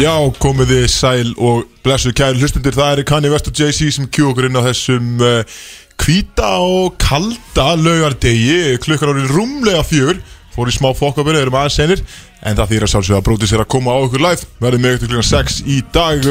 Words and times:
Já, 0.00 0.12
komið 0.40 0.70
þið 0.72 0.86
sæl 0.92 1.32
og 1.36 1.66
blessu 1.84 2.12
kæri 2.16 2.40
hlustundir 2.40 2.76
Það 2.76 2.92
er 2.92 3.08
Kanye 3.08 3.32
West 3.32 3.50
og 3.50 3.58
Jay-Z 3.58 3.96
sem 3.96 4.06
kjú 4.12 4.30
okkur 4.30 4.48
inn 4.48 4.56
á 4.56 4.62
þessum 4.68 5.20
uh, 5.24 5.58
Hvíta 6.00 6.50
og 6.60 6.96
kalda 7.00 7.68
laugardegi. 7.80 8.76
Klukkar 8.84 9.12
árið 9.12 9.32
rúmlega 9.32 9.82
fjör 9.86 10.20
Fór 10.56 10.70
í 10.72 10.76
smá 10.76 10.88
fokkabur, 10.96 11.36
erum 11.36 11.56
aðeins 11.56 11.76
senir 11.80 12.04
En 12.46 12.56
það 12.56 12.72
þýr 12.72 12.86
að 12.86 12.92
sjálfsögða 12.92 13.20
að 13.20 13.26
bróti 13.26 13.50
sér 13.50 13.64
að 13.64 13.70
koma 13.74 13.96
á 13.96 13.98
okkur 14.04 14.22
live. 14.24 14.48
Verðið 14.62 14.84
með 14.84 14.96
ykkur 14.96 15.12
klukkan 15.12 15.28
6 15.32 15.58
í 15.66 15.80
dag. 15.96 16.28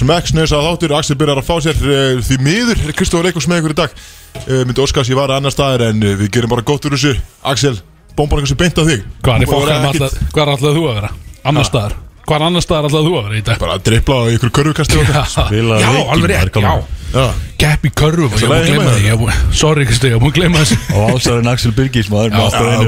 Smekksnöðs 0.00 0.56
að 0.56 0.66
þáttur. 0.68 0.96
Axel 0.98 1.16
byrjar 1.20 1.40
að 1.40 1.48
fá 1.48 1.54
sér 1.64 1.86
uh, 1.86 2.18
því 2.24 2.40
miður 2.42 2.84
Kristóður 2.98 3.30
Eikos 3.30 3.48
með 3.48 3.62
ykkur 3.62 3.76
í 3.76 3.80
dag. 3.84 3.96
Uh, 4.42 4.60
Myndi 4.66 4.84
óskast 4.84 5.12
ég 5.12 5.20
var 5.20 5.30
að 5.30 5.42
annar 5.42 5.54
staðar 5.54 5.86
En 5.92 6.02
við 6.02 6.28
gerum 6.32 6.52
bara 6.52 6.66
gott 6.66 6.88
úr 6.88 6.96
þessu. 6.96 7.14
Axel, 7.46 7.76
bombar 8.16 8.38
eitthvað 8.42 8.52
sem 8.52 8.60
beint 8.62 8.80
á 8.80 8.84
þig. 8.88 9.04
Hvað 10.32 10.42
er 10.42 10.50
alltaf, 10.52 10.68
er 10.72 10.76
þú 10.78 10.84
að 10.88 10.96
vera? 11.00 11.10
Annar 11.44 11.64
staðar. 11.68 11.94
Hvað 12.22 12.36
er 12.38 12.44
annar 12.46 12.62
staðar 12.62 12.86
alltaf 12.88 13.06
þú 13.06 13.14
að 13.18 13.24
vera 13.28 13.38
í 13.38 13.44
dag? 13.48 13.58
Bara 13.62 13.78
að 13.78 13.82
drippla 13.88 14.14
á 14.14 14.24
ykkur 14.36 14.52
körfukasti 14.58 15.00
og 15.00 15.08
Já, 15.82 15.90
alveg 16.14 16.30
rétt, 16.30 16.60
já. 16.62 17.24
Gap 17.62 17.82
í 17.84 17.90
körfu, 17.92 18.28
ég 18.30 18.48
múið 18.48 18.70
gleyma 18.70 18.84
búið- 19.20 19.42
Sorry 19.58 19.84
Kristi, 19.86 20.08
ég 20.14 20.22
múið 20.22 20.32
gleyma 20.38 20.62
þessu. 20.62 20.78
Og 20.96 21.10
ásarinn 21.18 21.50
Axel 21.52 21.74
Birgis 21.76 22.08
maður 22.08 22.32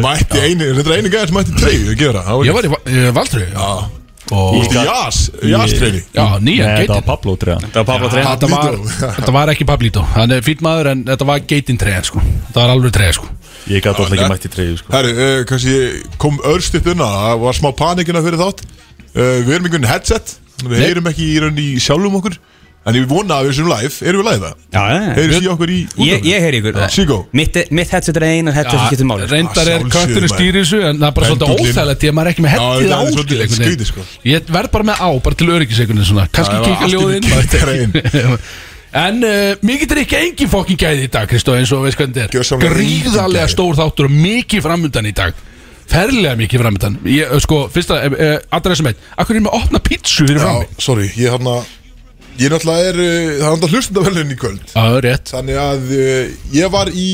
mætti 0.06 0.40
einu, 0.40 0.70
þetta 0.78 0.94
er 0.94 0.96
einu 1.02 1.12
gæðin 1.12 1.28
sem 1.28 1.36
mætti 1.40 1.58
treyju 1.60 1.90
að 1.92 2.00
gera. 2.00 2.24
Ég 2.48 2.56
var 2.56 2.70
í 2.70 2.72
Va- 2.72 4.03
í 4.34 4.62
jás, 4.74 5.18
jás 5.42 5.74
treyni 5.78 6.00
Já, 6.14 6.24
nýjan 6.38 6.44
Nei, 6.44 6.56
þetta 6.58 6.78
geitin. 6.80 6.94
var 6.94 7.06
Pablo 7.08 7.34
treðan 7.40 7.66
Það 7.68 7.78
var 7.80 7.86
Pablo 7.90 8.10
Trein 8.12 8.28
Þetta 8.28 8.50
var, 8.52 8.78
þetta 9.18 9.34
var 9.36 9.52
ekki 9.54 9.66
Pablito. 9.68 10.04
Hann 10.14 10.34
er 10.36 10.44
fýtt 10.46 10.64
maður 10.64 10.90
en 10.92 11.04
þetta 11.08 11.28
var 11.28 11.44
geitin 11.54 11.80
treðan 11.80 12.08
sko. 12.08 12.22
Það 12.50 12.60
var 12.60 12.72
alveg 12.74 12.94
treð 12.96 13.12
sko. 13.18 13.28
Ég 13.70 13.80
gæti 13.84 13.92
alltaf 13.94 14.14
ekki 14.16 14.30
mætt 14.34 14.46
í 14.48 14.52
treyju 14.52 14.78
sko. 14.80 14.92
Herru, 14.94 15.12
uh, 15.14 15.36
kannski 15.48 15.76
kom 16.20 16.40
örstitt 16.52 16.88
unna 16.92 17.10
Það. 17.14 17.36
Var 17.44 17.58
smá 17.60 17.70
panikina 17.78 18.24
fyrir 18.24 18.40
þátt. 18.42 18.64
Uh, 19.14 19.38
Við 19.46 19.54
erum 19.56 19.68
einhvern 19.70 19.88
headset. 19.88 20.34
Við 20.64 20.82
heyrum 20.84 21.08
ekki 21.10 21.30
í 21.32 21.38
raun 21.42 21.58
í 21.60 21.68
sjálfum 21.82 22.18
okkur 22.20 22.36
En 22.84 22.96
ég 22.98 23.06
vona 23.08 23.38
að 23.40 23.46
við 23.48 23.54
sem 23.56 23.68
live, 23.70 23.94
erum 24.04 24.20
við 24.20 24.26
live? 24.28 24.48
Það? 24.48 24.56
Já, 24.74 24.80
já, 24.84 24.96
já. 25.00 25.12
Heyrðist 25.16 25.44
í 25.44 25.48
okkur 25.54 25.70
í 25.72 25.78
Ég, 26.04 26.26
ég 26.28 26.42
heyri 26.44 26.58
ykkur. 26.60 26.80
Sigo 26.92 27.16
Mitt, 27.32 27.56
mitt 27.72 27.94
headset 27.94 28.18
er 28.20 28.26
eina 28.28 28.52
headset 28.52 28.76
sem 28.76 28.92
getur 28.92 29.08
máli. 29.08 29.28
Reyndar 29.30 29.70
er 29.72 29.80
Að 29.80 29.94
kötturinn 29.94 30.28
sjálfsögðu, 30.28 30.32
stýri 30.34 30.60
þessu 30.60 30.82
En 30.84 31.00
það 31.00 31.06
er 31.08 31.16
bara 31.16 31.30
svolítið 31.30 31.54
óþægilegt 31.54 32.04
Því 32.04 32.10
að 32.10 32.18
maður 32.18 32.28
er 32.28 32.34
ekki 32.34 32.44
með 32.44 32.52
Já, 32.52 32.60
hettið 32.60 32.84
þetta 32.84 32.98
er 32.98 33.08
áskil 33.08 33.48
svolítið 33.54 33.88
sko. 33.88 34.04
Ég 34.28 34.52
verð 34.58 34.74
bara 34.76 34.88
með 34.90 35.00
á, 35.00 35.08
bara 35.24 35.40
til 35.40 35.48
öryggiseikunni 35.54 36.06
svona. 36.10 36.28
Já, 36.28 36.44
allt 36.44 36.84
í 36.84 36.92
ljóðinn 36.92 37.28
ekki. 37.40 38.36
En 38.94 39.24
uh, 39.26 39.56
mikið 39.66 39.90
er 39.96 40.00
ekki 40.04 40.18
engin 40.20 40.50
fokkin 40.52 40.78
gæði 40.78 41.08
í 41.08 41.10
dag 41.10 41.26
Kristó 41.26 41.56
eins 41.58 41.72
og 41.74 41.82
veist 41.82 41.98
hvernig 41.98 42.14
þetta 42.14 42.44
er. 42.44 42.60
Gríðarlega 42.62 43.48
stór 43.50 43.74
þáttur 43.74 44.06
og 44.06 44.14
mikið 44.14 44.62
framöndan 44.62 45.08
í 45.10 45.14
dag. 45.18 45.40
Ferlega 45.90 46.36
mikið 46.38 46.62
framöndan 46.62 47.00
Ég, 47.10 47.26
uh, 47.26 47.40
sko, 47.42 47.64
fyrsta, 47.74 47.98
uh, 48.06 48.36
allra 48.54 48.76
sem 48.78 48.86
eitt. 48.92 49.02
Akkur 49.18 49.40
er 49.40 49.42
með 49.44 49.56
að 49.56 49.64
opna 49.66 49.80
pítsu 49.84 50.28
fyrir 50.28 50.40
frammi 50.44 50.68
Já, 50.68 50.84
sorry, 50.86 51.08
ég 51.18 51.34
hann 51.34 51.50
að 51.50 51.66
Ég 52.40 52.50
náttúrulega 52.50 52.90
er, 52.90 52.96
uh, 52.98 53.04
það 53.04 53.44
er 53.46 53.52
náttúrulega 53.52 53.76
hlustendavelun 53.78 54.32
í 54.34 54.38
kvöld. 54.38 54.64
Já, 54.66 54.74
það 54.80 54.96
er 54.98 55.06
rétt. 55.06 55.30
Þannig 55.34 55.60
að 55.62 55.92
uh, 55.94 56.48
ég 56.56 56.72
var 56.74 56.90
í 56.90 57.08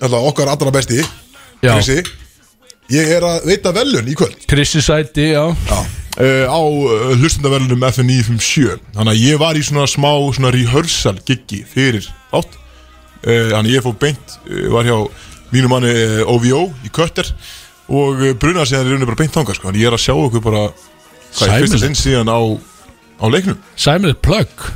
alltaf, 0.00 0.26
okkar 0.32 0.50
allra 0.52 0.74
besti 0.74 1.00
Já. 1.00 1.74
Krissi. 1.74 2.02
Ég 2.90 3.10
er 3.14 3.24
að 3.24 3.46
veita 3.46 3.72
velun 3.74 4.10
í 4.10 4.16
kvöld. 4.18 4.44
Krissi 4.50 4.82
sæti, 4.82 5.30
já. 5.32 5.44
Já, 5.70 5.78
uh, 5.80 6.44
á 6.50 6.60
hlustendavelunum 7.20 7.84
FNI 7.92 8.20
57 8.26 8.80
Þannig 8.96 9.12
að 9.14 9.24
ég 9.24 9.40
var 9.40 9.58
í 9.58 9.64
svona 9.64 9.86
smá 9.90 10.10
svona 10.34 10.52
rehearsal 10.54 11.16
giggi 11.24 11.62
fyrir 11.68 12.08
átt 12.34 12.56
uh, 12.56 13.48
Þannig 13.52 13.70
að 13.70 13.74
ég 13.76 13.86
fór 13.86 13.98
beint, 14.00 14.38
uh, 14.48 14.64
var 14.74 14.88
hjá 14.88 14.96
mínu 15.54 15.70
manni 15.70 15.94
OVO 16.30 16.66
í 16.86 16.92
Kötter 16.94 17.30
Og 17.90 18.20
brunaði 18.38 18.70
síðan 18.70 18.86
í 18.86 18.92
rauninni 18.92 19.08
bara 19.08 19.18
beint 19.18 19.34
þangað 19.34 19.56
sko. 19.58 19.66
Þannig 19.66 19.80
að 19.80 19.82
ég 19.82 19.88
er 19.90 19.96
að 19.96 20.02
sjá 20.04 20.12
okkur 20.14 20.44
bara 20.44 20.66
er 20.70 20.74
Sæmilegt. 21.30 22.69
Á, 23.20 23.24
leiknum? 23.30 23.58
Sæmið 23.76 24.16
plug 24.24 24.68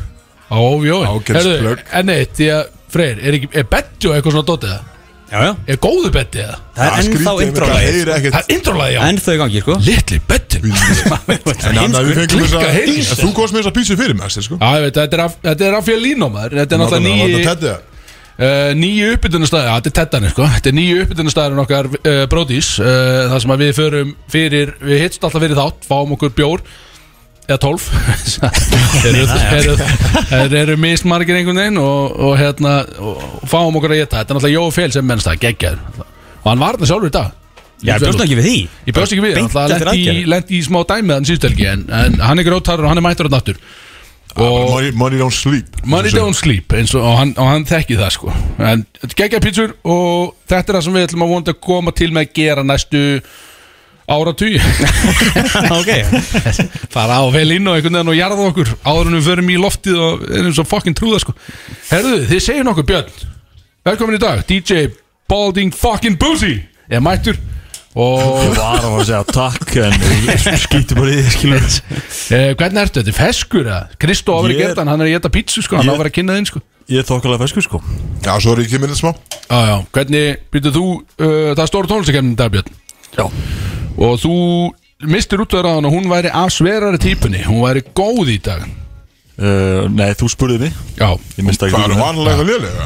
á 0.52 0.56
OVO 0.60 0.98
Ágætis 1.08 1.48
plugg. 1.64 1.84
En 1.92 2.12
eitt, 2.14 2.34
því 2.38 2.50
að 2.54 2.64
Freyr, 2.94 3.18
er, 3.18 3.38
ekki, 3.40 3.48
er 3.58 3.64
Betty 3.70 4.10
og 4.10 4.14
eitthvað 4.18 4.36
svona 4.36 4.48
dótið 4.52 4.74
það? 4.74 4.90
Já, 5.34 5.38
já. 5.40 5.52
Er 5.66 5.78
góðu 5.82 6.10
Betty 6.14 6.42
það? 6.44 6.58
Það 6.76 6.84
er 6.84 7.00
ennþá 7.00 7.32
heyri 7.80 8.12
ekkert. 8.14 8.34
Það 8.36 8.42
er 8.44 8.52
introlæði, 8.54 8.94
já. 8.94 9.00
Ennþá 9.08 9.34
í 9.34 9.40
gangi, 9.40 9.62
sko. 9.64 9.78
Litli 9.88 10.18
Betty 10.28 10.60
En 10.64 11.80
hann 11.80 11.96
að 11.98 12.06
við 12.10 12.20
fengum 12.20 12.44
klikka 12.44 12.60
þess 12.76 13.14
að 13.16 13.24
Þú 13.24 13.30
komst 13.34 13.56
með 13.56 13.60
þess 13.64 13.70
að 13.72 13.76
písu 13.80 13.96
fyrir 13.98 14.18
mig 14.20 14.36
sko. 14.36 14.60
Já, 14.60 14.68
ég 14.78 14.84
veit, 14.86 15.00
þetta 15.00 15.18
er 15.18 15.24
af- 15.24 15.40
þetta 15.48 15.66
er 15.66 15.76
af 15.80 15.88
fjölínu 15.88 16.30
maður. 16.30 16.56
Þetta 16.60 16.76
er 16.76 16.82
náttúrulega 16.84 17.08
nýju 17.08 17.72
uh, 17.74 18.70
Nýju 18.78 19.10
uppbytunastæði, 19.16 19.66
já, 19.66 19.74
þetta 19.80 19.90
er 19.90 19.96
tettan 19.98 20.28
sko. 20.30 20.48
Þetta 20.54 20.70
er 20.70 20.78
nýju 20.78 21.02
uppbytunastæðin 21.04 21.62
okkar 21.64 21.90
uh, 21.90 22.22
bródís 22.30 22.70
uh, 22.82 23.26
Það 23.32 23.38
sem 23.44 23.54
að 23.56 23.64
við 23.64 23.74
förum 23.78 24.14
fyrir 24.30 24.74
Við 24.84 25.04
hitst 25.04 25.26
alltaf 25.26 25.44
fyrir 25.44 25.58
þátt, 25.58 25.86
fáum 25.88 26.14
okkur 26.16 26.34
bjór 26.38 26.64
Eða 27.44 27.58
tólf. 27.60 27.90
Þeir 29.04 30.54
eru, 30.62 30.76
mismargir 30.80 31.36
einhvern 31.38 31.60
veginn 31.60 31.80
og, 31.82 32.14
og 32.28 32.36
hérna 32.40 32.76
og, 32.96 33.22
fáum 33.50 33.76
okkur 33.76 33.92
að 33.92 34.00
geta 34.00 34.20
Þetta 34.22 34.32
er 34.32 34.38
náttúrulega 34.38 34.60
Jói 34.60 34.76
Fél 34.78 34.94
sem 34.94 35.08
mennst 35.08 35.28
það, 35.28 35.40
geggjaður. 35.44 36.04
Og 36.40 36.46
hann 36.48 36.62
var 36.62 36.78
það 36.80 36.92
sjálfur 36.92 37.12
í 37.12 37.16
dag. 37.18 37.40
Já, 37.84 37.98
bjóst 38.00 38.22
ekki 38.24 38.38
við 38.38 38.46
því. 38.48 38.58
Ég 38.88 38.96
bjóst 38.96 39.12
ekki 39.12 39.24
við, 39.26 39.40
hann 39.42 39.48
eftir 39.74 39.90
lendi, 39.90 40.00
í- 40.00 40.08
aðgerð. 40.08 40.28
lendi 40.32 40.56
í 40.56 40.62
smá 40.64 40.78
dæmið 40.88 41.18
hann 41.18 41.26
síðust 41.28 41.48
helgi 41.50 41.66
en, 41.68 41.82
en 41.92 42.20
hann 42.24 42.40
er 42.40 42.46
grótarur 42.48 42.86
og 42.86 42.92
hann 42.94 43.00
er 43.02 43.04
mættur 43.04 43.28
á 43.28 43.32
nattur 43.34 43.60
Og 44.34 44.70
Money, 44.70 44.90
money 44.98 45.18
don't 45.20 45.30
sleep. 45.36 45.76
Money 45.86 46.10
don't 46.10 46.34
sleep 46.34 46.72
og, 46.72 46.94
og, 46.98 47.12
hann, 47.20 47.34
og 47.38 47.46
hann 47.46 47.66
þekki 47.68 47.98
það 48.00 48.14
sko. 48.16 48.32
En 48.58 48.82
geggja 49.14 49.38
pítsur 49.42 49.76
og 49.86 50.32
þetta 50.50 50.72
er 50.72 50.78
það 50.78 50.86
sem 50.88 50.96
við 50.96 51.06
ætlum 51.06 51.26
að 51.26 51.34
vonandi 51.34 51.54
að 51.54 51.60
koma 51.68 51.94
til 51.94 52.08
með 52.10 52.24
að 52.24 52.32
gera 52.40 52.64
næstu 52.66 53.02
áratug 54.10 54.56
Ok. 55.80 55.90
Fara 56.92 57.20
á 57.20 57.24
vel 57.32 57.54
inn 57.56 57.68
og 57.70 57.78
einhvern 57.78 57.96
veginn 58.00 58.12
og 58.12 58.18
jarða 58.18 58.48
okkur 58.50 58.74
Áður 58.84 59.08
en 59.12 59.16
við 59.18 59.28
förum 59.30 59.50
í 59.54 59.56
loftið 59.60 60.00
og 60.08 60.26
erum 60.28 60.52
svo 60.56 60.66
fucking 60.68 60.96
trúða 60.98 61.22
sko. 61.24 61.32
Herðu, 61.88 62.18
þið 62.28 62.42
segir 62.44 62.66
nokkuð 62.68 62.88
Björn. 62.90 63.24
Velkomin 63.88 64.18
í 64.18 64.22
dag, 64.22 64.44
DJ 64.48 64.86
Balding 65.30 65.72
fucking 65.76 66.18
Boozy 66.20 66.58
Er 66.92 67.00
mættur 67.04 67.38
Og 67.94 68.42
Ég 68.42 68.56
var 68.58 68.82
að 68.90 69.04
segja 69.06 69.22
takk 69.30 69.76
En 69.78 69.94
skýttu 70.58 70.96
bara 70.98 71.12
í 71.14 71.20
því 71.22 71.34
skilur 71.36 71.66
eh, 72.34 72.48
hvernig 72.58 72.80
ertu, 72.88 73.00
þetta 73.04 73.12
er 73.12 73.18
feskur 73.20 73.62
eða? 73.68 73.82
Kristó 74.02 74.34
á 74.34 74.36
að 74.40 74.48
vera 74.48 74.54
Ég- 74.54 74.62
að 74.64 74.72
geta 74.74 74.86
hann, 74.88 75.00
er 75.04 75.06
að 75.06 75.12
geta 75.14 75.30
pítsu 75.36 75.62
sko. 75.62 75.78
Hann 75.78 75.88
á 75.88 75.94
að 75.94 76.00
vera 76.02 76.10
að 76.10 76.16
kynna 76.16 76.34
þinn 76.40 76.48
sko. 76.50 76.62
Ég 76.90 77.00
er 77.00 77.06
þokkalega 77.06 77.44
feskur 77.46 77.64
sko. 77.68 77.78
Já, 78.24 78.32
svo 78.42 78.56
er 78.56 78.64
ég 78.64 78.72
kemur 78.74 78.90
þetta 78.90 78.98
smá. 78.98 79.12
Já, 79.46 79.60
já, 79.70 79.76
hvernig, 79.94 80.42
byrjuð 80.52 80.74
þú, 80.80 80.82
uh, 80.98 81.30
það 81.54 81.62
er 81.64 81.70
stóra 81.70 81.90
tónlistakefnin 81.92 82.34
dag 82.40 82.50
Björn? 82.56 82.74
Já 83.14 83.24
Og 83.98 84.16
þú 84.22 84.34
mistir 85.10 85.42
út 85.44 85.54
af 85.58 85.66
hann 85.68 85.86
og 85.86 85.92
hún 85.94 86.08
væri 86.10 86.30
af 86.32 86.50
sverari 86.54 86.98
típunni. 87.02 87.44
Hún 87.46 87.62
væri 87.64 87.82
góð 87.94 88.32
í 88.34 88.40
dag. 88.42 88.64
Uh, 89.34 89.86
Nei, 89.90 90.12
þú 90.14 90.28
spurði 90.30 90.60
mig. 90.66 90.74
Já, 90.98 91.08
Ég 91.38 91.42
mista 91.46 91.66
ekki 91.66 91.74
Hvað 91.74 91.90
er 91.90 91.98
vanlega 91.98 92.44
lélega? 92.46 92.84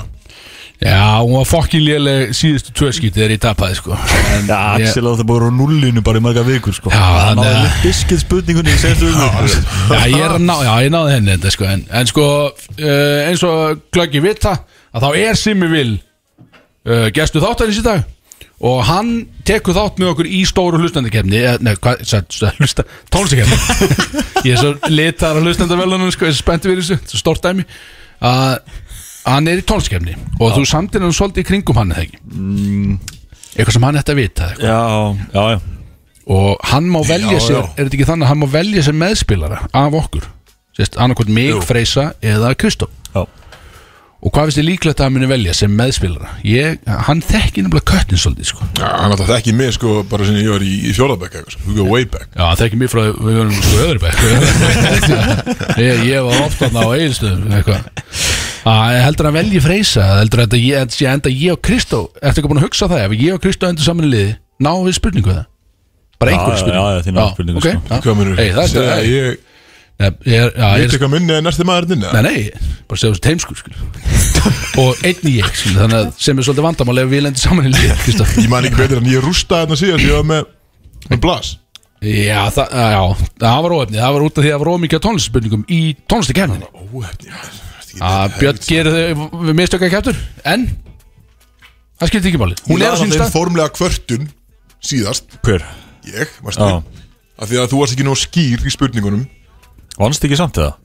já. 0.81 1.21
hún 1.21 1.35
var 1.37 1.45
fokkin 1.45 1.83
léleg 1.85 2.31
síðustu 2.33 2.73
tvö 2.73 2.89
skítið 2.95 3.19
þegar 3.19 3.35
ég 3.35 3.41
tapaði 3.43 3.75
sko. 3.77 3.93
En, 3.99 4.47
Já, 4.49 4.79
ég- 4.79 4.87
Axel 4.89 5.05
á 5.05 5.13
það 5.19 5.27
búið 5.29 5.45
á 5.45 5.51
nullinu 5.59 6.01
bara 6.07 6.19
í 6.19 6.23
marga 6.25 6.43
vikur 6.47 6.73
sko. 6.73 6.89
Já, 6.91 6.97
Hann 7.03 7.37
þannig 7.37 7.45
náði 7.45 7.63
litt 7.67 7.83
biskið 7.85 8.23
spurningunni 8.23 8.71
í 8.73 8.79
senstu 8.81 9.11
vikur 9.11 9.49
Já, 9.93 10.07
ég 10.09 10.25
er 10.25 10.37
að 10.39 10.45
ná, 10.49 10.57
já, 10.65 10.73
ég 10.87 10.91
náði 10.95 11.13
henni 11.19 11.35
þetta 11.37 11.51
sko. 11.53 11.65
En, 11.69 11.85
en 12.01 12.07
sko, 12.07 12.27
uh, 12.79 13.29
eins 13.29 13.43
og 13.45 13.81
glöggi 13.93 14.23
vita 14.25 14.55
Að 14.95 15.03
þá 15.05 15.09
er 15.21 15.37
Simmi 15.37 15.69
Vil 15.69 15.91
uh, 16.89 17.09
Gestu 17.13 17.43
þáttarins 17.45 17.83
í 17.83 17.85
dag 17.85 18.07
Og 18.59 18.81
hann 18.89 19.11
tekur 19.47 19.77
þátt 19.77 20.01
með 20.03 20.11
okkur 20.13 20.29
í 20.35 20.41
stóru 20.49 20.81
hlustandakefni 20.83 21.39
eh, 21.39 21.61
Nei, 21.63 21.77
hvað, 21.79 22.03
hlusta 22.59 22.85
Tónlistakefni 23.15 23.59
Ég 24.49 24.57
er 24.57 24.59
svo 24.59 24.73
litar 24.91 25.39
á 25.39 25.41
hlustandavelunum 25.45 26.11
sko, 26.15 26.27
Ég 26.27 26.35
er 26.35 26.41
spenntið 26.41 26.73
við 26.73 26.81
þessu, 26.81 26.99
þetta 26.99 27.15
er 27.15 27.23
stórt 27.23 27.47
dæmi 27.47 27.67
Að 28.19 28.75
hann 29.29 29.51
er 29.53 29.63
í 29.63 29.67
tónlistakefni 29.69 30.17
Og 30.43 30.57
þú 30.57 30.67
samtir 30.67 31.07
hann 31.07 31.15
svolítið 31.15 31.45
í 31.45 31.49
kringum 31.53 31.79
hann 31.79 31.95
eða 31.95 32.07
ekki 32.09 32.23
mm. 32.35 32.99
Eitthvað 33.55 33.75
sem 33.77 33.87
hann 33.89 33.99
ætti 33.99 34.13
að 34.15 34.19
vita. 34.21 34.49
Já, 34.63 34.79
já, 35.35 35.45
já 35.55 35.59
Og 36.29 36.67
hann 36.73 36.91
má 36.93 36.99
velja 37.07 37.39
Já, 37.39 37.45
sér 37.47 37.57
já. 37.57 37.63
Er 37.63 37.87
þetta 37.87 37.97
ekki 37.97 38.09
þannig 38.11 38.27
að 38.27 38.33
hann 38.35 38.43
má 38.43 38.49
velja 38.59 38.85
sér 38.89 38.99
meðspilara 39.05 39.63
Af 39.71 40.03
okkur 40.03 40.27
annarkvæmt 40.79 41.33
mig, 41.35 41.49
Jú. 41.51 41.63
Freysa 41.67 42.13
eða 42.23 42.53
Kristó 42.59 42.87
Já 43.15 43.25
Og 44.19 44.33
hvað 44.35 44.49
finnst 44.49 44.59
þið 44.59 44.67
líklegt 44.67 44.99
að 44.99 45.07
hann 45.07 45.15
muni 45.15 45.29
velja 45.31 45.53
sem 45.55 45.75
meðspilara 45.79 46.33
ég, 46.43 46.81
Hann 47.07 47.21
þekki 47.23 47.63
nefnilega 47.63 47.87
köttin 47.87 48.19
svolítið 48.19 48.49
sko. 48.51 48.67
Já, 48.81 48.89
hann 48.99 49.13
alltaf 49.15 49.29
þekki 49.31 49.55
mig 49.55 49.77
sko 49.77 49.93
bara 50.11 50.27
sem 50.27 50.41
ég 50.41 50.49
var 50.51 50.65
í, 50.67 50.73
í 50.91 50.95
sko. 50.97 51.61
We 51.69 51.77
go 51.77 51.87
way 51.87 52.03
back 52.09 52.27
Já, 52.35 52.49
hann 52.49 52.59
þekki 52.59 52.81
mig 52.81 52.91
frá 52.91 53.05
Við 53.15 53.39
erum 53.45 53.55
sko 53.55 53.85
öðru 53.85 54.03
bekk 54.03 54.19
ég, 55.79 56.03
ég 56.09 56.27
var 56.27 56.43
ofta 56.49 56.71
á 56.75 56.83
eigilstöðum 56.99 57.55
eitthvað 57.61 57.87
að 58.69 58.97
heldur 59.05 59.29
hann 59.29 59.39
velji 59.39 59.61
Freysa 59.65 60.07
heldur 60.19 60.43
að 60.43 60.49
þetta 60.49 60.59
ég, 60.61 61.13
enda 61.15 61.33
ég 61.33 61.55
og 61.55 61.63
Kristó 61.65 62.01
Ertu 62.19 62.43
ekki 62.43 62.51
búin 62.51 62.61
að 62.61 62.67
hugsa 62.67 62.89
það 62.91 63.05
ef 63.07 63.15
ég 63.23 63.37
og 63.37 63.45
Kristó 63.45 63.71
endur 63.71 63.87
saman 63.87 64.09
í 64.09 64.13
liði 64.13 64.35
Náum 64.67 64.83
við 64.89 64.99
spurningu 64.99 65.31
það 65.31 65.47
Bara 66.19 66.33
Já, 66.33 66.37
einhverju 66.37 66.59
já, 66.59 66.63
spurningu 66.65 66.91
já, 66.91 67.03
þín 67.07 67.17
náðu 67.17 67.35
spurningu, 67.37 67.61
sko. 67.63 67.71
já. 68.11 68.17
Munur? 68.19 68.41
Hey, 68.41 68.51
það 68.51 68.65
er 68.65 68.73
Segja, 68.73 68.89
þetta 68.89 69.07
Ég 69.15 69.48
ég 69.99 70.37
er, 70.39 70.51
veit 70.55 70.85
er, 70.85 70.85
eitthvað 70.87 71.11
minni 71.11 71.35
en 71.35 71.47
næsti 71.49 71.65
maður 71.67 71.97
inn 71.97 72.05
nei, 72.05 72.23
nei, 72.23 72.75
bara 72.87 73.01
segja 73.01 73.15
þessu 73.17 73.25
teimskur 73.25 73.59
skil. 73.59 73.75
og 74.83 75.01
einn 75.03 75.25
í 75.27 75.33
ég 75.41 75.49
skil, 75.59 75.75
þannig 75.75 75.99
að 75.99 76.11
sem 76.23 76.39
er 76.39 76.47
svolítið 76.47 76.67
vandamál 76.69 77.01
ef 77.03 77.09
við 77.11 77.25
lendir 77.27 77.43
saman 77.43 77.67
í 77.67 77.73
lið. 77.75 78.05
Ég 78.39 78.53
man 78.53 78.69
ekki 78.69 78.79
betur 78.79 79.01
en 79.03 79.11
ég 79.11 79.25
rústaði 79.25 79.67
þarna 79.67 79.81
síðan 79.81 80.03
sem 80.03 80.13
ég 80.13 80.21
var 80.21 80.29
með, 80.29 80.53
með 81.09 81.23
blas. 81.25 81.57
Já, 81.99 82.45
það, 82.55 82.77
já, 82.79 83.01
það 83.43 83.65
var 83.65 83.73
óefni 83.75 83.99
Það 83.99 84.13
var 84.15 84.25
út 84.29 84.37
af 84.37 84.45
því 84.45 84.51
að 84.51 84.53
það 84.53 84.61
var 84.63 84.69
ómikið 84.77 85.01
tónlistspurningum 85.03 85.65
í 85.67 85.81
Óhefni 86.95 87.33
er 87.35 87.49
að 88.07 88.37
Björn 88.39 88.61
gerir 88.63 88.95
þau 88.95 89.25
við 89.49 89.57
mistökka 89.59 89.91
kæftur 89.91 90.21
en? 90.47 90.69
Það 91.99 92.13
skiptir 92.13 92.31
ekki 92.31 92.39
máli. 92.39 92.59
Hún 92.69 92.85
er 92.87 92.95
á 92.95 92.97
sín 93.01 93.11
Hún 93.11 93.17
stað. 93.19 93.33
formlega 93.35 93.75
kvörtun 93.75 94.29
síðast. 94.79 95.27
Hver? 95.43 95.67
Ég, 96.07 96.31
varstu 96.47 96.63
Vannst 99.99 100.25
ekki 100.29 100.39
samt 100.39 100.61
eða? 100.61 100.77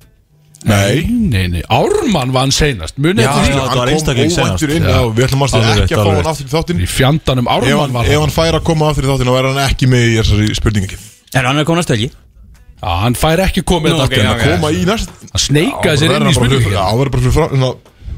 Nei. 0.64 1.04
Nei, 1.12 1.48
nei, 1.52 1.62
Ármann 1.68 2.32
vann 2.32 2.52
seinast. 2.56 2.96
Munið 2.96 3.26
Já, 3.26 3.32
já. 3.36 3.52
það 3.52 3.64
var 3.68 3.80
Hann 3.82 3.92
einstakling 3.92 4.32
óvæntur 4.32 4.72
inn. 4.72 4.86
Já. 4.88 4.94
Já, 4.96 5.02
við 5.12 5.26
ætlum 5.28 5.44
að 5.44 5.56
Alveg 5.58 5.74
rétt, 5.74 5.84
ekki 5.84 5.98
að 5.98 6.06
fá 6.08 6.12
hann 6.14 6.30
aftur 6.32 6.46
í 6.48 6.54
þáttinn. 6.54 6.80
Í 6.80 6.88
fjandanum 6.88 7.50
Ef 7.50 7.56
Ármann 7.58 7.82
hann, 7.82 7.96
var 7.98 8.08
ef 8.08 8.14
það 8.14 8.24
hann 8.24 8.36
fær 8.38 8.58
að 8.60 8.64
koma 8.70 8.92
aftur 8.94 9.04
í 9.04 9.12
þáttinn 9.12 9.30
þá 9.32 9.36
er 9.42 9.48
hann 9.50 9.60
ekki 9.66 9.90
með 9.92 10.06
í 10.08 10.14
þessari 10.22 10.56
spurningakef 10.60 11.04
En 11.34 11.50
hann 11.50 11.60
er 11.60 11.68
komin 11.68 11.84
að 11.84 11.88
stöki 11.90 12.08
Já, 12.14 12.90
hann 13.04 13.18
fær 13.20 13.44
ekki 13.44 13.64
komið 13.68 13.92
Nú, 13.92 14.00
þetta 14.00 14.08
ok, 14.08 14.16
aftur 14.24 14.32
ok. 14.32 14.56
Koma 14.56 14.72
í 14.72 14.86
næst 14.88 15.12
hann 15.34 15.44
sneikaði 15.44 16.00
sér 16.00 16.16
inn 16.16 16.24
í 16.24 16.32
Já, 16.32 16.38
spurningum 16.40 16.80
hann 16.80 17.00
verður 17.02 17.14
bara 17.18 17.26
fyrir 17.28 17.36
frá 17.36 17.46
býtu, 17.52 17.74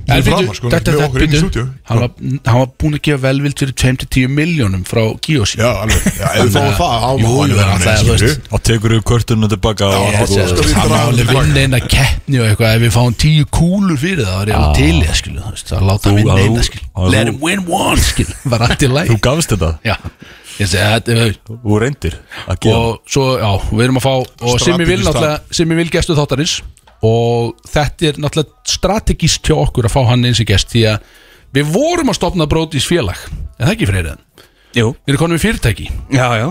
framar, 0.05 0.55
sko, 0.55 0.69
þetta- 0.69 0.79
með 0.79 0.95
þetta- 0.95 1.05
okkur 1.09 1.21
inn 1.25 1.29
í 1.29 1.33
býtu, 1.35 1.41
stúdíu 1.49 1.65
hann 1.89 1.99
var, 1.99 2.09
hann 2.45 2.59
var 2.59 2.67
búin 2.79 2.93
að 2.97 3.01
gefa 3.07 3.21
velvild 3.25 3.57
fyrir 3.61 3.73
20-10 3.81 4.27
miljónum 4.37 4.83
frá 4.85 5.01
Gíosi 5.25 5.57
Já, 5.57 5.69
alveg, 5.81 6.03
já, 6.19 6.27
ef 6.29 6.43
við 6.45 6.51
fáum 6.55 6.75
það 6.77 7.05
á 7.05 7.11
Jú, 7.15 7.31
jú, 7.49 7.57
alltaf, 7.65 8.03
þú 8.05 8.15
veist. 8.15 8.49
Og 8.51 8.63
tekur 8.69 8.95
við 8.95 9.03
kvörtunum 9.09 9.49
tilbaka 9.55 9.89
þú 9.89 10.39
Það 10.75 10.89
má 10.93 10.99
alveg 11.09 11.33
vinna 11.33 11.65
eina 11.65 11.79
keppni 11.81 12.39
og 12.41 12.47
eitthvað 12.51 12.75
Ef 12.75 12.81
við 12.85 12.93
fáum 12.99 13.17
tíu 13.25 13.45
kúlur 13.49 13.97
fyrir 13.97 14.25
það 14.25 14.35
Það 14.35 14.45
er 14.45 14.53
ég 14.53 14.79
til 14.79 14.95
í 14.95 15.05
það 15.09 15.19
skilu 15.21 15.41
þú 15.41 15.65
Það 15.73 15.85
láta 15.89 16.01
Þú- 16.01 16.09
hann 16.11 16.17
vinna 16.21 16.33
að 16.35 16.45
eina 16.45 16.55
þú- 16.61 16.67
skilu 16.69 16.85
að 16.95 17.11
Let 17.15 17.25
þú- 17.25 17.29
him 17.33 17.39
win 17.41 17.65
one 17.81 18.01
skilu 18.11 18.33
Var 18.53 18.61
allt 18.69 18.81
í 18.85 18.91
læg 18.93 19.09
Þú 19.11 19.19
gafst 19.25 19.49
þetta? 19.55 19.71
Já. 19.85 19.95
Ég 20.55 20.71
er- 20.79 21.35
Þú 21.49 21.79
reyndir 21.83 22.13
að 22.47 22.59
gefa 22.63 22.75
Og 22.79 22.99
svo, 23.11 23.25
já, 23.41 23.49
við 23.75 23.83
erum 23.89 23.97
að 23.99 24.05
fá 24.05 24.13
Og 24.15 24.55
náttúrulega 24.55 25.39
Simmi 25.51 25.75
vil 25.81 25.89
gestu 25.91 26.15
þáttarins 26.15 26.61
Og 27.05 27.55
þetta 27.71 28.09
er 28.09 28.19
náttúrulega 28.23 28.75
strategist 28.75 29.45
hjá 29.45 29.57
okkur 29.59 29.89
Að 29.89 29.95
fá 29.95 30.01
hann 30.09 30.25
eins 30.27 30.41
og 30.41 30.49
gest 30.49 30.71
Því 30.73 30.85
að 30.93 31.09
við 31.55 31.71
vorum 31.71 32.11
að 32.11 32.17
stopna 32.17 32.47
brótis 32.51 32.87
félag. 32.89 33.19
En 33.55 33.67
það 33.69 33.75
ekki 33.75 33.91
það 33.91 34.15
Jú, 34.75 34.89
Við 35.07 35.13
erum 35.13 35.21
konum 35.21 35.37
við 35.37 35.43
fyrirtæki. 35.45 35.85
Já, 36.11 36.25
já, 36.35 36.45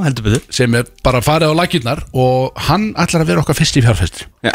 sem 0.54 0.74
er 0.78 0.86
bara 1.04 1.20
farið 1.24 1.50
á 1.52 1.58
lakirnar 1.58 2.00
og 2.16 2.56
hann 2.70 2.86
ætlar 2.96 3.20
að 3.20 3.32
vera 3.32 3.42
okkar 3.42 3.58
fyrst 3.58 3.76
í 3.76 3.82
fjárfæstri 3.84 4.24
Já. 4.46 4.52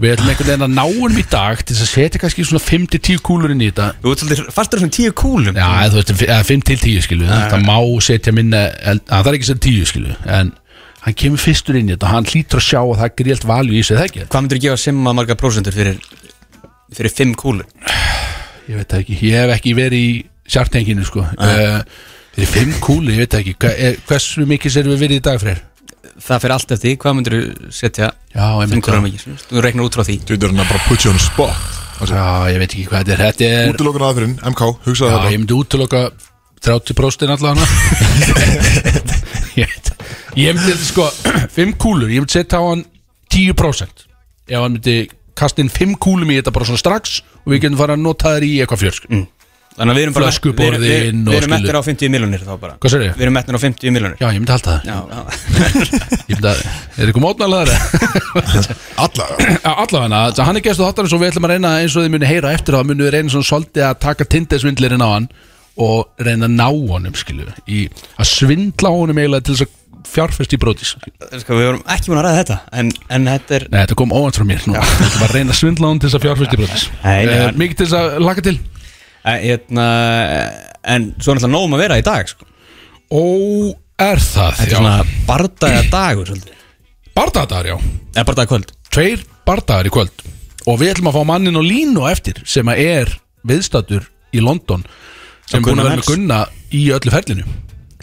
við 0.00 0.14
ætlum 0.14 0.30
einhvern 0.32 0.48
veginn 0.48 0.64
að 0.64 0.72
ná 0.78 0.84
hann 0.86 1.18
í 1.20 1.24
dag 1.28 1.60
til 1.68 1.76
að 1.76 1.90
setja 1.90 2.22
kannski 2.22 2.46
svona 2.48 2.62
5-10 2.64 3.20
kúlur 3.26 3.52
inn 3.52 3.60
í 3.60 3.68
þetta. 3.68 3.90
Þú 4.00 4.14
ert 4.14 4.24
svolítið 4.24 4.52
fastur 4.56 4.80
svona 4.80 4.96
tíu 4.96 5.12
kúlum. 5.20 5.60
Já, 5.60 5.68
þú 5.92 6.00
veist, 6.00 6.14
eða 6.24 6.40
5-10 6.48 7.04
skilu 7.04 7.28
þetta 7.28 7.60
má 7.66 7.76
setja 8.08 8.34
minna, 8.36 8.64
að 8.80 9.02
það 9.10 9.30
er 9.32 9.38
ekki 9.40 9.50
setja 9.50 9.64
10 9.68 9.92
skilu, 9.92 10.16
en 10.38 10.54
hann 11.04 11.16
kemur 11.16 11.40
fyrstur 11.40 11.78
inn 11.80 11.88
í 11.88 11.94
þetta 11.94 12.08
og 12.08 12.14
hann 12.14 12.28
hlýtur 12.28 12.60
að 12.60 12.66
sjá 12.66 12.80
að 12.80 12.96
það 12.98 13.06
er 13.06 13.14
grílt 13.22 13.46
valju 13.48 13.76
í 13.76 13.84
sig, 13.84 13.96
það 13.96 14.08
ekki? 14.10 14.26
Hvað 14.26 14.44
myndir 14.44 14.60
þú 14.60 14.64
gefa 14.66 14.80
Simma 14.82 15.14
marga 15.16 15.36
prósentur 15.40 15.76
fyrir 15.76 16.00
Fyrir 16.90 17.12
fimm 17.14 17.34
kúlur? 17.38 17.66
Ég 18.70 18.78
veit 18.78 18.90
það 18.90 19.02
ekki, 19.04 19.16
ég 19.28 19.36
hef 19.38 19.50
ekki 19.54 19.72
verið 19.78 20.00
í 20.02 20.10
sjartenginu 20.50 21.04
sko. 21.06 21.24
Uh, 21.38 21.82
fyrir 22.34 22.50
5 22.54 22.78
kúlu, 22.82 23.12
ég 23.14 23.20
veit 23.22 23.32
það 23.34 23.42
ekki. 23.44 23.54
Hva, 23.62 23.70
er, 23.86 23.98
hversu 24.08 24.46
mikið 24.50 24.74
sér 24.74 24.90
við 24.90 25.04
verið 25.04 25.20
í 25.20 25.24
dag 25.26 25.38
fyrir? 25.42 25.60
Það 26.20 26.42
fyrir 26.42 26.54
allt 26.56 26.74
eftir 26.76 26.96
hvað 27.00 27.16
myndir 27.16 27.36
þú 27.36 27.42
setja 27.74 28.08
já, 28.10 28.42
Fimm 28.42 28.62
einmitt 28.64 28.84
kúlur 28.86 28.98
það. 28.98 29.06
mikið 29.06 29.46
Þú 29.50 29.64
reiknar 29.66 29.86
út 29.86 29.98
frá 29.98 30.04
því. 30.08 30.16
Þú 30.26 30.32
að 30.40 30.58
bara 30.60 30.82
put 30.88 31.06
you 31.06 31.12
on 31.12 31.18
the 31.18 31.24
spot. 31.24 31.78
Já, 32.10 32.26
ég 32.50 32.58
veit 32.62 32.70
ekki 32.72 32.86
hvað 32.88 32.98
þetta 33.00 33.14
er. 33.14 33.22
Þetta 33.26 33.44
er 33.60 33.74
Útilokun 33.74 34.06
aðfyrin, 34.08 34.36
MK, 34.50 34.62
hugsaði 34.86 35.10
Já, 35.10 35.18
það 35.20 35.34
ég 35.34 35.40
myndi 35.42 35.56
útiloka 35.58 36.00
30% 36.64 37.34
allavega 37.36 37.64
ég, 40.36 40.44
ég 40.46 40.58
myndi 40.58 40.76
sko 40.84 41.08
5 41.58 41.76
kúlur, 41.80 42.12
ég 42.12 42.22
myndi 42.22 42.38
setja 42.38 42.60
á 42.60 42.64
hann 42.66 42.86
10% 43.32 44.06
ef 44.50 44.56
hann 44.58 44.76
myndi 44.76 44.96
kasta 45.38 45.64
inn 45.64 45.72
5 45.72 45.98
kúlum 46.02 46.30
í 46.30 46.40
þetta 46.40 46.54
bara 46.54 46.68
svona 46.68 46.82
strax 46.82 47.20
og 47.44 47.52
við 47.52 47.66
getum 47.66 47.80
fara 47.80 47.96
að 47.96 48.04
nota 48.04 48.34
þær 48.36 48.48
í 48.48 48.56
eitthvað 48.60 48.84
fjörsk 48.86 49.10
mm. 49.10 49.28
Þannig 49.80 49.94
að 49.94 49.96
við 49.96 50.04
erum 50.04 50.14
bara 50.16 50.28
Flöskuborðin 50.28 50.82
Við 50.82 50.94
erum, 50.96 51.20
og 51.22 51.30
við 51.30 51.38
erum 51.38 51.52
metnir 51.54 51.76
á 51.78 51.82
50 51.86 52.10
miljonir 52.12 52.42
þá 52.42 52.50
bara 52.60 52.72
Hvað 52.82 52.92
segirðu? 52.92 53.12
Við 53.14 53.24
erum 53.24 53.36
metnir 53.38 53.56
á 53.56 53.60
50 53.62 53.94
miljonir 53.94 54.18
Já, 54.20 54.26
ég 54.26 54.40
myndi 54.42 54.52
halda 54.52 54.74
það 54.74 54.88
Já, 54.90 54.96
já. 55.08 55.20
Ég 56.30 56.32
myndi 56.34 56.50
að, 56.50 56.62
er 57.00 57.12
ykkur 57.12 57.24
mótnæðlega 57.24 57.76
það? 57.78 58.68
Alla 59.04 59.28
Já, 59.64 59.70
allavega, 59.70 60.02
þannig 60.02 60.18
að 60.42 60.42
hann 60.48 60.60
er 60.60 60.66
gestu 60.66 60.84
þáttarins 60.84 61.14
og 61.14 61.22
við 61.22 61.30
ætlum 61.30 61.46
að 61.48 61.54
reyna 61.54 61.72
eins 61.78 61.96
og 61.96 62.04
þið 62.04 62.14
muni 62.16 62.30
heyra 62.32 62.52
eftir 62.58 62.76
það 62.76 62.90
munum 62.90 63.06
við 63.06 63.14
reyna 63.14 63.34
svona 63.36 63.50
svolítið 63.52 63.86
að 63.86 64.00
taka 64.04 64.28
tindesvindlirinn 64.34 65.06
á 65.06 65.10
hann 65.14 65.30
og 65.80 66.26
reyna 66.26 66.50
að 66.50 66.56
ná 66.58 66.66
honum 66.68 67.16
skilu, 67.16 67.46
í 67.70 67.86
að 68.20 68.28
svindla 68.34 68.92
honum 68.92 69.22
eiginlega 69.22 69.46
til 69.46 69.54
þess 69.54 69.68
að 69.68 69.76
fjárfest 70.08 70.54
í 70.56 70.58
brótis 70.60 70.94
Sko, 70.94 71.56
við 71.58 71.66
vorum 71.68 71.82
ekki 71.92 72.10
búin 72.12 72.20
að 72.20 72.26
ræða 72.28 72.40
þetta 72.40 72.58
En, 72.80 72.90
en 73.12 73.28
þetta 73.30 73.56
er 73.58 73.66
Nei, 73.68 73.78
þetta 73.82 73.98
kom 74.00 74.14
óvænt 74.16 74.38
frá 74.40 74.46
mér. 74.48 74.64
Ætlum 74.64 75.24
að 75.26 75.34
reyna 75.36 75.56
honum 75.60 76.00
til 76.00 76.08
þess 76.08 76.18
að 76.18 76.26
fjárfest 76.26 76.56
í 76.56 76.60
brótis 76.60 76.86
uh, 76.90 77.08
hann- 77.10 77.60
Mikið 77.60 77.80
til 77.80 77.88
þess 77.90 77.98
að 78.00 78.18
laka 78.24 78.44
til? 78.46 78.56
E, 79.20 79.34
hérna, 79.44 79.86
En 80.80 81.10
svo 81.20 81.34
er 81.34 81.40
náttúrulega 81.40 81.52
nógum 81.52 81.76
að 81.76 81.82
vera 81.84 81.98
í 82.00 82.04
dag 82.06 82.30
sko. 82.30 82.46
Ó, 83.12 83.22
er 84.00 84.20
það, 84.22 84.54
Þetta 84.60 84.66
er 84.66 84.76
svona 84.78 84.94
bardaga 85.28 85.82
dagur 85.92 86.30
svolítið. 86.30 86.60
Bardadagar, 87.16 87.68
já. 87.68 87.76
Eða 88.14 88.26
bardaga 88.30 88.50
kvöld. 88.54 88.72
Tveir 88.88 89.24
bardadagar 89.48 89.90
í 89.90 89.92
kvöld. 89.92 90.24
Og 90.70 90.78
við 90.80 90.94
ætlum 90.94 91.10
að 91.10 91.18
fá 91.18 91.26
mannin 91.28 91.58
og 91.60 91.66
línu 91.66 92.06
eftir 92.08 92.40
sem 92.48 92.68
er 92.72 93.12
viðstatur 93.46 94.06
í 94.32 94.42
London 94.44 94.84
sem 95.50 95.64
búin 95.64 95.80
að 95.82 95.88
vera 95.90 96.00
með 96.00 96.08
Gunna 96.08 96.40
í 96.76 96.84
öllu 96.94 97.12
ferlinu 97.12 97.44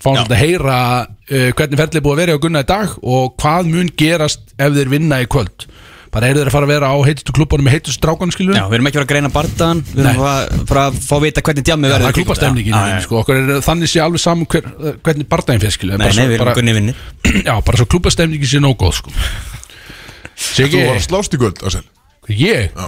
fáum 0.03 0.17
svolítið 0.19 0.37
að 0.37 0.43
heyra 0.43 0.77
uh, 1.03 1.49
hvernig 1.57 1.81
ferlið 1.81 1.99
er 1.99 2.05
búið 2.05 2.15
að 2.15 2.23
vera 2.23 2.37
á 2.37 2.43
Gunna 2.45 2.63
í 2.63 2.69
dag 2.71 2.95
og 3.01 3.35
hvað 3.41 3.69
mun 3.73 3.91
gerast 3.99 4.55
ef 4.57 4.77
þeir 4.77 4.93
vinna 4.93 5.21
í 5.23 5.29
kvöld? 5.29 5.67
Bara 6.13 6.29
eru 6.31 6.39
þeir 6.39 6.49
að 6.49 6.55
fara 6.55 6.67
að 6.67 6.71
vera 6.71 6.89
á 6.89 6.97
heitustu 7.03 7.33
klubbanum 7.35 7.67
með 7.67 7.73
heitustu 7.75 7.97
strákan 7.99 8.31
skilu 8.33 8.53
Já, 8.55 8.63
við 8.69 8.77
erum 8.77 8.87
ekki 8.89 8.99
að 9.01 9.09
greina 9.09 9.31
bardagan 9.33 9.81
Við 9.89 10.05
erum 10.05 10.21
að 10.23 10.53
fara 10.69 10.85
að 10.87 10.99
fá 11.03 11.15
að 11.17 11.25
vita 11.25 11.43
hvernig 11.43 11.65
djammi 11.67 11.89
það 11.91 12.05
verður 12.05 12.07
er 12.07 12.61
í 12.61 12.63
já, 12.63 12.77
þeim, 12.77 13.01
sko. 13.03 13.17
okkur 13.21 13.41
er 13.41 13.65
þannig 13.67 13.91
sé 13.91 14.01
alveg 14.01 14.23
saman 14.23 14.49
hver, 14.53 14.69
uh, 14.77 14.93
hvernig 15.03 15.27
bardaginn 15.33 15.63
fyrir 15.65 15.75
skilu 15.75 15.99
Nei, 15.99 16.07
nei, 16.07 16.23
við 16.23 16.37
erum 16.37 16.45
bara, 16.45 16.55
gunni 16.57 16.75
vinnir 16.77 17.01
já, 17.49 17.51
bara 17.67 17.81
svo 17.81 17.89
klúbbastemningin 17.91 18.51
sé 18.53 18.61
nóg 18.63 18.77
góð 18.79 18.95
sko. 19.01 19.13
Þú 20.37 20.47
Siggi, 20.61 20.85
var 20.85 20.95
að 21.01 21.05
slást 21.09 21.35
í 21.35 21.41
kvöld, 21.41 21.61
Axel. 21.65 21.83
Ég? 22.31 22.71
Já. 22.71 22.87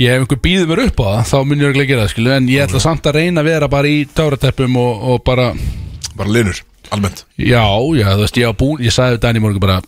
ég 0.00 0.14
hef 0.14 0.24
einhver 0.24 0.40
býður 0.44 0.72
mér 0.72 0.82
upp 0.86 1.04
á 1.04 1.06
það 1.10 1.30
þá 1.30 1.36
mun 1.44 1.60
ég 1.60 1.68
örugglega 1.68 1.92
gera 1.92 2.06
það 2.06 2.12
skilu 2.14 2.34
en 2.34 2.50
ég 2.50 2.64
ætla 2.64 2.82
samt 2.82 3.06
að 3.10 3.20
reyna 3.20 3.44
að 3.44 3.50
vera 3.52 3.70
bara 3.72 3.90
í 3.90 4.02
tárateppum 4.08 4.80
og, 4.80 5.06
og 5.12 5.22
bara 5.26 5.50
Bara 6.20 6.34
linur, 6.36 6.58
almennt. 6.92 7.24
Já, 7.40 7.64
já, 7.96 8.06
þú 8.12 8.20
veist, 8.26 8.36
ég 8.42 8.50
var 8.50 8.58
búin 8.60 8.84
Ég 8.84 8.92
sagði 8.94 9.20
Dani 9.24 9.40
morgun 9.42 9.62
bara 9.64 9.78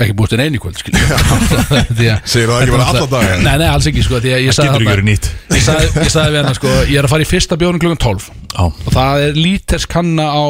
Ekki 0.00 0.14
búist 0.16 0.32
en 0.32 0.40
einu 0.40 0.56
kvöld, 0.62 0.78
Segir 0.80 2.48
það 2.48 2.62
ekki 2.62 2.72
bara 2.72 2.86
alla 2.88 3.06
daga? 3.10 3.34
Nei, 3.44 3.54
nei, 3.60 3.66
alls 3.68 3.88
ekki, 3.90 4.04
sko 4.06 4.16
að 4.16 4.28
ég 4.30 4.46
Það 4.54 4.64
getur 4.64 4.76
ekki 4.78 4.88
verið 4.88 5.06
nýtt. 5.10 5.26
Ég 5.52 5.64
sagði, 5.66 5.88
ég 6.06 6.14
við 6.14 6.38
hennar, 6.40 6.56
sko 6.56 6.70
Ég 6.88 6.94
er 7.00 7.08
að 7.08 7.12
fara 7.12 7.26
í 7.26 7.28
fyrsta 7.28 7.58
bjónum 7.60 7.82
klukkan 7.82 8.00
12 8.00 8.28
Já. 8.54 8.62
Og 8.64 8.92
það 8.94 9.24
er 9.26 9.40
líters 9.40 9.86
kanna 9.90 10.28
á 10.32 10.44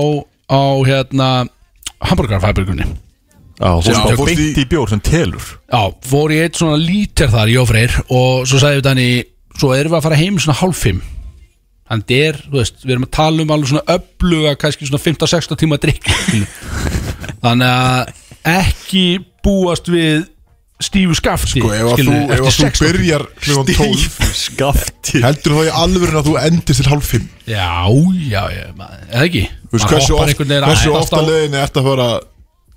Á, 0.50 0.60
hérna 0.86 1.30
Hamburgerfæbyrgunni 2.10 2.86
Já, 3.60 3.70
þú 3.82 3.90
Já, 3.90 3.98
fórst 4.00 4.20
fórst 4.20 4.30
beint 4.30 4.40
í- 4.40 4.62
í 4.62 4.68
bjór 4.70 4.88
sem 4.94 5.00
telur. 5.04 5.44
Já, 5.68 5.82
fór 6.08 6.32
ég 6.32 6.46
eitt 6.48 6.56
svona 6.62 6.78
lítir 6.80 7.28
þar, 7.34 7.50
ég 7.52 7.60
og 7.60 7.68
Freyr 7.68 7.98
Og 8.08 8.46
svo 8.48 8.62
sagði 8.62 8.80
við 8.80 8.86
Dani 8.86 9.08
Svo 9.60 9.74
erum 9.76 9.92
við 9.92 9.98
að 9.98 10.06
fara 10.06 10.20
heim 10.22 10.38
svona 10.40 10.58
hálf 10.62 10.78
fimm 10.86 11.02
Þannig 11.90 12.06
þetta 12.06 12.18
er, 12.30 12.36
þú 12.46 12.58
veist, 12.60 12.76
við 12.84 12.92
erum 12.94 13.06
að 13.08 13.14
tala 13.16 13.42
um 13.44 13.52
alveg 13.56 13.70
svona 13.72 13.96
öfluga, 13.96 14.52
kannski 14.62 14.86
svona 14.86 15.02
15-16 15.02 15.58
tíma 15.58 15.78
drikk 15.82 16.06
Þannig 17.44 17.70
að 17.70 18.12
ekki 18.50 19.04
búast 19.44 19.90
við 19.90 20.28
stífu 20.80 21.16
skafti 21.18 21.60
Sko, 21.60 21.72
ef 21.76 21.90
að 21.90 22.02
þú, 22.06 22.14
ef 22.14 22.30
að 22.38 22.46
þú 22.46 22.52
16 22.56 22.86
byrjar 22.86 23.24
klukkan 23.42 23.80
12 23.80 24.32
Skafti. 24.40 25.20
Heldur 25.24 25.56
þá 25.58 25.62
í 25.66 25.72
alvörun 25.82 26.20
að 26.22 26.28
þú 26.30 26.34
endist 26.46 26.80
til 26.80 26.88
hálf 26.92 27.10
5 27.10 27.26
Já, 27.50 27.68
já, 28.30 28.42
já, 28.54 28.64
eða 28.70 29.24
ekki? 29.26 29.44
Þú 29.66 29.76
veist, 29.76 29.90
hversu, 29.90 30.20
að 30.20 31.00
ofta 31.00 31.20
á- 31.20 31.26
leiðinni 31.26 31.60
ert 31.60 31.80
að 31.80 31.90
fara 31.90 32.06
að 32.14 32.28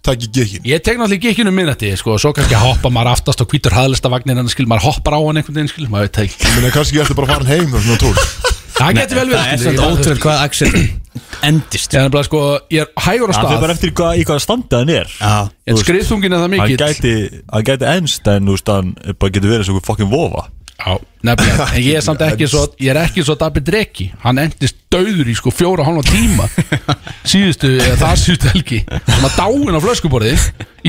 taka 0.04 0.28
í 0.28 0.32
gekkin 0.36 0.68
Ég 0.68 0.84
tek 0.84 1.00
náttúrulega 1.00 1.22
ekki 1.22 1.32
ekki 1.32 1.46
um 1.48 1.56
minnati, 1.56 1.94
sko, 2.00 2.18
svo 2.20 2.34
kannski 2.36 2.60
hoppa 2.60 2.92
maður 2.92 3.14
aftast 3.14 3.40
á 3.40 3.46
hvítur 3.48 3.78
haðlista 3.78 4.12
vagnin 4.12 4.42
en 4.42 4.52
skil, 4.52 4.68
maður 4.68 4.90
hoppar 4.90 5.16
á 5.16 5.20
hann 5.24 5.40
einhvern 5.40 5.62
veginn, 5.62 5.72
skil, 5.72 5.88
maður 5.88 6.10
veit 6.10 6.18
það 6.20 6.28
ekki. 6.28 6.44
Ég 6.50 6.58
meina, 6.60 6.74
kannski 6.76 7.00
ertu 7.06 7.16
bara 7.22 7.38
farin 7.38 7.54
heim 7.54 7.72
og 7.72 7.86
svona 7.86 8.02
tór 8.04 8.53
Það 8.74 8.98
geti 9.00 9.18
vel 9.20 9.28
Það 9.28 9.34
verið 9.34 9.54
er 9.54 9.62
skilur, 9.62 9.78
svona 9.78 9.94
ótrúlega 9.94 10.24
hvað 10.24 10.44
Axel 10.48 10.72
endist. 11.48 11.94
Ég 11.94 12.00
er 12.00 12.08
nefnilega, 12.08 12.26
sko, 12.30 12.42
ég 12.74 12.82
er 12.84 13.06
hægur 13.06 13.30
á 13.30 13.34
Það 13.34 13.40
stað. 13.44 13.54
er 13.58 13.62
bara 13.64 13.76
eftir 13.78 13.92
hvað, 14.00 14.18
í 14.18 14.26
hvaða 14.28 14.44
standi 14.48 14.80
hann 14.80 14.92
er. 14.96 15.14
Já, 15.20 15.34
En 15.70 15.80
skriðþungin 15.84 16.34
er 16.34 16.42
það 16.42 16.44
Hann 16.48 16.54
mikill. 16.58 16.82
gæti, 16.82 17.14
hann 17.54 17.68
gæti 17.70 17.88
ennst 17.94 18.30
en 18.34 18.50
þú 18.50 18.56
veist 18.58 18.72
hann 18.74 18.92
bara 19.22 19.34
getur 19.38 19.52
verið 19.54 19.68
svo 19.70 19.82
fokkin 19.86 20.10
vofa. 20.12 20.46
Já, 20.74 20.96
nefnilega. 21.30 21.68
En 21.78 21.84
ég 21.86 22.00
er 22.00 22.04
samt 22.04 22.24
ekki 22.26 22.48
svo 22.50 22.64
Ég 22.82 22.90
er 22.92 22.98
ekki 23.04 23.24
svo 23.24 23.36
David 23.40 23.64
Dreki. 23.68 24.08
Hann 24.24 24.42
endist 24.42 24.80
dauður 24.92 25.30
í 25.30 25.36
sko 25.38 25.52
fjóra 25.54 25.86
hálfa 25.86 26.02
tíma 26.10 26.48
Síðustu, 27.32 27.70
eða 27.78 28.00
það 28.02 28.18
síðustu 28.24 28.52
helgi. 28.56 28.80
Sem 28.90 29.28
að 29.30 29.38
dáin 29.38 29.78
á 29.78 29.82
flöskuborði 29.86 30.34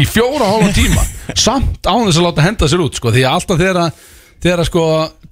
Í 0.00 0.06
fjóra 0.08 0.48
hálfa 0.50 0.72
tíma. 0.80 1.04
Samt 1.36 1.84
án 1.86 2.08
þess 2.08 2.18
að 2.22 2.26
láta 2.30 2.46
henda 2.48 2.70
sér 2.72 2.82
út 2.86 2.96
sko 2.98 3.12
Því 3.14 3.26
að 3.28 3.36
alltaf 3.36 3.60
þegar 3.60 3.80
að 3.84 4.02
Þegar 4.44 4.62
að 4.64 4.68
sko 4.72 4.86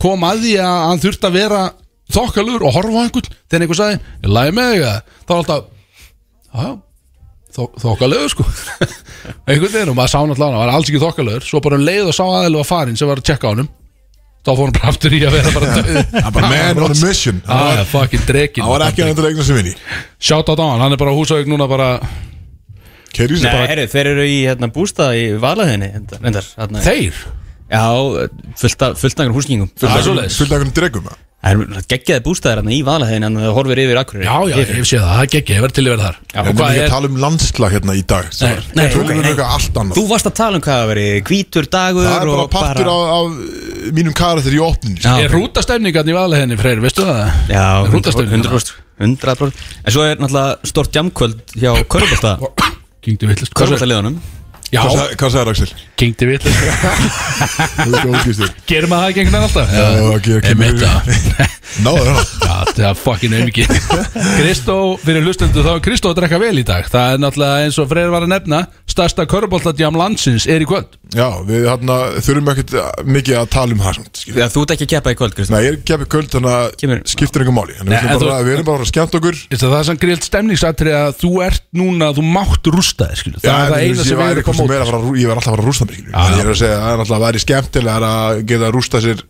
kom 0.05 0.23
að 0.29 0.45
því 0.45 0.53
að 0.63 0.77
hann 0.91 1.03
þurfti 1.03 1.29
að 1.29 1.35
vera 1.41 1.63
Þokkalur 2.13 2.65
og 2.69 2.75
horfa 2.77 2.93
á 2.99 3.03
einhvern 3.07 3.29
Þegar 3.51 3.65
einhver 3.67 3.79
sagði, 3.81 4.01
ég 4.23 4.33
lægi 4.37 4.57
með 4.59 4.73
þig 4.73 4.87
að 4.89 4.99
Það 5.13 5.33
var 5.33 5.43
alltaf 5.43 5.63
Já, 6.53 6.63
já 6.63 6.73
þok- 7.53 7.79
þokkalögur 7.83 8.31
sko. 8.33 8.45
Einhvern 9.51 9.73
veginn 9.75 9.91
og 9.93 9.97
maður 9.99 10.13
sá 10.15 10.19
náttúrulega 10.25 10.49
hann 10.49 10.61
var 10.63 10.71
alls 10.73 10.89
ekki 10.89 11.01
þokkalögur 11.03 11.45
svo 11.45 11.61
bara 11.65 11.77
um 11.77 11.83
leið 11.85 12.07
og 12.09 12.15
sá 12.17 12.23
aðeins 12.25 12.57
var 12.63 12.69
farin 12.69 12.97
sem 13.01 13.09
var 13.11 13.21
að 13.21 13.27
tjekka 13.29 13.49
á 13.49 13.53
honum 13.53 13.69
þá 14.43 14.51
fór 14.57 14.63
hann 14.71 14.77
bara 14.79 14.89
aftur 14.93 15.13
í 15.15 15.21
að 15.29 15.37
vera 15.37 15.53
bara 16.33 16.49
man 16.53 16.81
on 16.87 16.95
a 16.95 16.97
mission. 17.07 17.43
Það 17.47 17.93
var 18.73 18.85
ekki 18.89 19.05
að 19.05 19.11
endur 19.13 19.29
eignar 19.29 19.47
sem 19.47 19.59
vinni. 19.61 19.75
Sjátt 20.17 20.49
á 20.49 20.55
hann, 20.59 20.81
hann 20.83 20.97
er 20.97 21.01
bara 21.05 21.13
á 21.13 21.17
húsauk 21.21 21.47
núna 21.53 21.69
bara 21.71 21.91
Nei, 23.13 23.29
heyrðu, 23.69 23.85
þeir 23.93 24.09
eru 24.15 24.25
í 24.25 24.37
hérna, 24.49 24.71
bústað 24.73 25.19
í 25.21 25.25
valaðinni 25.41 25.91
hérna. 25.93 26.81
Þeir? 26.81 27.19
Já, 27.69 27.83
fullt 28.61 28.85
af 28.89 28.97
fullt 29.01 29.13
af 29.21 29.27
einhverjum 29.27 29.37
húsningum 29.37 29.69
Það 29.77 29.97
er 29.99 30.07
svoleiðis. 30.07 30.39
Fullt 30.41 30.55
af 30.55 30.57
einhvern 30.63 30.75
dregum 30.81 31.07
það 31.11 31.21
Það 31.43 31.63
er 31.77 31.87
geggjaði 31.91 32.23
bústaðir 32.23 32.59
hérna 32.61 32.71
í 32.71 32.77
valaðinni 32.87 33.27
en 33.27 33.37
það 33.41 33.55
horfir 33.57 33.81
yfir 33.83 33.99
akkurir 33.99 34.27
Já, 34.29 34.35
já, 34.47 34.57
ég 34.63 34.85
séð 34.87 35.01
það, 35.03 35.09
það 35.11 35.23
er 35.23 35.25
ekki, 35.27 35.55
ég 35.57 35.65
verð 35.65 35.75
til 35.75 35.83
að 35.83 35.89
vera 35.91 36.05
þar. 36.05 36.19
Já, 36.23 36.37
Við 36.37 36.43
Og 36.43 36.51
erum 36.53 36.59
hvað 36.61 36.69
ekki 36.69 36.79
að 36.79 36.85
er, 36.85 36.93
tala 36.93 37.09
um 37.11 37.17
landslag 37.25 37.75
hérna 37.75 37.97
í 37.99 38.03
dag. 38.13 38.29
Nei, 38.39 38.53
nei, 38.79 38.85
ok, 38.87 39.01
um 39.03 39.09
nei. 39.11 39.25
eitthvað 39.33 39.55
allt 39.57 39.81
annað. 39.83 39.97
Þú 39.99 40.05
varst 40.13 40.29
að 40.31 40.37
tala 40.39 40.61
um 40.61 40.63
hvað 40.63 40.83
að 40.85 40.93
veri 40.93 41.07
hvítur 41.27 41.69
dagur 41.75 42.07
Það 42.07 42.15
er 42.15 42.31
bara 42.31 42.47
partur 42.53 42.91
af, 42.93 43.11
af 43.17 43.33
eh, 43.43 43.89
mínum 43.99 44.15
karakter 44.23 44.55
í 44.55 44.61
opninu 44.63 45.03
Já. 45.03 45.17
er 45.19 45.35
rútastemningarn 45.35 46.13
í 46.13 46.17
valhenni, 46.17 46.59
Freyr, 46.61 46.83
veistu 46.85 47.09
það? 47.09 47.25
Já, 47.51 47.67
Rútastemning 47.91 48.47
100%, 48.47 48.77
100% 49.03 49.67
En 49.83 49.97
svo 49.97 50.07
er 50.07 50.23
náttúrulega 50.23 50.71
stort 50.71 50.95
jamkvöld 50.95 51.57
hjá 51.59 51.73
Körbálta 51.91 52.37
Kingdi 53.03 53.33
villist 53.33 53.59
Körbálta 53.59 53.91
liðunum 53.91 54.21
Já, 54.73 54.81
Hvað 54.81 54.95
sagði- 54.97 55.17
Hvað 55.21 55.33
sagði 55.35 55.51
Axel? 55.53 55.73
kingdi 56.03 56.27
villist 56.27 56.47
Þú 57.77 57.91
ert 57.93 58.07
ógistur 58.09 58.53
Gerir 58.71 58.89
maður 58.89 59.03
það 59.05 59.19
veginn 59.19 59.37
alltaf? 59.43 59.75
Já, 59.77 59.85
kemur- 60.47 60.79
það. 60.81 61.59
Náður 61.83 62.09
það 62.43 62.81
er 62.89 62.97
fucking 63.01 63.35
auðvikið 63.37 63.71
Kristó, 64.39 64.77
fyrir 65.03 65.25
hlustendur, 65.25 65.65
þá 65.65 65.73
er 65.77 65.83
Kristó 65.85 66.11
að 66.13 66.19
drekka 66.21 66.41
vel 66.43 66.57
í 66.61 66.65
dag. 66.69 66.85
Það 66.93 67.15
er 67.15 67.21
náttúrulega 67.23 67.67
eins 67.67 67.79
og 67.81 67.89
Freyr 67.91 68.11
var 68.13 68.27
að 68.27 68.33
nefna 68.35 68.61
Stærsta 68.93 69.25
köruboltadjám 69.29 69.97
landsins 69.97 70.45
er 70.53 70.61
í 70.61 70.67
kvöld. 70.69 70.99
Já, 71.17 71.29
við 71.49 71.65
hérna 71.69 71.97
þurfum 72.25 72.51
ekkert 72.53 72.75
mikið 73.09 73.39
að 73.41 73.49
tala 73.53 73.73
um 73.77 73.81
það. 73.85 74.01
Já, 74.37 74.47
þú 74.53 74.65
ert 74.65 74.75
ekki 74.75 74.87
að 74.89 74.93
keppa 74.93 75.13
í 75.15 75.17
kvöld, 75.21 75.35
Kristján 75.37 75.57
Nei, 75.57 75.65
ég 75.65 75.73
er 75.73 75.81
kefið 75.89 76.11
kvöld 76.13 76.29
þannig 76.33 76.53
að 76.57 76.67
Kemur- 76.83 77.03
skiptir 77.13 77.45
einhver 77.45 77.57
máli. 77.57 77.77
Við, 77.81 78.25
við 78.49 78.53
erum 78.57 78.69
bara 78.69 78.85
að 78.85 78.91
skemmt 78.93 79.17
okkur. 79.21 79.41
Það 79.53 79.77
er 79.79 79.89
sann 79.89 80.01
greilt 80.05 80.29
stemningsatrið 80.29 80.97
að 80.99 81.17
þú 81.23 81.33
ert 81.49 81.65
núna 81.77 82.11
Þú 82.17 82.25
mátt 82.33 82.71
rústa 82.73 83.09
þér, 83.13 84.43
að 84.71 84.87
að 84.99 85.05
rú- 85.09 85.19
Ég 85.19 85.27
verð 85.31 85.39
alltaf 85.41 85.53
að 85.53 85.57
fara 85.57 85.63
að 85.63 85.69
rústa 85.69 85.85
já. 85.91 86.23
ég 86.39 86.43
er 86.43 86.51
að 86.53 86.59
segja 86.63 86.77
að 86.77 86.83
það 86.83 86.93
er 86.93 86.99
náttúrulega 87.03 87.21
að 87.21 87.27
væri 87.27 87.43
skemmtilega 87.45 88.11
að 88.13 88.43
geta 88.53 88.71
rústa 88.77 89.01
sér 89.03 89.23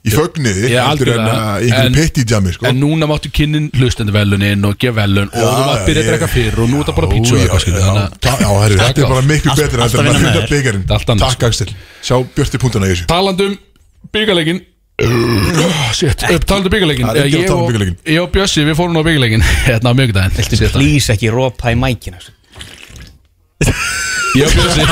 í 0.00 0.10
fögniði 0.16 0.68
heldur 0.72 1.08
en 1.12 1.26
að 1.28 1.64
einhverju 1.66 1.94
pitti 2.00 2.22
djami, 2.24 2.52
sko. 2.56 2.64
En 2.70 2.78
núna 2.80 3.04
máttu 3.10 3.28
kynnin 3.36 3.66
hlustendur 3.76 4.14
velunin 4.16 4.64
og 4.64 4.78
gefa 4.80 4.96
velun 5.02 5.28
og 5.28 5.42
þú 5.44 5.64
mátt 5.68 5.84
byrja 5.90 6.02
að 6.04 6.08
drekka 6.08 6.28
fyrr 6.32 6.56
og 6.64 6.70
nú 6.72 6.80
er 6.80 6.86
það 6.88 6.96
bara 6.96 7.10
pítsu 7.12 7.36
að 7.36 8.78
þetta 8.80 9.04
er 9.04 9.10
bara 9.12 9.24
miklu 9.28 9.50
alltaf 9.52 9.60
heldur 9.60 10.08
en 10.08 10.24
að 10.24 10.48
Þetta 10.50 10.72
er 10.72 10.96
allt 10.96 11.12
annað, 11.12 11.26
Takk 11.26 11.42
Axel, 11.50 11.68
sjá 12.00 12.16
björti 12.34 12.58
punktuna 12.62 12.88
í 12.88 12.94
þessu. 12.94 13.06
Talandum 13.12 13.58
upp, 16.34 16.44
talandum 16.48 16.72
að 17.10 17.20
Ég 18.08 18.20
og- 18.20 18.32
Bjössi, 18.34 18.64
við 18.68 18.76
fórum 18.80 18.96
á 19.00 19.02
byggalegin 19.04 19.44
Hérna 19.68 19.92
á 19.92 19.94
mjögdæðin 19.96 20.72
Please 20.72 21.12
ekki 21.14 21.30
ropa 21.32 21.72
í 21.72 21.76
mækina 21.80 22.20
Ég 24.30 24.46
og 24.46 24.52
Bjössi 24.54 24.84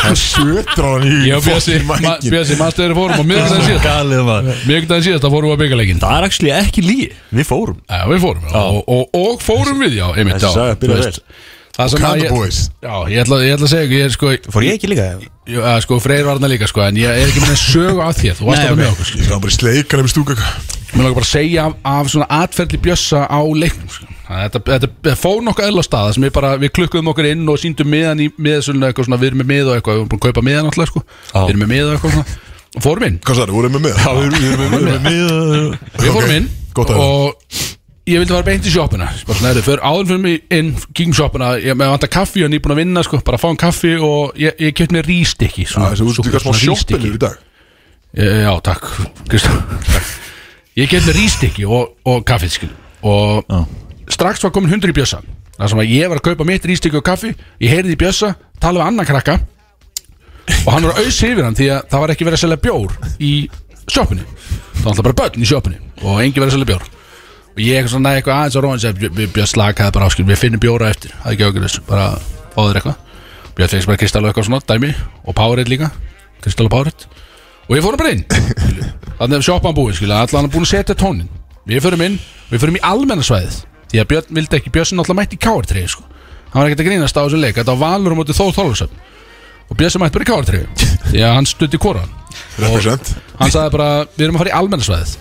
Hann 0.00 0.16
sötur 0.16 0.86
á 0.86 0.90
hann 0.94 1.04
í 1.04 1.12
Ég 1.28 1.36
og 1.36 1.44
Bjössi, 1.44 1.74
fucking 1.76 1.86
ma- 1.90 1.98
mækin 2.06 2.32
Bjössi, 2.32 2.56
mannstu 2.58 2.82
þegar 2.82 2.94
við 2.94 3.00
fórum 3.02 3.20
á 3.20 3.24
miðvikudaginn 3.28 3.68
síðast? 3.68 4.24
maður. 4.30 4.62
Miðvikudaginn 4.70 5.06
síðast, 5.08 5.26
þá 5.26 5.30
fórum 5.34 5.50
við 5.52 5.54
á 5.54 5.62
byggalegin 5.62 6.00
Það 6.02 6.16
er 6.16 6.26
actually 6.28 6.54
ekki 6.56 6.84
lígi 6.86 7.08
Við 7.36 7.48
fórum. 7.50 7.78
Já, 7.84 8.00
við 8.08 8.24
fórum 8.24 8.48
og, 8.48 8.80
og, 8.88 9.04
og 9.20 9.44
fórum 9.44 9.84
við, 9.84 9.98
já, 10.00 10.06
einmitt, 10.16 10.40
já. 10.40 10.74
þú 10.80 10.92
veist. 10.94 11.20
Það 11.78 11.92
sem 11.92 12.06
að 12.08 12.24
ég 12.24 12.32
Já, 12.82 12.94
ég 13.12 13.20
ætla, 13.22 13.36
ég 13.44 13.54
ætla 13.54 13.68
að 13.68 13.70
segja 13.70 13.84
ykkur, 13.86 13.98
ég 14.00 14.08
er 14.08 14.16
sko 14.16 14.32
Fór 14.56 14.64
ég 14.66 14.78
ekki 14.80 14.90
líka? 14.90 15.04
Að, 15.48 15.78
sko, 15.84 16.00
Freyr 16.02 16.26
var 16.26 16.40
þarna 16.40 16.50
líka, 16.50 16.66
sko 16.72 16.82
En 16.88 16.98
ég 16.98 17.12
er 17.12 17.28
ekki 17.28 17.44
með 17.44 17.54
sögu 17.60 18.02
af 18.02 18.18
þér. 18.18 18.34
Þú 18.40 18.48
varst 18.48 18.64
þarna 18.64 18.74
ok. 18.74 18.80
með 18.82 18.90
okkur, 18.96 19.08
sko. 19.12 19.20
Ég 19.20 19.28
skal 19.28 19.44
bara 19.44 19.54
sleika 19.60 20.00
nefnir 20.00 20.14
stúka 20.16 20.38
Mér 20.94 21.04
langar 21.04 21.18
bara 21.18 21.26
að 21.26 21.32
segja 21.34 21.64
af, 21.68 21.74
af 21.84 22.08
svona 22.12 22.26
atferðli 22.38 22.78
bjössa 22.80 23.24
á 23.28 23.40
leiknum 23.44 23.90
sko. 23.92 24.06
Þetta, 24.28 24.60
þetta 24.68 25.14
fór 25.16 25.40
nokkuð 25.44 25.66
eðla 25.68 25.84
staða 25.84 26.12
sem 26.16 26.24
við 26.26 26.32
bara, 26.36 26.50
við 26.60 26.72
klukkuðum 26.76 27.10
okkur 27.12 27.28
inn 27.30 27.48
og 27.48 27.60
síndum 27.60 27.88
miðan 27.92 28.20
í 28.24 28.28
miðasöluna 28.36 28.90
eitthvað 28.90 29.08
svona, 29.08 29.20
við 29.20 29.30
erum 29.30 29.42
með 29.42 29.50
mið 29.52 29.70
og 29.70 29.78
eitthvað, 29.78 29.96
við 29.96 30.02
erum 30.02 30.10
búin 30.12 30.20
að 30.20 30.26
kaupa 30.26 30.44
miðan 30.48 30.68
alltaf 30.70 30.90
sko, 30.90 31.02
við 31.32 31.52
erum 31.52 31.62
með 31.64 31.72
mið 31.72 31.84
og 31.86 31.94
eitthvað 31.96 32.14
svona. 32.16 32.36
Og 32.76 32.84
fórum 32.84 33.06
inn, 33.08 33.18
Hvað 33.24 33.38
sagði, 33.40 33.56
voruð 33.56 33.74
með 33.74 33.84
með? 33.86 34.00
Já, 34.04 34.10
við 34.12 34.24
erum 34.52 34.74
með 34.74 34.98
með 35.08 35.18
við 36.04 36.12
fórum 36.18 36.34
inn 36.36 36.48
og 36.78 37.56
ég 38.08 38.20
vildi 38.22 38.32
fara 38.34 38.46
beint 38.46 38.68
í 38.68 38.72
svona, 38.72 39.10
fyrir 39.64 39.82
áður 39.84 40.06
fyrir 40.12 40.22
mig 40.24 40.54
inn, 40.58 40.70
kíkum 40.92 41.16
sjoppuna 41.16 41.50
ég 41.60 41.76
með 41.76 41.92
vantar 41.94 42.12
kaffi 42.12 42.44
og 42.44 42.52
nýbúin 42.52 42.76
að 42.76 42.80
vinna 42.84 43.04
sko, 43.04 43.20
bara 43.24 43.40
fá 43.40 43.48
hann 43.50 43.60
kaffi 43.60 43.96
og 43.96 44.36
ég, 44.40 44.56
ég 44.60 44.76
kjöpt 44.76 44.94
mér 44.96 45.08
rístikki 45.08 45.66
Það 45.68 45.98
svo 46.00 46.12
út 46.12 46.20
í 46.28 46.32
hvað 46.32 46.46
smá 46.46 46.56
sjoppinir 46.60 47.18
í 47.18 47.20
dag. 47.24 47.36
Eh, 48.16 48.44
Já, 48.46 48.52
takk 48.64 48.88
Kristján 49.28 49.60
Ég 50.78 50.86
get 50.86 51.02
með 51.08 51.16
rístikki 51.18 51.64
og, 51.66 51.96
og 52.06 52.20
kaffið 52.28 52.52
skil 52.54 52.68
Og 53.02 53.48
strax 54.14 54.44
var 54.44 54.52
komin 54.54 54.70
hundur 54.70 54.92
í 54.92 54.94
bjössa. 54.94 55.18
Það 55.56 55.70
sem 55.72 55.80
að 55.82 55.90
ég 55.90 56.10
var 56.10 56.20
að 56.20 56.26
kaupa 56.28 56.46
mitt 56.46 56.66
rístikki 56.70 56.98
og 57.00 57.06
kaffi 57.06 57.32
Ég 57.58 57.72
heyrði 57.72 57.96
í 57.96 57.98
bjössa, 57.98 58.34
tala 58.62 58.82
við 58.82 58.90
annan 58.92 59.08
krakka. 59.08 59.34
Og 60.62 60.70
hann 60.70 60.86
var 60.86 61.00
auðs 61.00 61.18
yfir 61.26 61.42
hann 61.46 61.56
Því 61.58 61.66
að 61.74 61.88
það 61.90 62.04
var 62.04 62.12
ekki 62.14 62.28
verið 62.28 62.38
að 62.38 62.44
selja 62.44 62.60
bjór 62.62 62.94
Í 63.18 63.32
sjoppinu 63.90 64.22
Það 64.22 64.84
var 64.84 64.92
alltaf 64.92 65.08
bara 65.08 65.18
börn 65.22 65.42
í 65.42 65.48
sjoppinu 65.50 65.80
Og 66.04 66.22
engin 66.22 66.38
verið 66.38 66.52
að 66.52 66.56
selja 66.56 66.70
bjór. 66.70 66.86
Og 67.48 67.62
ég 67.64 67.74
eitthvað 67.80 67.94
svona 67.96 68.14
eitthvað 68.14 68.38
aðeins 68.38 68.58
á 68.58 68.60
róan 68.62 68.82
Sér 68.84 69.02
Björn 69.18 69.50
slakaði 69.50 69.96
bara 69.98 70.08
áskil 70.08 70.28
Við 70.28 70.42
finnum 70.44 70.62
bjóra 70.62 70.92
eftir. 70.94 71.14
Það 71.24 71.32
er 71.32 71.36
ekki 71.36 71.48
ákveð 71.48 71.66
þessu 71.66 71.84
Bara 71.88 72.06
fáður 72.54 72.78
eitthvað. 72.80 73.02
Björn 73.58 73.74
fegst 73.74 73.90
bara 73.90 74.02
kristall 74.04 74.22
og 74.22 74.30
eitthvað 74.30 74.48
svona 74.52 74.62
dæmi 74.70 74.94
Og 75.26 75.34
Powerade 75.34 75.74
líka 75.74 75.90
Kristall 76.44 76.70
og 76.70 76.76
Powerade. 76.76 77.10
Og 77.66 77.76
ég 77.76 77.84
fórum 77.84 77.98
bara 77.98 78.14
inn 78.14 78.24
Þannig 79.18 79.40
að 79.40 79.46
sjoppan 79.48 79.74
búin 79.74 79.96
skilja 79.96 80.20
Allan 80.22 80.46
er 80.46 80.52
búin 80.52 80.66
að 80.66 80.72
setja 80.72 80.94
tónin 80.98 81.28
Við 81.68 81.82
förum 81.84 82.04
inn 82.06 82.18
Við 82.52 82.62
förum 82.62 82.78
í 82.78 82.82
almennasvæðið 82.86 83.58
Því 83.88 84.00
að 84.02 84.08
Björn 84.12 84.34
vildi 84.36 84.58
ekki 84.58 84.72
Björn 84.72 85.00
alltaf 85.02 85.16
mætti 85.16 85.38
í 85.38 85.40
káartrið 85.40 85.86
sko. 85.94 86.02
Hann 86.52 86.60
var 86.60 86.68
ekkert 86.68 86.82
að 86.82 86.88
grínast 86.90 87.16
á 87.16 87.24
þessu 87.24 87.38
leik. 87.40 87.56
Þetta 87.56 87.74
var 87.74 87.80
valur 87.96 88.14
á 88.14 88.16
móti 88.18 88.36
Þór 88.36 88.52
Þólusöfn 88.56 88.98
Og 89.68 89.78
Björn 89.80 89.94
sem 89.94 90.02
mætti 90.04 90.18
bara 90.18 90.26
í 90.26 90.28
káartrið 90.28 90.84
Því 91.08 91.22
að 91.24 91.34
hann 91.38 91.48
stutti 91.48 91.80
koran. 91.80 92.12
Represent. 92.60 93.14
Hann 93.40 93.54
sagði 93.54 93.72
bara 93.78 93.88
Við 94.12 94.26
erum 94.26 94.36
að 94.38 94.44
fara 94.44 94.52
í 94.52 94.56
almennasvæðið 94.58 95.14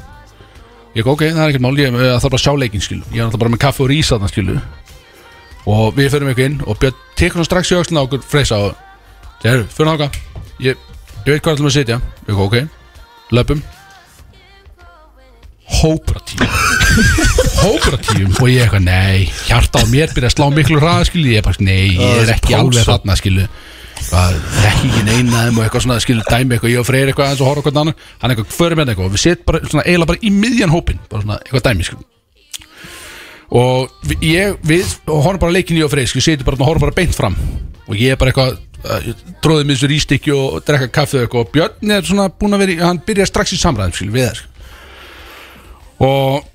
Ég 0.98 1.04
ekki 1.04 1.14
ok, 1.14 1.24
það 1.30 1.42
er 1.44 1.54
ekkert 1.54 1.64
mál. 1.64 1.74
Ég 1.78 1.96
ég 1.96 2.12
þarf 2.18 2.28
bara 2.28 2.42
að 2.42 2.44
sjá 2.44 2.54
leikinn 2.60 2.84
skilu 2.84 3.08
Ég 3.14 3.22
er 3.22 3.28
alltaf 3.28 3.44
bara 3.44 3.54
með 3.54 3.64
kaffi 3.64 3.84
og 3.86 3.92
rís 3.92 4.12
þarna 4.12 4.32
skilu 4.32 4.58
Og 5.68 5.96
við 5.96 6.12
förum 6.16 6.32
eitthvað 6.32 6.52
inn 6.52 6.60
Og 6.66 6.80
Björn 6.82 7.00
tekur 7.20 7.42
hann 7.42 7.48
strax 7.48 7.72
í 7.72 7.78
á 7.78 8.02
okkur 8.02 8.24
Freysa 8.28 8.60
og 8.68 8.76
Þegar, 9.44 9.66
fyrir 9.70 9.92
náka 9.92 10.10
ég, 10.66 10.86
ég 11.28 11.30
veit 11.30 11.44
hvað 11.46 11.58
ætlum 11.60 11.70
að 11.70 11.76
sitja? 11.78 12.00
Ég 12.26 12.34
ekki 12.34 12.48
ok, 12.48 12.56
löpum 13.38 13.62
Hópratíum 15.68 16.52
Hópratíum 17.60 18.36
Og 18.40 18.52
ég 18.52 18.64
eitthvað, 18.64 18.86
nei, 18.88 19.28
hjarta 19.50 19.84
á 19.84 19.86
mér 19.92 20.14
Byrja 20.16 20.32
að 20.32 20.38
slá 20.38 20.48
miklu 20.56 20.80
hraða 20.80 21.08
skilu 21.10 21.34
Ég 21.34 21.42
er 21.42 21.48
bara, 21.48 21.66
nei, 21.68 21.98
ég 21.98 22.22
er 22.24 22.36
ekki 22.38 22.56
alveg 22.58 22.88
þarna 22.88 23.18
skilu 23.20 23.48
ekki 24.08 24.88
ekki 24.88 25.02
neinaðum 25.08 25.58
og 25.58 25.66
eitthvað 25.66 25.84
svona 25.84 25.98
skilu 26.04 26.24
dæmi 26.28 26.56
eitthvað, 26.56 26.72
ég 26.72 26.82
og 26.82 26.88
Freyr 26.88 27.10
eitthvað 27.10 27.26
aðeins 27.28 27.42
og 27.42 27.50
horfa 27.50 27.64
okkur 27.64 27.74
annan. 27.82 27.98
Hann 28.22 28.34
eitthvað, 28.34 28.52
förum 28.56 28.80
með 28.80 28.92
eitthvað. 28.94 29.08
Og 29.10 29.16
við 29.16 29.24
setjum 29.24 29.48
bara 29.50 29.62
svona 29.66 29.86
eiginlega 29.88 30.12
bara 30.12 30.22
í 30.22 30.32
miðjan 30.36 30.74
hópin 30.74 31.02
bara 31.10 31.24
svona 31.26 31.40
eitthvað 31.42 31.66
dæmi 31.68 31.88
skilu 31.88 32.08
og 33.58 34.14
ég, 34.28 34.58
við 34.68 34.90
horfum 35.08 35.40
bara 35.40 35.56
leikin 35.56 35.80
ég 35.80 35.88
og 35.88 35.92
Freyr, 35.94 36.10
skilu, 36.12 36.24
setjum 36.24 36.48
bara 36.48 36.60
og 36.60 36.68
horfum 36.68 36.88
bara 36.88 36.98
beint 36.98 37.16
fram. 37.16 37.38
Og 37.88 37.96
ég 37.96 38.14
er 38.14 38.20
bara 38.20 38.34
eitthvað 38.34 38.58
tróðið 39.44 39.70
með 39.70 39.78
þessu 39.78 39.92
rístikki 39.92 40.36
og, 40.36 40.46
og 40.58 40.68
drekka 40.68 40.90
kaffi 41.00 41.18
og 41.18 41.26
eitthvað. 41.26 41.46
Og 41.48 41.54
Björn 41.56 41.96
er 41.96 42.08
svona 42.08 42.28
búin 42.32 42.58
að 42.58 42.66
vera 42.66 42.90
hann 42.92 43.02
byrja 43.08 43.28
strax 43.30 43.56
í 43.56 43.62
samræðum 43.62 43.96
skilu, 43.96 44.16
við 44.16 44.30
þær 44.30 44.46
og 46.04 46.46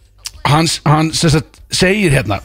hans, 0.46 0.80
hann 0.86 1.12
sagt, 1.14 1.60
segir 1.72 2.14
hérna 2.14 2.40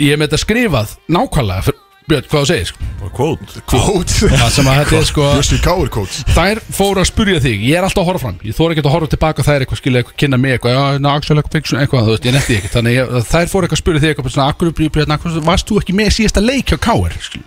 ég 0.00 0.14
er 0.14 0.20
með 0.20 0.30
þetta 0.30 0.44
skrifað 0.46 0.98
nákvæmlega 1.12 1.68
fyrir, 1.68 1.86
Björn, 2.10 2.24
hvað 2.26 2.40
þú 2.40 2.48
segir? 2.48 2.70
Quote. 3.14 3.60
Kót 3.70 4.12
það 4.18 4.48
sem 4.56 4.68
að 4.70 4.78
þetta 4.80 4.96
er 4.98 5.04
sko 5.06 5.26
Bjössi 5.36 5.58
Káur 5.62 5.90
kót 5.94 6.16
þær 6.34 6.60
fóru 6.74 7.02
að 7.02 7.06
spurja 7.10 7.42
þig, 7.44 7.62
ég 7.68 7.78
er 7.78 7.86
alltaf 7.86 8.02
að 8.02 8.08
horfa 8.08 8.24
fram. 8.24 8.40
Ég 8.42 8.56
þóra 8.56 8.74
ekki 8.74 8.82
að 8.82 8.94
horfa 8.96 9.10
tilbaka 9.12 9.44
þær 9.46 9.64
eitthvað 9.64 9.80
skilja 9.82 10.02
eitthvað 10.02 10.16
kynna 10.24 10.40
mig 10.40 10.56
eitthvað, 10.56 10.74
já, 10.74 10.98
ná, 11.04 11.08
Axel, 11.12 11.36
eitthvað, 11.38 11.54
fiction, 11.54 11.78
eitthvað 11.78 12.08
þú 12.08 12.16
veist, 12.16 12.26
ég 12.26 12.34
netti 12.34 12.56
ekki, 12.56 12.72
þannig 12.74 12.96
ég, 12.96 13.14
þær 13.30 13.52
fóru 13.52 13.68
eitthvað 13.68 13.78
að 13.78 13.82
spurja 13.84 14.02
þig 14.02 14.14
eitthvað 14.14 14.34
svona, 14.34 14.48
akkur, 14.50 14.72
Björn, 14.80 15.14
akkur, 15.14 15.38
varst 15.46 15.70
þú 15.70 15.78
ekki 15.84 15.96
með 16.00 16.12
síðasta 16.16 16.42
leik 16.42 16.72
hjá 16.72 16.80
Káir 16.88 17.14
skilja 17.20 17.46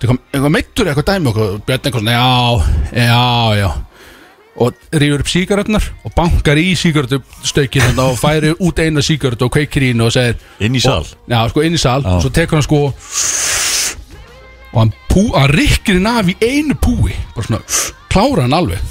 eitthvað, 0.00 0.22
eitthvað 0.32 0.54
meittur 0.56 0.88
eitthvað 0.88 1.08
dæmi 1.10 1.32
okkur, 1.34 1.54
Björn 1.68 1.90
eitthvað 1.90 2.12
já, 2.14 2.28
já, 2.96 3.22
já 3.60 3.68
og 4.56 4.74
rýfur 4.92 5.22
upp 5.22 5.30
sígaretnar 5.30 5.84
og 6.04 6.14
bankar 6.16 6.58
í 6.58 6.72
sígarettustökin 6.78 7.98
og 8.02 8.18
færi 8.18 8.52
út 8.58 8.82
eina 8.82 9.02
sígarettu 9.04 9.46
og 9.46 9.52
kveikir 9.54 9.86
í 9.86 9.92
henni 9.92 10.06
og 10.06 10.14
segir 10.14 10.40
Inn 10.60 10.76
í 10.76 10.82
sal? 10.82 11.04
Og, 11.04 11.28
já, 11.30 11.40
sko 11.52 11.64
inn 11.66 11.76
í 11.76 11.80
sal. 11.80 12.02
Og 12.04 12.24
svo 12.24 12.32
tekur 12.34 12.58
hann 12.58 12.66
sko 12.66 12.80
og 14.70 14.78
hann, 14.78 14.94
pú, 15.10 15.26
hann 15.34 15.50
rikkir 15.54 15.98
hann 15.98 16.10
af 16.10 16.30
í 16.30 16.36
einu 16.42 16.76
púi. 16.78 17.14
Bara 17.36 17.46
svona, 17.46 17.62
klára 18.10 18.46
hann 18.46 18.58
alveg. 18.58 18.82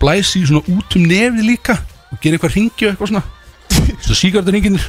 Blæsi 0.00 0.44
svona 0.46 0.64
út 0.68 0.98
um 0.98 1.08
nefið 1.08 1.48
líka 1.48 1.78
og 2.12 2.20
gera 2.20 2.36
eitthvað 2.36 2.58
ringju 2.58 2.92
eitthvað 2.92 3.14
svona. 3.14 3.24
Svo 4.04 4.16
sígardur 4.18 4.54
ringinir 4.54 4.84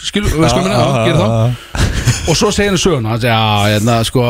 skilu, 0.00 0.28
veist 0.40 0.56
hvað 0.56 0.66
minna, 0.66 1.04
gera 1.06 1.18
þá 1.20 2.30
og 2.30 2.38
svo 2.38 2.50
segir 2.54 2.72
hann 2.72 2.80
söguna 2.80 3.12
hann 3.12 3.20
segir, 3.20 3.34
já, 3.34 3.74
hérna, 3.74 3.98
sko 4.08 4.28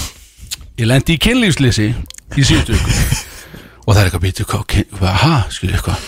ég 0.80 0.88
lendi 0.88 1.16
í 1.16 1.22
kynlífslýsi 1.22 1.90
í 1.90 2.46
síðustu 2.46 2.78
og 3.90 3.96
það 3.96 4.00
er 4.00 4.08
eitthvað 4.08 4.24
býtu, 4.28 4.44
skilju 5.56 5.74
eitthvað 5.74 6.04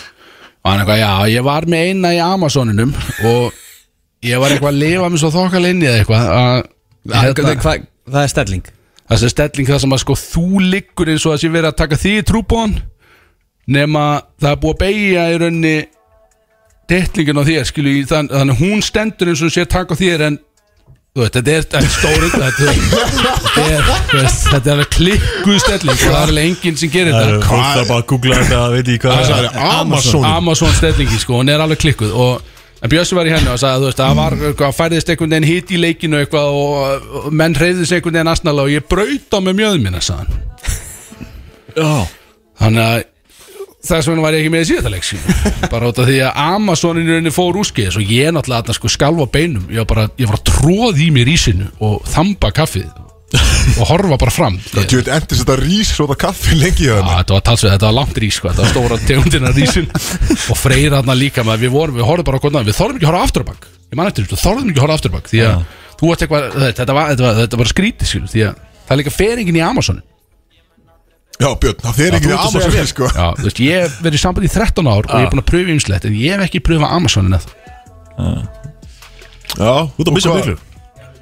og 0.63 0.69
hann 0.71 0.79
eitthvað, 0.79 1.01
já, 1.01 1.09
ég 1.33 1.43
var 1.43 1.67
með 1.67 1.89
eina 1.89 2.13
í 2.15 2.21
Amazoninum 2.23 2.93
og 3.27 3.57
ég 4.23 4.39
var 4.39 4.53
eitthvað 4.53 4.71
að 4.71 4.79
lifa 4.79 5.09
með 5.11 5.23
svo 5.23 5.31
þokkal 5.33 5.65
inni 5.67 5.89
eða 5.89 5.99
eitthvað 5.99 6.29
að, 6.37 6.61
hérna, 7.11 7.57
Hvað 7.59 8.13
það 8.13 8.21
er 8.23 8.31
stelling? 8.31 8.63
þessi 9.11 9.31
stelling 9.33 9.67
það 9.67 9.81
sem 9.83 9.95
að 9.95 10.01
sko 10.05 10.15
þú 10.19 10.45
liggur 10.63 11.11
eins 11.11 11.25
og 11.27 11.35
að 11.35 11.41
sé 11.43 11.51
verið 11.51 11.69
að 11.73 11.79
taka 11.81 11.99
því 11.99 12.13
í 12.15 12.23
trúbóðan 12.29 12.77
nema 13.75 14.05
það 14.39 14.49
er 14.53 14.61
búið 14.63 14.73
að 14.73 14.81
beigja 14.83 15.25
í 15.27 15.37
raunni 15.43 15.75
detlingin 16.91 17.39
á 17.39 17.43
þér 17.47 17.91
í 17.91 18.05
þann, 18.07 18.31
þannig 18.31 18.63
hún 18.63 18.83
stendur 18.83 19.31
eins 19.31 19.43
og 19.43 19.53
sé 19.53 19.63
að 19.65 19.73
taka 19.75 19.99
þér 19.99 20.25
en 20.29 20.39
veit, 21.21 21.35
þetta 21.35 21.51
er, 21.53 21.65
þetta 21.65 21.79
er 21.79 21.91
stóri 21.93 22.29
þetta 22.33 22.47
er, 22.47 22.77
þetta 23.53 24.15
er, 24.17 24.31
þetta 24.53 24.87
klikkuð 24.95 25.59
stelling. 25.61 25.99
Það 25.99 26.15
er 26.15 26.17
alveg 26.23 26.47
enginn 26.49 26.79
sem 26.81 26.93
gerir 26.93 27.13
Það 27.13 27.27
er 27.27 27.35
þetta 27.35 27.51
fólk 27.51 27.67
að 27.83 27.91
bara 27.91 28.07
googla 28.13 28.39
þetta, 28.39 28.63
Það 29.03 29.35
er. 29.37 29.51
Amazon. 29.67 30.25
Amazon 30.31 30.73
stellingi 30.79 31.21
sko, 31.21 31.37
hún 31.41 31.53
er 31.53 31.63
alveg 31.63 31.83
klikkuð. 31.85 32.17
Og 32.17 32.49
En 32.83 32.91
Bjössi 32.91 33.15
var 33.15 33.23
í 33.23 33.31
henni 33.31 33.47
og 33.47 33.61
sagði 33.61 33.87
að 33.87 33.93
það 33.95 34.17
var 34.17 34.33
eitthvað, 34.49 34.73
færðist 34.75 35.11
einhvern 35.13 35.31
veginn 35.31 35.47
hitt 35.47 35.69
í 35.71 35.77
leikinu 35.79 36.17
eitthvað 36.19 36.57
og, 36.59 37.05
og 37.21 37.27
menn 37.31 37.55
hreyfði 37.55 37.85
sig 37.87 38.01
einhvern 38.01 38.17
veginn 38.17 38.31
asnalega 38.33 38.67
og 38.67 38.73
ég 38.73 38.89
braut 38.91 39.31
á 39.31 39.39
með 39.39 39.55
mjöðum 39.61 39.85
minna 39.87 40.01
sagði 40.03 40.33
hann. 40.33 40.41
Já, 41.77 41.93
Þannig 42.59 42.83
að 42.83 43.05
þess 43.83 44.07
vegna 44.09 44.23
var 44.23 44.33
ég 44.35 44.41
ekki 44.43 44.53
með 44.53 44.63
í 44.63 44.65
skilur. 45.03 45.33
bara 45.73 45.89
út 45.91 45.99
af 45.99 46.07
því 46.07 46.17
að 46.23 46.37
Amazonin 46.43 47.07
í 47.07 47.11
rauninni 47.11 47.33
fór 47.35 47.57
úrskeiðis 47.61 47.97
og 47.99 48.03
ég 48.07 48.27
náttúrulega 48.31 48.63
þarna 48.63 48.77
sko 48.79 48.87
skalfa 48.91 49.23
á 49.27 49.33
beinum. 49.33 49.65
Ég 49.71 49.79
var 49.83 49.89
bara, 49.89 50.05
ég 50.19 50.27
var 50.29 50.37
að 50.39 50.47
tróði 50.51 51.01
í 51.07 51.09
mér 51.15 51.27
í 51.31 51.37
sinu 51.39 51.67
og 51.83 51.93
þamba 52.13 52.49
kaffið 52.55 52.89
og 53.81 53.85
horfa 53.89 54.17
bara 54.21 54.33
fram. 54.33 54.55
Það 54.69 54.89
djúið 54.91 55.07
endist 55.17 55.41
þetta 55.41 55.57
rís 55.59 55.91
og 55.97 56.07
það 56.13 56.19
kaffi 56.27 56.53
lengi 56.59 56.87
að 56.93 57.01
það 57.01 57.17
þetta 57.17 57.33
var 57.33 57.43
talsveit, 57.49 57.71
þetta 57.73 57.87
var 57.89 57.97
langt 57.97 58.17
rís 58.21 58.35
sko, 58.37 58.45
þetta 58.51 58.61
var 58.61 58.71
stóra 58.75 58.95
tegundina 59.09 59.49
rísin. 59.57 59.87
Og 60.53 60.57
freyra 60.59 60.99
þarna 60.99 61.15
líka 61.17 61.41
með 61.41 61.53
að 61.55 61.63
við 61.65 61.71
vorum, 61.73 61.97
við 61.97 62.05
horfum 62.11 62.27
bara 62.29 62.41
hvernig 62.43 62.67
við 62.69 62.77
þorðum 62.77 62.97
ekki 62.99 63.07
að 63.07 63.11
horfa 63.11 63.25
afturbak 63.25 63.61
ég 63.89 63.97
man 63.97 64.09
eftir, 64.09 64.29
við 64.29 64.43
þorðum 64.43 64.69
ekki 64.69 64.81
að 69.73 70.12
Já 71.41 71.49
Björn, 71.59 71.79
það 71.81 71.95
fer 71.97 72.13
ekki 72.17 72.29
þú 72.29 72.35
að 72.37 72.43
segja 72.53 72.67
Amazon 72.67 72.89
sko 72.91 73.07
Já, 73.09 73.27
þú 73.39 73.45
veist, 73.47 73.59
ég 73.63 73.81
hef 73.83 73.95
verið 74.05 74.17
í 74.17 74.21
sambandi 74.21 74.49
í 74.49 74.53
13 74.53 74.89
ár 74.93 75.07
og 75.07 75.13
ég 75.17 75.23
er 75.25 75.31
búin 75.33 75.41
að 75.43 75.49
pröfa 75.49 75.73
ymslegt 75.73 76.05
en 76.07 76.13
ég 76.19 76.35
hef 76.35 76.41
ekki 76.45 76.59
pröfað 76.67 76.93
Amazonin 76.97 77.33
eða 77.37 77.47
Já, 79.53 79.73
þú 79.93 79.99
ert 80.03 80.07
að 80.09 80.15
missa 80.17 80.35
miklu 80.37 80.55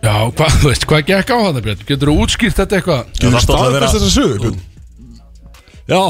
Já, 0.01 0.13
hvað, 0.33 0.51
þú 0.61 0.65
veist, 0.71 0.85
hvað 0.89 1.01
gekk 1.11 1.29
á 1.31 1.37
það 1.45 1.61
Björn? 1.67 1.81
Getur 1.91 2.09
þú 2.11 2.15
útskýrt 2.25 2.57
þetta 2.57 2.77
eitthvað? 2.79 3.01
Getur 3.15 3.31
það 3.35 3.43
stóð 3.45 3.55
að 3.61 3.73
vera- 3.75 3.89
staðfest 3.91 3.95
þessa 4.01 4.15
sögu 4.17 4.37
Björn 4.41 4.59
Já, 5.91 6.01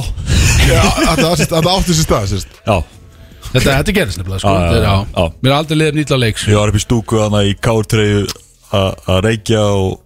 að 1.11 1.17
að 1.21 1.45
það 1.51 1.71
átti 1.75 1.93
sér 1.97 2.05
stað 2.05 2.25
sérst. 2.31 2.51
já 2.67 2.77
Þetta, 3.51 3.71
þetta 3.81 3.93
gerist 3.97 4.17
nefnilega, 4.21 4.39
sko 4.39 4.51
Þetta 4.55 4.75
er- 4.77 4.85
já. 4.87 4.95
Mér 5.43 5.49
er 5.51 5.55
aldrei 5.57 5.77
liðið 5.81 5.95
nýtla 5.97 6.17
leik 6.21 6.37
sko. 6.39 6.51
Ég 6.53 6.59
var 6.61 6.69
upp 6.71 6.77
í 6.79 6.83
stúku 6.85 7.15
hana 7.19 7.39
í 7.43 7.51
kártreyju 7.59 8.21
að 8.71 9.17
reykja 9.25 9.63
og 9.75 9.99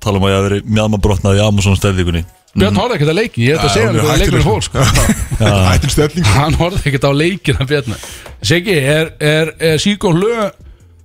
tala 0.00 0.16
um 0.16 0.24
að 0.24 0.32
ég 0.32 2.30
hef 2.50 2.56
í 2.56 2.62
Björn 2.64 2.80
horfði 2.80 2.96
ekkert 2.98 3.12
að 3.12 3.18
leikin, 3.20 3.44
ég 3.44 3.50
er 3.50 3.58
þetta 3.58 3.68
að 3.68 3.74
segja 3.74 3.86
hann 3.86 3.94
hún 3.94 4.00
er 4.00 4.08
hvað 4.10 4.20
leikurinn 4.20 4.46
fór, 4.48 4.62
sko. 4.66 4.78
Hættin 5.70 5.92
stelling 5.94 6.24
sko. 6.26 6.34
hann 6.38 6.54
horfði 6.60 6.82
ekkert 6.90 7.06
á 7.06 7.12
leikina 7.14 7.66
Björn 7.70 7.94
Siggi, 8.50 8.76
er, 8.80 9.12
er, 9.20 9.52
er 9.70 9.78
Síko 9.82 10.10
Hlö 10.16 10.48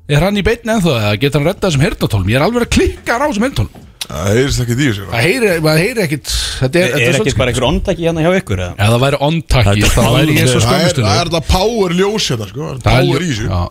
er 0.06 0.22
hann 0.26 0.38
í 0.38 0.44
beinni 0.46 0.74
ennþá 0.76 0.96
eða 1.02 1.18
getur 1.22 1.42
hann 1.42 1.50
reddað 1.52 1.70
þessum 1.70 1.84
heyrnatólum 1.86 2.32
ég 2.34 2.40
er 2.40 2.46
alveg 2.46 2.66
að 2.66 2.74
klikka 2.78 3.18
á 3.18 3.26
þessum 3.30 3.46
heyrnatólum 3.48 3.92
Það 4.06 4.28
heyrist 4.30 4.62
ekki 4.62 4.76
því 4.78 4.88
sko. 4.94 5.06
það 5.10 5.24
heyri, 5.26 6.02
ekkert. 6.04 6.28
Þetta 6.60 6.78
er, 6.78 6.84
Er, 6.86 6.92
þetta 6.92 7.00
er 7.02 7.08
ekki 7.10 7.16
svolítið- 7.18 7.38
bara 7.40 7.50
einhver 7.52 7.66
ondaki 7.66 8.04
hérna 8.06 8.22
hjá 8.22 8.36
ykkur? 8.38 8.60
eða? 8.62 8.74
ef 8.78 8.92
það 8.94 9.02
væri 9.02 9.20
ondtaki 9.26 9.72
er 9.82 9.94
Það 9.96 11.16
er, 11.16 11.32
það 11.34 11.40
er 11.40 11.48
power 11.50 11.96
ljós 11.98 12.28
hérna 12.30 12.48
sko. 12.52 12.68
Það 12.86 12.92
er 12.92 13.08
Power 13.08 13.26
í 13.26 13.30
þessu. 13.32 13.48
já, 13.50 13.62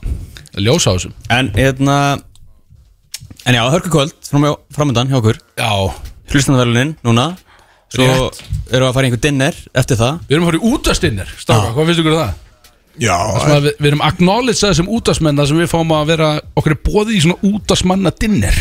ljós 0.67 0.87
á 0.87 0.93
þessum 0.97 1.15
En 1.39 1.53
hérna 1.55 1.99
En 3.47 3.55
já, 3.55 3.63
hörku 3.71 3.93
kvöld 3.95 4.15
framöndan 4.75 5.13
hjá 5.13 5.21
okkur. 5.21 5.39
Já, 5.55 5.71
Hlustandavelunin 6.33 6.97
núna 7.07 7.29
Svo 7.95 8.07
Rétt. 8.09 8.41
erum 8.71 8.85
við 8.85 8.89
að 8.89 8.97
fara 8.97 9.07
í 9.07 9.11
einhver 9.11 9.23
dinner 9.25 9.59
eftir 9.83 10.01
það. 10.01 10.19
Við 10.29 10.37
erum 10.37 10.45
að 10.47 10.51
fara 10.51 10.61
í 10.61 10.73
útastinnir 10.75 11.33
stáka, 11.39 11.73
hvað 11.75 11.89
finnst 11.91 12.03
ykkur 12.03 12.15
um 12.17 12.21
það? 12.23 12.41
Já, 13.03 13.17
Svona, 13.43 13.59
við, 13.65 13.73
við 13.81 13.89
erum 13.91 14.03
acknowledgeað 14.07 14.77
sem 14.79 14.91
útasmenn 14.99 15.41
þar 15.41 15.49
sem 15.51 15.63
við 15.65 15.71
fáum 15.73 15.95
að 15.97 16.11
vera 16.13 16.29
okkur 16.55 16.75
er 16.77 16.83
bóðið 16.87 17.17
í 17.17 17.23
svona 17.25 17.49
útasmanna 17.51 18.13
dinner 18.23 18.61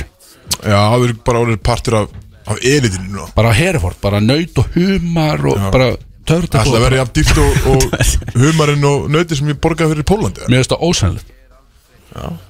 já, 0.63 0.79
það 0.89 1.05
er 1.05 1.13
bara 1.27 1.43
orðið 1.43 1.59
partur 1.69 1.97
af, 1.99 2.15
af 2.49 2.57
elitinu 2.65 3.11
núna. 3.11 3.27
Bara 3.37 3.51
á 3.53 3.59
Hereford, 3.59 3.99
bara 4.01 4.21
naut 4.23 4.57
og 4.63 4.73
humar 4.73 5.45
og 5.51 5.67
bara 5.75 5.91
törta 6.25 6.63
Það 6.63 6.65
ætla 6.65 6.79
að 6.79 6.85
vera 6.87 6.99
jafn 7.01 7.13
dýrt 7.19 7.41
og, 7.43 7.69
og 7.73 7.85
humarinn 8.41 8.89
og 8.89 9.07
nöyti 9.13 9.37
sem 9.37 9.53
ég 9.53 9.61
borgaði 9.61 9.93
fyrir 9.93 10.07
Pólandi 10.07 10.47
Mér 10.47 10.61
finnst 10.63 10.73
það 10.73 10.85
ósænlegt 10.89 11.33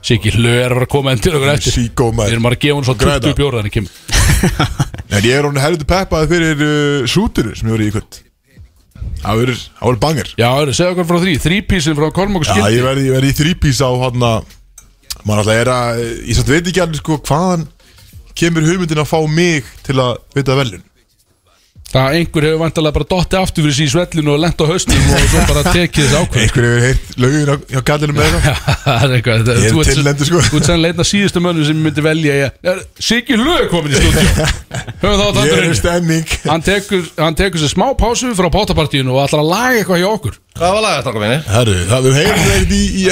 Siggi 0.03 0.33
Hlö 0.35 0.51
er 0.57 0.73
að 0.73 0.79
vera 0.79 0.87
að 0.87 0.91
koma 0.91 1.13
enn 1.13 1.21
til 1.23 1.33
okkur 1.37 1.53
eftir. 1.53 1.77
Við 1.77 2.33
erum 2.33 2.47
bara 2.47 2.57
að 2.57 2.63
gefa 2.65 2.77
hún 2.79 2.87
svo 2.87 2.95
Græða. 2.99 3.21
20 3.29 3.37
bjóra 3.39 3.61
þannig 3.61 3.75
kemur 3.77 3.91
En 5.13 5.23
ég 5.23 5.37
er 5.37 5.47
orðin 5.47 5.63
helviti 5.63 5.87
peppaði 5.87 6.29
fyrir 6.33 6.63
uh, 6.65 7.05
súturu 7.09 7.53
sem 7.55 7.69
ég 7.69 7.75
voru 7.77 7.87
í 7.87 7.93
kvöld. 7.93 8.19
Það 9.23 9.39
voru 9.79 10.01
bangir 10.03 10.33
Já, 10.39 10.49
segja 10.73 10.91
okkur 10.91 11.07
frá 11.07 11.21
því. 11.23 11.37
Þrípísin 11.43 11.95
frá 11.99 12.09
Kormok 12.15 12.43
og 12.43 12.59
Já, 12.59 12.67
ég 12.73 12.83
verði, 12.83 13.07
verði 13.13 13.31
í 13.31 13.37
þrípís 13.39 13.79
á 13.79 13.89
hann 14.03 14.27
maður 15.23 15.43
alltaf 15.43 15.59
er 15.61 15.71
að 15.71 16.01
ég 16.03 16.37
satt 16.37 16.51
veit 16.51 16.67
ekki 16.67 16.83
alveg 16.83 16.99
sko 16.99 17.19
hvaðan 17.23 17.67
kemur 18.37 18.65
hugmyndin 18.67 19.03
að 19.03 19.11
fá 19.11 19.19
mig 19.29 19.67
til 19.85 19.95
að 20.01 20.17
vita 20.35 20.57
velun 20.57 20.83
Það 21.93 22.15
einhver 22.17 22.45
hefur 22.47 22.61
vantarlega 22.63 22.95
bara 22.97 23.07
dotti 23.13 23.37
aftur 23.37 23.65
fyrir 23.67 23.75
síð 23.77 23.91
svellinu 23.93 24.33
og 24.33 24.39
lent 24.41 24.61
á 24.61 24.65
hausnum 24.65 25.11
og 25.13 25.27
svo 25.29 25.43
bara 25.51 25.63
tekið 25.75 26.07
þessi 26.07 26.21
ákveð 26.23 26.41
einhver 26.43 26.65
hefur 26.67 26.85
heitt 26.87 27.17
lögin 27.21 27.51
á, 27.53 27.55
hjá 27.73 27.81
gallinu 27.89 28.15
með 28.17 28.31
það 28.33 28.47
Það 28.87 29.03
er 29.05 29.15
eitthvað 29.17 29.43
þetta- 29.43 29.57
Ég 29.59 29.67
er 29.67 29.75
þú 29.75 29.83
ert 29.83 29.89
svo- 29.89 29.97
tilnefndur, 29.99 30.29
sko. 30.31 30.41
Þú 30.49 30.59
ert 30.61 30.69
sennilega 30.71 30.93
einn 30.95 31.03
af 31.05 31.09
síðustu 31.11 31.43
mönnum 31.45 31.67
sem 31.69 31.77
ég 31.77 31.85
myndi 31.87 32.05
velja 32.07 32.37
ég, 32.39 32.57
er, 32.73 32.81
Siggi 32.97 33.37
er 33.37 33.67
komin 33.71 33.93
í 33.93 34.01
stúdíu 34.01 34.53
Höfum 35.03 35.19
þá 35.19 35.23
ég 35.23 35.29
er 35.29 35.37
tandurinn 35.37 35.69
með 35.73 35.79
stemming 35.83 36.33
Hann 36.49 36.65
tekur, 36.65 37.03
hann 37.19 37.37
tekur 37.37 37.61
sér 37.61 37.73
smá 37.75 37.87
pásu 37.99 38.33
frá 38.37 38.49
pátapartíinu 38.53 39.13
og 39.13 39.21
ætlar 39.27 39.43
að 39.43 39.51
laga 39.53 39.77
eitthvað 39.83 40.01
hjá 40.01 40.09
okkur. 40.09 40.39
Hvað 40.53 40.73
var 40.75 40.83
lagast 40.85 41.07
okkur 41.09 41.23
minni? 41.23 41.37
Herru, 41.49 41.75
það 41.89 42.03
við 42.07 42.17
heyrum 42.19 42.41
það 42.43 42.51
ekkert 42.53 42.73
í, 42.73 42.81
í 42.93 43.05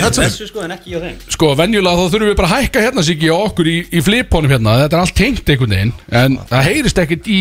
headset 0.00 0.48
sko 0.50 0.62
en 0.64 0.72
ekki 0.74 0.94
á 0.96 1.00
þeim. 1.04 1.18
Sko, 1.36 1.50
venjulega 1.60 2.00
þá 2.00 2.14
þurfum 2.14 2.30
við 2.30 2.36
bara 2.40 2.48
að 2.50 2.54
hækka 2.64 2.82
hérna 2.86 3.04
Siggi 3.06 3.30
á 3.30 3.36
okkur 3.36 3.70
í, 3.70 3.76
í 3.94 4.02
flipunum 4.02 4.50
hérna. 4.54 4.74
Þetta 4.82 4.98
er 4.98 5.04
allt 5.04 5.14
tengt 5.20 5.52
einhvern 5.54 5.74
veginn 5.76 5.92
En 6.20 6.38
það 6.50 6.66
heyrist 6.66 6.98
ekkert 7.04 7.30
í 7.30 7.38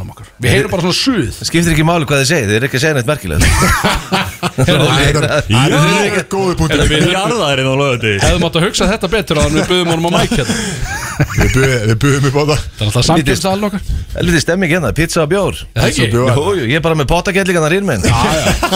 heyrtónum 0.00 0.12
okkar. 0.14 0.26
Við 0.40 0.54
heyrum 0.54 0.70
bara 0.72 0.82
svona 0.84 0.96
suð. 0.96 1.30
Það 1.36 1.48
skiptir 1.50 1.74
ekki 1.74 1.84
máli 1.86 2.06
hvað 2.08 2.20
þið 2.20 2.28
segið, 2.30 2.48
þið 2.50 2.56
er 2.56 2.66
ekki 2.66 2.78
að 2.78 2.82
segja 2.84 2.96
neitt 2.96 3.10
merkilegt. 3.10 3.44
Það 4.60 5.58
er 6.00 6.24
góði 6.30 6.54
punktur. 6.58 6.80
Við 6.80 7.04
Við 7.04 7.12
jarðaðir 7.14 7.60
inn 7.62 7.68
á 7.70 7.74
lögandi 7.80 8.12
hefðum 8.22 8.46
átt 8.48 8.56
að 8.58 8.64
hugsa 8.66 8.88
þetta 8.90 9.10
betur 9.12 9.40
Þannig 9.40 9.58
við 9.60 9.68
buðum 9.70 9.90
honum 9.92 10.08
á 10.08 10.12
mæk 10.16 10.30
hérna. 10.38 10.56
Við 11.20 11.50
buðum- 11.54 11.84
við 11.90 11.96
buðum 12.04 12.28
upp 12.30 12.36
á 12.40 12.44
það. 12.50 12.62
Það 12.64 12.80
er 12.80 12.88
alltaf 12.88 13.06
samkynnstalinn 13.10 13.68
okkar. 13.68 13.82
Helviti 14.16 14.42
stemming 14.44 14.72
hérna, 14.74 14.92
pizza 14.96 15.22
og 15.24 15.30
bjór. 15.32 15.60
Er 15.76 15.88
ekki? 15.90 16.08
ég 16.70 16.76
er 16.80 16.84
bara 16.84 16.98
með 16.98 17.10
potagellingarnar 17.12 17.76
inn 17.76 17.88
með 17.88 18.08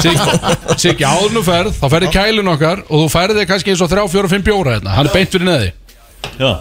Siggi, 0.05 0.39
Siggi 0.85 1.09
áður 1.09 1.35
nú 1.39 1.43
ferð 1.47 1.73
Þá 1.81 1.87
ferði 1.97 2.13
kælun 2.15 2.53
okkar 2.55 2.85
Og 2.89 3.05
þú 3.05 3.09
ferði 3.15 3.47
kannski 3.49 3.75
eins 3.75 3.85
og 3.85 3.91
3, 3.93 4.07
4, 4.13 4.33
5 4.37 4.47
bjóra 4.47 4.77
hérna. 4.77 4.95
Hann 4.99 5.09
er 5.09 5.17
beint 5.17 5.33
fyrir 5.35 5.49
neði. 5.49 5.73
Já, 6.39 6.53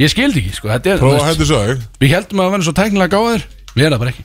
Ég 0.00 0.08
skildi 0.12 0.40
ekki, 0.42 0.52
sko 0.56 0.70
Þetta 0.72 0.92
er, 0.94 1.00
Prófa 1.00 1.10
þú 1.10 1.10
að 1.10 1.20
veist, 1.20 1.30
hendur 1.30 1.48
svo 1.50 1.60
þig 1.66 2.04
Við 2.04 2.12
heldum 2.14 2.40
að 2.40 2.46
það 2.46 2.54
verði 2.54 2.66
svo 2.68 2.74
tæknilega 2.80 3.12
gáðir 3.16 3.42
Við 3.74 3.84
erum 3.86 3.94
það 3.96 4.02
bara 4.04 4.12
ekki. 4.14 4.24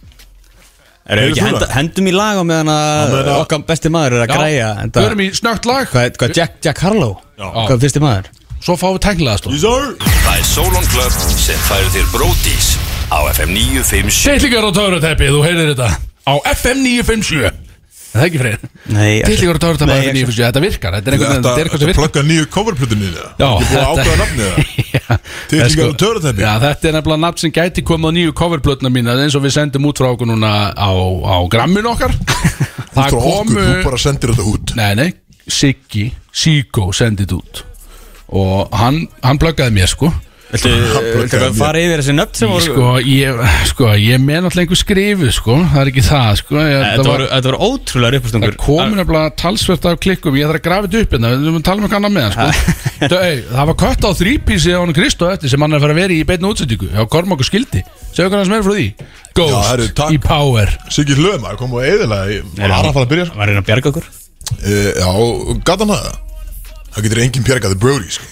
Erum 1.06 1.22
við 1.26 1.32
ekki 1.36 1.42
þú 1.42 1.50
henda, 1.52 1.68
hendum 1.76 2.08
í 2.10 2.14
lag 2.16 2.40
á 2.40 2.44
meðan 2.50 2.72
að 2.74 3.12
meðan 3.12 3.28
að- 3.30 3.42
okkar 3.44 3.66
besti 3.68 3.92
maður 3.94 4.16
er 4.16 4.24
að 4.26 4.32
græja 4.32 4.70
Við 4.72 4.82
enda- 4.86 5.04
erum 5.06 5.22
í 5.22 5.28
snögt 5.38 5.68
lag. 5.70 5.84
Hvað, 5.92 6.16
hvað 6.18 6.34
Jack, 6.40 6.56
Jack 6.66 6.80
Harlow? 6.82 7.12
Hvað 7.38 7.76
er 7.76 7.82
fyrsti 7.84 8.02
maður? 8.02 8.32
Svo 8.66 8.74
fáum 8.82 8.96
við 8.96 9.04
tæknilega 9.06 9.38
stóð 9.38 9.60
Það 10.26 10.40
er 10.40 10.48
Solon 10.50 10.88
Club 10.96 11.12
sem 11.44 11.60
færir 11.68 11.92
þér 11.94 12.08
Bródís 12.16 12.72
á 13.14 13.20
FM 13.36 13.54
957 13.54 14.40
Tillingar 14.40 14.66
á 14.66 14.72
töruteppi, 14.74 15.28
þú 15.30 15.44
heyrðir 15.46 15.76
þetta. 15.76 15.92
Á 16.26 16.34
FM 16.56 16.82
957 16.82 17.52
Er 18.16 18.22
Það 18.22 18.28
ekki 18.30 18.40
freyr? 18.40 18.60
Töruteppi 19.60 19.84
á 19.84 19.96
Nei, 19.96 20.06
FM 20.06 20.16
957 20.16 20.46
Þetta 20.46 20.62
virkar, 20.64 20.96
þetta 20.96 21.12
er 21.12 21.16
Þetta 21.16 21.36
Þetta 21.36 21.52
er 21.52 21.66
eitthvað 21.66 21.76
sem 21.76 21.76
þetta 21.76 21.90
virkar. 21.90 22.00
plugga 22.00 22.22
nýju 22.30 22.46
coverplutinni 22.56 23.10
það 23.12 23.28
Já, 23.42 23.50
þetta- 23.60 23.88
ákveða 23.92 24.18
nafnið 24.22 24.46
það? 24.46 24.64
Sko- 25.76 25.90
á 25.92 26.00
töruteppi. 26.00 26.42
Já, 26.46 26.52
þetta 26.64 26.88
er 26.90 26.96
nefnilega 26.96 27.22
nafn 27.26 27.42
sem 27.44 27.52
gæti 27.56 27.84
komið 27.86 28.08
á 28.08 28.12
nýju 28.16 28.36
coverplötna 28.40 28.92
mína 28.96 29.16
eins 29.26 29.36
og 29.38 29.44
við 29.46 29.54
sendum 29.58 29.88
út 29.90 30.00
frá 30.02 30.08
okkur 30.16 30.30
núna 30.32 30.52
á, 30.74 30.90
á 30.96 31.38
grammin 31.52 31.86
okkar. 31.92 32.16
Það 32.96 33.18
komu 33.20 33.60
þú 33.60 33.84
bara 33.84 34.00
sendir 34.00 34.32
þetta 34.32 34.48
út. 34.56 34.76
Nei, 34.80 34.92
nei, 34.96 35.10
Siggi, 35.52 36.06
Siggo 36.32 36.88
sendið 36.96 37.36
út. 37.38 37.64
Og 38.32 38.72
hann, 38.74 39.04
hann 39.22 39.38
pluggaði 39.42 39.76
mér 39.76 39.92
sko 39.92 40.10
Viltu 40.46 40.70
viltu 40.70 41.22
eitthvað 41.26 41.56
fara 41.58 41.80
yfir 41.82 42.02
þessi 42.02 42.14
nöfn 42.14 42.38
sem 42.38 42.52
voru 42.52 42.66
Sko, 42.66 42.90
ég, 43.02 43.40
sko, 43.72 43.88
ég 43.98 44.20
með 44.22 44.44
náttúrulega 44.46 44.62
einhver 44.66 44.80
skrifu, 44.80 45.30
sko. 45.34 45.56
Það 45.72 45.80
er 45.82 45.90
ekki 45.92 46.04
það, 46.06 46.30
sko. 46.42 46.58
Ég, 46.62 46.84
Þetta 46.86 47.00
það 47.02 47.10
var, 47.10 47.24
þetta 47.32 47.50
voru 47.50 47.70
ótrúlega 47.70 48.20
uppstungur 48.22 48.54
Það 48.54 48.60
komin 48.62 49.00
nefnilega 49.02 49.32
talsvert 49.42 49.88
af 49.90 49.98
klikkum. 50.06 50.38
Ég 50.38 50.46
þarf 50.52 50.60
að 50.62 50.66
grafa 50.68 50.86
þetta 50.86 51.02
upp 51.02 51.16
hérna. 51.16 51.32
Við 51.34 51.48
erum 51.50 51.58
að 51.60 51.66
tala 51.66 51.82
um 51.82 51.88
eitthvað 51.88 52.00
annað 52.02 52.16
með 52.16 52.28
hann, 52.28 52.54
sko 53.02 53.22
ey, 53.26 53.40
Það 53.56 53.70
var 53.72 53.78
kött 53.82 54.06
á 54.06 54.12
þrípísi 54.22 54.76
á 54.76 54.80
hann 54.80 54.96
Kristó 55.00 55.32
eftir 55.34 55.52
sem 55.56 55.66
hann 55.66 55.74
er 55.74 55.82
að 55.82 55.86
fara 55.88 55.96
að 55.96 56.02
vera 56.04 56.16
í 56.16 56.28
beinu 56.30 56.52
útsendingu. 56.54 56.92
Já, 56.94 57.02
Kormáku 57.16 57.48
skildi. 57.50 57.82
Segðu 58.14 58.30
hvað 58.36 58.46
sem 58.46 58.56
er 58.60 58.68
frá 58.68 58.76
því. 58.78 58.86
Já, 58.96 59.10
Ghost 59.42 59.96
takk. 59.98 60.14
í 60.14 60.22
Power. 60.24 60.76
Siggi 60.94 61.18
Hlöma 61.18 61.58
kom 61.60 61.74
og 61.76 61.84
eðilega 61.84 62.38
Ég 62.38 62.46
var 62.62 62.78
að 62.78 62.94
fara 62.94 63.04
að 63.04 63.12
byrja 63.16 63.28
sko. 63.32 63.40
Var 63.42 63.52
hérna 63.52 63.66
að 63.66 63.68
bjarga 63.72 63.92
okkur? 63.92 64.08
Já, 65.02 65.10
gata 65.68 65.84
hann 65.84 65.96
það. 65.96 66.22
Það 66.96 67.08
getur 67.10 67.24
enginn 67.26 67.48
pjergaði 67.50 67.82
Brody 67.82 68.16
sko. 68.16 68.32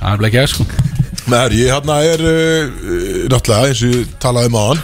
Það 0.00 0.14
er 0.14 0.22
bara 0.22 0.30
ekki 0.30 0.40
að, 0.40 0.50
sko 0.54 0.99
Nei, 1.28 1.60
ég 1.60 1.68
hérna 1.74 2.00
er 2.06 2.22
uh, 2.24 3.28
Náttúrulega, 3.30 3.68
eins 3.68 3.84
og 3.84 3.94
ég 3.94 4.16
talaði 4.22 4.50
um 4.52 4.58
á 4.58 4.64
hann 4.70 4.82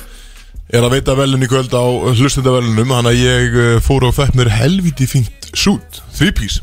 Er 0.77 0.83
að 0.83 0.97
veita 0.97 1.15
velun 1.17 1.47
í 1.47 1.49
kvöld 1.49 1.73
á 1.73 1.85
hlustendavelunum 2.13 2.93
Þannig 2.93 3.13
að 3.13 3.23
ég 3.23 3.59
uh, 3.63 3.75
fór 3.85 4.09
og 4.09 4.17
fekk 4.19 4.37
mér 4.37 4.53
helviti 4.53 5.09
fínt 5.11 5.51
sút 5.57 6.03
Þrýpís 6.19 6.61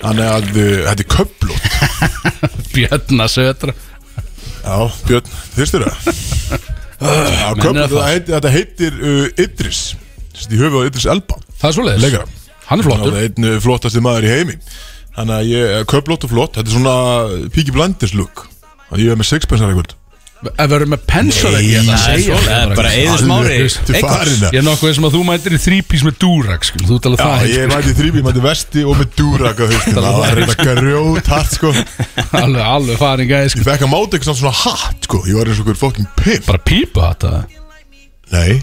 Þannig 0.00 0.28
að 0.28 0.48
uh, 0.54 0.76
þetta 0.88 1.04
er 1.04 1.10
köplót 1.12 1.72
Björna 2.74 3.28
sötra. 3.28 3.74
Já, 4.62 4.76
Björn, 5.08 5.32
þyrstur 5.56 5.84
það? 5.88 6.60
Er 7.02 8.22
þetta 8.28 8.52
heitir, 8.52 8.94
uh, 9.02 9.26
Idris. 9.42 9.82
Í 10.48 10.60
höfuð 10.60 10.86
á 10.86 10.88
Idris 10.88 11.08
Elba. 11.10 11.40
Það 11.58 11.68
er 11.68 11.76
svoleiðis. 11.76 12.04
Leikara 12.06 12.26
Hann 12.68 12.80
er 12.80 12.86
flottur. 12.86 13.10
Það 13.10 13.18
er 13.18 13.28
einn 13.28 13.48
uh, 13.50 13.58
flottasti 13.62 14.02
maður 14.04 14.28
í 14.28 14.32
heimi. 14.32 14.56
Þannig 15.12 15.36
að 15.36 15.50
ég, 15.50 15.76
köplót 15.90 16.24
og 16.28 16.32
flott. 16.32 16.56
Þetta 16.56 16.70
er 16.70 16.76
svona 16.78 16.96
look 18.16 18.46
Þannig 18.46 18.46
að 18.46 18.51
ég 19.00 19.12
er 19.12 19.20
með 19.20 19.28
sixpensar 19.32 19.72
eitthvað 19.72 19.98
Ef 20.42 20.66
við 20.66 20.72
erum 20.74 20.90
með 20.90 21.02
pensar 21.06 21.54
ekki 21.54 21.68
Nei, 21.70 21.90
að 21.94 22.00
það 22.02 22.14
er 22.34 22.46
það 22.50 22.72
bara. 22.74 22.92
Eiður 22.98 23.20
Smári. 23.20 23.58
Ég 24.42 24.56
er 24.58 24.64
nokkuð 24.66 24.94
sem 24.96 25.04
að 25.06 25.12
þú 25.14 25.20
mætir 25.28 25.54
í 25.54 25.60
þrípís 25.62 26.02
með 26.02 26.16
dúrak 26.24 26.66
sko. 26.66 26.80
Þú 26.88 26.96
tala 27.04 27.18
það 27.20 27.44
Já, 27.46 27.52
ég 27.52 27.68
mæti 27.70 27.92
þrýbi, 28.00 28.18
ég 28.18 28.26
mæti 28.26 28.42
vesti 28.42 28.82
og 28.82 28.96
með 28.98 29.12
dúrak 29.20 29.60
Það 29.62 30.08
var 30.18 30.34
reynda 30.40 30.56
grjót 30.58 31.30
hart 31.30 31.54
sko. 31.54 31.70
Ég 31.76 32.34
Alveg, 32.42 32.64
alveg 32.72 32.98
farin 32.98 33.30
gæði 33.30 33.52
sko. 33.54 33.62
fekk 33.68 33.84
að 33.86 33.92
máta 33.92 34.18
eitthvað 34.18 34.38
svona 34.40 34.54
hatt 34.64 35.06
sko. 35.06 35.20
Ég 35.30 35.38
var 35.38 35.52
eins 35.52 35.60
og 35.62 35.68
okkur 35.68 35.78
fokkin 35.84 36.10
pimp. 36.18 36.48
Bara 36.50 36.62
pípa 36.72 37.12
þetta 37.12 37.32
Nei, 38.34 38.58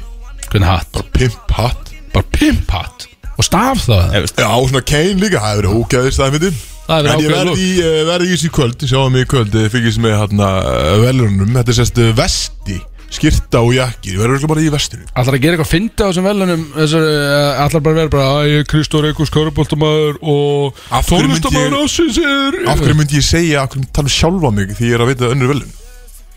Hvernig 0.49 0.67
hatt? 0.67 0.99
pimp 1.15 1.55
hatt 1.61 1.93
Bara 2.11 2.27
pimp 2.35 2.75
hatt 2.75 3.07
Og 3.39 3.47
staf 3.47 3.85
það 3.87 4.19
Ég 4.19 4.27
Já, 4.35 4.51
svona 4.51 4.83
Kane 4.83 5.15
líka, 5.23 5.39
það 5.39 5.55
hefur 5.55 5.63
verið 5.63 5.79
ógæðist 5.79 6.19
það 6.19 6.59
En 6.89 7.05
ég 7.21 7.29
verði 7.29 7.53
í, 7.61 7.71
uh, 7.85 7.97
verði 8.09 8.27
í 8.29 8.35
þessu 8.35 8.49
kvöld, 8.55 8.85
sjáum 8.89 9.11
mig 9.13 9.27
í 9.27 9.29
kvöld 9.29 9.53
eh, 9.59 9.67
Fylgist 9.69 10.01
með 10.01 10.15
hérna 10.23 10.47
velunum 11.03 11.51
Þetta 11.59 11.69
er 11.73 11.77
sérst 11.77 11.99
eh, 12.01 12.13
vesti, 12.17 12.77
skyrta 13.13 13.61
og 13.65 13.75
Ég 13.77 14.17
verður 14.17 14.35
örugglega 14.35 14.49
bara 14.53 14.63
í 14.65 14.71
vestinu. 14.73 15.05
Ætlar 15.13 15.37
að 15.37 15.43
gera 15.45 15.57
eitthvað 15.57 15.71
fyndi 15.73 16.01
á 16.01 16.07
þessum 16.09 16.27
velunum 16.29 16.63
Ætlar 16.79 17.83
bara 17.85 17.93
að 17.93 17.99
vera 18.01 18.13
bara 18.15 18.29
Æ, 18.45 18.63
Kristór 18.69 19.09
Eikos 19.11 19.31
Köruboltamæður 19.33 20.17
Og 20.21 20.81
tónlistamæður 21.09 21.75
ég- 21.77 21.83
ásins 21.85 22.17
er 22.25 22.59
Af 22.73 22.81
hverju 22.81 22.97
myndi 23.01 23.21
ég 23.21 23.27
segja, 23.29 23.63
af 23.67 23.73
hverju 23.75 23.89
tala 23.93 24.09
um 24.09 24.15
sjálfa 24.17 24.51
mig 24.57 24.73
Því 24.77 24.89
ég 24.89 24.97
er 24.97 25.05
að 25.05 25.13
veita 25.13 25.31
önnur 25.35 25.53
velun 25.53 25.75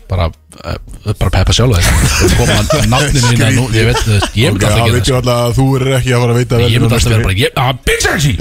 Bara, 0.09 0.25
uh, 0.27 1.13
bara 1.17 1.31
peppa 1.33 1.53
sjálf 1.55 1.77
það 1.79 2.33
Koma 2.37 2.57
nafninu 2.93 3.29
mína 3.31 3.49
nú 3.55 3.63
Ég 3.73 3.87
veit 3.87 3.99
það 4.03 4.25
Ég 4.37 4.53
myndi 4.53 4.67
alltaf 4.67 4.83
að 4.83 4.97
ég 4.97 5.09
alltaf 5.17 5.33
að 5.33 5.55
þú 5.57 5.65
er 5.79 5.85
ekki 5.97 6.13
að 6.13 6.23
fara 6.23 6.33
að 6.33 6.39
veita 6.39 6.59
það 6.59 6.73
Ég 6.73 6.83
myndi 6.83 6.97
alltaf 6.97 7.13
vera 7.13 7.25
bara 7.27 7.37
ég- 7.39 7.59
ah, 7.63 7.71
Big 7.87 8.03
Sexy 8.03 8.33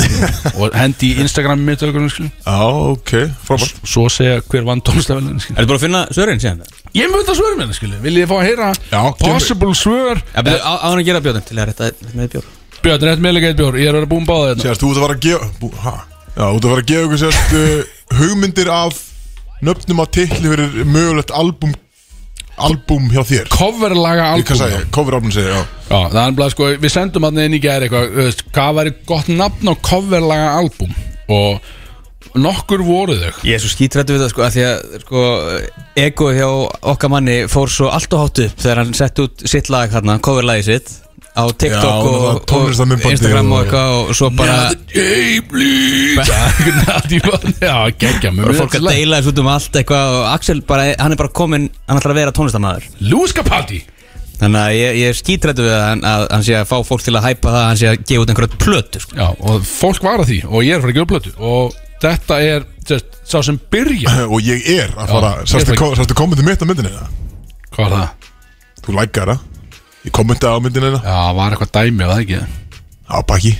Og 0.53 0.77
hendi 0.77 1.11
í 1.13 1.21
Instagram 1.25 1.63
mitt 1.69 1.83
og 1.83 1.93
eitthvað. 1.93 2.31
Já, 2.43 2.57
ok, 2.93 3.13
frábært. 3.49 3.81
Svo 3.95 4.07
segja 4.13 4.41
hver 4.53 4.67
vann 4.69 4.83
tónlistavelun 4.85 5.39
Ertu 5.39 5.67
bara 5.71 5.79
að 5.79 5.85
finna 5.87 6.03
svörin 6.13 6.43
síðan? 6.43 6.65
Ég 6.99 7.09
myndi 7.13 7.33
að 7.33 7.39
svöra 7.41 7.57
mér 7.63 7.77
skilur. 7.79 8.01
Vil 8.05 8.17
ég 8.21 8.29
fá 8.29 8.37
að 8.41 8.47
heyra 8.51 8.73
Já, 8.91 9.01
Possible 9.23 9.73
svör? 9.79 10.21
Já, 10.35 10.43
betur, 10.43 10.61
á, 10.67 10.73
á 10.83 10.87
hann 10.91 11.01
að 11.01 11.09
gera 11.09 11.23
bjóðin 11.25 11.47
til 11.49 11.57
að 11.63 11.71
rétta 11.71 11.93
með 12.19 12.33
bjór 12.37 12.51
Björn, 12.83 13.07
rétt 13.07 13.23
meðlega 13.23 13.53
eitt 13.53 13.61
bjór 13.63 13.79
Ég 13.81 13.87
er 13.89 13.95
að 13.95 14.03
vera 14.03 14.11
búin 14.11 14.27
báða 14.29 14.51
þetta 14.53 14.67
Sérst, 14.67 14.83
þú 14.83 14.91
ert 14.91 14.99
að 14.99 15.07
fara 15.07 15.17
að 15.17 15.25
gefa 15.29 15.49
bú, 15.63 15.71
ha? 15.87 15.95
Já, 16.33 16.45
þú 16.45 16.57
ert 16.59 16.67
að 16.67 16.73
fara 16.73 16.83
að 16.83 16.91
gefa 16.91 17.07
ykkur 17.07 17.21
sérst 17.23 17.57
uh, 17.57 17.83
hugmyndir 18.19 18.71
af 18.75 19.01
nöfnum 19.63 20.03
á 20.03 20.07
titli 20.11 20.51
fyrir 20.53 20.85
mögulegt 20.89 21.33
album 21.35 21.75
album 22.63 23.07
hjá 23.11 23.23
þér. 23.27 23.47
Coverlaga 23.53 24.27
album 24.37 25.31
segja, 25.33 25.55
já. 25.57 25.63
Já, 25.89 26.01
það 26.13 26.25
er 26.27 26.35
bara 26.39 26.51
sko 26.53 26.67
Við 26.83 26.93
sendum 26.93 27.25
hann 27.27 27.41
inn 27.43 27.57
í 27.57 27.61
gæri 27.63 27.89
eitthvað 27.89 28.43
Hvað 28.53 28.75
væri 28.79 28.93
gott 29.09 29.31
nafn 29.33 29.73
á 29.73 29.75
coverlaga 29.83 30.51
albúm? 30.61 30.93
Og 31.33 32.37
nokkur 32.39 32.81
voru 32.87 33.17
þau. 33.19 33.33
Ég 33.45 33.57
er 33.59 33.61
svo 33.65 33.73
skítrættu 33.73 34.15
við 34.15 34.23
það 34.25 34.31
sko 34.35 34.45
að 34.47 34.55
Því 34.57 34.67
að 34.69 34.99
sko 35.07 35.25
Ego 36.05 36.29
hjá 36.37 36.47
okkar 36.95 37.13
manni 37.13 37.39
fór 37.53 37.73
svo 37.73 37.91
allt 37.93 38.15
og 38.17 38.23
hátt 38.27 38.43
upp 38.47 38.63
Þegar 38.63 38.83
hann 38.83 38.95
sett 38.97 39.25
út 39.25 39.47
sitt 39.49 39.73
lag 39.73 39.93
hérna 39.93 40.21
Coverlagið 40.23 40.71
sitt 40.71 40.93
Á 41.33 41.49
TikTok 41.49 41.81
Já, 41.81 41.97
og, 41.97 42.13
og 42.29 42.43
tónlistarmyndbandi 42.51 43.15
Instagram 43.17 43.47
og 43.49 43.57
og- 43.57 43.63
eitthvað 43.65 43.89
Og 44.03 44.13
svo 44.19 44.29
bara 44.37 44.57
Já, 47.63 47.77
geggja 47.97 48.31
Og 48.37 48.53
fólk 48.59 48.75
að 48.77 48.85
deila 48.91 49.17
þessu 49.21 49.31
út 49.33 49.39
um 49.41 49.49
allt 49.53 49.73
eitthvað 49.81 50.05
Og 50.19 50.25
Axel 50.33 50.61
bara, 50.69 50.83
hann 51.01 51.13
er 51.15 51.19
bara 51.21 51.33
komin 51.33 51.65
Hann 51.89 51.97
ætlar 52.01 52.13
að 52.15 52.19
vera 52.21 52.35
tónlistamæður 52.37 52.85
Lewis 53.01 53.33
Capaldi 53.37 53.81
Þannig 54.43 54.59
að 54.61 54.73
ég, 54.75 54.97
ég 54.99 55.07
er 55.13 55.17
skítrættu 55.17 55.63
við 55.65 55.73
að 55.77 55.83
hann, 55.87 56.03
að 56.09 56.23
hann 56.35 56.45
sé 56.49 56.55
að 56.59 56.67
fá 56.69 56.77
fólk 56.89 57.03
til 57.07 57.15
að 57.15 57.25
hæpa 57.29 57.49
það 57.53 57.61
að 57.63 57.69
Hann 57.71 57.79
sé 57.81 57.87
að 57.93 57.97
gefa 58.11 58.23
út 58.25 58.31
einhverja 58.33 58.59
plötu 58.65 58.99
sko. 59.05 59.13
Já, 59.21 59.27
og 59.39 59.55
fólk 59.69 60.03
var 60.09 60.19
að 60.25 60.29
því 60.33 60.39
Og 60.49 60.59
ég 60.67 60.73
er 60.75 60.79
að 60.81 60.85
fara 60.85 60.93
að 60.93 60.99
gefa 60.99 61.11
plötu 61.13 61.31
Og 61.39 61.65
þetta 62.03 62.35
er 62.43 62.61
just, 62.91 63.07
sá 63.31 63.39
sem 63.47 63.57
byrja 63.73 64.11
og 64.33 64.39
ég 64.43 64.59
er 64.75 64.91
að 64.99 65.07
fara, 65.15 65.31
sástu 65.47 65.71
er 65.77 65.79
kom, 65.79 65.95
sástu 65.97 66.15
kommentið 66.19 66.47
mitt 66.51 66.61
á 66.61 66.67
myndinni? 66.67 66.91
Hvað 67.73 67.85
var 67.87 67.93
það? 67.95 68.09
Þú 68.83 68.91
lækkar 68.99 69.27
það 69.33 69.39
Ég 70.03 70.13
kommentaði 70.17 70.59
á 70.59 70.61
myndinni 70.65 70.91
það 70.97 71.05
Já, 71.07 71.19
var 71.39 71.55
eitthvað 71.55 71.73
dæmi, 71.77 72.03
var 72.03 72.13
það 72.17 72.23
ekki? 72.25 72.41
Á 73.13 73.17
baki. 73.29 73.53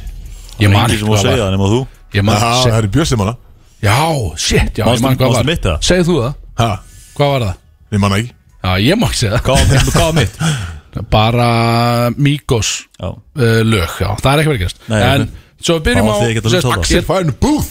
Ég 0.63 0.73
man 0.73 0.91
ekki 0.91 1.07
hvað 1.07 1.23
segja 1.23 1.37
var. 1.37 1.43
það 1.47 1.55
nema 1.57 1.71
þú. 1.73 1.81
Ég 2.13 2.25
man, 2.27 2.37
Það 2.43 2.57
se, 2.63 2.71
það 2.73 2.79
er 2.83 2.89
björsið 2.97 3.21
manna. 3.23 3.35
Já, 3.83 3.99
shit, 4.39 4.79
já, 4.79 4.85
ég 4.87 5.03
man 5.03 5.17
hvað 5.19 5.33
var. 5.37 5.45
mitt, 5.49 5.65
eða? 5.67 5.79
Segð 5.83 6.09
þú 6.11 6.17
það, 6.23 6.35
Ha, 6.63 6.71
hvað 7.17 7.31
var 7.33 7.45
það? 7.47 7.55
ég 7.93 8.03
manna 8.03 8.19
ekki. 8.23 8.33
Já, 8.63 8.71
ég 8.87 8.99
má 9.01 9.07
ekki 9.09 9.21
segja 9.23 9.39
það. 9.39 9.45
Hvað 9.47 10.03
var- 10.03 10.19
mitt? 10.19 10.39
Bara 11.13 12.11
Migos 12.21 12.71
Já, 13.01 13.07
uh, 13.09 13.63
lög, 13.65 13.95
já, 13.97 14.11
það 14.21 14.33
er 14.35 14.43
ekki 14.43 14.51
verið 14.51 14.59
að 14.59 14.65
gerast. 14.67 14.83
Nei, 14.93 15.01
En 15.09 15.23
svo 15.63 15.79
við 15.79 15.85
byrjum 15.87 16.11
á 16.11 16.13
það. 16.13 16.27
ég, 16.27 16.37
Axel. 16.75 17.01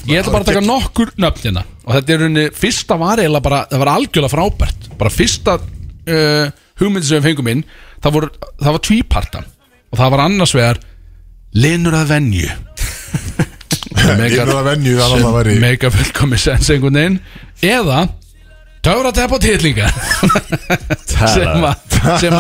Ég 0.10 0.22
ætla 0.24 0.32
bara 0.34 0.42
að 0.42 0.50
taka 0.50 0.64
nokkur 0.66 1.12
nöfn 1.22 1.44
hérna. 1.46 1.64
Og 1.86 1.94
þetta 2.00 2.14
er 2.16 2.22
rauninni, 2.24 2.46
fyrsta 2.58 2.98
var 2.98 3.22
eiginlega 3.22 3.44
bara 3.46 3.60
Það 3.70 3.84
var 3.84 3.92
algjörlega 3.94 4.32
frábært. 4.34 4.90
Bara 4.98 5.14
fyrsta 5.14 5.58
uh, 5.62 6.50
hugmyndi 6.82 7.06
sem 7.12 7.22
við 7.22 7.30
fengum 7.30 7.52
inn 7.54 7.64
Það, 8.02 8.16
voru, 8.16 8.32
það 8.62 8.78
var 8.78 8.84
tvíparta 8.88 9.44
Og 9.92 10.00
það 10.00 10.14
var 10.16 10.26
annars 10.26 10.56
vegar 10.56 10.80
Linur 11.52 11.98
að 12.00 12.14
venju. 12.14 12.48
Er 14.02 14.22
að 14.48 14.68
venju 14.70 14.94
væri 15.36 15.56
Mega 15.60 15.90
fullkomi 15.92 16.40
sens 16.40 16.70
einhvern 16.72 16.96
veginn. 16.96 17.18
Eða 17.62 18.06
Töfratepp 18.82 19.36
og 19.36 19.42
titlinga 19.44 19.90
sem, 21.06 21.66
að, 21.68 21.98
sem 22.18 22.34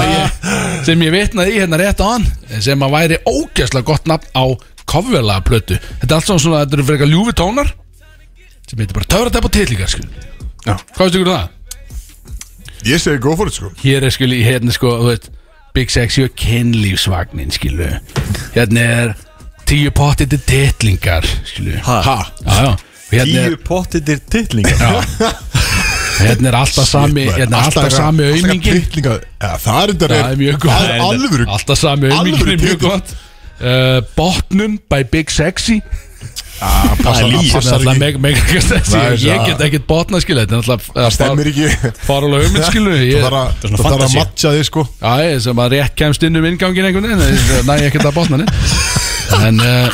sem 0.87 1.03
ég 1.05 1.13
vitnaði 1.13 1.53
í 1.53 1.59
hérna 1.61 1.77
rétt 1.77 2.01
á 2.01 2.07
hann 2.15 2.25
sem 2.65 2.81
að 2.81 2.95
væri 2.95 3.19
ógæslega 3.29 3.85
gott 3.85 4.09
nafn 4.09 4.31
á 4.33 4.45
kofvelaga 4.89 5.45
plötu 5.45 5.77
þetta 5.77 6.07
er 6.07 6.15
allt 6.17 6.31
saman 6.31 6.41
svona, 6.41 6.63
þetta 6.63 6.79
eru 6.79 6.85
fyrir 6.87 6.97
eitthvað 6.97 7.13
ljúfi 7.13 7.35
tónar 7.37 7.69
sem 8.65 8.81
heitir 8.81 8.97
bara 8.97 9.09
töfratepp 9.13 9.49
og. 9.51 10.09
Já. 10.65 10.73
hvað 10.95 11.03
veistu 11.03 11.21
ykkur 11.21 11.29
um 11.29 11.37
það? 11.37 11.47
Ég 12.89 13.03
segi 13.03 13.21
go 13.21 13.35
for 13.37 13.51
it 13.51 13.57
sko. 13.59 13.69
Hér 13.83 14.07
er 14.07 14.13
skil, 14.13 14.33
hérna 14.41 14.73
sko 14.73 14.95
þú 14.97 15.11
veit, 15.11 15.29
Big 15.73 15.91
Sexy 15.91 16.25
og 16.27 16.33
kynlífsvagnin 16.35 17.51
skilu 17.55 17.87
hérna 18.55 18.81
er 19.01 19.13
tíu 19.69 19.91
pottið 19.95 20.33
til 20.35 20.41
titlingar 20.49 21.27
skilu 21.47 21.77
Ha? 21.85 22.01
Já, 22.03 22.17
já. 22.45 22.71
Og 23.11 23.17
hérna 23.17 23.39
er, 23.39 23.49
Tíu 23.55 23.57
pottitir 23.67 24.19
titlingar 24.31 25.07
hérna 26.21 26.51
er 26.51 26.57
alltaf 26.61 26.87
sami 26.87 27.25
hérna 27.27 27.57
er 27.57 27.65
alltaf 27.65 27.91
sami 27.95 28.29
aumingin. 28.29 28.85
Ja, 29.03 29.57
það 29.57 29.81
er 29.81 29.93
þetta 29.93 30.07
Það 30.11 30.31
er 30.31 30.39
mjög 30.43 30.59
gott. 30.59 30.71
Það 30.71 30.87
er 30.93 31.03
alvöru 31.07 31.47
Alltaf 31.57 31.81
sami 31.81 32.11
alvöru 32.11 32.19
aumingin 32.19 32.53
er 32.53 32.61
mjög 32.61 32.77
titill. 32.77 32.89
gott. 32.89 33.13
Uh, 33.61 33.99
Botnum 34.17 34.79
by 34.89 35.03
Big 35.11 35.29
Sexy 35.31 35.81
Það 36.61 36.99
Það 37.01 37.19
er 37.21 37.31
Það 38.85 39.05
er 39.05 39.15
Ég 39.17 39.39
það. 39.39 39.45
get 39.47 39.61
ekkert 39.65 39.85
botna 39.89 40.19
skilu 40.21 40.41
er 40.43 40.49
Það 40.51 41.07
stemmir 41.15 41.47
ekki. 41.51 41.69
Farulega 42.05 42.45
hugmynd 42.45 42.67
skilu 42.67 42.91
Það 42.93 43.05
Ég- 43.07 43.23
þarf 43.25 43.39
að- 43.39 43.55
það 44.01 44.15
matcha 44.19 44.51
þig 44.55 44.67
sko. 44.69 44.83
Já, 45.01 45.13
ég 45.25 45.39
sem 45.47 45.61
að 45.63 45.71
rétt 45.73 45.95
kemst 45.97 46.25
inn 46.27 46.37
um 46.37 46.45
ingangin 46.51 46.85
einhvern 46.85 47.07
veginn 47.09 47.41
Það 47.49 47.65
næ 47.65 47.73
ég 47.81 47.87
ekkert 47.89 48.09
að 48.11 48.17
botna 48.19 48.37
henni 48.37 49.47
En 49.47 49.59
uh, 49.65 49.89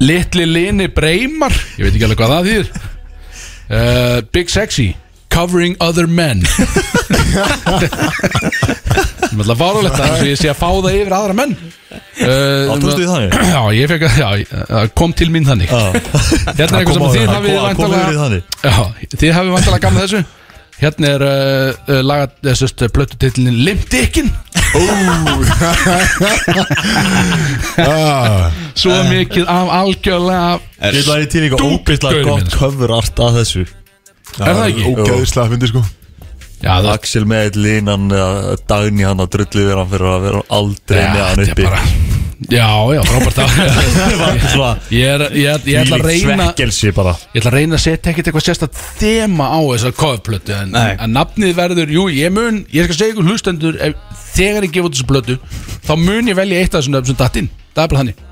Litli 0.00 0.46
Lini 0.48 0.86
Breymar 0.94 1.52
Ég 1.76 1.84
veit 1.84 1.92
ekki 1.98 2.06
alveg 2.08 2.22
hvað 2.22 2.32
það 2.36 2.48
þýðir. 2.48 2.72
Uh, 3.68 4.20
Big 4.32 4.48
Sexy 4.48 4.88
Covering 5.28 5.76
Other 5.84 6.06
Men 6.08 6.40
Það 9.28 9.34
er 9.34 9.42
alltaf 9.42 9.60
fárulegt 9.60 10.00
að 10.02 10.24
ég 10.28 10.38
sé 10.40 10.48
að 10.50 10.58
fá 10.58 10.68
það 10.68 10.96
yfir 10.96 11.14
aðra 11.18 11.34
menn. 11.36 11.54
Uh, 12.18 12.72
Áttustu 12.72 13.04
í 13.04 13.08
þannig? 13.08 13.36
Já, 13.52 13.60
ég 13.76 13.92
fekk 13.92 14.06
að, 14.08 14.18
já, 14.18 14.28
það 14.72 14.90
kom 15.02 15.14
til 15.20 15.28
mín 15.34 15.46
þannig. 15.48 15.68
Hérna 15.68 16.64
er 16.64 16.80
eitthvað 16.80 16.98
sem 16.98 17.06
þið 17.18 17.32
hafið 17.34 17.60
vantalega 17.66 18.10
þannig. 18.24 18.42
Já, 18.64 18.76
þið 19.14 19.32
hafið 19.38 19.56
vantalega 19.58 19.84
gamla 19.86 20.04
þessu. 20.06 20.24
Hérna 20.78 21.08
er 21.10 21.22
uh, 21.26 21.74
uh, 21.90 22.00
lagat 22.06 22.36
þessast 22.46 22.84
plötutitlinin 22.94 23.56
Limdikkin 23.66 24.28
ah, 27.82 28.46
Svo 28.78 28.94
mikið 29.08 29.50
af 29.50 29.72
algjörlega 29.80 30.52
Ég 30.78 31.00
ætla 31.02 31.16
að 31.16 31.24
ég 31.24 31.32
til 31.34 31.42
líka 31.48 31.58
Dúk, 31.58 31.80
óbyrstlega 31.80 32.20
gaurinn 32.20 32.30
gott 32.30 32.44
minn, 32.44 32.52
sko. 32.54 32.60
cover 32.62 32.94
art 33.00 33.24
að 33.26 33.40
þessu. 33.40 33.66
Er 34.38 34.52
það 34.52 34.66
ekki? 34.68 34.86
Ógeðislega 34.92 35.50
fyndi 35.56 35.72
sko 35.72 35.82
Já, 36.58 36.72
það 36.82 36.90
Axel 36.92 37.24
með 37.30 37.58
línan 37.62 38.08
Dagni 38.68 39.06
hann 39.06 39.22
að 39.22 39.32
drullu 39.36 39.66
hann 39.78 39.90
fyrir 39.92 40.08
að 40.10 40.24
vera 40.28 40.44
aldrei 40.58 41.02
með 41.04 41.20
hann 41.22 41.44
uppi. 41.46 41.66
bara 41.68 41.82
Já, 42.48 42.68
já, 42.94 43.00
frábært 43.02 43.38
að 43.42 43.48
Ég, 44.94 45.08
er, 45.10 45.24
ég, 45.34 45.64
ég 45.66 45.80
ætla 45.80 45.96
að 45.98 46.04
reyna 46.06 46.46
Ég 47.34 47.40
ætla 47.40 47.50
að 47.50 47.56
reyna 47.56 47.74
að 47.74 47.82
setja 47.82 48.12
ekkert 48.12 48.30
eitthvað 48.30 48.44
sérstætt 48.46 48.78
þema 49.00 49.48
á 49.50 49.58
þessar 49.72 49.96
kofplötu 49.98 50.54
en, 50.54 50.76
en 50.78 51.16
nafnið 51.16 51.56
verður, 51.58 51.90
jú, 51.96 52.06
ég 52.14 52.30
mun 52.34 52.60
ég 52.70 52.86
skal 52.86 52.98
segja 53.00 53.16
ykkur 53.16 53.26
hlustendur 53.32 53.80
ef, 53.82 53.98
þegar 54.36 54.68
ég 54.68 54.76
gefa 54.76 54.86
út 54.90 54.94
þessu 54.94 55.08
plötu 55.10 55.38
þá 55.88 55.92
mun 55.98 56.30
ég 56.30 56.38
velja 56.38 56.62
eitt 56.62 56.74
af 56.74 56.78
þessum 56.84 56.94
nöfnum 56.94 57.10
sem 57.10 57.18
datt 57.24 57.42
inn. 57.42 57.50
Það 57.74 57.84
er 57.84 57.92
bara 57.92 58.02
þannig 58.04 58.24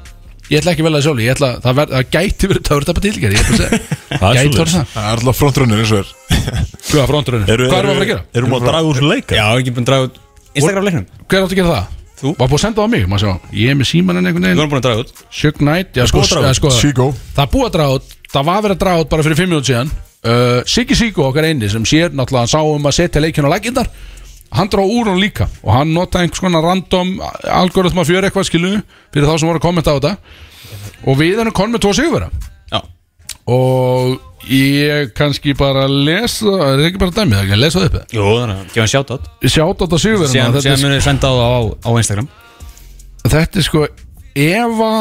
ég 0.50 0.60
ætla 0.60 0.72
ekki 0.72 0.84
að 0.84 0.86
velja 0.86 0.98
það 1.00 1.06
sjálf 1.06 1.22
ég 1.24 1.32
ætla, 1.34 1.50
það, 1.64 1.76
ver, 1.78 1.90
það 1.92 2.08
gæti 2.16 2.50
verið 2.50 2.62
það 2.68 2.86
það 2.86 2.96
bara 2.96 3.04
tilgjari 3.06 3.36
ég 3.36 3.42
ætla 3.42 3.56
að 3.56 3.62
segja. 3.62 3.80
Það 4.16 4.28
er 4.30 4.36
gæti 4.38 4.60
verið 4.60 4.74
það. 4.76 4.86
Það 4.92 5.06
er 5.06 5.20
alltaf 5.20 5.40
frontrunner 5.40 5.82
eins 5.82 5.92
og 5.92 5.98
er. 5.98 6.12
Hvað 6.86 7.02
er 7.02 7.10
fronturinn 7.10 7.50
Eru- 7.50 7.68
hvað 7.70 7.78
erum 7.80 7.90
við 7.90 7.96
að 7.96 7.98
fara 7.98 8.06
að 8.06 8.10
gera? 8.12 8.22
Erum 8.38 8.52
við 8.52 8.56
að 8.56 8.66
draga 8.70 8.90
úr 8.92 9.00
leika? 9.10 9.36
Já, 9.36 9.46
ekki 9.58 9.74
búin 9.76 9.86
að 9.86 9.90
draga 9.90 10.06
út 10.06 10.20
Instagram 10.56 10.86
leiknum. 10.86 11.06
Hver 11.26 11.46
áttu 11.46 11.56
að 11.56 11.60
gera 11.60 11.72
það? 11.74 11.92
Þú. 12.16 12.32
var 12.38 12.48
búið 12.48 12.56
að 12.56 12.62
senda 12.62 12.80
það 12.80 12.86
á 12.86 12.92
mig 12.94 13.08
maður 13.10 13.22
sjá. 13.26 13.50
Ég 13.60 13.72
er 13.72 13.76
með 13.76 13.88
símanin 13.90 14.28
einhvern 14.30 14.46
Við 14.46 14.48
veginn 14.48 14.62
vorum 14.62 14.72
búin 14.72 14.80
að 14.80 14.86
draga 14.86 15.02
út. 15.02 15.24
Shug 15.28 15.58
Knight 15.60 15.98
já, 15.98 16.04
sko, 16.08 16.22
að 16.22 16.54
sko, 16.56 17.08
Það 17.36 17.42
er 17.44 17.50
búið 17.52 17.66
að 17.66 17.74
draga 17.76 17.98
út. 17.98 18.14
Það 18.32 18.46
var 18.48 18.62
verið 18.64 18.76
að 18.76 18.82
draga 18.86 19.02
út 19.02 19.10
bara 19.12 19.26
fyrir 19.26 19.40
5 19.42 19.50
minút 19.52 19.68
síðan. 19.68 19.90
Uh, 20.26 20.62
Siggi 20.66 20.96
Siggo 20.96 21.26
okkar 21.28 21.46
eini 21.50 21.68
sem 21.70 21.84
sér 21.86 22.14
náttúrulega 22.16 22.46
hann 22.46 22.50
sá 22.50 22.62
um 22.64 22.88
að 22.88 22.96
setja 22.96 23.20
leikinn 23.22 23.46
á 23.46 23.52
laggindar 23.52 23.90
Hann 24.56 24.70
drá 24.72 24.80
úr 24.82 25.10
hún 25.12 25.20
líka 25.20 25.46
og 25.62 25.72
hann 25.74 25.92
notaði 25.94 26.26
einhvers 26.26 26.40
konar 26.44 26.64
random 26.64 27.10
algoritma 27.52 28.04
fjör 28.08 28.24
eitthvað 28.28 28.48
skilu 28.48 28.70
fyrir 29.12 29.28
þá 29.28 29.34
sem 29.38 29.48
voru 29.50 29.60
að 29.60 29.66
kommenta 29.66 29.92
á 29.92 29.96
þetta. 29.98 30.14
Og 31.06 31.18
við 31.20 31.42
erum 31.42 31.52
konum 31.56 31.76
með 31.76 31.84
tvo 31.84 31.92
sigurvera 31.96 32.30
Já. 32.72 32.80
Og 33.52 34.16
ég 34.50 35.12
kannski 35.18 35.54
bara 35.58 35.84
lesa 35.90 36.46
er 36.46 36.80
það 36.80 36.86
ekki 36.88 37.00
bara 37.02 37.14
dæmið, 37.18 37.52
að 37.56 37.60
lesa 37.62 37.82
það 37.82 37.86
upp 37.90 38.16
Jú, 38.16 38.24
þannig 38.40 38.56
að 38.56 38.72
gefa 38.72 38.80
hann 38.80 38.92
sjátt 38.94 39.12
átt 39.16 39.28
sjátt 39.56 39.84
á 39.84 39.86
er- 40.72 40.82
munið 40.86 40.96
þið 40.96 41.06
senda 41.06 41.30
á 41.30 41.34
það 41.36 41.70
á, 41.86 41.90
Instagram. 42.00 42.28
Þetta 43.26 43.58
er 43.62 43.66
sko 43.66 43.86
Eva 44.36 44.92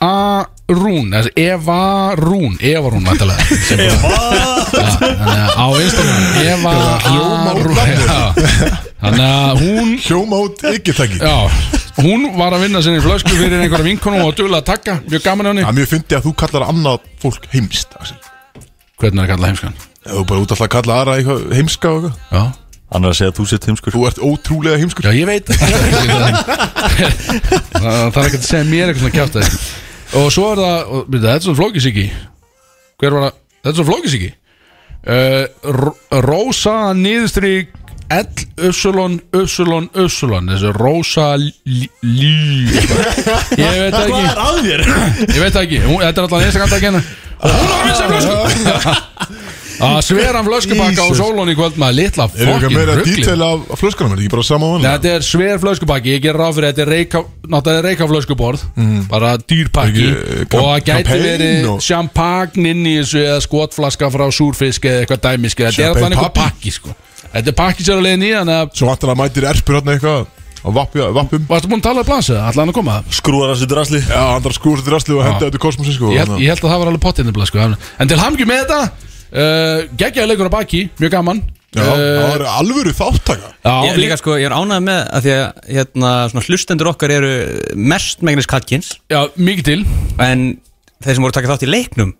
A. 0.00 0.46
Rún 0.70 1.12
Eva 1.36 2.14
Rún 2.16 2.56
Eva. 2.60 2.88
Rún 2.88 3.04
vantilega 3.04 3.36
á 5.60 5.66
Instagram 5.76 6.24
Eva 6.40 6.72
A. 7.04 7.52
Rún 7.60 7.76
þannig 9.00 9.26
að 9.26 9.60
hún 9.60 9.90
Hljóma 10.00 10.36
út 10.46 10.64
ekki 10.70 10.94
takki 10.96 11.18
já, 11.20 11.36
hún 12.00 12.30
var 12.38 12.56
að 12.56 12.64
vinna 12.64 12.80
sinni 12.84 13.02
flösku 13.04 13.34
fyrir 13.34 13.60
einhverja 13.60 13.88
vinkonum 13.90 14.24
og 14.24 14.32
duglega 14.38 14.62
að 14.62 14.70
taka. 14.70 14.94
Mjög 15.04 15.22
gaman 15.26 15.50
henni. 15.50 15.66
Það 15.66 15.72
er 15.74 15.78
mjög 15.80 15.90
fyndi 15.92 16.16
að 16.16 16.24
þú 16.28 16.32
kallar 16.44 16.66
annað 16.70 16.98
fólk 17.20 17.44
heimst 17.52 17.90
Axel. 18.00 18.16
hvernig 19.00 19.20
er 19.20 19.24
að 19.26 19.30
kalla 19.34 19.50
heimskan? 19.52 19.74
Ef 20.00 20.16
Þú 20.16 20.24
bara 20.32 20.40
út 20.40 20.50
alltaf 20.54 20.64
að 20.64 20.72
kalla 20.78 20.92
aðra 21.02 21.18
eitthvað 21.20 21.40
heimska 21.58 21.88
og 21.92 22.08
eitthvað. 22.08 22.16
Já. 22.32 22.42
Hann 22.90 23.04
er 23.04 23.12
að 23.12 23.18
segja 23.20 23.30
að 23.30 23.36
þú 23.38 23.44
sett 23.52 23.68
heimskur. 23.68 23.94
Þú 23.94 24.00
ert 24.08 24.18
ótrúlega 24.18 24.80
heimskur. 24.80 25.04
Já, 25.06 25.12
ég 25.14 25.26
veit. 25.28 25.46
Það 27.70 28.08
þarf 28.16 28.24
ekki 28.24 28.40
að 28.40 28.48
segja 28.48 28.66
mér 28.66 28.90
eitthvað 28.90 29.04
svona 29.04 29.16
kjátt 29.20 29.38
Og 30.18 30.30
svo 30.34 30.52
er 30.52 30.58
það 30.58 30.78
og, 30.90 31.10
Þetta 31.14 31.34
er 31.34 31.44
svona 31.44 31.60
flókisíki 31.60 32.06
Hver 33.00 33.16
var 33.16 33.26
það? 33.26 33.36
Þetta 33.60 33.70
er 33.70 33.76
svona 33.78 33.90
flókisíki 33.92 34.30
uh, 35.06 35.44
Rósa 36.26 36.78
niðurstrík 36.98 37.76
L, 38.10 38.26
Upsilon, 38.66 39.20
Upsilon, 39.38 39.86
Upsilon 39.94 40.50
Þessi 40.50 40.72
Rósa 40.74 41.28
Lí 41.38 41.86
Ég 43.54 43.76
veit 43.76 43.94
ekki. 44.00 44.24
að 44.34 44.58
þér? 44.66 44.82
Ég 45.28 45.38
veit 45.44 45.60
ekki, 45.62 45.78
þetta 45.84 46.10
er 46.10 46.24
alltaf 46.24 46.42
einstakant 46.42 46.74
að 46.74 46.82
kenna. 46.88 47.02
Og 47.40 47.54
hún 47.54 47.70
var 47.70 47.78
að 47.78 47.86
missa 47.86 48.10
flösku 48.10 49.06
Að 49.80 49.98
sveran 50.04 50.44
flöskubakka 50.46 51.04
á 51.04 51.08
sólun 51.16 51.50
í 51.50 51.54
kvöld 51.56 51.78
maður 51.80 51.96
litla 51.96 52.26
Er 52.26 52.30
það 52.30 52.40
eitthvað 52.40 52.56
fokkin 52.60 52.76
meira 52.76 52.96
ruggli 52.98 53.14
dítel 53.16 53.44
af, 53.46 53.62
flöskunum? 53.80 54.12
Er 54.12 54.18
það 54.18 54.24
ekki 54.24 54.32
bara 54.34 54.46
sama 54.46 54.66
Nei, 54.66 54.72
vanlega? 54.74 54.92
þetta 54.96 55.12
er 55.16 55.26
sver 55.26 55.60
flöskubakki, 55.64 56.14
ég 56.16 56.24
ger 56.24 56.38
ráð 56.40 56.56
fyrir 56.58 56.70
þetta 56.70 56.84
er 56.84 56.92
reyka, 56.94 57.22
náttúrulega 57.54 57.84
reyka 57.88 58.08
flöskuborð 58.10 58.64
bara 59.10 59.30
dýrpakki. 59.40 60.08
Og 60.10 60.58
það 60.58 60.80
gæti 60.80 60.90
champagne 60.90 61.22
verið 61.24 61.70
og- 61.74 61.80
champagne 61.86 62.74
inn 62.74 62.84
í 62.84 62.96
þessu 63.00 63.22
eða 63.24 63.38
skotflaska 63.46 64.10
frá 64.12 64.26
súrfisk 64.34 64.84
eða 64.90 65.04
eitthvað 65.06 65.24
dæmiski, 65.28 65.64
þetta 65.68 65.82
er 65.82 65.94
alltaf 65.94 66.10
einhver 66.10 66.34
pakki 66.36 66.74
sko. 66.76 66.94
þetta 67.32 67.48
er 67.48 67.58
pakki 67.64 67.86
sér 67.86 68.02
í 68.28 68.34
þannig 68.36 68.56
að, 68.60 68.76
Svo 68.76 68.86
vantar 68.90 69.14
að 69.14 69.20
mætir 69.24 69.48
erpur 69.48 69.80
hérna 69.80 69.96
eitthvað 69.96 70.26
vappi, 70.64 71.00
vappum. 71.00 71.44
Varstu 71.48 71.68
búin 71.70 71.80
að 71.80 71.86
tala 71.88 72.02
um 72.02 72.08
plansu 72.08 72.34
allan 72.36 72.68
að 72.68 72.76
koma? 72.76 72.96
Skrúar 73.10 73.54
þessu 73.54 73.68
drasli. 73.70 74.00
Já, 74.04 74.20
hann 74.34 74.42
drasli 74.84 75.14
og 75.16 75.22
henda 75.24 75.46
þetta 75.48 75.60
kosmosi 75.62 75.94
sko 75.96 76.10
ég 76.12 76.20
held, 76.26 76.36
ég 76.42 76.52
held 76.52 76.60
að 76.60 76.72
það 76.74 76.82
var 76.82 76.90
alveg 76.90 77.04
pottinni 77.06 77.32
sko. 77.48 77.70
en 77.98 78.08
til 78.08 78.18
hamngi 78.20 78.44
með 78.44 78.66
þetta 78.66 79.09
uh, 79.30 79.88
geggjaði 79.98 80.28
leikur 80.30 80.50
á 80.50 80.56
baki, 80.58 80.84
mjög 81.00 81.16
gaman. 81.16 81.42
Já, 81.70 81.84
það 81.86 82.24
var 82.32 82.42
alvöru 82.50 82.92
þáttaka 82.98 83.52
já, 83.62 83.74
Ég, 83.86 83.98
líka 84.02 84.16
sko, 84.18 84.32
ég 84.40 84.48
er 84.48 84.54
ánægð 84.58 84.80
með 84.88 84.96
að 85.06 85.22
því 85.22 85.34
að 85.36 85.68
hérna, 85.68 86.08
svona, 86.32 86.42
hlustendur 86.48 86.90
okkar 86.90 87.12
eru 87.14 87.30
mest 87.78 88.24
megnis 88.26 88.50
kallkins 88.50 88.88
já, 89.12 89.20
mikið 89.38 89.68
til. 89.68 89.84
En 90.18 90.42
þeir 90.98 91.14
sem 91.14 91.22
voru 91.22 91.30
að 91.30 91.38
taka 91.38 91.52
þátt 91.52 91.66
í 91.68 91.70
leiknum. 91.70 92.10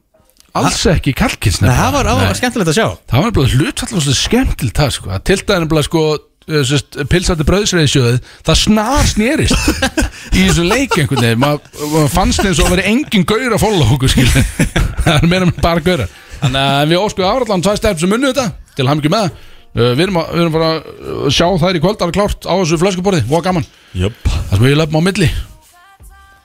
Alls 0.60 0.80
ekki 0.90 1.14
kalkins 1.18 1.60
Nei, 1.62 1.70
það 1.74 1.96
var, 1.98 2.10
á, 2.10 2.14
skemmtilegt 2.38 2.70
að 2.72 2.78
sjá. 2.78 2.86
Það 3.10 3.26
var 3.26 3.34
bara 3.40 3.52
hlutfall 3.56 3.98
og 3.98 4.08
skemmtileg 4.20 4.78
það 4.78 4.94
sko. 4.96 5.10
Að 5.14 5.26
Til 5.30 5.38
dæðin 5.50 5.68
bara 5.70 5.84
sko 5.86 6.06
uh, 6.14 6.62
sest, 6.70 7.02
pilsandi 7.10 7.46
bröðsreiðsjóðið 7.50 8.32
það 8.46 8.58
snar 8.62 9.10
snerist 9.10 9.70
í 10.38 10.46
þessu 10.46 10.66
leik 10.66 10.94
einhvern 10.94 11.26
veginn. 11.26 11.42
Maður 11.42 11.92
ma 11.94 12.08
fannst 12.14 12.42
eins 12.46 12.62
og 12.62 12.70
að 12.70 12.78
vera 12.78 12.88
engin 12.90 13.26
gaur 13.26 13.46
að 13.50 13.62
follow 13.62 13.94
okkur 13.98 14.14
skil 14.14 14.26
það 15.04 15.14
er 15.16 15.30
meira 15.30 15.50
með 15.50 15.62
bara 15.62 15.86
gaurar 15.90 16.18
þannig 16.40 16.60
að 16.64 16.90
við 16.94 17.02
óskuðum 17.04 17.30
áræðlan 17.36 17.64
tvær 17.66 17.80
stefn 17.80 18.02
sem 18.04 18.16
unnu 18.18 18.32
þetta 18.32 18.46
til 18.76 18.88
hann 18.90 19.00
ekki 19.02 19.12
með 19.14 19.26
það. 19.26 19.46
Uh, 19.70 19.92
við, 19.94 20.00
erum 20.08 20.16
að, 20.18 20.30
við 20.34 20.40
erum 20.42 20.54
bara 20.56 20.70
að 20.74 21.30
sjá 21.36 21.46
þær 21.62 21.76
í 21.78 21.82
kvöld 21.84 22.00
alveg 22.02 22.16
klárt 22.18 22.48
á 22.50 22.54
þessu 22.58 22.78
flöskuborði, 22.82 23.22
voða 23.30 23.44
gaman. 23.50 23.66
Jöp 23.94 24.16
það 24.26 24.56
sem 24.56 24.64
við 24.66 24.76
löfum 24.80 24.98
á 24.98 25.02
milli 25.06 25.28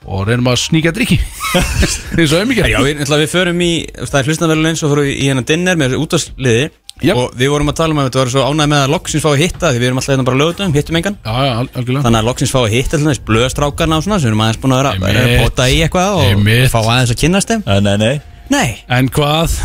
og 0.05 0.27
reynum 0.29 0.45
að 0.51 0.59
sníka 0.61 0.91
drikki 0.93 1.15
eins 1.17 2.29
og 2.35 2.43
auðmikið 2.43 2.67
Já, 2.69 2.77
við, 2.85 2.99
ætla, 3.01 3.17
við 3.23 3.31
förum 3.31 3.61
í, 3.65 3.69
það 4.05 4.17
er 4.19 4.27
hlustendarverðin 4.29 4.69
eins 4.69 4.83
og 4.85 4.91
fórum 4.91 5.07
við 5.07 5.15
í 5.23 5.29
hennar 5.31 5.47
dinner 5.49 5.79
með 5.81 5.95
þessu 5.95 6.03
útvarsliði 6.05 6.67
Jöp. 7.01 7.17
og 7.23 7.33
við 7.41 7.49
vorum 7.55 7.71
að 7.73 7.77
tala 7.79 7.95
um 7.95 8.01
að 8.03 8.05
þetta 8.11 8.19
var 8.21 8.31
svo 8.35 8.43
ánægð 8.45 8.69
með 8.75 8.83
að 8.85 8.93
loksins 8.93 9.25
fá 9.25 9.29
að 9.31 9.41
hitta 9.41 9.71
því 9.73 9.81
við 9.81 9.87
erum 9.89 9.97
alltaf 10.03 10.13
hérna 10.13 10.27
bara 10.29 10.39
lögutum, 10.43 10.75
hittum 10.77 10.99
engan. 11.01 11.17
Já, 11.25 11.33
já, 11.33 11.51
al- 11.57 11.71
algjörlega. 11.73 12.03
Þannig 12.05 12.21
að 12.21 12.29
loksins 12.29 12.53
fá 12.53 12.59
að 12.61 12.69
hitta 12.75 12.95
alltaf 12.99 13.09
þessi 13.15 13.25
blöðstrákarna 13.31 13.97
og 13.99 14.05
svona 14.05 14.19
sem 14.21 14.29
við 14.29 14.31
erum 14.31 14.45
aðeins 14.45 14.61
búin 14.63 14.75
að 14.77 14.81
vera 14.83 14.93
Einmitt. 14.95 15.25
að 15.25 15.41
pota 15.41 15.67
í 15.73 15.81
eitthvað 15.83 16.21
og 16.21 16.23
Einmitt. 16.29 16.69
fá 16.71 16.79
aðeins 16.85 17.11
að 17.11 17.19
kynnast 17.25 17.51
þeim. 17.51 17.65
Nei, 17.65 17.81
nei, 17.89 17.97
nei 18.05 18.15
Nei, 18.53 18.77
en 18.93 19.07
hvað? 19.09 19.55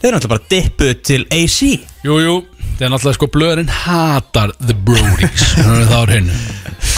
Þeir 0.00 0.06
eru 0.06 0.16
alltaf 0.20 0.30
bara 0.30 0.48
dippuð 0.48 0.90
til 1.02 1.24
AC 1.34 1.56
Jú, 2.06 2.16
jú, 2.22 2.34
það 2.78 2.84
er 2.86 2.92
náttúrulega 2.92 3.16
sko 3.16 3.28
blöðurinn 3.34 3.72
hatar 3.74 4.52
the 4.62 4.76
Brodies. 4.86 5.46
Það 5.58 5.96
er 5.98 6.12
hennu 6.14 6.36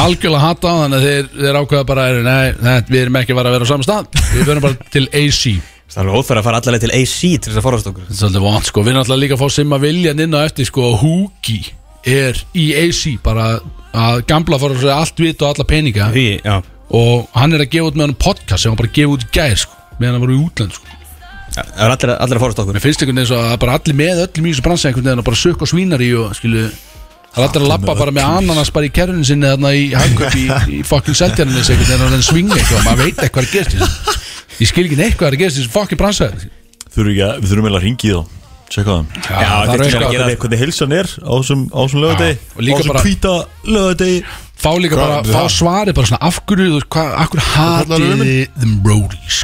Algjörlega 0.03 0.43
hata 0.43 0.75
þannig 0.83 0.99
að 0.99 1.07
þeir, 1.09 1.31
þeir 1.39 1.59
ákveða 1.63 1.89
bara 1.89 2.05
er, 2.11 2.21
Nei, 2.27 2.77
við 2.91 3.01
erum 3.01 3.19
ekki 3.23 3.37
vera 3.39 3.51
að 3.51 3.57
vera 3.57 3.67
á 3.67 3.73
sama 3.73 3.87
stað. 3.87 4.21
Við 4.35 4.45
verðum 4.47 4.67
bara 4.67 4.91
til 4.95 5.05
AC 5.09 5.43
Það 5.93 5.99
er 5.99 6.05
alveg 6.05 6.21
óþverð 6.21 6.41
að 6.41 6.47
fara 6.47 6.63
allavega 6.63 6.85
til 6.85 6.95
AC 7.01 7.19
til 7.21 7.51
þess 7.51 7.59
að 7.61 7.67
forast 7.67 7.91
okkur. 7.91 8.07
Þetta 8.07 8.15
er 8.15 8.21
svolítið 8.23 8.47
vant 8.47 8.69
sko. 8.69 8.85
Við 8.85 8.93
erum 8.93 9.01
náttúrulega 9.03 9.25
líka 9.25 9.37
að 9.37 9.43
fá 9.43 9.57
sem 9.57 9.75
að 9.77 9.85
vilja 9.89 10.15
inn 10.17 10.37
á 10.37 10.41
eftir 10.41 10.69
sko 10.69 10.95
Húki 11.03 11.59
er 12.13 12.41
í 12.57 12.71
AC 12.85 13.03
bara 13.25 13.51
að 13.93 14.23
gamla 14.29 14.61
fór 14.61 14.77
að 14.77 14.85
segja 14.85 14.97
allt 15.01 15.21
vit 15.25 15.45
og 15.45 15.51
alla 15.51 15.69
peninga. 15.69 16.09
Því, 16.15 16.27
já. 16.45 16.57
Og 16.97 17.29
hann 17.37 17.57
er 17.57 17.67
að 17.67 17.73
gefa 17.75 17.91
út 17.93 17.99
með 18.01 18.09
hann 18.09 18.19
podcast 18.25 18.65
sem 18.65 18.73
hann 18.73 18.81
bara 18.81 18.95
gefa 18.97 19.17
út 19.19 19.27
í 19.29 19.33
gær 19.37 19.61
sko 19.67 19.81
meðan 19.99 20.17
hann 20.17 20.25
var 20.25 20.33
í 20.35 20.41
útlönd 20.41 20.77
sko 20.79 21.02
Það 21.53 21.83
er 21.85 21.93
allir, 21.93 22.13
allir 22.25 22.39
að 22.39 22.43
forast 22.47 22.61
okkur. 22.63 22.77
Mér 22.79 22.85
finnst 22.87 23.03
einhvern 23.03 23.19
veginn 23.21 23.29
svo 23.33 23.41
að 23.45 23.59
bara 23.61 23.75
allir 23.79 23.97
með 23.99 24.23
öllum 24.25 24.47
í 24.49 24.53
þessu 24.55 24.65
bransa 24.65 24.89
einhvern 24.89 25.09
veginn 25.09 25.23
að 25.23 25.27
bara 25.29 25.41
sökka 25.43 25.67
og 25.67 25.71
svínar 25.73 26.05
í 26.05 26.11
og 26.17 26.35
skilu 26.39 26.65
Það 27.33 27.41
er 27.43 27.49
allir 27.49 27.63
að 27.65 27.71
labba 27.73 27.95
bara 27.97 28.13
með 28.13 28.27
ananas 28.29 28.71
bara 28.77 28.89
í 28.89 28.93
kerfinu 28.93 29.25
sinni 29.25 29.49
þarna 29.49 29.71
í 29.73 29.85
hagköp 29.97 30.35
í, 30.37 30.43
í 30.77 30.81
fucking 30.85 31.17
seltjarninni 31.17 31.63
einhvern 31.63 31.89
veginn 31.89 32.05
að 32.07 32.13
hann 32.13 32.25
svinga 32.27 32.59
eitthvað 32.61 32.85
maður 32.85 33.07
veit 33.07 33.23
ekki 33.25 33.33
hvað 33.37 33.47
er 33.47 33.53
gerst. 33.57 33.77
Ég 34.61 34.69
skil 34.69 34.85
ekki 34.85 34.99
neitt 35.01 35.17
hvað 35.17 35.31
er 35.33 35.39
gerst 35.41 35.57
í 35.57 35.63
þessu 35.63 35.73
fucking 35.73 36.01
bransa 36.03 36.29
Þurfum 36.93 37.13
ekki 37.15 37.25
að, 37.25 37.39
við 37.41 37.49
þurfum 37.53 37.69
eiginlega 37.69 37.81
að 37.81 37.87
ringi 37.89 38.05
í 38.05 38.13
þá. 38.13 38.21
Tjekka 38.73 38.93
það. 38.93 39.05
Já, 39.17 39.49
það 39.49 39.73
er 39.73 39.85
eitthvað 39.87 39.97
að 39.97 40.13
gera- 40.13 40.13
Hvernig, 40.13 40.39
hvernig 40.43 40.61
heilsan 40.63 40.93
er 40.99 41.09
á 41.13 41.33
þessum, 41.41 41.63
lögadegi 42.05 42.37
og 42.53 42.61
Fá 44.63 44.71
líka 44.79 44.95
bara, 45.01 45.23
fá 45.27 45.43
svarið 45.51 45.97
bara 45.97 46.07
svona 46.07 46.23
af 46.29 46.37
hverju, 46.47 46.83
af 46.95 47.33
hverju 47.33 47.47
hatiði 47.57 48.37
them 48.61 48.77
roadies 48.87 49.41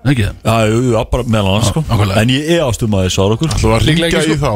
Ekki? 0.00 0.24
Það? 0.24 0.36
Já, 0.48 0.70
jú, 0.72 0.76
jú, 0.86 1.00
bara 1.12 1.24
meðal 1.28 1.48
annars 1.52 1.66
sko. 1.68 1.80
nákvæmlega. 1.84 2.20
En 2.22 2.30
ég 2.32 2.46
er 2.54 2.60
ástum 2.64 2.94
að 2.96 3.02
þið 3.04 3.12
sára 3.16 3.34
okkur 3.36 3.50
Það 3.52 3.72
var 3.74 3.82
ringja 3.84 4.06
ekki 4.08 4.32
í 4.32 4.38
þá? 4.40 4.52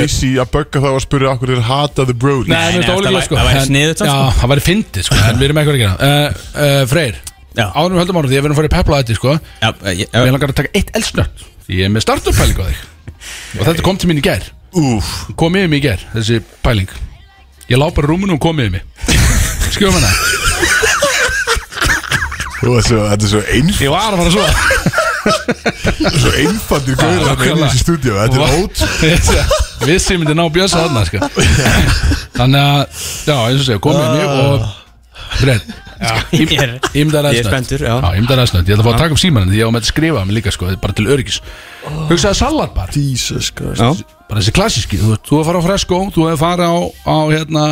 AC 0.00 0.14
að 0.40 0.52
bögga 0.54 0.80
þá 0.80 0.88
að 0.90 1.00
spyrja 1.04 1.32
Akkur 1.34 1.52
er 1.52 1.60
hata 1.66 2.06
the 2.08 2.14
Brodies 2.16 2.48
Nei, 2.48 2.78
mér 2.78 2.80
nei, 2.80 2.88
ólíklega 2.94 3.12
það 3.18 3.26
sko 3.26 3.36
væri- 3.36 3.44
það 3.44 3.50
væri 3.50 3.66
sniðugt 3.66 4.00
samt, 4.00 4.08
Já, 4.08 4.14
sko. 4.16 4.38
það 4.40 4.52
væri 4.54 4.64
fyndið 4.70 5.04
sko 5.10 5.18
En 5.20 5.36
við 5.40 5.44
erum 5.50 5.60
eitthvað 5.60 5.76
að 5.76 5.82
gera. 5.82 5.96
Uh, 6.00 6.40
uh, 6.64 6.86
Freyr, 6.94 7.20
Já. 7.60 7.66
árum 7.76 7.92
við 7.92 8.00
höldum 8.00 8.20
árum 8.20 8.30
því 8.30 8.38
að 8.38 8.40
við 8.40 8.48
erum 8.48 8.56
að 8.56 8.60
fara 8.62 8.70
í 8.70 8.74
pepla 8.78 9.00
þetta 9.02 9.18
sko 9.20 9.34
Já, 9.36 9.68
ég, 10.00 10.06
Ég 10.16 10.32
langar 10.32 10.54
að 10.54 10.58
taka 10.62 10.72
eitt 10.80 10.90
eldsnött 10.96 11.44
Því 11.66 11.76
ég 11.76 11.84
er 11.90 11.92
með 11.94 12.06
startup 12.06 12.34
pæling 12.40 12.56
á 12.56 12.64
þig. 12.70 12.80
Og 13.60 13.66
þetta 13.68 13.84
kom 13.86 13.98
til 14.00 14.08
mín 14.10 14.18
í 14.18 14.24
gær. 14.24 14.42
Úf 14.80 15.10
kom 15.38 15.54
yfir 15.60 15.68
mig 15.70 15.84
í 15.84 15.86
ger, 15.90 16.00
þessi 16.16 16.40
pæling. 16.64 16.88
Ég 17.70 17.78
lá 17.78 17.86
bara 17.94 18.08
í 18.08 18.10
rúmunu 18.10 18.34
og 18.34 18.40
kom 18.42 18.58
yfir 18.58 18.72
mig. 18.74 18.82
Skjóðum 19.70 20.00
hana 20.00 20.10
Þú 22.60 22.74
veist 22.76 22.88
svo, 22.90 23.00
þetta 23.08 23.24
er 23.24 23.30
svo 23.32 23.40
einf- 23.56 23.80
Ég 23.80 23.90
var 23.94 24.12
að 24.12 24.20
fara 24.20 24.30
svo. 24.34 24.44
Svo 26.20 26.30
einfaldir 26.40 26.96
gauður 26.96 27.24
þarna 27.28 27.44
inn 27.50 27.58
í 27.60 27.64
þessu 27.64 27.80
stúdíu 27.84 28.14
Þetta 28.16 28.36
er 28.40 28.44
ót 28.56 28.76
Við 29.88 29.98
sem 30.04 30.20
myndi 30.20 30.34
ná 30.36 30.44
bjösa 30.52 30.80
þarna 30.84 31.02
sko. 31.08 31.18
Þannig 32.36 32.60
að, 32.60 33.04
já, 33.28 33.36
eins 33.36 33.60
og 33.60 33.66
segja, 33.68 33.80
kom 33.84 33.96
yfir 33.96 34.12
mig 34.16 34.26
og 34.30 34.60
Brett 35.40 35.76
Ég 36.40 36.52
er- 36.56 36.78
spenntur, 38.48 38.70
Ég 38.72 38.76
ætla 38.78 38.84
að 38.84 38.88
fá 38.88 38.92
að 38.94 39.00
taka 39.04 39.12
upp 39.16 39.20
símanin 39.20 39.50
því 39.52 39.58
ég 39.60 39.68
á 39.68 39.72
með 39.76 39.82
að 39.84 39.90
skrifa 39.90 40.22
mig 40.24 40.36
líka 40.38 40.52
sko, 40.56 40.70
bara 40.80 40.96
til 40.96 41.08
öryggis. 41.12 41.40
Hugsaði 42.08 42.38
salatbar 42.40 42.88
Jesus 42.96 43.50
Christ. 43.52 43.80
Já, 43.84 43.90
bara 44.30 44.40
þessi 44.40 44.54
klassíski, 44.56 44.96
þú, 45.00 45.18
hefur 45.20 45.44
farið 45.50 45.60
á 45.60 45.66
Fresco 45.68 46.00
þú 46.16 46.28
hefur 46.30 46.40
farið 46.40 46.72
á, 46.72 46.76
á 47.04 47.16
hérna 47.34 47.64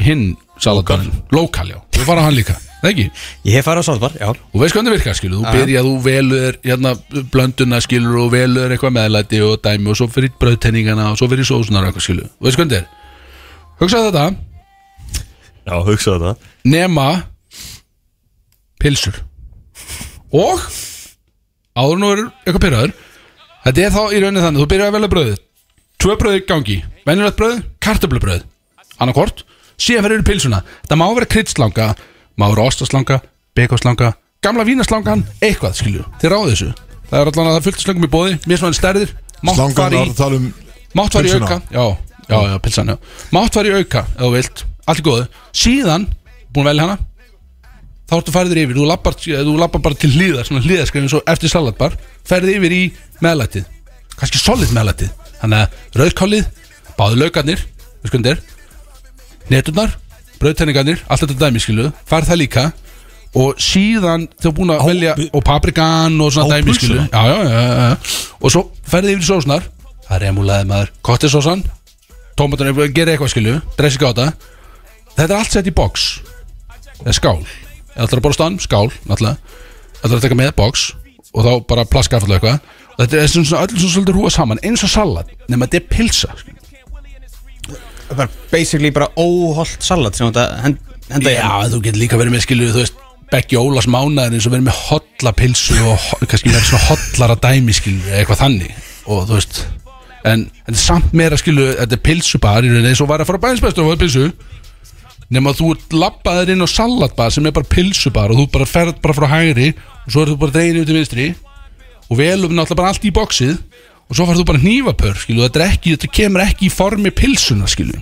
hinn 0.00 0.24
salatbarinn 0.60 1.12
lokal, 1.36 1.68
já, 1.68 1.78
þú 1.92 2.00
hefur 2.00 2.08
farið 2.14 2.24
á 2.24 2.26
hann 2.30 2.38
líka 2.40 2.56
það 2.84 2.90
ekki, 2.92 3.06
ég 3.48 3.54
hef 3.56 3.64
farið 3.66 3.80
á 3.80 3.88
Salvar, 3.88 4.12
já. 4.20 4.28
Og 4.28 4.60
veist 4.60 4.74
hvernig 4.76 4.90
það 4.92 4.96
virkar 4.98 5.16
skilu 5.18 5.38
þú? 5.40 5.44
Byrja, 5.54 5.80
þú 5.84 5.92
velur 6.04 6.58
hérna 6.64 6.90
blönduna 7.32 7.80
skilur 7.84 8.16
og 8.20 8.32
velur 8.34 8.68
eitthvað 8.74 8.96
meðlæti 8.98 9.40
og 9.44 9.54
dæmi 9.64 9.90
og 9.92 9.96
svo 9.98 10.06
fyrir 10.12 10.32
bröðtenningana 10.40 11.04
og 11.12 11.16
svo 11.20 11.26
fyrir 11.32 11.46
sósunar 11.48 11.82
og 11.82 11.88
eitthvað 11.90 12.06
skilu, 12.08 12.24
þú 12.28 12.44
veist 12.48 12.58
hvernig 12.60 12.74
það 12.74 12.82
er? 12.82 12.86
Hugsaði 13.80 14.06
þetta, 14.10 14.26
Já, 15.64 15.74
hugsaðu 15.88 16.20
það 16.28 16.36
nema 16.68 17.06
pilsur 18.84 19.16
og 20.34 20.60
áður 21.74 21.98
nú 22.02 22.10
er 22.12 22.20
eitthvað 22.44 22.64
pyrraður 22.66 22.92
þetta 23.64 23.80
er 23.86 23.94
þá 23.94 24.02
í 24.12 24.20
rauninni 24.20 24.44
þannig, 24.44 24.60
þú 24.60 24.68
byrjar 24.74 24.90
að 24.90 24.96
velja 24.98 25.12
bröðið 25.14 25.38
tvö 26.04 26.12
bröð 26.20 26.36
í 26.36 26.44
gangi, 26.44 26.78
venjulegt 27.08 27.38
bröð 27.40 27.62
kartöflubröð, 27.80 28.42
annarkort 29.00 29.38
síðan 29.80 30.04
verður 30.04 30.28
pilsuna, 32.38 32.42
þetta 32.42 32.42
má 32.42 32.50
vera 32.50 32.50
kryddslanga 32.50 32.50
má 32.50 32.50
vera 32.50 32.68
ostaslanga, 32.68 33.20
bekoslanga 33.54 34.14
gamla 34.44 34.64
vínaslangan, 34.66 35.24
eitthvað 35.40 35.78
skilju. 35.78 36.04
Þið 36.20 36.32
ráðu 36.32 36.50
þessu, 36.52 36.72
það 37.08 37.20
er 37.20 37.30
allan 37.30 37.48
að 37.48 37.56
það 37.56 37.64
fullt 37.66 37.78
af 37.78 37.84
slangum 37.86 38.04
í 38.04 38.12
bóði, 38.12 38.34
mér 38.44 38.60
svona 38.60 38.76
stærðir. 38.76 39.14
Mátt 39.44 39.78
var 39.78 39.94
í, 39.94 40.02
um 40.36 40.50
mátt 40.94 41.16
fara 41.16 41.30
í 41.30 41.34
auka. 41.38 41.58
Já, 41.72 41.84
já, 42.28 42.36
já, 42.50 42.58
pilsan, 42.64 42.94
mátt 43.34 43.56
fara 43.56 43.70
í 43.70 43.78
auka, 43.80 44.04
ef 44.04 44.20
þú 44.20 44.30
vilt, 44.34 44.64
allt 44.84 45.00
er 45.00 45.08
góðu. 45.08 45.26
Síðan, 45.56 46.06
búin 46.52 46.68
velja 46.68 46.88
hana 46.88 46.98
þá 48.04 48.18
ertu 48.18 48.34
færið 48.34 48.58
yfir, 48.60 48.76
þú 48.76 48.88
lappar, 48.90 49.16
þú 49.16 49.54
lappar 49.56 49.80
bara 49.84 49.96
til 49.96 50.10
hlýðar, 50.12 50.44
svona 50.44 50.60
hlýðarskrifin 50.66 51.08
svo 51.08 51.22
eftir 51.32 51.48
salatbar, 51.48 51.96
færið 52.28 52.58
yfir 52.58 52.74
í 52.76 52.82
meðlætið, 53.24 53.64
kannski 54.18 54.42
solid 54.42 54.74
meðlætið. 54.76 55.14
Þannig 55.40 55.62
að 55.64 56.02
rauðkálið, 56.02 56.50
báðu 56.98 57.22
laugarnir 57.22 57.64
neturnar 59.50 59.96
brauðtenningarnir, 60.40 61.04
allt 61.08 61.24
þetta 61.24 61.38
dæmi 61.46 61.62
skilu 61.62 61.90
færið 62.08 62.32
það 62.32 62.40
líka. 62.42 62.64
Og 63.34 63.58
síðan 63.58 64.28
þú 64.38 64.52
búin 64.54 64.70
að 64.70 64.84
velja, 64.86 65.14
og 65.34 65.42
paprikan 65.42 66.20
og 66.22 66.30
svona 66.34 66.54
Á 66.54 66.62
dæmi 66.62 66.74
skilu, 66.76 67.00
já, 67.02 67.22
já, 67.26 67.38
já, 67.50 67.96
og 68.38 68.52
svo 68.54 68.68
færið 68.86 69.16
yfir 69.16 69.26
sósnar 69.26 69.64
það 70.04 70.16
er 70.16 70.24
remulaðið 70.28 70.70
maður, 70.70 70.92
kottisósan. 71.06 71.64
Tómatunni, 72.38 72.88
gera 72.94 73.14
eitthvað 73.14 73.32
skilu 73.32 73.58
dressing 73.78 74.04
á 74.04 74.10
þetta, 74.10 74.26
er 75.24 75.36
allt 75.36 75.54
sett 75.54 75.70
í 75.70 75.74
box. 75.74 76.08
Eða 77.04 77.16
skál. 77.18 77.38
Eða 77.94 78.06
ætlar 78.06 78.20
að 78.20 78.26
bóra 78.26 78.36
stann, 78.36 78.58
skál, 78.62 78.88
náttúrulega. 79.08 79.60
Ætlar 80.00 80.18
að 80.18 80.26
taka 80.26 80.38
með 80.38 80.52
box. 80.58 80.88
Og 81.34 81.46
þá 81.46 81.52
bara 81.70 81.86
plaskafall 81.90 82.34
eitthvað. 82.36 82.60
Og 82.94 83.00
þetta 83.02 83.20
er 83.20 83.30
svona 83.30 83.62
öll 83.64 83.74
svona 83.74 83.94
svolítið 83.94 84.18
rúa 84.18 84.30
saman 84.30 84.60
eins 84.66 84.84
og 84.86 84.92
salat 84.92 85.30
nema 85.50 85.66
þetta 85.66 85.80
er 85.80 85.88
pilsa 85.90 86.34
skilur. 86.38 86.60
Bara 88.10 88.28
basically 88.52 88.90
bara 88.94 89.08
óholt 89.16 89.82
salat 89.84 90.16
sem 90.18 90.28
þetta 90.28 90.44
hend, 90.64 90.78
henda 91.10 91.30
í 91.32 91.36
Já, 91.38 91.50
þú 91.72 91.80
getur 91.86 92.00
líka 92.02 92.18
verið 92.20 92.34
með 92.36 92.44
skilu 92.46 92.68
þú 92.74 92.82
veist, 92.82 93.00
Beggi 93.32 93.56
Ólas 93.58 93.86
mánaðir 93.90 94.36
eins 94.36 94.46
og 94.46 94.52
verið 94.54 94.66
með 94.68 94.80
hotla 94.90 95.32
pilsu 95.34 95.74
og 95.82 95.96
ho- 95.98 96.18
kannski 96.28 96.52
verið 96.52 96.68
svona 96.68 96.84
hotlara 96.90 97.36
dæmi 97.40 97.72
skilu 97.74 98.02
eða 98.10 98.20
eitthvað 98.20 98.42
þannig. 98.44 98.74
Og 99.08 99.24
þú 99.30 99.38
veist 99.38 99.62
en 100.24 100.44
þetta 100.52 100.74
er 100.76 100.82
samt 100.84 101.16
meira 101.16 101.36
skilu 101.40 101.64
þetta 101.80 101.96
er 101.98 102.02
pilsubar 102.04 102.64
í 102.64 102.70
rauninni 102.70 102.92
eins 102.92 103.00
og 103.04 103.08
var 103.10 103.24
að 103.24 103.28
fara 103.32 103.40
á 103.40 103.44
bænsbæstur 103.48 103.88
og 103.88 103.96
er 103.96 104.02
pilsu. 104.04 104.26
Nema 105.34 105.54
þú 105.56 105.70
ert 105.74 105.96
labbaðir 105.96 106.52
inn 106.54 106.62
á 106.62 106.68
salatbar 106.68 107.32
sem 107.32 107.46
er 107.48 107.54
bara 107.56 107.66
pilsubar 107.72 108.30
og 108.30 108.38
þú 108.38 108.46
bara 108.54 108.68
ferð 108.68 109.00
bara 109.02 109.16
frá 109.16 109.26
hægri 109.32 109.70
og 110.04 110.12
svo 110.12 110.22
er 110.22 110.30
þú 110.34 110.38
bara 110.44 110.54
dregin 110.54 110.78
yfir 110.82 110.90
til 110.92 110.98
vinstri 111.00 111.26
og 112.10 112.18
velum 112.20 112.52
náttúrulega 112.54 112.78
bara 112.82 112.92
allt 112.92 113.08
í 113.08 113.12
bóksið 113.16 113.56
og 114.08 114.16
svo 114.16 114.26
farð 114.28 114.42
þú 114.42 114.48
bara 114.52 114.62
hnífapör 114.64 115.20
skilu 115.22 115.44
þetta, 115.46 115.68
ekki, 115.72 115.94
þetta 115.96 116.12
kemur 116.20 116.44
ekki 116.44 116.68
í 116.68 116.72
formi 116.72 117.12
pilsuna 117.14 117.68
skilu 117.70 118.00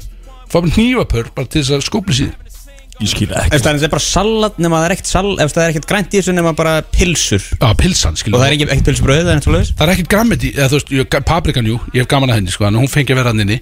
fá 0.50 0.58
bara 0.60 0.74
hnífapör 0.76 1.32
bara 1.36 1.50
til 1.50 1.62
þess 1.62 1.76
að 1.78 1.86
skópli 1.88 2.18
síð 2.22 2.32
Ég 3.00 3.08
skil 3.08 3.30
Ef 3.32 3.46
ekki. 3.48 3.58
Það 3.64 3.84
er 3.86 3.90
bara 3.90 4.04
salat 4.04 4.58
nema 4.62 4.78
það 4.78 4.84
er 4.86 4.94
ekkert 4.94 5.08
sal 5.10 5.30
Ef 5.40 5.54
það 5.54 5.62
er 5.64 5.72
ekkert 5.72 5.86
grænt 5.90 6.12
í 6.12 6.18
þessu 6.20 6.34
nema 6.36 6.52
bara 6.54 6.74
pilsur. 6.92 7.46
Já, 7.56 7.70
pilsan, 7.80 8.18
skilu 8.20 8.36
Og 8.36 8.42
það 8.42 8.50
er 8.50 8.56
ekki, 8.58 8.66
ekkert 8.68 8.90
pilsubröð 8.90 9.22
eða 9.22 9.36
eitthvað 9.38 9.56
leis 9.56 9.70
Það 9.72 9.84
er 9.86 9.92
ekkert 9.94 10.10
grammeti, 10.12 10.50
eða 10.54 10.68
þú 10.68 10.78
veist, 10.78 10.92
ég, 10.98 11.16
paprikan, 11.30 11.70
jú, 11.72 11.78
ég 11.96 12.04
hef 12.04 12.10
gaman 12.12 12.30
að 12.30 12.38
henni, 12.38 12.54
sko, 12.54 12.68
en 12.68 12.78
hún 12.78 12.92
fengi 12.92 13.14
að 13.16 13.22
vera 13.22 13.32
hann 13.32 13.42
inni 13.46 13.58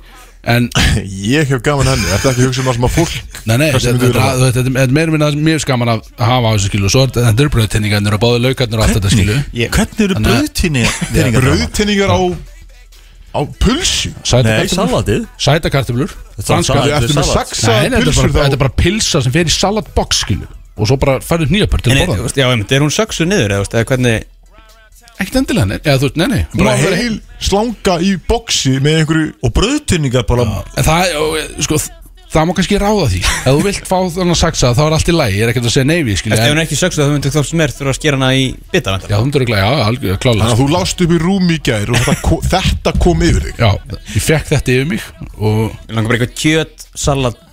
En, 0.49 0.71
Ég 1.31 1.51
hef 1.51 1.61
gaman 1.65 1.89
henni, 1.91 2.07
þetta 2.09 2.31
ekki 2.33 2.41
að 2.41 2.47
hugsa 2.49 2.63
um 2.63 2.69
það 2.71 2.77
sem 2.79 2.87
að 2.87 2.95
fólk 2.95 3.17
nei, 3.45 3.57
nei, 3.61 3.67
þetta 3.77 4.63
er 4.85 4.95
meira 4.97 5.13
minna 5.13 5.29
finnst 5.37 5.69
gaman 5.69 5.91
að 5.93 6.07
hafa 6.17 6.49
á 6.49 6.53
þessu 6.55 6.71
skilu 6.71 6.89
Og 6.89 6.95
svo 6.95 7.03
er 7.05 7.11
þetta- 7.11 7.25
þetta 7.27 7.45
er 7.45 7.51
bröðtinningarnir 7.57 8.17
og 8.17 8.23
báði 8.25 8.41
laukarnir 8.47 8.81
og 8.81 8.87
allt 8.87 8.97
þetta 8.97 9.13
skilu 9.13 9.37
Hvernig 9.77 10.01
eru 10.07 10.23
brauðtinni 10.25 10.87
Brauðtinningar 11.37 12.15
á 12.17 12.19
á 13.31 13.41
pulsu? 13.63 14.11
Sæta 14.27 14.49
Nei, 14.49 14.67
salatið. 14.73 15.27
Sæta 15.39 15.71
kartöflur, 15.71 16.11
Þetta 16.41 16.57
er 16.57 16.65
er 18.01 18.09
bara, 18.33 18.49
er 18.57 18.63
pilsa 18.81 19.21
sem 19.23 19.37
fer 19.37 19.47
í 19.47 19.55
salatbox 19.55 20.25
skilu 20.25 20.49
Og 20.81 20.89
svo 20.89 20.97
bara 20.97 21.21
færðu 21.21 21.51
nýjapör 21.53 21.85
til 21.85 21.93
En 21.93 21.99
að 21.99 22.01
er, 22.01 22.09
borða 22.09 22.23
þú 22.23 22.27
veist, 22.27 22.41
já, 22.41 22.49
er 22.79 22.85
hún 22.87 22.95
söksu 22.95 23.27
niður 23.29 23.53
eða, 23.53 23.61
þú 23.61 23.65
veist, 23.67 23.77
eða 23.77 23.89
hvernig 23.93 24.25
Ekkert 25.21 25.37
endilega, 25.43 25.67
nei, 25.69 25.79
eða 25.85 25.99
þú 26.01 26.07
veist, 26.09 26.17
nei, 26.21 26.27
nei. 26.33 26.43
Hún 26.55 26.65
Bara 26.65 26.77
vera- 26.81 26.97
heil 26.97 27.17
slanga 27.45 27.97
í 28.01 28.13
boksi 28.29 28.77
með 28.81 29.01
einhverju 29.03 29.33
Og 29.45 29.53
brauðtinningar 29.57 30.25
bara 30.29 30.47
En 30.77 30.87
það, 30.87 31.17
og, 31.21 31.65
sko, 31.67 31.79
það 32.31 32.47
má 32.49 32.53
kannski 32.57 32.79
ráða 32.81 33.07
því. 33.11 33.21
Ef 33.27 33.49
þú 33.51 33.63
vilt 33.67 33.89
fá 33.91 33.97
þannig 34.15 34.35
að 34.37 34.41
saksa 34.41 34.71
þá 34.79 34.81
er 34.87 34.97
allt 34.97 35.09
í 35.11 35.15
lagi. 35.17 35.37
Ég 35.37 35.43
er 35.45 35.53
ekkert 35.53 35.67
að 35.69 35.75
segja 35.75 35.89
neyfi, 35.91 36.15
skilja 36.21 36.39
Ef 36.39 36.53
hún 36.53 36.61
er 36.61 36.65
ekki 36.65 36.79
söksu 36.81 37.03
þá 37.03 37.11
myndir 37.13 37.35
þá 37.35 37.41
sem 37.51 37.61
er 37.67 37.75
þurfa 37.77 37.93
að 37.93 37.99
skera 38.01 38.21
hana 38.21 38.31
í 38.39 38.47
bita 38.73 38.97
Já, 39.03 39.17
þú 39.19 39.23
myndir 39.27 39.45
ekki, 39.45 39.57
já, 39.61 39.69
algjör, 39.91 40.19
Þannig 40.25 40.47
að 40.47 40.61
þú 40.63 40.69
lást 40.77 41.05
upp 41.05 41.15
í 41.17 41.21
rúm 41.27 41.51
í 41.51 41.59
gær 41.69 41.91
og 41.91 42.01
þetta, 42.01 42.17
ko- 42.25 42.43
þetta 42.55 42.95
kom 43.05 43.25
yfir 43.29 43.49
þig. 43.51 43.61
Já, 43.61 43.71
ég 44.15 44.27
fekk 44.31 44.51
þetta 44.55 44.77
yfir 44.79 44.91
mig 44.95 45.07
og 45.37 45.63
Ég 45.75 45.95
langar 45.99 46.09
bara 46.15 46.21
eitthvað 46.21 46.37
kjöt, 46.41 46.87
salat 46.95 47.47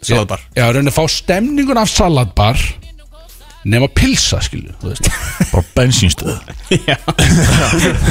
Salatbar. 0.00 0.40
Já, 0.56 0.64
raunin 0.72 0.88
að 0.88 0.96
fá 0.96 1.04
stemningun 1.12 1.76
af 1.82 1.90
salatbar 1.92 2.56
nema 3.68 3.88
pilsa, 3.92 4.38
skilju 4.40 4.72
þú 4.80 4.88
veist. 4.92 5.08
Bara 5.52 5.64
bensínstöð 5.76 6.38
Já 6.88 6.96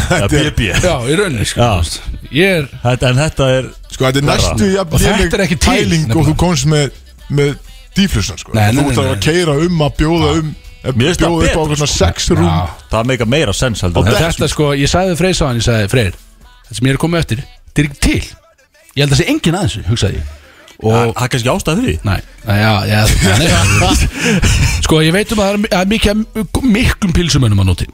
Það 0.09 0.23
er 0.23 0.29
BB 0.33 0.67
Já, 0.83 0.93
í 1.09 1.15
rauninni, 1.17 1.45
skilju 1.49 1.65
Já. 1.65 1.71
veist. 1.79 2.01
Ég 2.35 2.57
er, 2.59 2.67
Þetta- 2.83 3.09
En 3.09 3.21
þetta 3.23 3.47
er 3.57 3.69
Sko 3.89 4.05
þetta 4.05 4.21
er 4.21 4.27
næstu 4.29 4.69
Og 4.83 4.95
þetta 5.01 5.39
er 5.39 5.43
ekki 5.47 5.57
til, 5.57 5.69
pæling 5.71 6.03
og 6.05 6.09
nefnilega. 6.09 6.25
þú 6.29 6.35
komst 6.43 6.69
með, 6.69 6.89
með 7.33 7.53
dýflussan 7.97 8.41
sko 8.43 8.53
Nei, 8.53 8.65
nei, 8.71 8.77
Þú 8.77 8.85
nei, 8.85 8.91
ætlar 8.93 9.09
að 9.09 9.15
nei. 9.15 9.23
keira 9.25 9.57
um 9.65 9.81
að 9.87 9.95
bjóða 10.03 10.31
um 10.39 10.51
að 10.79 10.95
Mér 10.95 11.09
finnst 11.09 11.19
það 11.25 11.33
bjóða 11.33 11.47
upp 11.49 11.59
á 11.59 11.63
betra, 11.73 11.77
sko. 11.81 11.87
sex 11.97 12.29
rúm 12.31 12.45
já, 12.47 12.59
Það 12.93 13.09
meika 13.13 13.25
meira 13.27 13.53
sens 13.57 13.81
heldur 13.83 14.05
en 14.05 14.07
en 14.07 14.13
þetta. 14.15 14.29
þetta 14.37 14.51
sko, 14.53 14.69
ég 14.79 14.91
sagði 14.93 15.17
Freyr 15.19 15.35
sá 15.39 15.45
hann, 15.49 15.59
ég 15.59 15.65
sagði 15.65 15.89
Freyr 15.91 16.13
þetta 16.13 16.77
sem 16.77 16.87
ég 16.87 16.93
er 16.95 17.01
komið 17.01 17.19
eftir, 17.25 17.41
þetta 17.67 17.81
er 17.83 17.89
ekki 17.89 17.99
til 18.05 18.21
ég 18.95 19.01
held 19.03 19.09
að 19.09 19.15
það 19.15 19.19
sé 19.23 19.27
engin 19.33 19.57
að 19.59 19.65
þessu, 19.67 19.81
hugsaði 19.89 20.21
ég 20.21 20.35
og 20.79 20.93
Það 20.93 21.23
er 21.23 21.31
kannski 21.33 21.49
ástæð 21.51 21.79
fyrir 21.79 21.89
því. 21.89 21.97
Nei, 22.07 22.19
nei, 22.47 22.57
já, 22.59 22.73
já 22.87 22.99
Sko, 24.85 25.01
ég 25.03 25.11
veit 25.15 25.31
um 25.35 25.41
að 25.43 25.49
það 25.49 25.57
er- 25.57 25.79
er 25.81 25.89
mikið 25.91 26.23
miklum 26.77 27.15
pilsumönnum 27.17 27.63
að 27.65 27.69
nóti 27.73 27.87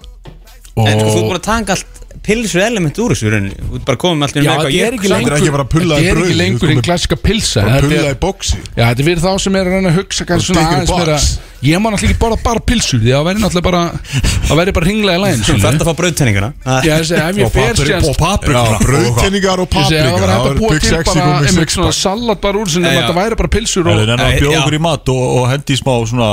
og 0.75 0.87
En 0.89 0.99
sko, 0.99 1.09
þú 1.09 1.17
er 1.17 1.25
búin 1.29 1.39
að 1.39 1.45
tanga 1.47 1.75
allt 1.77 2.04
pilsu 2.25 2.61
element 2.65 2.99
úr 3.03 3.13
þessu 3.15 3.31
Þú 3.31 3.79
ert 3.79 3.87
bara 3.87 3.99
komið 4.01 4.19
með 4.19 4.27
allt 4.27 4.35
í 4.35 4.45
Já, 4.45 4.51
þetta 4.55 4.85
er 4.89 4.97
ekki 4.99 5.11
lengur 5.13 5.35
ekki 5.37 5.55
bara 5.55 5.65
að 5.65 5.73
pulla 5.75 5.97
í 5.97 6.05
Þetta 6.05 6.15
er 6.15 6.21
ekki 6.25 6.37
lengur 6.41 6.73
einn 6.73 6.85
klassika 6.85 7.17
pilsa 7.21 7.65
Bara 7.65 7.75
þetta 7.75 7.91
pulla 7.95 8.13
í 8.15 8.21
boksi 8.25 8.55
Já, 8.61 8.85
þetta 8.85 9.03
er 9.03 9.09
fyrir 9.09 9.25
þá 9.25 9.31
sem 9.45 9.57
er 9.59 9.69
að 9.69 9.75
reyna 9.75 9.91
að 9.91 9.99
hugsa 10.01 10.27
kannski 10.29 10.51
svona 10.53 10.65
aðeins 10.71 10.95
meira. 10.95 11.19
Ég 11.65 11.79
má 11.81 11.87
náttúrulega 11.89 12.11
ekki 12.11 12.21
borða 12.21 12.37
bara 12.45 12.61
pilsur 12.69 12.99
Því 13.01 13.09
að 13.09 13.15
það 13.15 13.27
væri 13.29 13.43
náttúrulega 13.45 13.65
bara 13.65 13.83
Það 14.45 14.59
væri 14.59 14.73
bara 14.75 14.89
hringlega 14.89 15.15
í 15.15 15.21
lægin 15.23 15.45
Þú 15.45 15.55
þarf 15.63 15.79
að 15.81 15.87
fá 15.87 15.93
brauðtenninguna. 16.01 16.49
Ég 16.85 17.05
segi, 17.09 17.21
ef 17.25 17.39
ég 17.41 17.53
fer 17.55 17.79
síðan 17.79 18.09
Og 18.11 18.19
paprika. 18.19 18.65
Já, 18.65 18.81
brauðkenningar 18.85 19.63
og 19.63 19.77
Ég 19.79 19.87
segi, 19.89 20.01
það 20.05 20.19
var 20.25 20.33
hægt 20.35 20.49
að 20.51 20.59
búa 20.59 20.81
til 20.83 20.99
bara 21.09 21.39
einmitt 21.49 21.73
svona 21.73 21.95
salat 21.95 22.43
bara 22.43 22.61
úr 22.61 22.69
sem 22.75 22.85
Já, 22.85 22.91
já. 22.91 22.99
þetta 22.99 23.17
væri 23.17 23.39
bara 23.41 23.53
pilsur 23.55 23.89
og 23.89 24.03
að 24.03 24.13
Nei, 24.13 24.27
bjóða 24.43 24.53
já. 24.53 24.59
okkur 24.61 24.77
í 24.77 24.83
mat 24.85 25.13
og, 25.15 25.23
og 25.39 25.47
hendi 25.53 25.73
í 25.73 25.79
smá 25.81 25.93
svona 26.11 26.29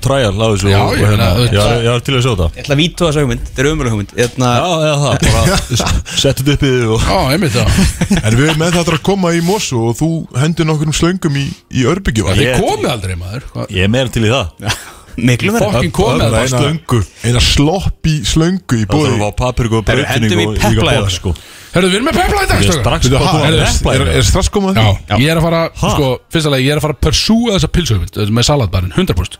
trial 0.00 0.34
á 0.38 0.46
þessu 0.52 0.70
Já, 0.70 0.78
og, 0.84 0.92
ég 0.94 1.02
og 1.02 1.10
meina, 1.10 1.10
hérna, 1.10 1.28
auðvitað. 1.34 1.56
ég, 1.56 1.70
er- 1.70 1.84
ég 1.84 1.94
er 1.94 2.04
til 2.06 2.14
að 2.14 2.22
sjá 2.24 2.30
þetta 2.30 2.48
Ég 2.50 2.62
ætla 2.64 2.74
að 2.76 2.80
vítu 2.80 3.06
þessu 3.08 3.24
hugmynd, 3.24 3.42
þetta 3.50 3.60
er 3.64 3.68
umölu 3.70 3.90
hugmynd. 3.94 4.14
Hérna, 4.20 4.50
Já, 4.60 4.70
já, 4.86 4.94
það, 5.00 5.12
bara 5.26 5.58
settu 6.22 6.46
þetta 6.46 6.54
upp 6.54 6.62
í 6.62 6.70
þig 6.70 6.94
og 6.94 7.08
Já, 7.10 7.18
einmitt 7.34 7.56
það. 7.56 7.68
En 8.24 8.38
við 8.38 8.44
erum 8.50 8.62
með 8.62 8.78
þetta 8.78 8.94
að 8.96 9.02
koma 9.10 9.34
í 9.34 9.42
Mosu 9.50 9.82
og 9.90 9.98
þú 10.00 10.10
hendur 10.44 10.70
nokkur 10.70 10.90
um 10.92 10.96
slöngum 11.00 11.36
í, 11.40 11.44
í 11.74 11.84
Örbyggjum 11.90 12.30
Þið 12.34 12.46
Ég- 12.46 12.64
komið 12.64 12.90
aldrei 12.94 13.18
maður. 13.20 13.46
Hvað- 13.54 13.70
Ég 13.76 13.84
er 13.88 13.92
meira 13.96 14.08
til 14.14 14.24
í 14.26 14.32
það. 14.32 14.80
Miklu 15.20 15.50
verið 15.52 15.72
Fokkin 15.74 15.90
komið 15.92 16.20
Það 16.22 16.34
er 16.38 16.46
það 16.46 16.52
slöngu. 16.54 16.98
Eina 17.26 17.40
sloppi 17.42 18.12
slöngu 18.30 18.76
í 18.78 18.84
Það 18.86 18.92
bóði 18.94 19.08
þarf 19.10 19.24
að 19.26 19.32
papriku 19.40 19.80
og 19.80 19.88
Herru, 19.90 20.04
brautinning 20.06 20.30
hendum 20.30 20.40
í 20.40 20.46
og 20.46 20.54
líka 20.54 20.68
pepla 20.70 20.92
í 20.94 21.00
bóð 21.00 21.02
það. 21.02 21.16
sko. 21.16 21.32
Herðu, 21.74 21.90
við 21.90 21.96
erum 21.98 22.06
með 22.08 22.16
pepla 22.20 22.40
í 22.40 22.48
dag 22.50 22.60
Ég 22.62 22.70
er 22.70 22.70
strákar. 22.70 22.80
strax 22.80 23.02
Veitu, 23.04 23.18
bara 23.18 23.26
ha, 23.26 23.32
búin 23.34 23.46
er, 23.50 23.58
að 23.60 23.74
pepla 23.74 23.90
í 23.90 23.98
er, 24.00 24.04
það. 24.06 24.16
er 24.20 24.28
strax 24.30 24.48
komað 24.54 24.78
Já, 24.80 25.18
ég 25.20 25.28
er 25.34 25.36
að 25.40 25.44
fara, 25.44 25.60
Ha? 25.82 25.90
sko, 25.94 26.08
fyrst 26.32 26.46
alveg, 26.50 26.64
ég 26.64 26.70
er 26.72 26.78
að 26.80 26.84
fara 26.86 26.94
að 26.96 27.02
pursúa 27.04 27.56
þessa 27.58 27.70
pilsöfund 27.76 28.32
með 28.38 28.48
salatbarinn, 28.48 28.94
100% 28.96 29.36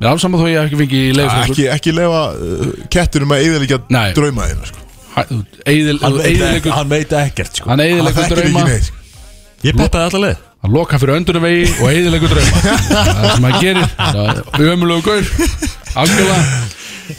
Mér 0.00 0.06
er 0.08 0.12
alls 0.14 0.22
saman 0.24 0.40
þó 0.40 0.46
ég 0.48 0.56
hef 0.56 0.68
ekki 0.70 0.78
fengið 0.80 1.02
í 1.04 1.16
leif 1.18 1.34
Ekki, 1.44 1.64
ekki 1.74 1.92
lefa 1.92 2.20
uh, 2.32 2.68
ketturum 2.92 3.34
að 3.36 3.42
eigðalikja 3.44 3.78
Nei. 3.92 4.06
drauma 4.16 4.46
þína 4.48 4.68
sko. 4.70 4.86
Hann 5.10 5.42
veit, 5.42 5.58
Eidilegur 6.30 6.72
hann 6.78 6.88
veit 6.94 7.12
ekkert 7.20 7.58
sko. 7.60 7.68
Hann 7.68 7.82
Það 7.82 7.90
eidilegur 7.90 8.16
þekkir 8.22 8.40
drauma. 8.40 8.62
ekki 8.62 8.70
neitt 8.70 8.86
sko. 8.88 8.96
Ég 9.66 9.76
peppaði 9.76 10.06
allar 10.08 10.22
leið. 10.24 10.46
Hann 10.60 10.74
loka 10.76 11.00
fyrir 11.02 11.16
öndunum 11.18 11.44
vegi 11.44 11.66
og 11.74 11.86
eidilegur 11.90 12.32
drauma. 12.32 12.60
Það 12.64 13.10
er 13.10 13.18
það 13.20 13.30
sem 13.34 13.46
hann 13.50 13.60
gerir. 13.60 14.72
Ömulegu 14.72 15.04
gaur. 15.04 15.30
Algjörlega. 16.00 16.42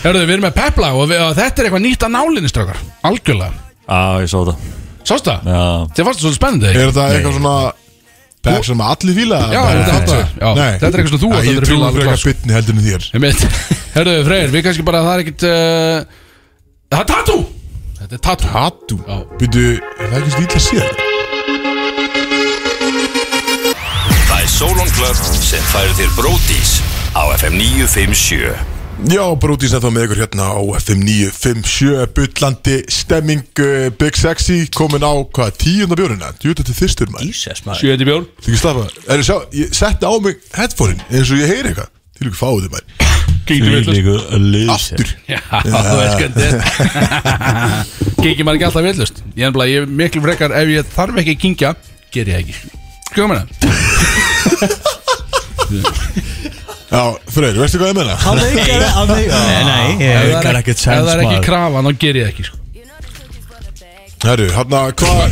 Herðu, 0.01 0.21
við 0.25 0.33
erum 0.37 0.45
með 0.47 0.55
pepla 0.57 0.91
og, 0.95 1.05
við, 1.11 1.21
og 1.25 1.33
þetta 1.37 1.61
er 1.61 1.67
eitthvað 1.67 1.83
nýtt 1.85 2.05
að 2.07 2.13
nálinni 2.15 2.49
strákar. 2.51 2.81
Algjörlega. 3.11 3.65
Á, 3.91 4.23
ég 4.23 4.29
svo 4.31 4.45
það 4.47 4.69
Sástu 5.01 5.31
það? 5.33 5.47
Já. 5.49 5.61
Þið 5.97 6.05
fannst 6.07 6.19
það 6.21 6.21
svolítið 6.21 6.37
spennandi 6.37 6.67
Er 6.71 6.91
þetta 6.91 7.05
eitthvað 7.11 7.37
svona 7.39 7.53
Pep 8.41 8.65
sem 8.65 8.79
allir 8.81 9.13
fíla. 9.13 9.37
Já, 9.53 9.61
þetta 9.69 9.93
er 9.93 10.87
er 10.87 11.03
eitthvað 11.03 11.11
sem 11.11 11.21
þú 11.21 11.29
átt 11.29 11.45
Ég 11.45 11.59
að 11.61 11.67
trúi 11.67 11.77
fyrir 11.93 12.07
eitthvað 12.09 12.25
bytni 12.31 12.55
heldur 12.55 12.73
en 12.73 12.85
þér. 12.87 13.03
Herðu, 13.95 14.15
Freyr, 14.25 14.49
við 14.55 14.63
kannski 14.65 14.85
bara 14.87 15.01
Það 15.05 15.13
er 15.13 15.23
ekkit 15.25 15.45
uh, 15.45 15.97
Það 16.89 16.99
er 17.03 17.07
tattoo! 17.11 17.41
Þetta 18.01 18.17
er 18.17 18.23
tattoo. 18.25 18.49
Hattu 18.55 18.97
Já. 19.05 19.17
Býtu, 19.37 19.65
er 19.77 20.09
það 20.09 20.19
ekki 20.23 20.33
stíl 20.33 20.49
að 20.49 20.65
sé? 20.65 20.81
Það 24.25 24.37
er 24.41 24.51
Solon 24.57 24.91
Club 24.97 25.23
sem 25.45 25.69
færir 25.69 25.95
þér 26.01 26.11
Bródís 26.17 26.71
á 27.13 27.21
FM 27.37 27.61
957 27.61 28.70
Já, 29.09 29.23
Brótís 29.33 29.71
er 29.73 29.81
þá 29.81 29.89
með 29.89 30.03
ykkur 30.05 30.19
hérna 30.21 30.45
á 30.53 30.61
FM 30.77 30.99
957 31.07 32.03
Bullandi 32.13 32.75
stemming 32.93 33.41
uh, 33.57 33.89
Big 33.97 34.13
Sexy 34.19 34.67
komin 34.77 35.01
á 35.01 35.09
hvað, 35.25 35.55
tíunda 35.57 35.97
bjórina 35.97 36.29
Djúta 36.37 36.61
til 36.67 36.75
þyrstur 36.77 37.09
maður. 37.09 37.31
Jesus 37.31 37.63
maður. 37.65 37.81
Sjöndi 37.81 38.05
bjórn 38.05 38.27
Þú 38.37 38.45
ekki 38.51 38.59
slappa? 38.61 38.83
Er 39.09 39.23
sjá, 39.25 39.37
ég 39.57 39.73
setti 39.73 40.05
á 40.05 40.13
mig 40.21 40.37
headphone 40.53 41.01
eins 41.09 41.33
og 41.33 41.41
ég 41.41 41.49
heyri 41.49 41.71
eitthvað. 41.71 41.89
Til 42.13 42.29
ykkur 42.29 42.39
fáið 42.43 42.61
þið 42.61 42.71
maður. 42.75 42.85
Kíktu 43.49 43.69
villust 43.73 44.69
Aftur. 44.75 45.09
Já, 45.25 45.41
þú 45.65 45.97
veist 45.97 46.17
hvernig 46.21 46.51
Kikið 48.21 48.45
maður 48.45 48.57
ekki 48.59 48.69
alltaf 48.69 48.85
villust 48.85 49.17
Ég 49.33 49.49
er 49.49 49.57
bara, 49.57 49.65
ég 49.71 49.77
er 49.81 49.89
miklu 49.89 50.21
frekar 50.27 50.53
Ef 50.61 50.67
ég 50.75 50.93
þarf 50.93 51.17
ekki 51.23 51.33
að 51.33 51.41
kingja, 51.47 51.73
ger 52.13 52.29
ég 52.35 52.45
ekki. 52.45 52.53
Skoðum 53.09 53.33
hérna 53.33 53.49
Já, 56.91 57.03
Freyr, 57.31 57.55
veistu 57.55 57.79
hvað 57.79 57.93
ég 57.93 57.99
menna? 58.01 58.15
Hann 58.19 58.41
veikar 58.43 58.87
Hann 58.97 59.11
veikar 59.11 59.45
Nei, 59.47 59.61
nei, 59.67 59.85
ég- 59.95 60.17
það 60.17 60.25
Veikar 60.31 60.57
ekki, 60.61 60.73
ef 60.75 60.81
það 60.87 61.13
er 61.13 61.21
ekki 61.27 61.45
krafan, 61.45 61.87
þá 61.87 62.01
ger 62.05 62.19
ég 62.19 62.33
ekki 62.33 62.47
sko. 62.49 62.57
Herru, 64.21 64.45
hérna, 64.53 64.79
hvað 64.93 65.31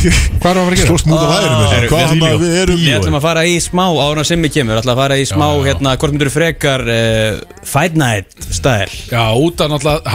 Hvað 0.00 0.04
er 0.04 0.14
það 0.40 0.44
að 0.44 0.44
fara 0.44 0.60
að 0.62 0.74
gera? 0.76 0.84
Slóst 0.86 1.08
múta 1.10 1.24
væri 1.26 1.48
með 1.50 1.64
þessu 1.72 1.88
Hvað 1.90 2.04
hann 2.06 2.22
að 2.28 2.36
við 2.44 2.54
erum 2.60 2.78
Við 2.84 2.94
ætlum 3.00 3.16
að 3.18 3.24
fara 3.24 3.42
í 3.50 3.56
smá 3.64 3.82
ára 4.04 4.24
sem 4.28 4.44
við 4.46 4.52
kemur. 4.54 4.78
Ætlum 4.80 4.92
að 4.94 5.00
fara 5.02 5.16
í 5.18 5.26
smá, 5.28 5.42
já, 5.48 5.56
já. 5.56 5.64
hérna, 5.66 5.94
hvort 5.98 6.14
myndur 6.14 6.30
frekar 6.32 6.84
uh, 6.86 7.40
Fight 7.72 7.98
Night 7.98 8.38
stæl 8.46 8.94
Já, 9.10 9.24
út 9.34 9.64
af 9.64 9.72
náttúrulega 9.74 10.14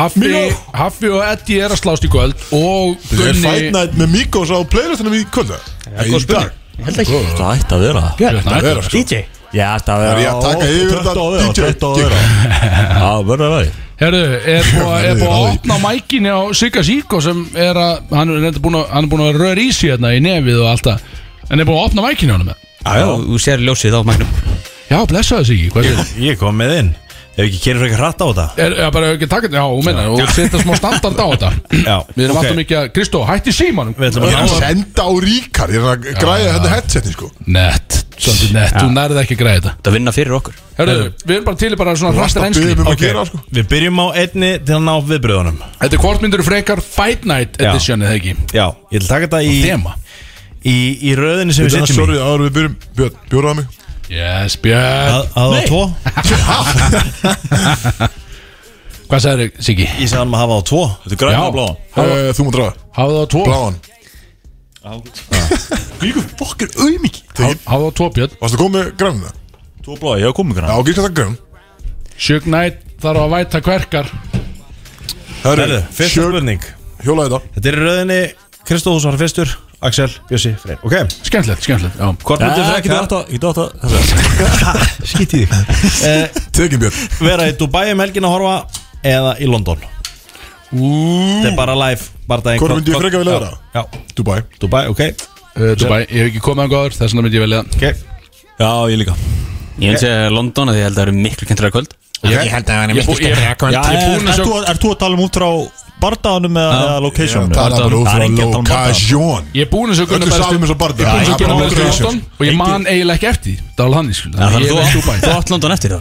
Haffi, 0.79 1.11
og 1.11 1.21
Eddie 1.27 1.61
er 1.67 1.75
að 1.75 1.81
slást 1.83 2.07
í 2.07 2.11
kvöld 2.15 2.47
Og 2.55 2.95
Gunni 3.11 3.43
Fight 3.43 3.71
Night 3.75 3.99
með 3.99 4.13
Mikos 4.15 4.55
á 4.55 4.59
playlistunum 4.71 5.17
í 5.19 5.25
kvölda? 5.35 5.59
er. 5.91 6.51
Ég 6.79 7.07
Það 7.35 7.49
ætti 7.51 7.75
að 7.75 7.87
vera. 7.89 8.07
Það 8.15 8.93
DJ 8.95 9.25
Já, 9.55 9.69
það 9.79 9.87
Það 9.87 10.05
er 10.11 10.19
ég 10.19 10.29
að 10.31 10.41
taka 10.45 10.65
yfir 10.75 10.89
þetta 10.95 11.89
Já, 12.99 13.09
verður 13.29 13.53
það 13.55 13.73
Herru, 13.95 14.19
er 14.51 14.65
búið 14.67 14.89
að- 14.91 15.21
að 15.23 15.43
opna 15.53 15.75
mækinni 15.79 16.27
á 16.35 16.41
Sigga 16.59 16.81
Síko 16.83 17.21
sem 17.23 17.45
er 17.55 17.77
að 17.79 18.11
hann 18.11 18.33
er 18.33 18.49
að, 18.49 18.57
er 18.59 19.07
búin 19.07 19.23
að 19.23 19.37
röra 19.39 19.61
í 19.63 19.69
sig 19.71 19.93
hérna 19.93 20.11
í 20.11 20.19
nefið 20.19 20.59
og 20.59 20.67
allt 20.73 20.83
það. 20.89 21.05
En 21.49 21.59
er 21.63 21.65
búin 21.69 21.79
að 21.79 21.85
opna 21.87 22.03
mækinni 22.03 22.33
á 22.33 22.35
hann 22.35 22.49
með 22.49 22.57
Já, 22.83 23.07
þú 23.23 23.39
sér 23.39 23.63
ljósið 23.63 23.95
á 23.95 24.01
magnum 24.03 24.27
Já, 24.91 24.99
blessaðu 25.09 25.47
Siggi, 25.47 25.69
hvað 25.71 25.87
er 25.87 25.95
þetta? 26.01 26.19
Ég 26.27 26.37
kom 26.43 26.59
með 26.59 26.75
inn 26.81 26.91
Ef 27.35 27.41
ekki 27.43 27.57
kynir 27.65 27.81
frekar 27.83 27.99
hratt 27.99 28.21
á 28.23 28.27
þetta? 28.29 28.43
Er, 28.63 28.73
er 28.79 28.91
bara 28.95 29.07
ekki 29.11 29.27
taka 29.27 29.49
þetta, 29.49 29.59
já, 29.59 29.65
hún 29.67 29.83
meina 29.83 30.03
og 30.07 30.29
setja 30.31 30.59
smá 30.61 30.71
standard 30.79 31.17
á 31.19 31.27
þetta. 31.33 31.49
Já, 31.89 31.95
Við 32.15 32.21
erum 32.23 32.37
ok. 32.37 32.39
alltaf 32.45 32.59
mikið 32.61 32.77
að, 32.79 32.85
Kristó, 32.95 33.23
hætti 33.27 33.53
símanum. 33.55 33.95
Við 33.99 34.07
ætlum 34.07 34.23
Ég 34.25 34.31
er 34.31 34.39
að 34.39 34.53
að 34.55 34.61
senda 34.63 35.03
á 35.03 35.11
Ríkar 35.25 35.73
Ég 35.75 35.83
er 35.83 35.89
að 35.91 36.07
græða 36.21 36.53
þetta 36.55 36.71
headsetin 36.71 37.15
sko. 37.17 37.27
Nett, 37.57 37.97
svolítið 38.15 38.55
nett, 38.55 38.77
þú 38.79 38.93
nærið 38.95 39.19
ekki 39.25 39.35
að 39.35 39.41
græða 39.43 39.57
þetta. 39.59 39.73
Það 39.83 39.97
vinna 39.97 40.13
fyrir 40.15 40.37
okkur. 40.39 40.55
Herru, 40.79 40.95
við 41.25 41.35
erum 41.35 41.45
bara 41.49 41.59
til 41.65 41.71
í 41.75 41.79
bara 41.83 41.97
svona 41.99 42.15
varst 42.15 42.23
rastar 42.23 42.45
að 42.45 42.49
ennsli 42.53 42.65
byggja 42.71 42.85
um 42.85 42.91
að 42.93 43.03
gera 43.03 43.27
sko. 43.27 43.41
Við 43.59 43.69
byrjum 43.75 43.99
á 43.99 44.07
einni 44.23 44.51
til 44.63 44.75
að 44.79 44.83
ná 44.87 44.93
viðbröðunum. 45.11 45.61
Þetta 45.83 45.99
er 45.99 46.03
hvort 46.07 46.23
myndur 46.25 46.43
frekar 46.47 46.81
Fight 46.87 47.27
Night 47.27 47.59
Já. 47.59 47.69
edition 47.73 48.03
eða 48.03 48.17
ekki? 48.19 48.35
Já, 48.55 48.65
ég 48.91 48.99
ætla 48.99 49.05
að 49.05 49.13
taka 49.13 49.27
þetta 49.27 49.43
í, 49.43 49.55
Þema. 49.63 49.95
í, 50.63 50.75
í 51.03 51.15
röðinni 51.19 51.55
sem 51.55 51.67
við 51.67 51.75
Þetta 51.77 51.83
er 51.83 51.91
sitjum 51.91 52.01
sorry 52.01 52.17
í 52.19 52.23
áður 52.25 52.45
við 52.47 52.55
byrjum 52.59 52.77
Björn, 52.99 53.17
bjóraða 53.31 53.59
mig 53.61 53.81
Yes, 54.11 54.53
Björn. 54.61 55.25
Að 55.33 55.55
á 55.55 55.59
tvo. 55.65 55.81
Hvað 59.05 59.21
sagður 59.21 59.41
þig, 59.43 59.57
Siggi? 59.65 59.85
Ég 60.01 60.09
sagði 60.09 60.19
hann 60.23 60.33
að 60.35 60.41
hafa 60.43 60.55
á 60.57 60.61
tvo. 60.69 60.81
Þetta 61.03 61.13
er 61.15 61.19
græna 61.21 61.41
og 61.45 61.53
bláa 61.55 61.71
Eh, 62.05 62.29
Þú 62.35 62.41
mútt 62.47 62.55
draga. 62.57 62.73
Hafðu 62.97 63.15
það 63.15 63.25
á 63.25 63.27
tvo. 63.33 63.41
Bláan 63.49 63.75
Líka 66.05 66.21
fokkar 66.37 66.69
auðmiki 66.77 67.21
Hafðu 67.39 67.57
það 67.65 67.85
á 67.85 67.91
tvo 67.99 68.05
Björn. 68.17 68.33
Varstu 68.41 68.57
komið 68.61 68.75
með 68.77 68.87
grænuna? 69.01 69.31
Þú 69.85 69.97
bláa, 70.01 70.15
ég 70.21 70.25
hafa 70.29 70.37
komið 70.39 70.53
Já, 70.69 70.75
græna 70.75 70.85
gíska 70.89 71.05
það 71.05 71.15
grænum. 71.19 71.37
Shug 72.25 72.43
Knight 72.49 72.77
þarf 73.03 73.19
að 73.25 73.33
væta 73.35 73.57
kverkar. 73.65 74.07
Herðu, 75.45 75.79
fyrsta 75.93 76.25
spurning. 76.29 76.63
Hjólaði 77.05 77.29
þetta. 77.35 77.39
Þetta 77.57 77.67
er 77.69 77.75
í 77.75 77.81
röðinni 77.85 78.21
Kristófus 78.65 79.05
var 79.05 79.17
fyrstur 79.21 79.49
Axel, 79.85 80.09
Bjössi, 80.29 80.51
Freyr. 80.61 80.79
Ok, 80.85 80.93
Skemmtilegt, 81.27 81.61
skemmtilegt 81.65 81.99
Já, 81.99 82.07
hvort 82.25 82.41
Já, 82.41 82.47
myndir 82.47 82.77
ekki 82.79 82.89
frekar 82.89 83.03
átt 83.05 83.15
að 83.17 83.33
Ekki 83.35 83.47
átt 83.49 83.59
að 83.61 83.69
Skýt 85.11 85.35
í 85.37 85.41
þig. 85.51 86.39
Tekin 86.57 86.81
Björn. 86.81 87.03
Vera 87.21 87.45
í 87.51 87.53
Dubai 87.59 87.85
um 87.93 88.01
helgin 88.03 88.25
að 88.29 88.33
horfa 88.37 88.55
Eða 89.05 89.35
í 89.43 89.49
London? 89.51 89.83
Þetta 90.71 91.51
er 91.51 91.57
bara 91.59 91.75
live 91.77 92.09
bara 92.27 92.41
daginn- 92.47 92.63
Hvort 92.63 92.75
myndi 92.79 92.91
ég 92.95 93.01
frekar 93.03 93.21
vilja 93.21 93.35
vera? 93.37 93.51
Já, 93.75 93.83
Dubai. 94.17 94.39
Dubai, 94.59 94.83
ok. 94.91 95.01
Uh, 95.55 95.71
Dubai, 95.79 96.01
ég 96.09 96.17
hef 96.25 96.31
ekki 96.31 96.41
komið 96.43 96.65
að 96.65 96.73
góður 96.73 96.95
Þess 96.97 97.13
vegna 97.13 97.25
myndi 97.27 97.37
ég 97.39 97.45
velja 97.45 97.61
það. 97.61 97.75
Ok, 97.75 97.85
Já, 98.59 98.71
ég 98.91 98.97
líka. 99.03 99.15
Ég 99.83 99.91
held 99.93 100.07
að 100.09 100.33
London 100.39 100.71
að 100.71 100.77
ég 100.79 100.85
held 100.87 100.95
að 100.95 100.99
það 101.01 101.05
eru 101.09 101.15
miklu 101.21 101.47
kentur 101.49 101.67
að 101.69 101.73
kvöld 101.77 101.93
Ég 102.31 102.53
held 102.55 102.65
að 102.65 102.75
það 102.75 102.83
er 102.83 102.95
mikið 102.95 103.25
Ég 103.25 103.33
er 103.35 103.49
að 104.29 104.39
þú, 104.45 104.53
að 104.65 104.99
tala 105.03 105.13
um 105.17 105.23
út 105.25 105.39
frá 105.39 105.49
bardaðanum 106.05 106.57
eða, 106.59 106.95
locationum? 107.05 107.51
Það 107.55 107.65
er 107.65 107.75
bara 107.75 107.99
út 107.99 108.09
Það 108.09 108.15
frá 108.15 108.25
að 108.25 108.39
tala 108.39 108.57
um 108.59 108.65
lokasjón 108.65 109.45
Ég 109.55 109.63
er 109.65 109.69
búin 109.71 109.93
að 109.93 109.99
Bergstu- 110.25 110.41
saman 110.43 110.65
eins 110.65 110.73
og 110.75 110.79
bardaga. 110.81 111.13
Ég 111.15 111.29
er 111.29 111.53
að 111.53 111.61
í 111.61 111.79
location. 111.79 112.21
Ég 112.45 112.57
man 112.59 112.85
eiginlega 112.85 113.15
ekki 113.15 113.29
eftir 113.31 113.55
því. 113.55 113.69
Það 113.77 113.87
var 113.87 113.95
hann 113.99 114.11
skil 114.19 114.31
Ég 114.35 114.41
er 114.41 114.75
að 114.75 114.93
Dubai. 114.95 115.15
þú 115.23 115.29
þú 115.29 115.31
átt 115.39 115.49
London 115.55 115.71
eftir 115.77 115.95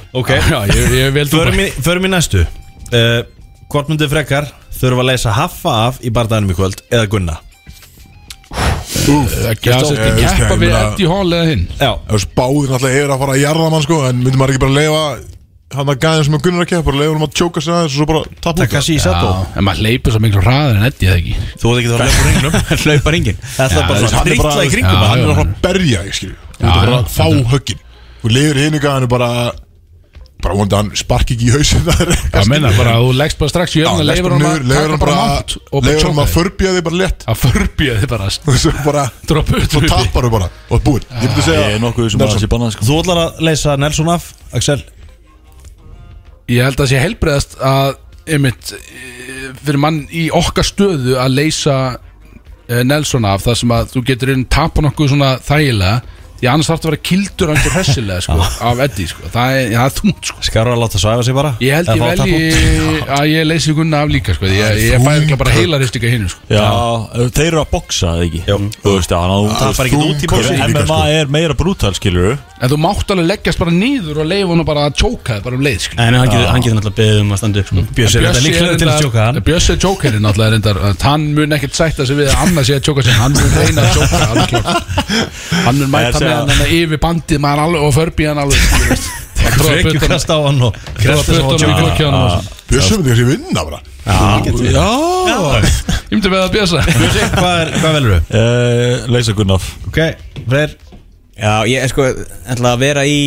ég 0.75 0.93
ég 0.99 1.15
vel 1.15 1.27
Förum 1.31 1.63
í, 1.63 1.69
í 2.05 2.13
næstu. 2.17 2.45
Uh, 2.91 3.23
Hvort 3.75 3.89
myndir 3.91 4.11
frekar 4.13 4.51
þurfa 4.75 5.01
að 5.03 5.09
leysa 5.09 5.33
haffa 5.35 5.73
af 5.89 5.97
í 6.05 6.11
bardaðinum 6.15 6.53
í 6.53 6.59
kvöld 6.59 6.83
eða 6.91 7.09
gunna? 7.11 7.39
Það 9.05 9.49
að 9.75 9.99
Eh, 9.99 10.39
það, 10.39 10.59
við 10.61 10.71
ég 10.71 10.83
Eddie 10.93 11.09
Hall 11.11 11.33
eða 11.35 11.47
hinn. 11.49 11.65
Spáðir 12.25 12.71
náttúrulega 12.73 13.05
er 13.05 13.13
að 13.15 13.23
fara 13.25 13.35
að 13.35 13.41
jarða 13.43 13.71
mann 13.73 13.85
sko 13.85 13.99
En 14.09 14.21
myndi 14.23 14.39
maður 14.41 14.55
ekki 14.55 14.63
bara 14.65 14.77
leifa 14.79 15.03
Hann 15.75 15.91
að 15.93 15.99
gæðin 16.05 16.27
sem 16.29 16.37
að 16.39 16.45
Gunnar 16.47 16.65
að 16.65 16.71
keppa 16.73 16.87
Bara 16.89 17.01
leifa 17.01 17.15
hann 17.17 17.27
að 17.27 17.35
tjóka 17.41 17.63
sig 17.65 17.75
aðeins 17.75 17.95
Og 17.95 17.97
svo 17.99 18.07
bara 18.11 18.23
tappa 18.25 18.37
út. 18.39 18.45
það. 18.45 18.63
Takashi 18.65 18.97
Sato. 19.03 19.33
Já, 19.33 19.59
en 19.59 19.67
maður 19.69 19.83
leipur 19.89 20.15
svo 20.15 20.23
miklu 20.25 20.45
hraðar 20.45 20.79
en 20.79 20.87
Eddie 20.91 21.11
eða 21.11 21.19
ekki? 21.23 21.35
Þú 21.59 21.73
veit 21.75 21.81
ekki 21.83 21.91
það 21.93 21.99
að 21.99 22.07
löpa 22.07 22.29
ringnum 22.31 22.55
Hlaupa 22.85 23.15
ringin 23.17 23.43
Þetta 23.57 23.67
er 23.67 23.91
bara 23.91 24.13
bara 24.15 24.25
trilla 24.31 24.65
í 24.65 24.73
kringum 24.77 25.05
Hann. 25.05 25.19
er 25.19 25.27
já. 25.27 25.35
að 25.35 25.53
berja 25.67 26.07
ég 26.09 26.17
skilju 26.21 26.39
Þú 26.55 26.65
veit 26.65 26.79
bara 26.79 26.97
að 27.03 27.13
fá 27.19 27.27
höggin. 27.55 27.85
Þú 28.23 28.35
leiður 28.39 28.63
hinn 28.65 28.81
Hann 28.85 29.07
er 29.09 29.13
bara 29.19 29.31
Bara 30.45 30.59
vonandi 30.59 30.77
hann 30.77 30.91
sparki 30.93 31.33
ekki 31.39 31.47
í 31.49 31.53
hausin 31.55 31.87
Það 31.89 32.49
menna 32.53 32.69
bara 32.77 32.99
þú 33.01 33.13
leggst 33.17 33.39
bara 33.41 33.49
strax 33.49 33.77
í 33.79 33.85
öfna 33.89 34.05
Leifur 34.05 34.35
hann 34.35 34.43
bara 34.45 34.99
bara 35.01 35.15
Og 35.73 35.79
bara 35.81 35.87
Leifur 35.89 36.11
hann 36.11 36.19
að 36.21 36.27
þig. 36.27 36.35
förbja 36.35 36.73
þig 36.75 36.85
bara 36.85 36.99
létt. 37.01 37.25
Að 37.33 37.39
förbíða 37.41 37.95
þið 38.03 38.11
bara. 38.13 38.27
Og 38.29 38.83
bara 38.85 39.05
tappar 39.89 40.27
þú 40.29 40.33
bara. 40.35 40.49
Og 40.69 40.85
það 40.85 42.45
bannað 42.53 42.75
sko. 42.77 42.85
Þú 42.91 42.99
ætlar 43.01 43.23
að 43.25 43.41
leysa 43.49 43.77
Nelson 43.81 44.13
af, 44.13 44.29
Axel 44.53 44.83
Ég 46.51 46.61
held 46.61 46.81
að 46.83 46.91
sé 46.91 47.01
helbriðast 47.01 47.55
að 47.65 47.95
einmitt, 48.35 48.73
fyrir 49.65 49.81
mann 49.81 50.03
í 50.13 50.27
okkar 50.35 50.67
stöðu 50.67 51.17
að 51.21 51.37
leysa 51.39 51.77
eh, 52.69 52.83
Nelson 52.85 53.25
af 53.29 53.45
þar 53.47 53.61
sem 53.61 53.73
að 53.77 53.95
þú 53.95 54.03
getur 54.11 54.33
inn 54.35 54.45
tapa 54.53 54.85
nokkuð 54.85 55.15
svona 55.15 55.31
þægilega 55.45 56.03
Því 56.41 56.49
annars 56.51 56.69
þarf 56.69 56.81
það 56.83 56.89
að 56.89 56.91
vera 56.91 57.01
kildur 57.09 57.51
andur 57.55 57.75
hessilega 57.79 58.23
sko, 58.25 58.37
af 58.69 58.81
Eddie 58.85 59.09
sko. 59.09 59.29
Það 59.33 59.59
er, 59.59 59.69
það 59.75 59.85
er 59.85 59.95
þungt 59.99 60.31
sko. 60.31 60.39
Skarra 60.49 60.75
að 60.75 60.81
láta 60.83 61.01
svæfa 61.01 61.23
sig 61.25 61.37
bara 61.39 61.53
Ég 61.63 61.73
held 61.79 61.89
ég 61.95 62.01
velji 62.03 62.39
að 63.19 63.25
ég 63.31 63.47
leysi 63.49 63.77
gunna 63.79 64.01
af 64.05 64.09
líka 64.13 64.35
sko. 64.37 64.45
Ég, 64.51 64.81
ég 64.83 65.05
fæði 65.05 65.23
ekki 65.23 65.39
bara 65.41 65.55
heila 65.55 65.81
ristika 65.83 66.11
hinn 66.11 66.27
sko. 66.33 66.41
Já, 66.51 66.67
þeir 67.39 67.49
eru 67.53 67.61
að 67.63 67.71
boksa, 67.73 68.07
eða 68.19 68.27
ekki? 68.29 68.43
Þú 68.83 68.91
veist, 68.99 69.15
já, 69.15 69.19
hann 69.23 69.55
tapar 69.61 69.85
ekkert 69.89 70.05
út 70.11 70.19
í 70.19 70.33
boxi. 70.35 70.55
MMA 70.75 71.01
er 71.21 71.27
meira 71.39 71.55
brútal, 71.59 71.95
skilur 71.97 72.35
En 72.65 72.71
þú 72.71 72.77
mátt 72.81 73.11
alveg 73.13 73.27
leggjast 73.29 73.59
bara 73.61 73.73
nýður 73.75 74.23
og 74.23 74.29
leifa 74.31 74.49
hann 74.55 74.65
bara 74.65 74.85
að 74.89 74.95
tjóka 75.03 75.35
þig 75.37 75.43
bara 75.45 75.57
um 75.59 75.65
leið 75.67 75.81
sko. 75.85 75.95
En 76.01 76.15
hann 76.17 76.31
getur, 76.31 76.47
náttúrulega 76.79 76.97
beðið 76.97 77.19
um 77.21 77.33
að 77.35 77.39
standa 77.43 77.61
upp 77.61 77.69
sko. 77.69 77.83
Bjössi 77.99 78.17
er 78.17 78.23
þetta 78.25 78.45
líklega 78.47 78.77
til 78.81 78.89
að 78.89 79.03
sjóka 79.03 79.21
hann 79.27 79.37
Bjössi 79.45 79.71
er 79.75 79.79
tjókerinn 79.83 80.25
náttúrulega 80.25 80.95
Hann 81.05 81.23
mun 81.35 81.51
ekkert 81.59 81.77
sætta 81.77 82.07
sig 82.09 82.17
við 82.17 82.29
að 86.15 86.24
að 86.25 86.35
Hann 86.35 86.41
að. 86.41 86.49
Hann 86.49 86.49
með 86.49 86.55
hann 86.55 86.65
þarna 86.65 86.79
yfir 86.81 87.01
bandið 87.05 87.43
maður 87.45 87.63
alveg 87.65 87.85
og 87.89 87.95
förbi 87.99 88.29
hann 88.31 88.41
alveg 88.45 88.59
þú 88.65 88.89
veist. 88.91 89.13
Og 89.45 89.51
tróða 89.55 89.65
Frekju 89.69 89.91
puttunum- 89.91 90.09
kast 90.15 90.31
á 90.33 90.37
hann 90.41 90.61
og 90.65 90.73
á 90.75 91.23
puttunum 91.25 91.69
í 91.69 91.75
og 91.75 91.99
svona. 92.01 92.39
Björsum 92.71 93.03
myndi 93.05 93.11
kannski 93.13 93.27
vinna 93.29 93.65
bara 93.69 93.81
Já 94.05 94.89
Ég 96.09 96.15
myndi 96.15 96.31
veða 96.33 96.47
að 96.49 96.55
bjösa 96.55 96.81
Bjössi, 96.87 97.27
hvað 97.35 97.59
er- 97.61 97.73
hvað 97.81 97.95
velur 97.99 98.15
þú? 98.15 98.39
uh, 98.41 99.05
Leysa 99.15 99.35
Gunnaf 99.37 99.67
Ok, 99.91 99.99
Freyr 100.49 100.75
Já, 101.35 101.53
ég 101.67 101.83
er 101.83 101.91
sko 101.91 102.05
ætla 102.55 102.73
að 102.77 102.83
vera 102.85 103.03
í 103.11 103.19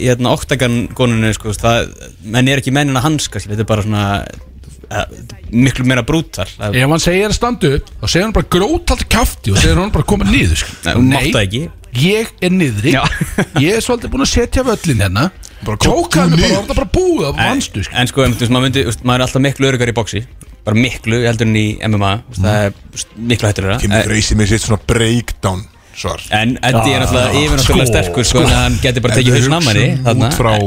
hérna, 0.00 0.30
oktagan-gonunni 0.32 1.34
sko, 1.36 1.52
það, 1.52 1.90
menn 2.24 2.48
er 2.48 2.62
ekki 2.62 2.72
mennin 2.72 2.96
að 2.96 3.04
hanska 3.10 3.42
þetta 3.44 3.60
er 3.60 3.68
bara 3.68 3.84
svona 3.84 4.04
uh, 4.24 5.04
miklu 5.52 5.84
meira 5.86 6.02
brútal 6.08 6.48
Það- 6.48 6.78
Ef 6.80 6.88
hann 6.94 7.04
segir 7.04 7.28
að 7.28 7.36
standa 7.36 7.72
upp 7.78 7.90
þá 8.00 8.06
segir 8.08 8.24
hann 8.26 8.36
bara 8.38 8.50
grótalt 8.56 9.04
kafti 9.12 9.52
og 9.52 9.60
segir 9.60 9.76
hann 9.82 9.92
bara 9.94 10.08
koma 10.08 10.24
niður 10.30 10.56
sko. 10.64 10.72
Nei, 10.88 10.94
hún 10.98 11.10
mátti 11.12 11.34
það 11.36 11.44
ekki. 11.46 11.64
Ég 12.00 12.30
er 12.42 12.50
niðri. 12.54 12.94
Já. 12.96 13.02
Ég 13.64 13.76
er 13.78 13.84
svolítið 13.84 14.10
búin 14.14 14.24
að 14.26 14.30
setja 14.32 14.64
völlin 14.66 15.02
hérna. 15.04 15.28
Bara 15.64 15.76
kom- 15.78 15.86
Tjóka 15.92 16.24
hann 16.24 16.32
kom 16.34 16.40
bara, 16.40 16.48
niður. 16.48 16.56
var 16.56 16.64
það 16.70 16.80
bara 16.80 16.90
búið 16.96 17.26
af 17.28 17.34
En, 17.38 17.44
vannstu 17.52 17.84
sko. 17.86 17.94
en 18.00 18.10
sko, 18.10 18.24
þú 18.26 18.40
veist, 18.42 18.52
maður, 18.56 18.66
myndi, 18.68 18.82
þú 18.88 19.06
maður 19.08 19.14
er 19.22 19.26
alltaf 19.28 19.44
miklu 19.46 19.68
öryggar 19.70 19.92
í 19.92 19.96
boxi. 20.00 20.24
Bara 20.64 20.80
miklu 20.80 21.20
heldur 21.28 21.46
en 21.48 21.56
í 21.60 21.66
MMA 21.84 22.12
þú 22.24 22.34
veist, 22.34 22.42
það 22.44 22.64
er 22.64 22.74
þú 23.04 23.28
miklu 23.30 23.48
hættur 23.50 23.70
Kemur 23.84 24.06
Freysi 24.08 24.36
með 24.40 24.52
sitt 24.54 24.64
svona 24.66 24.80
breakdown 24.88 25.64
svar. 25.94 26.22
En 26.34 26.56
Eddie 26.58 26.94
er 26.96 27.04
náttúrulega 27.04 27.42
yfir 27.44 27.60
náttúrulega 27.60 27.90
sterkur 27.92 28.26
sko, 28.26 28.40
en 28.42 28.54
hann 28.56 28.78
getur 28.82 29.04
bara 29.04 29.14
En 29.14 29.20
tekið 29.20 29.36
hausinn 29.36 29.54
af 29.54 29.66
manni 29.68 29.84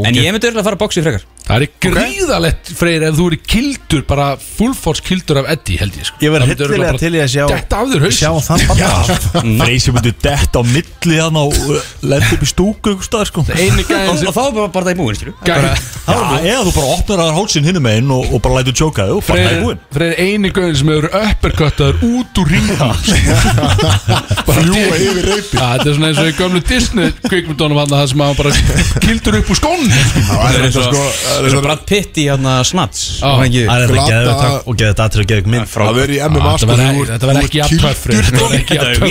En 0.07 0.15
ég 0.21 0.32
myndi 0.32 0.47
örgulega 0.47 0.61
að 0.63 0.69
fara 0.69 0.78
að 0.78 0.84
boxi 0.86 1.03
frekar 1.03 1.25
Það 1.48 1.64
er 1.64 1.70
gríðalegt 1.86 2.70
freyr 2.76 3.04
ef 3.08 3.14
þú 3.18 3.26
eru 3.32 3.38
kildur 3.48 4.02
bara 4.08 4.26
full 4.41 4.74
force 4.76 5.00
kildur 5.06 5.38
af 5.41 5.48
Eddie 5.54 5.78
held 5.80 5.95
ég 5.95 6.08
sko. 6.10 6.18
Ég 6.20 6.34
verð 6.34 6.43
Það 6.43 6.50
myndi 6.52 6.66
örugglega 6.66 6.91
hildilega 6.91 6.91
bara 6.91 7.00
til 7.00 7.16
í 7.16 7.22
að 7.24 7.30
sjá 7.32 7.45
Detta 7.54 7.76
af 7.78 7.88
þér 7.93 8.02
haus 8.04 8.18
Sjá 8.18 8.32
þann 8.48 8.62
bara. 8.68 8.89
Freysi 9.64 9.93
myndi 9.95 10.12
detta 10.26 10.58
á 10.60 10.64
milli 10.68 11.18
hann 11.22 11.38
og 11.39 11.56
lendi 12.04 12.32
upp 12.36 12.43
í 12.43 12.50
stúku 12.52 12.91
stað, 13.06 13.24
sko. 13.32 13.39
Einu 13.56 13.84
gæðin 13.88 14.12
Og 14.12 14.20
sem 14.20 14.28
og 14.28 14.36
þá 14.36 14.41
er 14.43 14.52
bara, 14.58 14.68
bara 14.76 14.84
það 14.89 14.91
í 14.91 15.00
múin, 15.00 15.16
skilju 15.22 15.36
gæðin 15.48 15.72
Já, 16.08 16.18
eða 16.43 16.64
þú 16.68 16.72
bara 16.78 16.91
opnar 16.98 17.20
að 17.24 17.32
hálsinn 17.38 17.66
hinnum 17.68 17.88
einn 17.91 18.10
og, 18.16 18.24
og 18.32 18.39
bara 18.43 18.60
lætur 18.60 18.76
tjóka 18.80 19.08
þig 19.08 19.16
og 19.18 19.24
bara 19.28 19.39
það 19.43 19.52
er 19.52 19.64
búinn. 19.64 19.80
Freyr 19.95 20.14
einu 20.24 20.52
gæðin 20.56 20.78
sem 20.82 20.91
hefur 20.91 21.08
uppercuttaður 21.22 21.95
út 22.08 22.32
úr 22.43 22.48
ringum 22.52 22.80
Bara 24.48 24.60
Fljúa 24.64 24.95
yfir 24.95 25.26
reypi 25.28 25.56
Já, 25.58 25.66
þetta 25.78 25.88
er 25.88 25.95
svona 25.98 26.10
eins 26.12 26.22
og 26.22 26.28
í 26.28 26.36
gömlu 26.38 26.62
Disney 26.68 27.08
kvikmyndunum 27.28 27.78
það 31.38 31.47
upp 31.47 31.53
Það 31.53 31.53
þetta 31.53 31.57
Það 31.57 31.61
er 31.61 31.67
Brad 31.67 31.83
Pitt 31.91 32.17
í 32.17 32.25
hérna 32.27 32.53
Snats. 32.67 33.03
Var 33.21 33.35
Það 33.67 33.83
er 33.83 33.93
þetta 33.93 34.07
geðið 34.11 34.41
takk 34.41 34.67
og 34.67 34.79
geðið 34.81 34.97
datur 35.01 35.23
og 35.23 35.29
geðið 35.31 35.51
mynd. 35.53 35.69
Það 35.77 35.97
verður 35.97 36.15
í 36.15 36.19
MMA 36.27 36.53
Þetta 36.57 36.57
sko 36.57 36.67
var 36.67 36.81
þetta 37.11 37.27
var 37.27 37.38
þú 37.38 37.47
ekki 37.47 37.61
Þetta 37.61 37.77
var 37.77 37.95
Þetta 37.97 38.41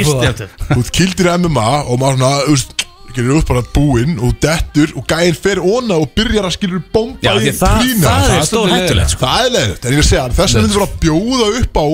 það. 0.06 0.40
jafn 0.40 0.72
Þú 0.72 0.80
ert 0.82 0.92
kildur 1.00 1.26
í 1.26 1.36
MMA 1.46 1.68
og 1.86 2.00
maður 2.02 2.18
svona 2.20 2.32
þú 2.46 2.56
veist, 2.56 2.72
Gerir 3.16 3.32
út 3.32 3.46
bara 3.48 3.62
búinn 3.72 4.18
og 4.20 4.34
dettur 4.44 4.90
og 5.00 5.06
gæinn 5.08 5.36
fer 5.40 5.56
óna 5.64 5.96
og 6.02 6.10
byrjar 6.12 6.44
að 6.50 6.52
skilur 6.58 6.82
bomba 6.92 7.16
í 7.16 7.46
því 7.46 7.52
það, 7.56 7.78
það 7.80 8.02
Það 8.02 8.34
er 8.34 8.42
stór 8.44 8.72
hættulegt 8.74 9.14
sko. 9.14 9.22
Það 9.24 9.46
er 9.46 9.54
leiðilegt, 9.54 9.86
en 9.86 9.94
ég 9.94 9.96
er 9.96 10.04
að 10.04 10.08
segja 10.10 10.24
þess 10.36 10.56
að 10.58 10.66
myndir 10.66 10.82
bara 10.82 10.88
að 10.90 10.98
bjóða 11.06 11.46
upp 11.62 11.80
á 11.80 11.86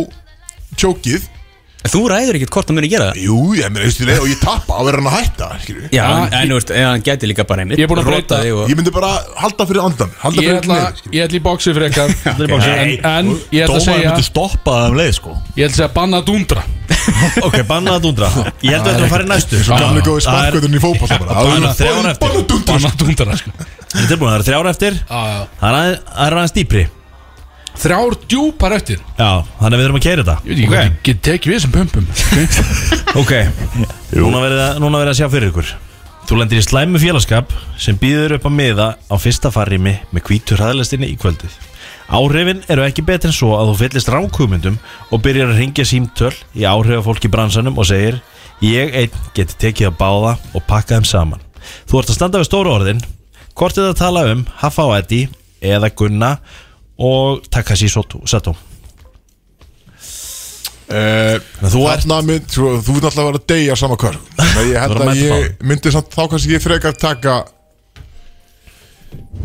tjókið 0.83 1.29
Þú 1.83 2.01
ræður 2.13 2.37
ekkert 2.39 2.53
hvort 2.55 2.69
hann 2.71 2.77
muni 2.79 2.89
gera 2.93 3.09
það. 3.11 3.17
Jú, 3.27 3.37
ég 3.59 3.71
meina, 3.73 3.83
veistu 3.87 4.05
leið 4.07 4.21
og 4.23 4.29
ég 4.31 4.39
tappa 4.43 4.77
á 4.79 4.81
verður 4.87 5.01
hann 5.03 5.09
að 5.11 5.17
hætta 5.19 5.49
skilur. 5.65 5.87
Já, 5.91 6.05
en 6.31 6.49
þú 6.53 6.59
veist, 6.59 6.71
en 6.77 6.85
hann 6.87 7.03
gæti 7.03 7.27
líka 7.31 7.45
bara 7.49 7.65
einmitt 7.65 7.79
Ég 7.81 7.89
er 7.89 7.91
búinn 7.91 8.03
að 8.05 8.11
breyta- 8.13 8.39
þig 8.45 8.53
og- 8.55 8.69
Ég 8.71 8.77
myndi 8.79 8.93
bara 8.95 9.11
halda 9.43 9.67
fyrir 9.67 9.83
andan 9.83 10.11
Halda 10.23 10.41
Ég 10.43 10.47
fyrir 10.47 10.61
ætla, 10.63 10.77
neð 10.79 11.01
skilur. 11.01 11.15
ég 11.19 11.27
ætla 11.27 11.39
í 11.39 11.43
bóksi 11.43 11.75
frekar 11.75 12.09
Nei, 12.39 12.99
En, 13.03 13.03
en 13.03 13.33
ég 13.51 13.67
ætla 13.67 13.75
að 13.75 13.83
Dómarinn 13.83 13.87
segja 13.89 14.13
myndi 14.13 14.29
stoppa 14.29 14.71
það 14.79 14.89
um 14.93 14.97
leið, 15.03 15.13
sko. 15.19 15.35
Ég 15.59 15.67
ætla 15.67 15.73
að 15.73 15.81
segja 15.83 15.91
banna 15.99 16.23
dundra 16.23 16.63
Ok, 17.47 17.59
bannað 17.67 17.99
að 17.99 18.03
dundra 18.07 18.29
Ég 18.63 18.71
held 18.77 18.87
að 18.87 18.95
þetta 18.95 19.11
fara 19.11 19.25
í 19.27 19.31
næstu. 19.33 19.61
Svo 19.67 19.79
gamli 19.83 20.03
góði 20.07 20.23
sparkvöðun 20.29 20.79
í 20.79 20.83
fótball 20.87 21.09
bara. 21.19 21.35
Það 21.35 21.51
Bara 21.51 21.71
er 21.73 21.79
þrjár 21.83 22.11
eftir. 22.13 22.23
bara 22.23 22.33
dundur 22.47 22.63
Banna 22.73 22.91
dundra 23.03 23.37
sko. 23.43 23.51
Það 23.93 24.03
er 24.03 24.09
tilbúin, 24.13 24.31
það 24.31 24.39
er 24.39 24.47
þrjár 24.49 24.69
eftir. 24.71 24.99
Já, 25.03 25.21
já. 25.33 25.41
Það 25.61 25.69
er 25.73 25.79
aðeins- 25.83 26.03
það 26.13 26.27
er 26.31 26.37
aðeins 26.39 26.55
dýpri 26.61 26.85
Þrjár 27.81 28.17
djúpar 28.29 28.75
eftir. 28.77 29.01
Já, 29.17 29.43
þannig 29.59 29.77
að 29.77 29.81
við 29.81 29.87
erum 29.87 29.99
að 29.99 30.05
keira 30.05 30.25
þetta. 30.27 30.37
Ég 30.45 30.51
veit 30.53 30.59
ekki 30.59 30.69
hvað 30.73 31.09
ég 31.09 31.23
tekið 31.27 31.53
við 31.53 31.57
þessum 31.59 31.73
pömpum 31.77 32.07
Ok, 33.23 33.33
núna 34.19 34.43
verið 34.45 34.63
að, 34.67 34.79
núna 34.85 35.01
verið 35.01 35.13
að 35.15 35.19
sjá 35.19 35.29
fyrir 35.33 35.51
ykkur. 35.53 35.73
Þú 36.29 36.39
lendir 36.39 36.61
í 36.61 36.65
slæmu 36.65 37.01
félagskap 37.03 37.55
sem 37.81 37.99
býður 37.99 38.37
upp 38.37 38.47
á 38.47 38.51
miða 38.53 38.89
á 39.11 39.15
fyrsta 39.19 39.51
farrými 39.53 39.97
með 40.15 40.27
hvítur 40.29 40.61
hraðlistinni 40.61 41.09
í 41.11 41.17
kvöldið. 41.21 41.57
Áhrifin 42.13 42.61
eru 42.71 42.85
ekki 42.85 43.05
betri 43.09 43.31
en 43.31 43.35
svo 43.37 43.55
að 43.57 43.73
þú 43.73 43.79
fyllist 43.81 44.11
ránkugmyndum 44.13 44.77
og 45.11 45.23
byrjar 45.25 45.55
að 45.55 45.63
ringja 45.63 45.87
símtöl 45.89 46.35
í 46.53 46.67
áhrifafólk 46.69 47.25
í 47.25 47.33
bransanum 47.33 47.81
og 47.81 47.89
segir 47.89 48.21
Ég 48.63 48.93
einn 48.95 49.23
geti 49.35 49.57
tekið 49.59 49.89
að 49.89 49.97
báða 49.99 50.33
og 50.55 50.63
pakka 50.69 50.95
þeim 50.95 51.07
saman. 51.09 51.41
Þú 51.91 51.99
ert 51.99 52.13
að 52.13 52.19
standa 52.19 52.43
við 52.43 52.47
stóru 52.51 52.71
orðin 52.77 53.01
Hvort 53.59 53.77
er 53.77 53.89
það 53.89 53.93
að 53.93 53.99
tala 54.01 54.23
um 54.33 54.45
Hafa 54.63 54.87
á 54.87 54.91
Eddi 55.01 55.23
eða 55.63 55.91
Gunna 55.99 56.31
og 56.99 57.43
Takashi 57.51 57.89
Soto- 57.89 58.25
Sato. 58.29 58.55
Eh, 60.93 61.39
þú 61.63 61.83
ert- 61.89 62.05
náttúrulega 63.01 63.23
að 63.23 63.29
vera 63.31 63.39
að 63.41 63.47
deyja 63.49 63.77
sama 63.81 63.97
hver 63.97 64.17
Þannig 64.37 64.59
að 64.61 64.67
ég 64.69 64.83
held 64.83 64.99
að 65.01 65.21
ég 65.23 65.63
myndi 65.71 65.93
samt 65.95 66.11
þá 66.13 66.23
kannski 66.29 66.53
ég 66.53 66.65
frekar 66.65 66.97
taka 67.01 67.37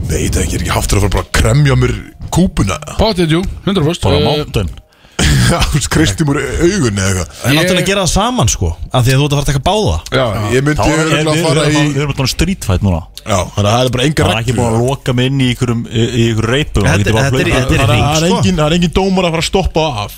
Veit 0.08 0.36
ekki, 0.36 0.58
er 0.58 0.64
ekki 0.66 0.74
haftur 0.74 1.00
að 1.00 1.06
fara 1.06 1.14
bara 1.18 1.26
að 1.28 1.32
kremja 1.38 1.76
mér 1.80 1.94
kúpuna. 2.32 2.78
Potið, 3.00 3.38
jú, 3.38 3.42
100% 3.66 4.04
Bara 4.04 4.20
Eh, 4.20 4.26
mountain 4.28 4.70
Já, 5.48 5.60
þú 5.64 5.74
veist, 5.78 5.88
kristum 5.94 6.30
úr 6.34 6.38
augun 6.42 6.98
eða 7.00 7.08
eitthvað. 7.08 7.30
Það 7.38 7.48
er 7.50 7.56
náttúrulega 7.58 7.82
að 7.84 7.88
gera 7.90 8.02
það 8.04 8.12
saman 8.12 8.50
sko? 8.52 8.70
Af 8.92 9.06
því 9.08 9.14
að 9.14 9.18
þú 9.22 9.26
ert 9.28 9.34
að 9.34 9.38
fara 9.38 9.44
að 9.44 9.50
taka 9.52 9.64
báða? 9.68 9.96
Já, 10.18 10.26
ég 10.54 10.66
myndi 10.68 10.78
Þá 10.78 10.88
er 10.88 10.92
við 10.92 11.04
örugglega 11.04 11.24
við 11.24 11.40
að 11.42 11.48
fara 11.48 11.62
erum 11.64 11.78
í 11.78 11.82
að- 11.82 11.94
við 11.98 12.02
erum 12.04 12.18
bara 12.20 12.32
street 12.34 12.68
fight 12.68 12.84
núna. 12.86 13.00
Já, 13.28 13.38
þannig 13.56 13.68
að 13.68 13.76
það 13.78 13.86
er 13.88 13.92
bara 13.96 14.06
enga 14.08 14.24
Það 14.28 14.34
er 14.34 14.42
ekki 14.44 14.56
búin 14.58 14.68
að 14.68 14.88
loka 14.88 15.14
mig 15.18 15.26
inn 15.32 15.40
í 15.42 15.48
ykkurum 15.56 15.82
í 15.88 16.04
í 16.08 16.24
ykkur 16.34 16.48
reipum 16.54 16.84
Þetta 16.88 16.98
þetta 16.98 17.18
er- 17.18 17.18
þetta 17.18 17.40
er 17.40 17.48
í 17.48 17.88
hring, 17.88 18.04
Það 18.08 18.18
er 18.18 18.28
sko. 18.28 18.38
engin, 18.38 18.56
það 18.62 18.68
er 18.68 18.76
engin 18.78 18.94
dómar 19.00 19.26
að 19.28 19.32
fara 19.38 19.44
að 19.44 19.50
stoppa 19.52 19.86
af. 20.04 20.14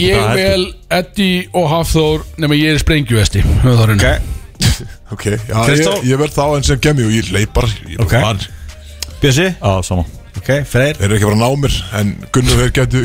Ég 0.00 0.34
vel 0.34 0.64
Eddie 0.90 1.48
og 1.52 1.66
Hafþór 1.70 2.22
nema 2.40 2.54
ég 2.56 2.74
er 2.74 2.78
sprengjuvesti 2.80 3.42
Ok. 3.64 4.06
Ok, 5.14 5.24
já, 5.48 5.64
Kristó? 5.66 5.92
ég, 6.00 6.04
ég 6.08 6.18
verð 6.18 6.32
þá 6.34 6.56
en 6.56 6.62
sem 6.66 6.78
gemi 6.80 7.04
og 7.04 7.10
ég 7.12 7.28
leip 7.34 7.52
bara 7.54 7.68
ég 7.68 8.00
Ok. 8.00 8.10
bara 8.10 8.22
vann. 8.32 8.40
Bjössi, 9.20 9.50
Já, 9.60 9.82
sama. 9.84 10.04
Ok, 10.36 10.48
Freyr? 10.66 10.96
Þeir 10.96 11.04
eru 11.04 11.14
ekki 11.18 11.26
að 11.26 11.30
fara 11.30 11.36
að 11.36 11.44
ná 11.44 11.50
mér 11.62 11.74
En 12.00 12.14
Gunnar 12.32 12.56
þeir 12.62 12.72
getu 12.80 13.04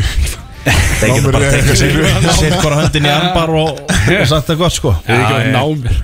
Geta 0.66 1.14
mér 1.14 1.32
bara 1.32 1.51
tekið 1.53 1.76
sig. 1.80 1.93
Sitt 2.39 2.57
bara 2.64 2.82
höndin 2.82 3.05
í 3.07 3.14
ambar 3.14 3.53
og, 3.62 3.80
og 3.88 4.26
sagt 4.28 4.49
það 4.51 4.57
gott 4.66 4.76
sko 4.76 4.91
Þeir 5.05 5.16
eru 5.16 5.24
ekki 5.24 5.38
að 5.38 5.53
ná 5.55 5.64
mér. 5.86 6.01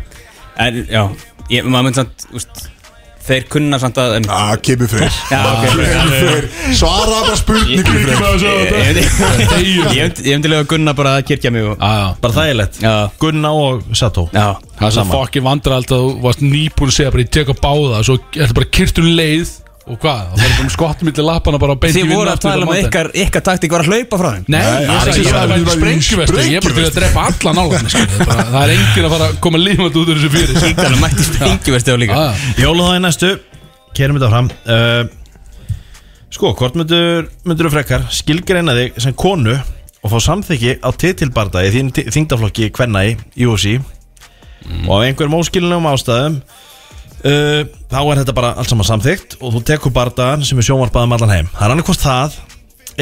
En, 0.66 0.80
já, 0.88 1.03
ég, 1.51 1.66
maður 1.68 1.84
myndi 1.89 1.99
samt, 1.99 2.26
úst, 2.39 2.62
þeir 3.26 3.43
kunna 3.51 3.80
samt 3.82 3.97
að 3.99 4.14
en, 4.22 4.28
Ah, 4.32 4.53
kemur 4.64 4.88
freyr 4.88 5.12
Já, 5.34 5.41
ok. 5.49 5.66
Kemur 5.66 6.16
freyr 6.22 6.47
Svara 6.80 7.18
bara 7.26 7.36
spurningu 7.41 7.95
Ég 9.95 10.16
myndi 10.24 10.51
lega 10.51 10.62
að 10.64 10.70
gunna 10.72 10.93
bara 10.97 11.18
að 11.20 11.26
kirkja 11.32 11.51
mig 11.51 11.68
Bara 11.80 12.34
þægilegt. 12.38 12.80
Gunna 13.22 13.51
og 13.58 13.84
Sato. 13.97 14.28
Það 14.32 14.88
er 14.88 14.95
svo 14.95 15.06
fokkin 15.12 15.45
vandrald 15.45 15.91
að 15.91 16.06
þú 16.08 16.16
varst 16.24 16.41
nýbúin 16.45 16.91
að 16.91 16.97
segja 17.01 17.14
bara 17.16 17.26
ég 17.26 17.32
tek 17.36 17.51
á 17.51 17.56
báða 17.68 18.01
Svo 18.08 18.18
er 18.22 18.45
þetta 18.45 18.58
bara 18.62 18.72
kyrtur 18.80 19.08
leið 19.20 19.53
Og 19.86 19.99
hvað, 20.01 20.21
það 20.33 20.39
var 20.41 20.53
bara 20.57 20.71
skottum 20.73 21.05
milli 21.09 21.23
lappana 21.25 21.57
bara 21.61 21.75
beint 21.77 21.93
í 21.93 22.01
Þið 22.01 22.13
voru 22.15 22.31
að 22.31 22.39
tala 22.41 22.65
um 22.65 22.71
að 22.73 22.79
ykkar, 22.81 23.09
ykkar 23.21 23.43
taktík 23.45 23.73
var 23.75 23.83
að 23.83 23.91
hlaupa 23.91 24.17
frá 24.17 24.29
þeim. 24.31 24.47
Nei, 24.49 24.61
það 24.65 24.79
er 24.79 25.03
sagði 25.03 25.19
ekki 25.19 25.33
það, 25.36 25.51
það 25.51 25.75
sprengjuvestu 25.75 26.45
Ég 26.45 26.55
er 26.57 26.65
bara 26.65 26.77
til 26.79 26.86
að 26.88 26.95
drepa 26.95 27.25
alla 27.29 27.53
nála 27.59 27.81
Það 27.91 28.57
er 28.63 28.73
enginn 28.75 29.05
að 29.05 29.13
fara 29.13 29.27
að 29.27 29.38
koma 29.45 29.61
lífandi 29.61 30.01
út 30.01 30.09
úr 30.09 30.17
þessu 30.17 30.31
fyrir. 30.33 30.79
Þannig 30.79 31.03
mætti 31.03 31.27
sprengjuvesti 31.27 31.93
á 31.93 31.97
líka. 32.01 32.17
Já, 32.17 32.49
Jólu 32.65 32.88
þá 32.88 32.95
í 32.95 33.03
næstu. 33.05 33.31
Kerum 33.95 34.17
þetta 34.17 34.31
fram. 34.33 34.49
Uh, 34.65 35.13
Sko, 36.36 36.49
hvort 36.57 36.75
myndur, 36.75 37.29
þú 37.47 37.69
frekar 37.71 38.09
skilgreina 38.11 38.73
þig 38.75 38.97
sem 38.99 39.13
konu 39.15 39.53
og 39.55 40.11
fá 40.11 40.17
samþykki 40.19 40.73
á 40.83 40.89
titilbarda 40.91 41.61
í 41.63 41.69
þín 41.71 41.93
þingdaflokki 41.95 42.67
kvenna 42.75 43.05
í 43.07 43.45
UFC 43.47 43.77
og 44.83 44.91
af 44.97 45.05
einhverjum 45.05 45.38
óskilinum 45.38 45.88
ástæðum 45.88 46.36
uh, 47.26 47.61
þá 47.91 47.99
er 48.01 48.21
þetta 48.21 48.36
bara 48.38 48.51
allt 48.59 48.71
saman 48.71 48.88
samþykkt 48.89 49.38
og 49.41 49.55
þú 49.55 49.63
tekur 49.71 49.93
bardaðan 49.95 50.45
sem 50.47 50.59
er 50.61 50.67
sjónvarpaðum 50.69 51.15
allan 51.17 51.34
heim. 51.36 51.49
Það 51.55 51.65
er 51.67 51.73
annað 51.76 51.89
hvort 51.89 52.05
það 52.05 52.38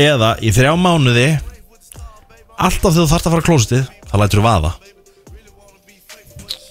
eða 0.08 0.32
í 0.42 0.54
þrjá 0.56 0.72
mánuði 0.80 1.28
alltaf 2.58 2.94
þegar 2.94 3.04
þú 3.04 3.12
þarft 3.14 3.28
að 3.30 3.36
fara 3.36 3.48
klósitið 3.50 3.86
þá 4.10 4.16
lætur 4.24 4.42
þú 4.42 4.48
vaða 4.48 4.74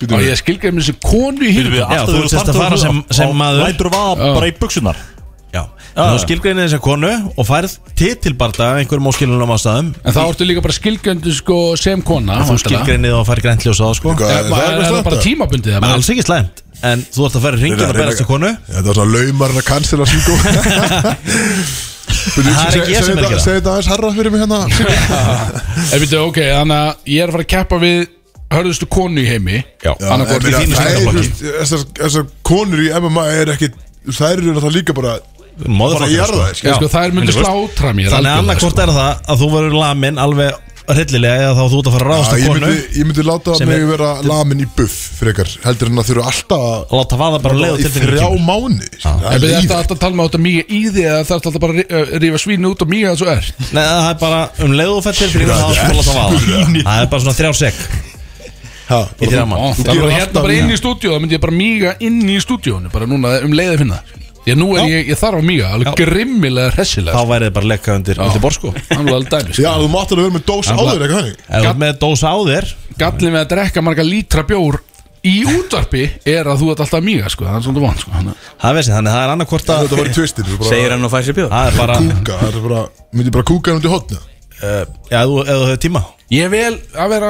Og 0.03 0.19
ég 0.25 0.35
skilgæði 0.41 0.75
með 0.75 0.83
þessi 0.83 0.95
konu 1.05 1.45
í 1.47 1.51
hýrðu 1.55 1.79
Já, 1.79 2.01
þú 2.09 2.23
ert 2.27 2.49
að 2.51 2.57
fara 2.59 2.79
sem- 2.81 3.03
sem 3.15 3.37
maður. 3.39 3.61
Lætur 3.69 3.89
vaða 3.93 4.17
Já. 4.19 4.33
bara 4.35 4.49
í 4.51 4.55
buksunar 4.59 4.97
þú 5.97 6.19
skilgreinir 6.23 6.67
þessa 6.67 6.81
konu 6.83 7.11
og 7.37 7.47
færð 7.49 7.77
titilbarda 7.99 8.69
einhverjum 8.81 9.09
óskilunum 9.11 9.53
ástæðum 9.57 9.93
En 10.01 10.17
þá 10.17 10.21
ertu 10.25 10.47
líka 10.49 10.65
bara 10.65 10.77
skilgændu 10.77 11.35
sko 11.37 11.59
sem 11.81 12.03
kona 12.07 12.41
Þú 12.49 12.59
skilgreinir 12.63 13.17
og 13.19 13.27
færð 13.29 13.47
grænt 13.47 13.67
ljós 13.67 13.81
á 13.83 13.87
það 13.91 13.97
sko. 14.01 14.15
Hvað, 14.17 14.33
Er 14.33 14.49
það 14.49 14.73
er 14.73 14.85
það 14.89 15.09
bara 15.11 15.23
tímabundið 15.27 15.77
það? 15.77 15.89
alls 15.93 16.13
ekki 16.15 16.25
slæmt. 16.27 16.63
En 16.83 17.05
þú 17.15 17.27
ert 17.29 17.37
að 17.39 17.45
færa 17.47 17.61
hringin 17.61 17.85
að 17.87 17.99
berast 18.01 18.23
til 18.23 18.27
konu. 18.27 18.51
Þetta 18.67 18.89
var 18.89 18.97
svona 18.99 19.13
laumarinn 19.19 19.61
að 19.61 19.69
cancela 19.69 20.09
Singo 20.11 20.35
Það 22.13 22.49
er 22.49 22.77
ekki 22.79 22.93
ég 22.93 23.05
sem 23.07 23.17
er 23.17 23.25
að 23.25 23.31
gera. 23.33 23.43
Segðu 23.43 23.59
þetta 23.61 23.73
aðeins 23.73 23.91
herra 23.93 24.11
fyrir 24.17 24.33
mig 24.35 24.43
hérna. 24.43 24.59
Ef 25.95 26.03
við 26.03 26.17
ok, 26.19 26.41
þannig 26.43 26.77
að 26.77 27.13
ég 27.13 27.23
er 27.23 27.31
að 27.31 27.37
fara 27.37 27.47
að 27.47 27.53
keppa 27.53 27.79
við 27.83 28.03
hörðustu 28.53 28.89
konu 28.93 29.23
í 29.23 29.29
heimi. 29.31 29.63
Já. 29.83 29.93
Ég 29.97 30.35
í 30.37 30.55
þínu 30.59 30.77
það 30.77 30.91
er, 30.91 30.99
þú 31.07 31.15
veist, 31.17 31.43
Þessar 31.63 31.87
þessar 32.03 32.29
konur 32.47 32.83
í 32.85 32.91
MMA 32.99 33.25
er 33.39 33.55
ekki 33.55 33.73
Það 34.03 34.33
eru 34.33 34.49
náttúrulega 34.49 34.75
líka 34.75 34.95
bara 34.97 35.13
Bara 35.63 36.07
að 36.07 36.55
sko. 36.59 36.69
það 36.73 36.93
það 36.97 37.05
er 37.07 37.17
myndið 37.17 37.37
100%. 37.37 37.45
slátra 37.45 37.93
mér 37.93 38.11
Þannig 38.11 38.19
algjörlega, 38.19 38.43
annarkvort 38.43 38.73
sko. 38.77 38.83
er 38.83 38.93
það 38.99 39.33
að 39.33 39.43
þú 39.43 39.49
verður 39.57 39.75
lamin 39.83 40.19
alveg 40.19 40.61
hryllilega 40.93 41.43
eða 41.47 41.53
þá 41.55 41.65
þú 41.73 41.79
ert 41.79 41.87
að 41.89 41.95
fara 41.95 42.15
að 42.19 42.39
ég 42.43 42.47
konu 42.51 42.61
myndi, 42.67 42.81
ég 42.99 43.05
myndi 43.07 43.23
láta 43.23 43.53
mig 43.65 43.77
er- 43.79 43.87
vera 43.93 44.09
lamin 44.27 44.63
í 44.65 44.67
buff 44.77 44.97
frekar. 45.21 45.49
Heldur 45.63 45.89
en 45.93 46.01
að 46.03 46.09
þurfa 46.11 46.25
alltaf 46.33 46.65
að 46.67 46.97
Láta 46.99 47.17
vaða 47.21 47.39
bara 47.45 47.55
í 47.55 47.83
tilfinningin. 47.85 48.17
þrjá 48.19 48.29
mánu 48.43 48.83
við 49.39 49.47
erum 49.53 49.71
alltaf 49.79 49.95
að 49.95 50.01
tala 50.03 50.15
með 50.19 50.27
þetta 50.27 50.41
mýga 50.43 50.65
í 50.67 50.81
því 50.91 51.03
eða 51.07 51.21
það 51.23 51.37
er 51.37 51.39
alltaf 51.39 51.61
bara 51.63 51.73
að 51.73 51.79
rí- 51.79 52.19
rífa 52.25 52.39
svínu 52.43 52.73
út 52.75 52.83
og 52.83 52.89
mýga 52.91 53.13
það 53.13 53.19
svo 53.23 53.29
er? 53.37 53.45
Nei, 53.73 53.83
það 53.85 54.11
er 54.11 54.19
bara 54.25 54.41
um 54.59 54.73
vaða. 56.13 56.83
Það 56.83 57.03
er 57.03 57.07
bara 57.13 57.21
svona 57.23 57.39
þrjá 57.39 57.53
sek 57.63 57.75
í 58.93 59.27
þrjá 59.31 59.45
Ó, 59.47 59.73
Það 59.73 59.95
er 59.95 60.01
bara 60.03 60.17
alltaf 60.19 60.19
hérna 60.19 60.43
bara 60.43 60.53
inn 60.59 60.71
í 60.75 60.77
stúdíu 60.77 61.13
þá 61.15 61.21
myndi 61.23 61.37
ég 61.39 61.41
bara 61.47 61.55
mýga 61.57 61.95
inn 62.03 62.19
í 62.29 62.37
stúdíónu 62.43 62.91
bara 62.93 63.07
núna 63.07 63.39
um 63.47 63.55
leið 63.57 63.71
að 63.77 63.79
finna 63.87 64.01
það 64.43 64.51
Ég 64.51 64.57
nú 64.59 64.69
er 64.75 64.89
ég, 64.91 65.09
ég 65.13 65.19
þarf 65.21 65.39
að 65.39 65.45
mýga, 65.47 65.69
alveg 65.77 65.99
grimmilega 66.03 66.73
hressilega 66.75 67.15
Þá 67.15 67.29
væri 67.31 67.47
þið 67.49 67.53
bara 67.57 67.65
að 67.67 67.73
lekka 67.73 67.95
undir, 67.99 68.21
undir 68.25 68.43
borsko 68.43 68.73
Ef 68.75 68.89
Hann 68.91 69.07
var 69.07 69.19
alveg 69.21 69.31
dæmis 69.37 69.61
Já, 69.63 69.71
þú 69.79 69.91
mátt 69.93 70.15
alveg 70.15 70.25
vera 70.27 70.37
með 70.37 70.47
dós 70.51 70.67
á 70.67 70.75
þér, 70.83 71.05
eitthvað 71.05 71.21
þannig. 71.21 71.45
Þú 71.53 71.69
ert 71.71 71.83
með 71.83 72.01
dósa 72.03 72.33
á 72.33 72.37
þér 72.49 72.67
Gallin 73.03 73.33
við 73.37 73.41
að 73.43 73.53
drekka 73.53 73.85
marga 73.87 74.07
lítra 74.09 74.45
bjór 74.51 74.81
í 75.23 75.37
útvarpi 75.47 76.03
er 76.27 76.49
að 76.51 76.59
þú 76.65 76.71
ert 76.73 76.81
alltaf 76.83 76.99
að 76.99 77.05
mýga 77.07 77.29
sko, 77.31 77.47
það 77.47 77.59
er 77.61 77.65
svona 77.69 77.83
vant 77.85 78.01
sko 78.03 78.11
Þannig 78.11 78.33
að- 78.33 78.49
Það 78.59 78.71
er 78.73 78.77
veist, 78.81 78.91
þannig 78.91 79.13
það 79.15 79.23
er 79.23 79.33
annarkvort 79.37 79.69
að 79.71 79.83
Þetta 79.85 79.99
var 80.01 80.09
í 80.11 80.15
tvistir 80.17 80.49
Segir 80.67 80.91
hann 80.97 81.07
og 81.07 81.13
fær 81.13 81.23
sér 81.29 81.37
bjóð 81.39 81.53
Það 81.53 81.69
er 81.71 81.79
bara, 81.79 81.99
Kúka, 82.03 82.39
það 82.41 82.49
er 82.59 82.65
bara 82.67 82.81
Myndi 83.13 83.35
bara 83.37 83.47
kúka 83.53 83.71
hann 83.71 83.79
út 83.79 83.87
í 83.87 83.93
hotna 83.93 84.19
uh, 84.19 84.83
ef 85.07 85.37
ef 85.55 85.63
Ég 86.35 86.51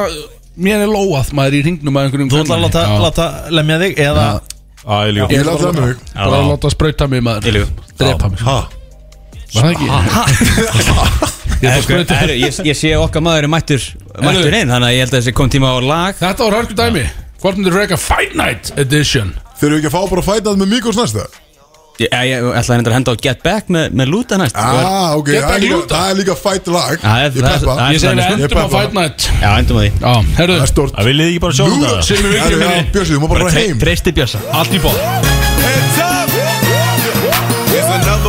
að 0.01 0.17
Mér 0.63 0.87
er 0.87 0.91
lóað 0.93 1.31
maður 1.37 1.59
í 1.59 1.63
ringnum 1.69 1.97
að 2.01 2.09
einhverjum 2.09 2.33
Þú 2.33 2.41
ætlar 2.43 2.59
að 2.61 2.65
láta, 3.05 3.29
lemja 3.53 3.79
þig 3.85 4.01
eða 4.09 4.25
líka 4.25 4.49
Ég 4.83 5.39
vil 5.39 5.49
alltaf 5.49 5.75
með 5.77 5.85
mig. 5.87 5.97
Bara 6.15 6.39
að 6.41 6.49
láta 6.53 6.71
sprauta 6.73 7.07
mig 7.11 7.23
maður. 7.25 7.67
Drepa 8.01 8.31
mig. 8.33 8.41
Ha? 8.47 8.59
Var 9.53 9.63
það 9.63 9.73
ekki? 9.73 9.87
Ég 11.63 11.71
að 12.73 12.79
sé 12.79 12.95
okkar 12.99 13.23
maður 13.23 13.47
er 13.47 13.53
mættur 13.53 13.85
Mættur 14.23 14.55
inn, 14.57 14.73
þannig 14.73 14.89
að 14.89 14.95
ég 14.97 15.05
held 15.05 15.13
að 15.13 15.19
þessi 15.21 15.35
kom 15.37 15.53
tíma 15.53 15.71
á 15.73 15.79
lag. 15.85 16.17
Þetta 16.19 16.49
var 16.49 16.57
hörku 16.59 16.75
dæmi. 16.79 17.05
Hvort 17.43 17.59
myndir 17.59 17.75
reyka 17.77 17.99
Fight 18.01 18.35
Night 18.39 18.73
Edition? 18.79 19.33
Þeir 19.61 19.69
eru 19.69 19.79
ekki 19.81 19.91
að 19.91 19.95
fá 19.95 20.03
bara 20.11 20.23
að 20.23 20.29
fæta 20.29 20.47
það 20.51 20.61
með 20.63 20.73
Mikos 20.77 20.99
næsta 20.99 21.25
Ég, 22.01 22.09
ég, 22.09 22.31
ég 22.33 22.45
ætla 22.57 22.63
að 22.63 22.69
reynda 22.79 22.91
að 22.91 22.95
henda 22.97 23.13
á 23.13 23.17
Get 23.23 23.43
Back 23.45 23.69
með, 23.69 23.91
með 24.01 24.07
Luta 24.13 24.37
næst. 24.41 24.57
Ah, 24.57 25.13
ok, 25.19 25.27
Get 25.29 25.35
það 25.35 25.43
er 25.43 25.49
back 25.53 25.63
líka, 25.63 25.77
Luta. 25.77 25.95
það 25.95 26.11
er 26.11 26.17
líka 26.23 26.35
Já, 27.03 27.03
það 27.03 27.23
er- 27.23 27.33
Ég 27.33 27.43
peppa. 27.53 27.75
Ég 27.93 28.01
segi 28.01 28.17
við 28.17 28.23
sko. 28.23 28.33
endum 28.33 28.59
á. 28.63 28.69
Fight 28.73 28.93
Night 28.97 29.29
Já, 29.43 29.51
endum 29.59 29.77
að 29.77 29.83
því. 29.83 29.91
Já, 30.01 30.15
herru 30.41 30.55
Það 30.57 30.63
er 30.63 30.73
stort 30.73 30.93
Það 30.97 31.05
viljið 31.13 31.27
ekki 31.33 31.41
bara 31.47 31.53
sjá 31.53 31.65
þetta? 31.69 32.03
Sem 32.03 32.17
við 32.17 32.33
já, 32.33 32.45
við 32.49 32.93
Björsi, 32.97 33.13
þú 33.13 33.21
má 33.21 33.29
bara 33.35 33.51
heim. 33.59 33.79
Treysti 33.85 34.11
Björsa 34.17 34.39
Allt 34.53 34.73
í 34.73 34.81
bóð 34.83 34.99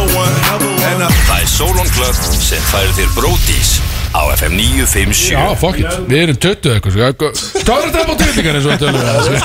Það 0.04 1.40
er 1.42 1.48
Solon 1.48 1.88
Club 1.96 2.16
sem 2.44 2.62
færir 2.70 2.92
þér 2.98 3.10
Bródís 3.16 3.78
á 4.14 4.22
FM 4.38 4.54
957 4.58 5.34
Já, 5.34 5.42
fuck 5.58 5.78
it, 5.82 5.90
við 6.10 6.20
erum 6.28 6.38
20 6.38 6.74
eitthvað 6.76 6.94
sko. 6.94 7.28
Hvað 7.64 7.80
er 7.84 7.90
þetta 7.94 8.14
á 8.14 8.16
tilningar 8.22 8.58
eins 8.60 8.66
og 8.66 8.72
þetta 8.74 8.86
tölum 8.86 9.02
við 9.04 9.10
sko. 9.26 9.36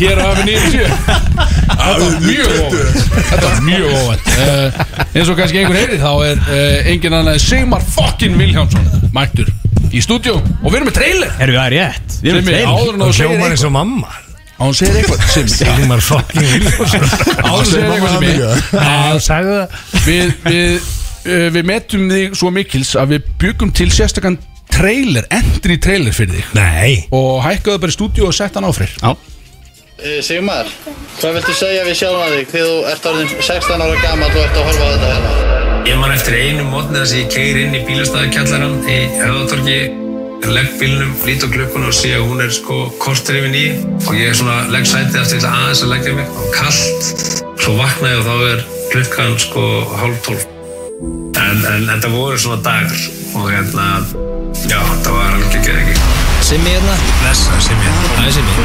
Hér 0.00 0.16
á 0.20 0.26
FM 0.32 0.46
97 0.52 0.86
Þetta 1.72 2.02
var 2.02 2.16
mjög 2.22 2.48
óvænt. 2.52 2.96
Þetta 3.30 3.46
var 3.46 3.60
mjög 3.66 3.86
óvænt. 3.96 4.26
Uh, 4.32 4.68
Eins 5.12 5.28
og 5.32 5.36
kannski 5.40 5.58
einhver 5.62 5.78
heyri 5.80 5.98
þá 6.02 6.10
er 6.28 6.36
uh, 6.42 6.90
engin 6.92 7.16
annar 7.16 7.36
en 7.38 7.42
Sigmar 7.42 7.82
fucking 7.94 8.36
Viljámsson 8.38 8.84
Mættur 9.16 9.48
í 9.92 10.00
stúdíu 10.04 10.36
Og 10.38 10.68
við 10.70 10.78
erum 10.78 10.88
með 10.88 10.96
trailer. 10.98 11.32
Erum 11.42 11.56
við 11.56 11.62
að 11.64 11.72
rétt? 11.74 12.08
Við 12.22 12.30
erum 12.32 12.44
Sem 12.44 12.48
með 12.48 12.58
er 12.58 12.66
trailer. 12.68 13.12
segir 13.12 13.32
Hljómar 13.32 13.50
eins 13.56 13.64
og 13.68 13.72
mamma. 13.74 14.12
Á 14.52 14.62
hún 14.62 14.76
segir 14.78 14.94
eitthvað. 15.00 15.18
Simmi 15.34 15.52
Sigmar 15.56 16.02
fucking 16.06 16.46
Viljónsson 16.52 17.04
Áður 17.42 17.52
en 17.52 17.52
þú 17.52 17.70
segir 17.72 17.86
eitthvað 17.88 18.12
Simmi 18.14 18.32
Já, 18.38 19.20
sagði 19.26 19.52
það. 19.58 19.68
Við, 20.06 20.26
við, 20.46 20.90
uh, 21.26 21.48
við 21.54 21.68
metum 21.68 22.08
þig 22.10 22.38
svo 22.38 22.52
mikils 22.54 22.94
að 22.98 23.16
við 23.16 23.28
byggum 23.42 23.74
til 23.76 23.90
sérstakann 23.94 24.38
trailer, 24.72 25.26
entry 25.34 25.76
trailer 25.82 26.14
fyrir 26.16 26.40
þig. 26.40 26.48
Nei. 26.56 27.04
Og 27.14 27.42
hækkaðu 27.44 27.82
bara 27.82 27.92
í 27.92 27.96
stúdíu 27.96 28.26
og 28.28 28.36
sett 28.36 28.56
hann 28.56 28.66
á 28.66 28.72
freyr. 28.74 28.94
Já. 29.02 29.12
Eh, 30.02 30.18
Sigmar, 30.24 30.66
hvað 31.20 31.36
viltu 31.36 31.52
segja 31.54 31.82
við 31.86 31.98
sjálfan 32.00 32.32
þig 32.34 32.48
þegar 32.50 32.70
þú 32.70 32.78
ert 32.90 33.04
orðin 33.10 33.34
16 33.36 33.84
ára 33.84 33.98
gammal 34.02 34.30
og 34.32 34.38
ert 34.40 34.56
að 34.56 34.64
horfa 34.66 34.86
á 34.88 34.90
þetta 34.94 35.10
hérna? 35.12 35.58
Ég 35.86 35.98
man 36.00 36.14
eftir 36.14 36.38
einu 36.38 36.64
mótni 36.70 36.98
þess 36.98 37.14
að 37.14 37.20
ég 37.20 37.28
keir 37.36 37.60
inn 37.60 37.76
í 37.76 37.82
bílastæðakjallaran 37.86 38.80
í 38.82 38.96
höfðatorki 39.20 39.76
legg 40.52 40.72
bílnum, 40.80 41.12
lít 41.22 41.44
á 41.46 41.48
klukkun 41.52 41.86
og 41.86 41.94
sé 41.94 42.16
að 42.16 42.26
hún 42.26 42.42
er 42.42 42.50
sko 42.50 42.78
kortur 43.02 43.38
yfir 43.38 43.52
nýju 43.52 43.76
og 44.08 44.18
ég 44.18 44.32
er 44.32 44.38
svona 44.40 44.56
legg 44.74 44.88
sætið 44.90 45.20
eftir 45.22 45.46
aðeins 45.46 45.84
að 45.86 45.94
leggja 45.94 46.16
mig. 46.18 46.32
Og 46.34 46.50
kallt, 46.56 47.12
svo 47.62 47.76
vakna 47.78 48.16
ég 48.16 48.24
og 48.24 48.26
þá 48.26 48.50
er 48.50 48.66
klukkan 48.90 49.38
sko 49.46 49.68
hálf 50.00 50.26
tólf 50.26 50.51
en, 51.02 51.64
en 51.74 51.86
þetta 51.88 52.08
voru 52.12 52.38
svona 52.38 52.60
dagar 52.64 53.00
og 53.38 53.48
hérna 53.50 53.86
já, 54.68 54.78
það 55.02 55.12
var 55.16 55.30
alveg 55.36 55.56
ekki 55.58 55.70
ekki? 55.76 55.94
Simmi 56.42 56.70
hérna. 56.74 56.94
Blessa, 57.20 57.60
sem 57.62 57.78
ég, 57.78 57.92
það 58.16 58.26
er 58.26 58.32
sem 58.34 58.46
ég 58.50 58.56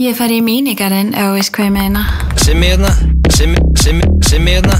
Ég 0.00 0.16
fari 0.16 0.40
í 0.40 0.42
mínigarinn 0.44 1.12
ef 1.12 1.28
þú 1.28 1.32
veist 1.36 1.52
hvað 1.54 1.66
ég 1.68 1.74
meina. 1.76 2.02
Simmi 2.40 2.66
hérna. 2.72 2.92
Simmi, 3.36 3.58
Simmi, 3.78 4.04
Simmi 4.24 4.50
hérna. 4.58 4.76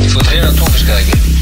Þú 0.00 0.08
fór 0.16 0.24
treyna 0.30 0.50
tónfiskað 0.56 1.02
ekki 1.04 1.35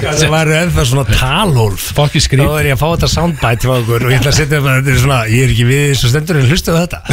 Það 0.00 0.32
væri 0.34 0.54
ennþá 0.60 0.82
svona 0.88 1.04
talhólf 1.10 1.82
fokki 1.96 2.20
Þá 2.20 2.24
skrýp 2.26 2.52
er 2.58 2.66
ég 2.70 2.74
að 2.76 2.80
fá 2.80 2.88
þetta 2.88 3.08
soundbite 3.14 3.64
frá 3.66 3.74
okkur 3.76 4.00
og 4.06 4.10
ég 4.12 4.18
ætla 4.20 4.32
að 4.32 4.38
setja 4.38 4.58
bara, 4.64 4.76
þetta 4.80 4.92
er 4.94 5.00
svona, 5.04 5.20
ég 5.30 5.40
er 5.44 5.50
ekki 5.54 5.66
við 5.68 5.82
þessu 5.90 6.06
stendur 6.12 6.36
en 6.40 6.48
hlustu 6.50 6.70
á 6.72 6.74
þetta. 6.80 6.98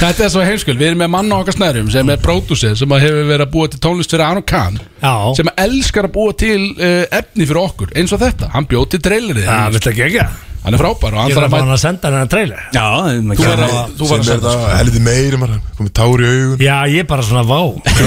Þetta 0.00 0.20
er 0.24 0.30
svo 0.32 0.42
heimskul, 0.44 0.78
við 0.80 0.88
erum 0.90 1.00
með 1.02 1.10
mann 1.12 1.32
á 1.32 1.36
okkar 1.36 1.54
snærum 1.56 1.88
sem 1.92 2.06
er 2.12 2.18
pródúsir 2.24 2.74
sem 2.78 2.92
að 2.96 3.04
hefur 3.04 3.24
verið 3.28 3.44
að 3.44 3.52
búa 3.52 3.66
til 3.68 3.80
tónlist 3.84 4.12
fyrir 4.14 4.24
Aron 4.24 4.46
Kahn 4.48 4.76
Já, 5.02 5.14
sem 5.36 5.48
elskar 5.60 6.04
að 6.08 6.14
búa 6.16 6.32
til 6.40 6.62
uh, 6.72 7.04
efni 7.20 7.44
fyrir 7.44 7.64
okkur 7.66 7.88
eins 7.92 8.12
og 8.16 8.20
þetta, 8.22 8.46
hann 8.54 8.68
bjóð 8.70 8.86
til 8.94 9.02
trailerið. 9.04 9.44
Það 9.50 9.72
vill 9.76 9.88
ekki 9.92 10.06
ekki 10.08 10.22
hann 10.64 10.76
er 10.76 10.80
frábær 10.82 11.14
og 11.14 11.20
hann 11.22 11.30
Ég 11.30 11.36
þarf 11.38 11.46
að 11.46 11.54
mæta 11.54 11.62
hann 11.64 11.74
að 11.74 11.80
senda 11.82 12.10
hann 12.10 12.20
að 12.20 12.30
trailer. 12.34 12.62
Já, 12.74 12.86
Þú 13.30 13.46
var 13.46 13.62
að, 13.64 13.94
þú 13.98 14.08
var 14.10 14.20
að 14.20 14.28
senda 14.30 14.52
helviti 14.76 15.02
meiri 15.06 15.40
maður. 15.40 15.60
Komið 15.78 15.92
tár 16.00 16.22
í 16.24 16.30
augun. 16.30 16.62
Já, 16.66 16.76
ég 16.92 17.04
er 17.04 17.08
bara 17.10 17.26
svona 17.26 17.44
vá. 17.48 17.60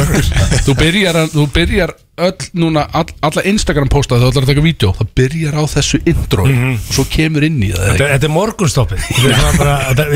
Þú 0.67 0.75
byrjar, 0.79 1.19
að- 1.23 1.33
þú 1.33 1.45
byrjar 1.57 1.95
öll 2.23 2.47
núna 2.61 2.83
all, 2.93 3.09
alla 3.25 3.41
Instagram 3.49 3.89
posta 3.89 4.19
þegar 4.19 4.27
þú 4.27 4.31
ætlar 4.35 4.45
að 4.45 4.51
taka 4.53 4.63
vídeo 4.67 4.91
það 4.99 5.07
byrjar 5.17 5.55
á 5.57 5.63
þessu 5.73 5.99
intro 6.11 6.43
og 6.45 6.91
svo 6.93 7.05
kemur 7.09 7.47
inn 7.47 7.57
í 7.65 7.71
það 7.73 7.87
Þetta, 7.89 8.09
þetta 8.13 8.29
er 8.29 8.33
morgunstoppið. 8.37 9.07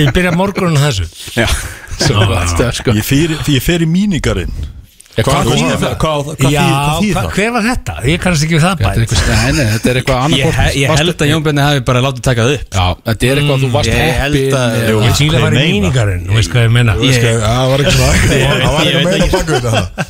Ég 0.06 0.14
byrja 0.14 0.36
morgunin 0.38 0.78
að 0.78 0.86
þessu. 0.92 1.10
Já. 1.42 1.48
Svo 1.98 2.28
er 2.30 2.76
sko. 2.78 2.94
Ég 2.94 3.06
fer, 3.08 3.34
ég 3.50 3.64
fer 3.66 3.82
í 3.82 3.90
mínigarinn 3.90 4.54
Hvað 5.18 5.48
þýðir 5.48 5.72
það? 5.72 5.82
það? 5.82 5.94
Hvað, 5.98 6.28
hvað, 6.38 6.52
Já, 6.54 6.62
hver 7.34 7.52
var 7.56 7.64
þetta? 7.66 7.94
Ég 8.06 8.20
kannast 8.22 8.44
ekki 8.46 8.54
við 8.58 8.62
það 8.68 8.76
nei, 9.58 9.66
þetta 9.74 9.90
er 9.90 9.98
eitthvað 10.02 10.20
annarkort 10.28 10.78
ég 10.78 10.88
held 10.94 11.18
að 11.18 11.32
Jón 11.32 11.42
Bjarni 11.48 11.64
hafi 11.66 11.82
bara 11.88 12.00
látið 12.06 12.22
taka 12.28 12.42
það 12.46 12.54
upp. 12.58 12.66
Já, 12.78 12.86
þetta 13.08 13.24
er 13.28 13.36
eitthvað 13.42 13.56
að 13.58 13.62
þú 13.64 13.70
varst 13.74 13.90
síla 15.18 15.38
Hvað 15.38 15.46
var 15.48 15.54
í 15.58 15.66
mínigarinn, 15.74 16.22
þú 16.28 16.34
veist 16.38 16.52
hvað 16.54 16.62
ég 16.68 16.72
hvað, 17.42 17.58
það 17.58 17.66
var 17.72 17.80
ekki 17.82 17.96
svona 17.98 18.14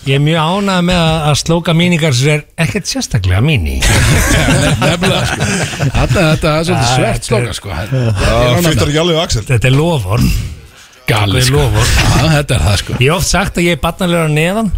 ég 0.08 0.14
er 0.18 0.24
mjög 0.26 0.40
ánægð 0.44 0.84
með 0.90 1.00
að, 1.06 1.36
slóka 1.44 1.72
mínigar 1.78 2.14
sem 2.18 2.34
er 2.36 2.42
ekkert 2.68 2.92
sérstaklega 2.92 3.42
Nefnilega, 4.84 5.24
sko. 5.32 5.40
Þetta 5.96 6.52
er 6.52 6.68
svolítið 6.68 6.92
svert 6.92 7.24
slóka, 7.32 7.52
sko. 7.56 7.68
Þetta 9.48 9.68
er 9.72 9.76
lofur 9.78 10.28
Gali, 11.08 11.40
Þetta 11.40 11.40
er 11.40 11.48
sko. 11.48 11.56
lofur 11.62 11.88
Já, 11.88 12.26
þetta 12.36 12.58
er 12.58 12.66
það, 12.66 12.76
sko. 12.82 12.98
Ég 13.00 13.08
hef 13.08 13.16
oft 13.22 13.30
sagt 13.32 13.60
að 13.62 13.68
ég 13.70 13.78
er 13.78 13.82
barnalegur 13.84 14.34
neðan 14.34 14.74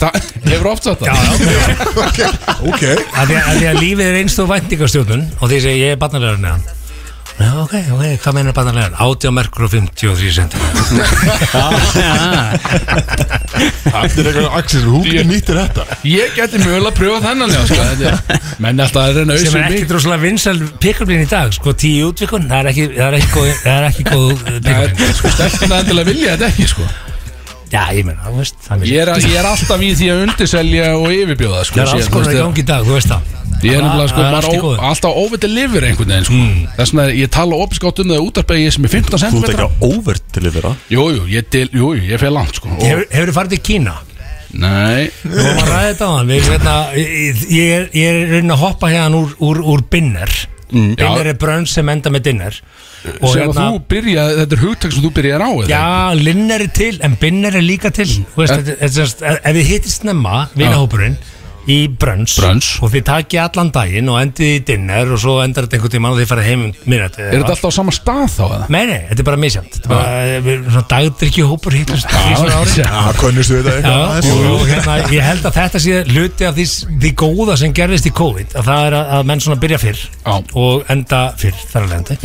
hefur 0.00 0.68
oft 0.72 0.84
sagt 0.88 1.00
það? 1.04 1.06
Já, 1.10 2.28
Ok. 2.60 2.82
Að 2.82 3.30
því 3.30 3.36
að, 3.36 3.46
að 3.46 3.56
því 3.60 3.66
að 3.70 3.80
lífið 3.84 4.06
er 4.10 4.18
einstu 4.24 4.46
væntingastjórnun 4.50 5.24
og 5.40 5.46
því 5.52 5.58
segi 5.66 5.80
ég 5.84 5.90
er 5.96 6.00
barnalegur 6.02 6.40
neðan 6.44 6.68
Já, 7.40 7.54
ok, 7.56 7.72
ok, 7.94 8.02
hvað 8.20 8.34
meinar 8.36 8.52
barnalegur? 8.52 8.96
80 9.00 9.32
merkur 9.32 9.64
og 9.64 9.70
53 9.72 10.32
cm 10.36 10.50
Allir 13.96 14.26
eitthvað 14.28 14.48
Axel, 14.58 14.82
hún 14.86 15.06
nýttir 15.30 15.56
þetta? 15.58 15.86
Ég 16.06 16.34
geti 16.36 16.60
mögulega 16.60 16.90
að 16.92 16.98
pröfa 16.98 17.20
þennan 17.24 17.54
já, 17.54 17.60
sko, 17.70 17.80
þetta 17.88 18.04
er- 18.10 18.18
Menn 18.60 18.82
alltaf 18.84 19.02
að 19.06 19.20
reyna 19.22 19.38
sem 19.40 19.56
er 19.56 19.64
ekki 19.70 19.88
droslega 19.90 20.20
vinsal 20.24 20.56
pick-upin 20.84 21.24
í 21.24 21.28
dag 21.30 21.52
sko, 21.56 21.72
tíu 21.80 22.10
útvikun, 22.12 22.44
það 22.50 22.60
er 22.60 22.70
ekki 22.74 22.84
það 22.96 23.06
er 23.08 23.14
ekki 23.20 23.30
góð, 23.34 23.52
það 23.64 23.76
er 23.78 23.84
ekki 23.90 24.04
góð 24.10 24.36
pick-upin 24.68 25.16
Sko, 25.20 25.32
stelpuna 25.38 25.80
endilega 25.84 26.10
vilja 26.12 26.36
þetta 26.36 26.50
ekki, 26.52 26.68
sko 26.74 26.84
Já, 27.70 27.82
ég 27.94 28.02
meina, 28.06 28.18
þú 28.26 28.40
veist 28.40 28.70
Ég 28.82 28.98
er, 29.04 29.10
ég 29.22 29.36
er 29.38 29.46
alltaf 29.46 29.82
í 29.86 29.90
því 29.94 30.06
að 30.10 30.22
undirselja 30.24 30.86
og 30.98 31.12
yfirbjóða, 31.14 31.60
sko 31.68 31.76
Það 31.76 31.82
er 31.84 31.92
alls 31.92 32.00
Sér, 32.00 32.08
þú 32.10 32.14
konar 32.16 32.26
í 32.26 32.34
veist, 32.34 32.42
gangi 32.42 32.62
í 32.62 32.66
dag, 32.70 32.82
þú 32.88 32.96
veist 32.96 33.12
það 33.12 33.36
Ég 33.60 33.76
er 33.76 33.82
nefnilega 33.84 34.10
sko 34.10 34.18
Það 34.18 34.26
er 34.26 34.34
bara 34.34 34.40
allt 34.40 34.50
í 34.50 34.58
ó, 34.58 34.62
góðu. 34.64 34.76
Mm. 34.80 34.84
alltaf 34.90 35.18
óvitið 35.20 35.50
lifir 35.54 35.86
einhvern 35.86 36.12
veginn 36.14 36.26
sko. 36.26 36.40
Þess 36.80 36.92
vegna 36.96 37.16
ég 37.20 37.30
tala 37.36 37.58
opinskátt 37.62 38.00
um 38.02 38.10
það 38.10 38.26
útarpegi 38.26 38.70
sem 38.74 38.86
er 38.88 38.92
15 38.94 39.10
Þú 39.10 39.20
cm 39.20 39.40
ert 39.40 39.52
ekki 39.54 39.66
á 39.66 39.70
óvert 39.90 40.24
til 40.34 40.44
yfir 40.50 40.66
það 40.66 40.94
Jú, 40.96 41.04
jú, 41.14 41.24
ég, 41.30 41.48
del, 41.54 41.68
jú, 41.76 41.90
jú, 41.94 42.04
ég 42.10 42.22
fer 42.22 42.32
langt 42.34 42.56
sko. 42.58 42.70
og, 42.72 42.80
Hefur 42.82 43.04
hefur 43.10 43.30
þið 43.30 43.36
farið 43.38 43.54
til 43.54 43.62
Kína? 43.70 43.94
Nei 44.50 45.10
Við 45.22 45.36
varum 45.36 45.60
að 45.60 45.68
ræða 45.70 45.90
þetta 45.90 46.08
á 46.08 46.12
hann 46.16 46.32
Við, 46.32 46.48
hérna, 46.50 46.76
ég, 46.98 47.44
ég 47.54 47.74
er, 47.76 47.84
ég 48.00 48.08
er 48.16 48.32
reyna 48.38 48.56
að 48.56 48.64
hoppa 48.64 48.90
hérna 48.90 49.20
úr, 49.20 49.36
úr, 49.46 49.60
úr 49.76 49.84
binner 49.92 50.32
Mm. 50.70 50.94
Binner 51.00 51.26
er 51.26 51.34
brönn 51.40 51.66
sem 51.66 51.88
enda 51.88 52.10
með 52.14 52.22
dinner 52.28 52.60
Og 53.24 53.32
Sem 53.32 53.48
að 53.48 53.56
þú 53.56 53.80
byrja, 53.88 54.24
þetta 54.42 54.56
er 54.56 54.60
hugtak 54.62 54.92
sem 54.92 55.02
þú 55.02 55.10
byrjar 55.16 55.40
á 55.42 55.50
eða? 55.50 55.68
Já, 55.72 56.14
linner 56.20 56.60
er 56.66 56.72
til, 56.76 56.98
en 57.02 57.14
binner 57.20 57.56
er 57.56 57.64
líka 57.64 57.90
til 57.90 58.06
Þú 58.06 58.36
veist, 58.42 58.52
Eh. 58.52 58.56
þetta- 58.58 58.76
þetta 58.76 58.84
er 58.84 58.88
sem 58.94 59.06
sagt, 59.06 59.22
Ef 59.44 59.54
þið 59.56 59.68
hittist 59.70 60.02
snemma, 60.02 60.48
vinahópurinn 60.54 61.16
Í 61.68 61.78
brönns. 61.92 62.38
Brunch. 62.40 62.70
Og 62.80 62.92
þið 62.94 63.04
takið 63.10 63.42
allan 63.42 63.70
daginn 63.74 64.08
og 64.10 64.16
endið 64.20 64.54
í 64.54 64.60
dinner 64.70 65.10
Og 65.12 65.20
svo 65.20 65.36
endar 65.44 65.66
þetta 65.66 65.76
einhvern 65.76 65.92
tímann 65.92 66.14
og 66.14 66.20
þið 66.20 66.30
farið 66.30 66.48
heim 66.48 66.62
um 66.64 66.70
minnati 66.88 67.20
Er 67.26 67.34
þetta 67.36 67.54
alltaf 67.54 67.68
á 67.68 67.76
sama 67.76 67.94
stað 67.94 68.22
þá 68.32 68.42
eða? 68.46 68.68
Nei, 68.72 68.80
nei, 68.88 69.00
þetta 69.10 69.20
er 69.20 69.28
bara 69.28 69.50
er 69.50 69.84
bara 69.90 70.14
eh, 70.24 70.48
svona 70.70 70.84
dagdrykju 70.90 71.48
hópur 71.50 71.76
hittast 71.76 72.08
þrísvar 72.08 72.50
á 72.50 72.58
ári. 72.60 72.74
Já, 72.80 73.12
konnustu 73.20 73.58
við 73.58 73.68
þetta 73.68 73.94
hérna, 74.70 74.96
ég 75.12 75.26
held 75.26 75.46
að 75.48 75.58
þetta 75.58 75.82
sé 75.84 76.00
hluti 76.08 76.48
af 76.48 76.56
því, 76.56 76.66
því 77.04 77.12
góða 77.22 77.56
sem 77.60 77.76
gerðist 77.76 78.08
í 78.08 78.14
COVID 78.20 78.56
að 78.56 78.68
það 78.70 78.88
er 78.88 78.98
að, 78.98 79.12
að 79.18 79.28
menn 79.30 79.44
svona 79.44 79.60
byrja 79.62 79.80
fyrr 79.82 80.02
Já. 80.02 80.34
og 80.64 80.90
enda 80.94 81.22
fyrr 81.40 81.62
þar 81.72 81.86
að 81.86 81.94
lendi 81.94 82.18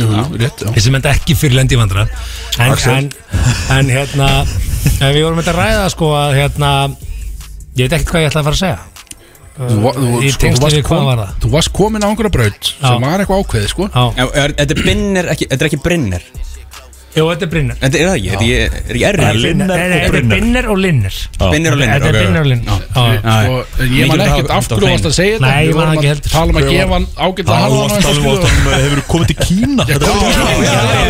þessi 0.76 0.94
enda 0.96 1.14
ekki 1.14 1.38
fyrr 1.38 1.56
lendi 1.60 1.76
í 1.76 1.80
vandra 1.80 2.06
en, 2.06 2.76
en, 2.96 3.10
en 3.76 3.92
hérna 3.92 4.30
en 4.42 5.14
við 5.14 5.22
vorum 5.22 5.40
þetta 5.42 5.56
ræða 5.56 5.88
sko 5.92 6.12
að 6.16 6.36
hérna 6.40 6.74
ég 7.76 7.86
veit 7.86 7.98
ekkert 7.98 8.12
hvað 8.14 8.26
ég 8.26 8.30
ætla 8.32 8.42
að 8.44 8.50
fara 8.50 8.58
að 8.58 8.62
segja 8.64 8.95
Þú, 9.56 9.76
va- 9.80 9.92
þú, 9.96 10.08
Í 10.20 10.30
sko, 10.34 10.48
þú, 10.52 10.60
varst 10.60 10.82
kom, 10.84 11.04
var 11.08 11.22
þú 11.40 11.50
varst 11.54 11.72
komin 11.72 12.04
á 12.04 12.08
einhverja 12.10 12.32
braut 12.34 12.72
sem 12.76 13.00
var 13.06 13.22
eitthvað 13.24 13.40
ákveðið 13.44 13.70
sko. 13.72 13.88
Er- 14.36 14.54
Þetta 14.58 14.74
er 15.22 15.30
ekki, 15.32 15.46
þetta 15.48 15.62
er 15.64 15.70
ekki 15.70 15.80
Brynner 15.86 16.22
jú, 17.16 17.24
þetta 17.30 17.44
er 17.46 17.50
Brynner 17.52 17.76
Þetta 17.80 17.96
er 17.96 18.04
það 18.06 18.16
ekki, 18.16 18.28
þetta 18.32 18.44
er, 18.46 18.50
er 18.76 18.92
ekki 18.92 19.00
Nei, 19.00 19.08
erri 19.08 19.24
Linner 19.40 19.46
Linner 19.46 19.66
nei, 19.66 19.76
og 19.76 19.78
nei, 19.78 19.96
þetta 19.96 20.06
er 20.06 20.26
Brynner. 20.26 20.64
Og 20.66 20.78
Linner 20.84 21.14
Binner 21.52 21.72
og 21.72 21.78
Linner 21.80 21.96
Þetta 21.96 22.06
er 22.06 22.16
ok. 22.16 22.20
Binner 22.20 22.40
og 22.40 22.48
Linner 22.50 22.66
Já. 22.66 22.76
Sko, 23.26 23.56
ég 23.96 24.04
man 24.10 24.20
ekkert 24.26 24.50
af 24.56 24.68
hverju 24.70 24.90
varst 24.90 25.06
að 25.06 25.14
segja 25.16 25.34
þetta 25.36 25.46
Nei, 25.46 25.56
ég 25.56 25.70
Við 25.70 25.76
man 25.76 25.86
vorum 25.86 25.96
ekki 25.96 26.06
að 26.06 26.12
heldur. 26.12 26.30
tala 26.36 26.46
um 26.46 26.56
að 26.56 26.66
gefa 26.72 26.92
hann 26.96 27.06
ágætlega 27.16 27.56
Það 27.56 27.60
harðan 27.62 27.76
var 27.76 27.86
á 27.86 27.96
alltaf 27.96 28.12
einhver 28.12 28.36
um 28.36 28.42
skilur. 28.46 28.76
Hefur 28.86 29.00
komið 29.12 29.26
til 29.26 29.38
Kína? 29.46 29.82
Þetta 29.86 30.06
er 30.06 30.16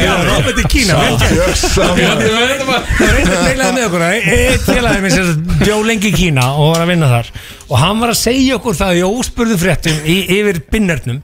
Já, 0.06 0.14
Robert 0.30 0.56
í 0.56 0.66
Kína 0.76 0.92
vel 1.00 1.16
gert. 1.16 1.60
Það 1.76 1.90
var 1.96 2.50
eitthvað 2.52 3.44
deilaði 3.46 3.72
með 3.76 3.84
okkur 3.86 4.02
Eitt 4.06 4.64
félagið 4.66 5.02
minn 5.06 5.14
sem 5.16 5.26
bjó 5.64 5.76
lengi 5.86 6.10
í 6.10 6.16
Kína 6.16 6.44
og 6.56 6.72
var 6.74 6.84
að 6.86 6.90
vinna 6.92 7.10
þar. 7.10 7.30
Og 7.66 7.76
hann 7.82 8.02
var 8.02 8.12
að 8.12 8.20
segja 8.20 8.56
okkur 8.60 8.78
það 8.78 9.00
í 9.00 9.04
óspurðu 9.06 9.56
fréttum 9.60 9.96
í, 10.06 10.18
yfir 10.38 10.60
binnernum 10.72 11.20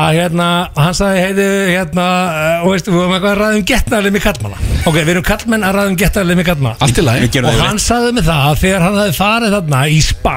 að 0.00 0.16
hérna, 0.20 0.48
hann 0.76 0.94
sagði 0.96 1.22
heiðu 1.26 1.46
hérna, 1.74 2.06
uh, 2.30 2.64
og 2.64 2.74
veistu, 2.74 2.92
við 2.94 3.00
varum 3.00 3.14
eitthvað 3.16 3.32
að 3.34 3.40
ræða 3.40 3.58
um 3.60 3.64
getnaðarlega 3.70 4.16
með 4.16 4.24
kallmanna 4.26 4.60
ok, 4.90 4.96
við 5.00 5.10
erum 5.14 5.26
kallmenn 5.30 5.66
að 5.68 5.76
ræða 5.78 5.90
um 5.92 5.98
getnaðarlega 6.02 6.40
með 6.40 6.48
kallmanna 6.50 6.76
Allt 6.86 7.00
í 7.00 7.04
lagi. 7.06 7.30
Og 7.44 7.60
hann 7.64 7.80
sagði 7.84 8.12
með 8.18 8.28
það 8.30 8.44
að 8.50 8.60
þegar 8.64 8.84
hann 8.86 8.98
hefði 9.00 9.16
farið 9.20 9.56
þarna 9.56 9.82
í 9.90 10.00
spa 10.06 10.36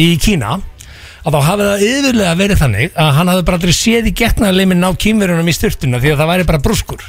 í 0.00 0.08
Kína 0.24 0.56
að 1.20 1.34
þá 1.36 1.40
hafði 1.50 1.64
það 1.70 1.82
yfirlega 1.90 2.36
verið 2.40 2.60
þannig 2.62 2.94
að 2.96 3.10
hann 3.18 3.30
hafði 3.34 3.46
bara 3.50 3.58
aldrei 3.60 3.74
séð 3.76 4.06
í 4.08 4.12
getnaðarleimin 4.22 4.86
á 4.88 4.90
kýmverunum 5.04 5.50
í 5.52 5.56
styrtuna 5.58 6.00
því 6.00 6.14
að 6.14 6.20
það 6.22 6.30
væri 6.32 6.46
bara 6.48 6.62
brúskur. 6.64 7.02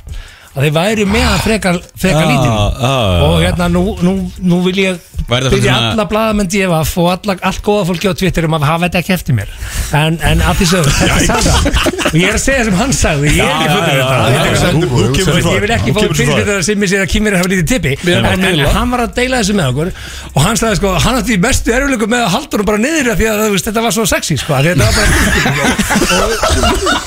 Að 0.52 0.66
þeir 0.66 0.74
væri 0.76 1.06
með 1.08 1.28
að 1.30 1.44
frekar, 1.46 1.78
frekar 1.96 2.26
Ah, 2.26 2.32
lítinn. 2.34 2.56
ah, 2.84 3.22
og 3.30 3.36
hérna 3.40 3.70
nú, 3.72 3.84
nú, 4.04 4.16
nú 4.44 4.58
vil 4.66 4.82
ég 4.84 4.98
byrja 5.30 5.50
svona- 5.62 5.92
alla 5.92 6.06
blaðamenn 6.12 6.50
DFF 6.52 6.94
og 7.02 7.08
alla, 7.14 7.36
allt 7.50 7.62
góða 7.66 7.84
fólki 7.92 8.08
á 8.10 8.14
Twitter 8.18 8.44
um 8.48 8.56
að 8.58 8.64
hafa 8.70 8.84
þetta 8.88 9.00
ekki 9.02 9.14
eftir 9.16 9.34
mér. 9.38 9.50
En, 9.94 10.18
en 10.32 10.42
að 10.42 10.56
því 10.62 10.66
sögum, 10.72 10.94
þetta 11.02 11.20
sagði 11.28 11.52
hann 11.52 11.68
og 12.12 12.16
ég 12.22 12.28
er 12.28 12.36
að 12.38 12.44
segja 12.46 12.64
sem 12.68 12.76
hann 12.82 12.94
sagði, 12.96 13.28
ég 13.38 13.44
er 13.46 13.52
ekki 13.52 13.68
fullur 13.72 13.96
þetta 14.02 14.16
Ég- 15.52 15.62
vil 15.62 15.74
ekki 15.76 15.92
fá 15.92 16.00
kemur 16.02 16.16
svo 16.16 16.24
fyrir 16.26 16.46
þetta 16.46 16.64
sem 16.68 16.78
ég 16.82 16.90
segir 16.92 17.04
að 17.06 17.12
Kimir 17.12 17.36
hafa 17.38 17.50
lítið 17.52 17.68
tippi. 17.72 17.94
En, 18.12 18.46
hann 18.76 18.90
var 18.92 19.00
að 19.06 19.12
deila 19.20 19.42
þessu 19.42 19.56
með 19.58 19.68
okkur 19.72 19.90
og 20.36 20.40
hann 20.46 20.56
sagði 20.62 20.76
sko, 20.82 20.90
hann 21.06 21.16
átti 21.22 21.38
mestu 21.42 21.74
erfuleikum 21.76 22.10
með 22.12 22.22
að 22.26 22.32
halda 22.36 22.52
honum 22.58 22.70
bara 22.72 22.82
niður 22.82 23.12
af 23.12 23.18
því 23.22 23.28
að 23.32 23.58
þetta 23.62 23.82
var 23.86 23.92
svo 23.96 24.06
sexy 24.10 24.38
sko, 24.42 24.54
af 24.54 24.62
því 24.66 24.70
að 24.72 24.78
þetta 24.82 24.88
var 24.88 24.94
bara 24.98 26.32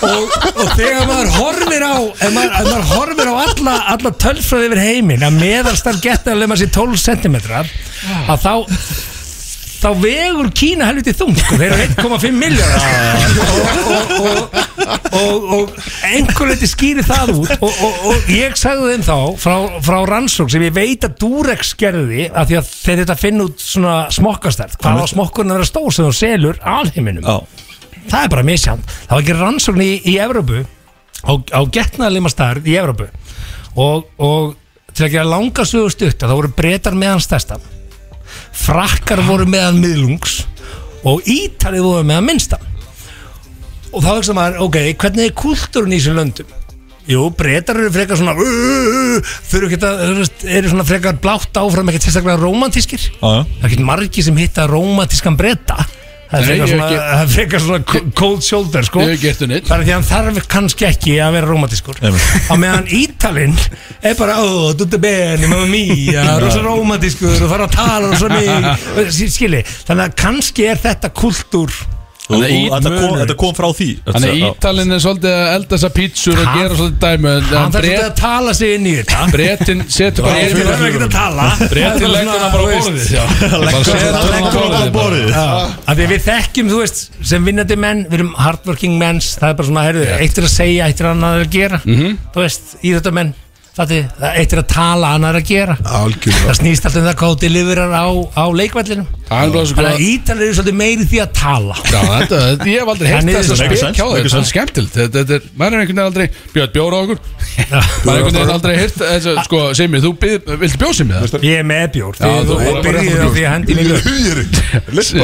og, 0.05 0.71
þegar 0.79 1.07
maður 1.09 1.31
horfir 1.39 1.85
á 1.85 1.95
ef 2.27 2.35
maður, 2.35 2.85
horfir 2.93 3.31
á 3.31 3.35
alla, 3.45 3.75
alla 3.95 4.13
tölfræði 4.25 4.69
yfir 4.71 4.83
heiminn 4.85 5.25
að 5.27 5.39
meðalstar 5.41 5.99
geta 6.05 6.35
að 6.35 6.43
lema 6.45 6.59
sér 6.61 6.71
12 6.75 7.01
cm 7.05 7.37
að 8.29 8.45
þá 8.45 8.55
þá 9.85 9.91
vegur 10.01 10.49
Kína 10.57 10.89
helviti 10.89 11.13
þung 11.17 11.35
sko. 11.37 11.59
þeir 11.61 11.75
eru 11.75 11.87
1,5 11.91 12.37
miljardar 12.39 13.35
og, 13.45 14.13
og, 14.25 14.55
og, 14.85 15.09
og, 15.19 15.49
og 15.57 15.75
einhver 16.09 16.53
leiti 16.53 16.69
skýri 16.71 17.05
það 17.05 17.35
út 17.35 17.53
og, 17.59 17.69
og, 17.69 17.99
og 18.11 18.31
ég 18.33 18.57
sagði 18.61 18.95
þeim 18.95 19.05
þá 19.05 19.17
frá, 19.43 19.57
frá 19.85 19.99
rannsók 20.09 20.53
sem 20.53 20.65
ég 20.65 20.75
veit 20.77 21.05
að 21.05 21.19
Durex 21.21 21.75
gerði 21.81 22.31
að 22.31 22.51
því 22.51 22.59
að 22.61 22.73
þeir 22.73 23.03
þetta 23.03 23.19
finna 23.21 23.49
út 23.49 23.67
svona 23.67 23.99
smokkastærð 24.15 24.79
hvað 24.81 25.05
á 25.05 25.07
smokkurinn 25.13 25.55
að 25.55 25.61
vera 25.61 25.71
stór 25.71 25.93
sem 25.93 26.09
þú 26.09 26.17
selur 26.17 26.61
alheiminum. 26.75 27.29
Já. 27.29 27.69
Það 28.09 28.19
er 28.23 28.35
bara 28.37 28.49
misjant 28.49 28.91
það 28.95 29.15
var 29.15 29.25
ekki 29.25 29.39
rannsókn 29.43 29.85
í, 29.85 29.93
í 30.09 30.17
Evrópu 30.25 30.65
á, 30.65 31.33
á 31.37 31.61
getnaðalima 31.77 32.33
stærð 32.33 32.73
í 32.73 32.81
Evrópu. 32.81 33.13
Og, 33.75 34.09
og 34.23 34.93
til 34.95 35.09
að 35.09 35.17
gera 35.17 35.29
langa 35.29 35.65
sögu 35.67 35.93
stutta 35.93 36.29
þá 36.31 36.37
voru 36.39 36.53
breytar 36.57 36.97
meðan 36.97 37.23
stærsta 37.25 37.59
frakkar 38.55 39.23
voru 39.27 39.47
meðan 39.51 39.81
miðlungs 39.83 40.43
og 41.05 41.25
ítalið 41.29 41.87
voru 41.87 42.09
meðan 42.09 42.29
minnsta. 42.29 42.61
Og 43.95 44.03
þá 44.03 44.11
hugsa 44.17 44.35
maður, 44.35 44.63
ok, 44.67 44.79
hvernig 44.99 45.29
er 45.29 45.35
kultúrun 45.39 45.95
í 45.95 46.01
þessum 46.01 46.19
löndum? 46.19 46.55
Jú, 47.05 47.27
breytar 47.37 47.77
eru 47.77 47.91
frekar 47.93 48.17
svona 48.17 48.33
uh, 48.33 48.41
uh, 48.41 49.19
uh, 49.21 49.75
að, 49.77 49.99
þú 50.01 50.23
veist, 50.23 50.45
eru 50.57 50.71
svona 50.73 50.87
frekar 50.89 51.19
blátt 51.21 51.59
áfram 51.61 51.91
ekkert 51.93 52.07
sérstaklega 52.07 52.41
romantískir 52.41 53.03
það 53.21 53.43
er 53.61 53.69
ekki 53.69 53.85
margi 53.85 54.25
sem 54.25 54.41
hitta 54.41 54.65
romantískan 54.71 55.37
breyta 55.37 55.85
það 56.35 56.49
Nei, 56.49 57.29
frekar 57.35 57.59
ég 57.59 57.65
svona, 57.65 57.65
svona 57.65 57.81
co- 57.91 58.05
cold 58.19 58.45
shoulder 58.47 58.87
sko. 58.87 59.05
er 59.07 59.17
því 59.21 59.41
að 59.71 59.93
hann 59.93 60.07
þarf 60.11 60.49
kannski 60.51 60.89
ekki 60.89 61.17
að 61.23 61.37
vera 61.39 61.51
romantískur 61.51 62.01
á 62.03 62.55
meðan 62.61 62.89
Ítalinn 62.99 63.57
er 64.03 64.15
bara 64.19 64.39
ó, 64.43 64.75
tutte 64.79 64.99
bene, 65.03 65.47
mamma 65.51 65.67
mia 65.71 66.25
rosa 66.43 66.63
romantískur 66.65 67.35
og 67.45 67.51
fara 67.55 67.69
að 67.69 67.77
tala 67.79 68.13
rosa 68.13 68.29
mig 68.33 69.11
skilji, 69.35 69.65
þannig 69.89 70.09
að 70.11 70.17
kannski 70.25 70.69
er 70.71 70.81
þetta 70.85 71.13
kultúr 71.15 71.75
Að 72.25 72.45
í- 72.49 72.71
þetta, 72.73 72.91
kom, 72.95 73.17
þetta 73.21 73.35
kom 73.37 73.51
frá 73.53 73.67
því. 73.77 73.87
Þannig 74.07 74.31
að 74.33 74.39
Ítalinn 74.47 74.95
er 74.97 75.01
svolítið 75.05 75.35
að 75.35 75.49
elda 75.55 75.77
þessa 75.77 75.91
pítsur 75.93 76.39
og 76.41 76.47
gera 76.57 76.79
svolítið 76.79 77.03
dæmi 77.05 77.33
hann 77.51 77.75
þarf 77.75 77.85
þetta 77.91 78.07
að 78.09 78.15
tala 78.21 78.55
sig 78.57 78.73
inn 78.79 78.87
í 78.89 78.95
þetta. 78.97 79.27
Bretin 79.35 79.83
setur 79.93 80.25
bara 80.25 80.39
Ég 80.41 80.55
fyrir 80.55 80.71
þarf 80.71 80.87
ekki 80.89 81.03
að 81.05 81.13
tala. 81.19 81.49
Bretin 81.75 82.15
leggur 82.15 82.41
hann 82.41 82.55
bara 82.55 82.65
á 82.65 82.69
borðið. 82.73 83.05
setur 83.05 84.17
hann 84.25 84.73
á 84.73 84.95
borðið 84.97 85.39
að 85.93 86.03
við 86.05 86.25
þekkjum, 86.31 86.73
þú 86.73 86.81
veist, 86.81 87.05
sem 87.21 87.45
vinnandi 87.45 87.77
menn 87.85 88.05
við 88.09 88.19
erum 88.23 88.35
hardworking 88.41 88.97
menns, 88.99 89.35
það 89.37 89.49
er 89.53 89.57
bara 89.61 89.69
svona 89.69 89.85
heyrðu, 89.91 90.09
eitt 90.25 90.39
er 90.41 90.49
að 90.49 90.55
segja, 90.57 90.89
eitt 90.89 91.01
er 91.05 91.11
annað 91.13 91.41
að 91.45 91.51
gera 91.59 91.81
Mhm. 91.85 92.19
þú 92.35 92.41
veist, 92.47 92.77
íþjóttamenn 92.83 93.35
Þatti, 93.35 93.44
eitt 93.75 94.53
er 94.55 94.61
að 94.61 94.69
tala, 94.71 95.09
annað 95.17 95.33
er 95.33 95.39
að 95.41 95.49
gera. 95.49 95.75
Algjörlega. 95.99 96.45
Það 96.47 96.59
snýst 96.61 96.85
alltaf 96.87 97.01
um 97.01 97.09
það 97.09 97.17
hvað 97.21 97.33
þú 97.33 97.39
deliverar 97.43 97.91
á, 97.91 98.07
á 98.39 98.45
Það 99.25 99.57
er 99.57 99.67
sko 99.67 99.81
þannig 99.81 99.95
að 99.95 100.03
Ítalir 100.05 100.45
eru 100.45 100.55
svolítið 100.55 100.77
meiri 100.79 101.05
því 101.11 101.21
að 101.25 101.31
tala. 101.35 101.77
Já, 101.89 102.01
þetta, 102.05 102.39
þetta, 102.45 102.67
ég 102.71 102.83
hef 102.85 102.91
aldrei 102.93 103.09
heyrt 103.09 103.19
Þannig 103.19 103.35
er 103.35 103.41
þess 103.41 103.51
að 103.51 103.57
þetta 103.57 103.65
spila 103.65 103.81
sens, 103.81 103.99
make 103.99 104.05
þetta, 104.05 104.29
þetta 104.29 104.39
er 104.39 104.49
skemmtilegt. 104.51 104.99
Þetta, 104.99 105.23
þetta 105.25 105.35
er, 105.35 105.49
maður 105.59 105.75
er 105.75 105.83
einhvern 105.83 105.99
veginn 105.99 106.05
aldrei 106.05 106.27
bjöð 106.55 106.69
bjóra 106.75 106.95
á 106.95 107.01
okkur? 107.05 107.19
Maður 108.05 108.13
er 108.13 108.21
einhvern 108.21 108.39
veginn 108.39 108.55
aldrei 108.55 108.75
heyrt 108.79 109.01
þess 109.01 109.31
að, 109.33 109.41
sko, 109.49 109.63
Simi, 109.81 110.03
þú 110.05 110.13
byrð, 110.23 110.53
viltu 110.63 110.81
bjóð 110.85 110.95
Simi 111.01 111.17
það? 111.17 111.49
Ég 111.49 111.59
er 111.65 111.69
með 111.73 111.85
bjór, 111.97 112.21
Já, 112.21 112.29
þið 112.29 112.53
þú- 112.53 112.61
þú 112.69 112.85
byrjið 112.87 113.25
á 113.25 113.29
því 113.35 113.45
að 113.49 113.55
hendi 113.57 113.79
mig 113.81 113.91
bjór 113.91 114.05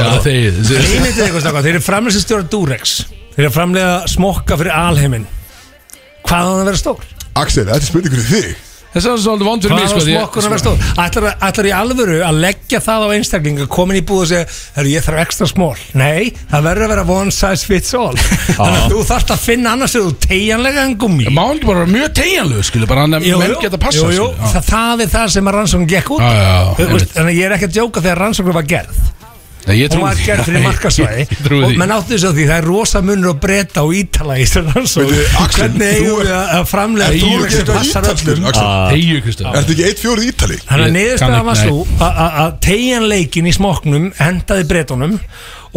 Já, 0.00 0.08
þegið. 0.26 0.60
Ímyndið 0.80 1.22
eitthvað 1.26 1.44
stakka, 1.44 1.64
þeir 1.68 1.74
eru 1.76 1.84
framleysistjóra 1.86 2.48
Durex. 2.50 2.96
Þeir 3.36 3.46
eru 3.46 3.54
framlega 3.54 3.94
smokka 4.10 4.58
fyrir 4.60 4.74
alheiminn. 4.74 5.28
Hvað 6.26 6.40
á 6.40 6.48
hann 6.50 6.62
að 6.64 6.70
vera 6.70 6.80
stór? 6.80 7.08
Axel, 7.38 7.64
þetta 7.68 7.78
er 7.80 7.86
spurning 7.86 8.12
fyrir 8.18 8.50
þig. 8.50 8.66
Að 8.90 9.04
það 9.04 9.12
er 9.12 9.20
svolítið 9.22 9.46
vond 9.46 9.62
fyrir 9.62 9.70
Hvað 9.70 9.78
mig 9.78 9.86
á 9.86 9.90
sko, 9.92 10.00
því 10.02 10.10
að- 10.10 10.22
smokkurinn 10.24 10.46
að 10.46 10.50
vera 10.50 10.62
stór? 10.64 10.78
Ætlar, 10.98 11.34
ætlar 11.46 11.66
í 11.68 11.72
alvöru 11.78 12.16
að 12.26 12.38
leggja 12.42 12.80
það 12.82 13.04
á 13.06 13.08
einstakling 13.14 13.60
að 13.62 13.68
komin 13.70 13.98
í 14.00 14.02
búð 14.02 14.22
og 14.24 14.26
segja 14.32 14.46
Herru, 14.74 14.90
ég 14.90 15.04
þarf 15.06 15.20
ekstra 15.22 15.46
smól 15.46 15.76
Nei, 15.94 16.32
það 16.50 16.64
verður 16.66 16.82
að 16.82 16.90
vera 16.90 17.04
one 17.20 17.30
size 17.30 17.68
fits 17.70 17.94
all. 17.94 18.18
Þannig 18.18 18.80
að 18.80 18.90
þú 18.90 19.04
þarft 19.12 19.30
að 19.36 19.44
finna 19.46 19.76
annars 19.76 19.94
eða 19.94 20.10
þú 20.10 20.16
tegjanlega 20.26 20.82
en 20.88 20.96
gummi 21.04 21.30
Má 21.30 21.42
ekki 21.54 21.70
bara 21.70 21.84
vera 21.84 21.92
mjög 21.94 22.10
tegjanlegu 22.18 22.66
skilu 22.66 22.90
Bara 22.90 23.06
hann 23.06 23.14
að 23.20 23.30
menn 23.30 23.56
geta 23.62 23.78
passa 23.86 24.02
jú, 24.02 24.10
jú, 24.10 24.26
skilur, 24.26 24.34
já. 24.42 24.50
það, 24.58 24.68
það 24.74 25.06
er 25.06 25.14
það 25.14 25.30
sem 25.38 25.52
að 25.52 25.58
rannsókn 25.60 25.86
gekk 25.94 26.10
út. 26.10 26.26
Já, 26.26 26.32
já, 26.34 26.42
já, 26.50 26.74
Þú 26.74 26.82
veist, 26.82 26.90
einmitt. 26.90 27.14
Þannig 27.14 27.30
að 27.30 27.38
ég 27.38 27.46
er 27.46 27.56
ekki 27.60 27.70
að 27.70 27.74
djóka 27.78 28.02
þegar 28.08 28.22
rannsókn 28.26 28.58
var 28.58 28.66
gerð 28.74 29.00
Nei, 29.66 29.74
ég 29.76 29.90
Hún 29.90 29.98
trúi 29.98 30.02
var 30.06 30.14
því. 30.16 30.24
gerð 30.26 30.44
fyrir 30.48 30.56
Nei, 30.60 30.66
markasvæði 30.66 31.24
ég 31.26 31.40
trúi 31.44 31.58
og 31.64 31.70
því. 31.70 31.76
menn 31.82 31.92
áttu 31.94 32.14
þess 32.14 32.24
að 32.30 32.36
því 32.38 32.44
það 32.50 32.56
er 32.60 32.64
rosa 32.70 33.02
munur 33.04 33.28
og 33.34 33.40
breyta 33.42 33.82
og 33.84 33.92
ítala 33.94 34.36
í 34.40 34.44
þessar 34.46 34.64
rannsókn 34.70 35.10
Veitu, 35.10 35.26
Axel, 35.44 35.60
Hvernig 35.60 35.90
þú 35.90 36.00
eigum 36.00 36.20
við 36.20 36.32
að 36.36 36.54
að 36.56 36.64
framlega 36.70 37.10
Þú 37.10 37.20
tónleik 37.20 37.44
er 37.44 37.50
sem 37.50 37.60
ekki 37.60 37.76
passar 37.76 38.08
öllum. 38.10 38.46
Þegju 38.90 39.18
Kristján 39.26 39.58
Ertu 39.60 39.74
ekki 39.76 39.84
eitt 39.90 40.00
fjóruð 40.04 40.28
ítali? 40.30 40.58
Þannig 40.64 40.84
að 40.84 40.90
Ég 40.90 40.96
niðurstaðan 40.96 41.36
kann 41.36 41.46
var 41.50 41.56
ekki, 41.60 41.68
svo 41.68 41.86
að- 42.08 42.20
að 42.24 42.38
að 42.44 42.54
tegjanleikin 42.68 43.46
í 43.50 43.54
smoknum 43.60 44.06
hendaði 44.20 44.64
breytunum 44.72 45.18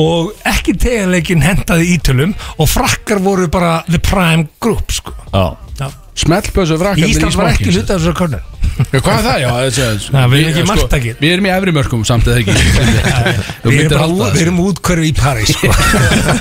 og 0.04 0.32
ekki 0.50 0.74
tegjanleikin 0.80 1.44
hendaði 1.46 1.90
ítölum 1.98 2.34
og 2.58 2.70
frakkar 2.72 3.20
voru 3.22 3.48
bara 3.52 3.84
the 3.90 4.00
prime 4.00 4.48
group 4.62 4.92
sko. 4.92 5.12
Já 5.34 5.58
Já. 5.80 5.90
Smellpössu 6.14 6.78
frakkar 6.78 7.10
Íslands 7.10 7.38
var 7.40 7.54
ekki 7.54 7.72
hluta 7.72 7.96
af 7.96 8.04
þessu 8.04 8.14
körnur 8.18 8.44
Já, 8.74 9.00
hvað 9.06 9.14
er 9.14 9.26
það? 9.26 9.36
Já, 9.44 9.50
þessi, 9.78 10.12
Nei, 10.14 10.22
við 10.32 10.40
erum 10.40 10.50
ekki 10.50 10.64
marktakir. 10.70 11.18
Við 11.20 11.34
erum 11.36 11.46
í 11.46 11.52
efri 11.54 11.74
mörgum 11.76 12.06
samt 12.10 12.30
eða 12.30 12.40
ekki? 12.42 12.56
Við 13.68 13.82
erum, 13.84 13.92
bara, 13.94 14.30
við 14.34 14.42
erum 14.48 14.62
útkverfi 14.64 15.12
í 15.12 15.14
París 15.18 15.52
sko. 15.54 15.70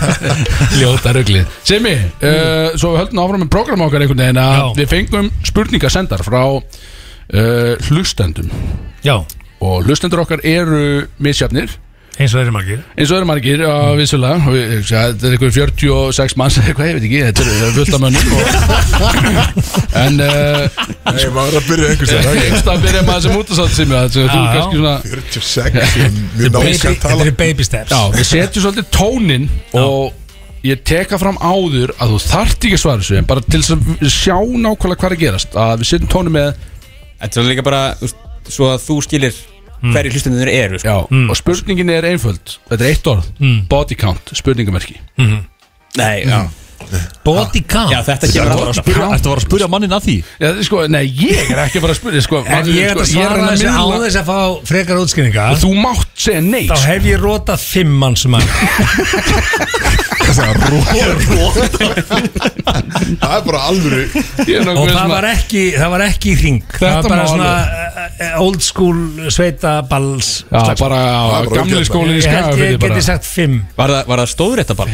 Ljóta 0.81 1.13
ruglið. 1.13 1.53
Simi, 1.69 1.93
uh, 2.01 2.73
svo 2.81 2.95
við 2.95 3.03
höldum 3.03 3.23
áfram 3.27 3.45
með 3.45 3.53
program 3.53 3.85
okkar 3.85 4.07
einhvern 4.07 4.25
veginn 4.25 4.41
að 4.43 4.81
við 4.81 4.91
fengum 4.95 5.31
spurningasendar 5.45 6.25
frá 6.25 6.41
uh, 6.57 6.65
hlustendum. 7.91 8.49
Já, 9.05 9.19
og 9.63 9.87
hlustendur 9.87 10.25
okkar 10.25 10.43
eru 10.49 11.05
misjafnir 11.23 11.77
eins 12.21 12.33
og 12.35 12.39
þeir 12.39 12.45
eru 12.45 12.53
margir. 12.55 12.81
Eins 12.97 13.11
og 13.11 13.17
eru 13.19 13.27
margir 13.31 13.63
á 13.65 13.73
vissulega. 13.97 14.37
Og 14.47 14.53
við- 14.55 14.73
ég 14.77 14.83
þetta 14.91 15.27
er 15.27 15.33
eitthvað 15.37 15.55
46 15.57 16.37
manns 16.41 16.59
eða 16.61 16.69
eitthvað, 16.73 16.89
ég 16.89 16.97
veit 16.99 17.07
ekki, 17.09 17.21
þetta 17.29 17.43
er 17.43 17.73
fullt 17.79 17.95
af 17.97 18.03
mönnum 18.05 18.33
og, 18.37 18.43
en 20.03 20.21
uh, 20.21 20.81
Nei, 21.09 21.27
maður 21.35 21.53
er 21.53 21.59
að 21.59 21.69
byrja 21.69 21.91
einhvers 21.93 22.13
ég 22.13 22.27
veginn 22.29 22.55
veist 22.57 22.71
að 22.73 22.83
byrja 22.87 23.03
maður 23.09 23.25
sem 23.27 23.37
útasátt 23.41 23.77
sem 23.77 23.93
ég, 23.97 24.11
þú 24.15 24.23
Já, 24.23 24.33
já. 24.33 24.43
kannski 24.57 24.81
svona 24.81 24.97
46, 25.05 26.19
mjög 26.39 26.51
Baby- 26.53 26.67
námskað 26.73 26.99
Þetta 27.03 27.15
eru 27.27 27.35
baby 27.43 27.67
steps. 27.69 27.93
Já, 27.93 28.03
við 28.17 28.29
setjum 28.33 28.67
svolítið 28.67 28.91
tónin 28.97 29.49
og 29.83 30.19
ég 30.69 30.83
teka 30.87 31.19
fram 31.19 31.39
áður 31.43 31.91
að 31.99 32.13
þú 32.15 32.21
þarft 32.29 32.67
ekki 32.69 32.77
að 32.79 32.83
svara 32.85 33.03
þessu 33.03 33.17
en 33.19 33.27
bara 33.33 33.43
til 33.49 33.63
þess 33.65 33.75
að 33.75 34.13
sjá 34.15 34.37
nákvæmlega 34.39 35.01
hvað 35.03 35.17
er 35.17 35.23
gerast 35.25 35.57
að 35.59 35.73
við 35.83 35.91
setjum 35.95 36.13
tónin 36.13 36.37
með 36.37 36.53
Þetta 37.23 37.41
er 37.43 37.49
líka 37.51 37.65
bara 37.67 37.83
Svo 38.53 38.69
að 38.73 38.81
þú 38.83 38.97
skilir 39.07 39.37
hverju 39.83 40.13
hlustendunir 40.15 40.49
eru 40.49 40.79
sko. 40.79 40.89
já, 40.89 41.29
og 41.31 41.37
spurningin 41.37 41.91
er 41.91 42.07
einföld. 42.13 42.59
Þetta 42.71 42.85
er 42.85 42.91
eitt 42.95 43.07
orð, 43.07 43.31
body 43.69 43.95
count 43.99 44.33
spurningamerki. 44.39 44.99
Nei, 45.97 46.25
já 46.25 46.47
Body 47.25 47.63
count. 47.69 47.93
Já, 47.93 48.01
þetta 48.07 48.31
kemur 48.33 48.51
að 48.53 48.59
fara 48.59 48.73
að 48.73 48.79
spyrja- 48.81 49.09
ertu 49.13 49.27
að 49.27 49.31
fara 49.33 49.41
að 49.43 49.47
spyrja 49.47 49.69
mannin 49.73 49.95
að 49.97 50.03
því? 50.09 50.17
Já, 50.43 50.49
sko, 50.69 50.77
nei, 50.91 51.05
ég 51.07 51.51
er 51.53 51.63
ekki 51.67 51.79
að 51.79 51.85
fara 51.87 51.95
að 51.95 52.01
spyrja 52.01 52.23
sko, 52.27 52.43
En 52.47 52.71
ég 52.79 52.91
að 52.91 52.93
sko, 52.93 53.03
er 53.03 53.07
svara 53.13 53.41
að 53.43 53.51
þessi 53.53 53.69
á 53.71 53.85
þess 54.03 54.19
að 54.23 54.27
fá 54.33 54.39
frekar 54.73 55.03
útskynninga 55.03 55.45
og 55.53 55.61
þú 55.63 55.71
mátt 55.79 56.09
segja 56.27 56.43
nei 56.47 56.65
Þá 56.71 56.79
hef 56.93 57.03
ég 57.13 57.23
rotað 57.23 57.59
fimm 57.63 57.93
mann 58.03 58.17
sem 58.19 58.35
að 58.39 58.45
Það 63.23 63.35
er 63.37 63.43
bara 63.45 63.61
alvöru. 63.69 64.03
Ég 64.49 64.63
er 64.63 64.71
Og 64.73 64.89
það 64.89 65.11
var 65.13 65.27
ekki, 65.29 65.63
það 65.77 65.91
var 65.93 66.05
ekki 66.07 66.31
í 66.33 66.37
hring. 66.41 66.61
Það 66.73 66.81
Þetta 66.81 67.03
var 67.03 67.11
bara 67.13 67.27
svona 67.29 67.53
uh, 67.53 68.41
old 68.43 68.63
school 68.65 69.03
sveitaballs 69.33 70.31
Já, 70.49 70.57
bara 70.57 70.65
Það 70.65 70.73
er 70.73 70.83
bara 70.83 71.01
gamli 71.53 71.63
umgjörð 71.63 71.89
skólinn 71.91 72.17
í 72.17 72.21
Ég 72.23 72.29
held 72.29 72.37
Skagafirði 72.43 72.73
ég 72.73 72.85
geti 72.87 73.07
sagt 73.09 73.29
fimm. 73.29 73.59
Var 73.79 73.97
það, 74.09 74.25
stóðréttaball? 74.33 74.93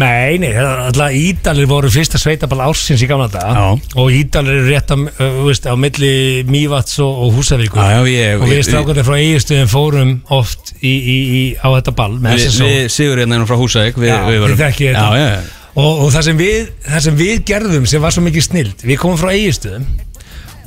Nei, 0.00 0.38
nei, 0.40 0.50
alltaf 0.56 1.12
Ídalir 1.12 1.66
voru 1.68 1.90
fyrsta 1.92 2.16
sveitaball 2.20 2.62
ársins 2.64 3.02
í 3.04 3.08
gamla 3.10 3.26
daga 3.28 3.52
Já. 3.52 3.64
Og 4.00 4.14
Ídalir 4.16 4.54
eru 4.62 4.70
rétt 4.70 4.88
á, 4.88 4.96
veist, 5.44 5.66
á 5.68 5.74
milli 5.76 6.12
Mývats 6.48 6.96
og, 7.04 7.10
og 7.26 7.34
Húsavíkur 7.36 7.76
Já, 7.76 7.98
já, 8.00 8.06
ég- 8.08 8.40
Og 8.40 8.48
við 8.48 8.62
strákarnir 8.70 9.04
frá 9.04 9.18
eiginstöðum 9.20 9.68
fórum 9.68 10.14
oft 10.32 10.72
í, 10.80 10.92
í, 10.96 11.16
í, 11.40 11.42
á 11.60 11.68
þetta 11.76 11.94
ball 11.98 12.16
með 12.24 12.40
Við, 12.40 12.56
við 12.64 12.86
Sigur 12.96 13.20
hérna 13.20 13.42
frá 13.44 13.58
Húsæk 13.60 14.00
Við, 14.00 14.08
Já, 14.14 14.22
við 14.32 14.56
þekkið 14.62 14.96
þetta. 14.96 15.42
Og, 15.72 16.00
og 16.06 16.08
það, 16.12 16.24
sem 16.30 16.40
við, 16.40 16.72
það 16.88 17.04
sem 17.10 17.20
við 17.20 17.36
gerðum 17.52 17.86
sem 17.92 18.02
var 18.04 18.12
svo 18.16 18.24
mikið 18.24 18.48
snild 18.48 18.82
Við 18.88 18.98
komum 19.04 19.20
frá 19.20 19.30
eiginstöðum 19.36 19.86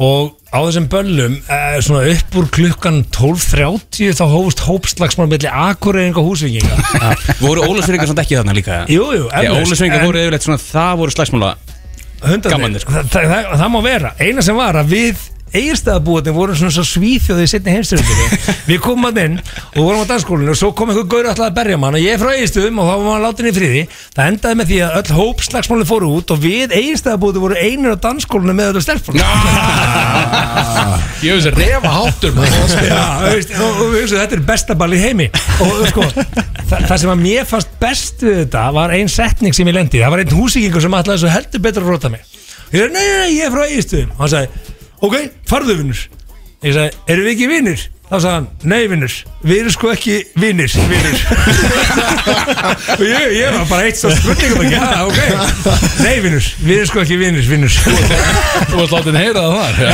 Og 0.02 0.34
á 0.52 0.60
þessum 0.60 0.88
böllum 0.92 1.38
uh, 1.48 1.78
Svona 1.84 2.02
upp 2.12 2.36
úr 2.40 2.50
klukkan 2.52 2.98
12.30 3.16 4.16
Þá 4.18 4.26
hófust 4.34 4.64
hópslagsmál 4.66 5.30
Melli 5.32 5.52
akureyring 5.52 6.18
og 6.20 6.32
húsvíkinga 6.34 7.14
Voru 7.40 7.64
Ólafsvingar 7.64 8.10
samt 8.10 8.24
ekki 8.26 8.40
þarna 8.40 8.56
líka? 8.58 8.82
Jú, 8.92 9.08
jú, 9.16 9.30
Já, 9.32 9.54
Ólafsvingar 9.56 10.04
voru 10.04 10.20
yfirleitt 10.24 10.48
svona 10.48 10.60
Það 10.64 11.00
voru 11.04 11.16
slagsmála 11.16 11.54
Hundarnir, 12.26 12.56
Gaman, 12.58 12.78
sko. 12.82 12.92
það, 12.96 13.10
það, 13.14 13.32
það, 13.32 13.50
það 13.62 13.72
má 13.76 13.80
vera 13.86 14.12
Eina 14.24 14.44
sem 14.46 14.58
var 14.58 14.80
að 14.82 14.94
við 14.96 15.24
eigirstæðabúðin 15.60 16.36
vorum 16.36 16.58
svona 16.60 16.74
svo 16.76 16.86
svíþjóði 16.88 17.46
í 17.46 17.52
setni 17.52 17.76
heimstyrjöndinni 17.76 18.56
Við 18.70 18.80
komum 18.84 19.08
að 19.10 19.20
inn 19.24 19.38
og 19.40 19.80
vorum 19.80 20.04
á 20.04 20.10
dansskólinu 20.10 20.54
og 20.54 20.60
svo 20.60 20.72
kom 20.78 20.92
einhver 20.92 21.08
gaur 21.12 21.30
alltaf 21.32 21.48
að 21.50 21.58
berja 21.60 21.80
mann 21.82 21.98
og 21.98 22.04
ég 22.04 22.16
er 22.16 22.22
frá 22.22 22.32
eiginstöðum 22.34 22.82
og 22.82 22.90
þá 22.90 22.94
var 22.94 23.06
maður 23.06 23.24
látin 23.26 23.50
í 23.50 23.54
friði. 23.56 23.84
Það 24.16 24.32
endaði 24.32 24.60
með 24.60 24.72
því 24.72 24.80
að 24.86 24.98
öll 25.00 25.18
hópslagsmáli 25.20 25.88
fóru 25.90 26.12
út 26.20 26.34
og 26.36 26.42
við 26.44 26.76
eigirstæðabúðin 26.80 27.46
voru 27.46 27.60
einir 27.62 27.96
á 27.96 28.04
dansskólinu 28.06 28.56
með 28.58 28.72
öllu 28.74 28.84
stelpun 28.86 29.20
Ég 31.26 31.36
veist 31.36 31.50
að 31.50 31.60
refa 31.60 31.92
háttur 31.92 32.36
veist, 32.40 33.54
og, 33.56 33.80
við 33.94 34.02
hugsaum 34.04 34.22
þetta 34.22 34.38
er 34.38 34.46
besta 34.46 34.78
ball 34.78 34.94
í 34.94 35.02
heimi. 35.02 35.28
Og 35.64 35.84
sko, 35.90 36.06
það, 36.70 36.96
sem 37.02 37.12
að 37.14 37.24
mér 37.24 37.48
fannst 37.50 37.76
best 37.82 38.26
við 38.26 38.42
þetta 38.44 38.66
var 38.76 38.94
ein 38.96 39.12
setning 39.12 39.56
sem 39.56 39.70
ég 39.70 39.78
lendi 39.78 40.02
það 40.04 40.16
var 40.16 40.24
einn 40.24 40.38
húsíkingur 40.38 40.84
sem 40.86 40.98
svo 41.16 41.32
heldur 41.32 41.64
betur 41.64 41.86
að 41.86 41.96
róta 41.96 42.12
mig. 42.14 42.26
Ég 42.74 42.82
sagði, 42.82 42.94
nei, 42.94 43.06
nei, 43.06 43.18
nei, 43.22 43.34
ég 43.38 43.46
er 43.48 43.54
frá 43.54 43.64
eiginstöðum 43.66 44.16
og 44.16 44.24
hann 44.24 44.32
sagði, 44.34 44.75
ok, 45.06 45.18
farðu 45.50 45.78
vinnur 45.82 46.06
ég 46.66 46.74
sagði, 46.76 47.04
erum 47.12 47.28
við 47.28 47.34
ekki 47.36 47.52
vinnir? 47.52 47.86
Þá 48.06 48.16
sagði 48.16 48.34
hann, 48.36 48.48
nei 48.70 48.84
vinnur, 48.92 49.14
við 49.46 49.62
erum 49.64 49.74
sko 49.74 49.92
ekki 49.94 50.16
vinnir, 50.38 50.74
vinnur 50.92 51.18
og 52.96 53.04
ég, 53.06 53.24
ég 53.34 53.56
var 53.56 53.66
bara 53.70 53.88
eitt 53.88 53.98
svo 54.00 54.12
spurningum 54.14 54.62
ekki, 54.66 54.78
já, 54.78 55.02
ok. 55.06 55.20
Nei 56.04 56.14
vinnur, 56.24 56.50
við 56.62 56.76
erum 56.78 56.90
sko 56.92 57.02
ekki 57.02 57.18
vinnir, 57.22 57.48
vinnur 57.50 57.74
Þú 57.76 58.80
varst 58.80 58.94
látið 58.94 59.10
að 59.12 59.20
heyra 59.22 59.44
það 59.46 59.56
þar. 59.56 59.76
Já. 59.82 59.90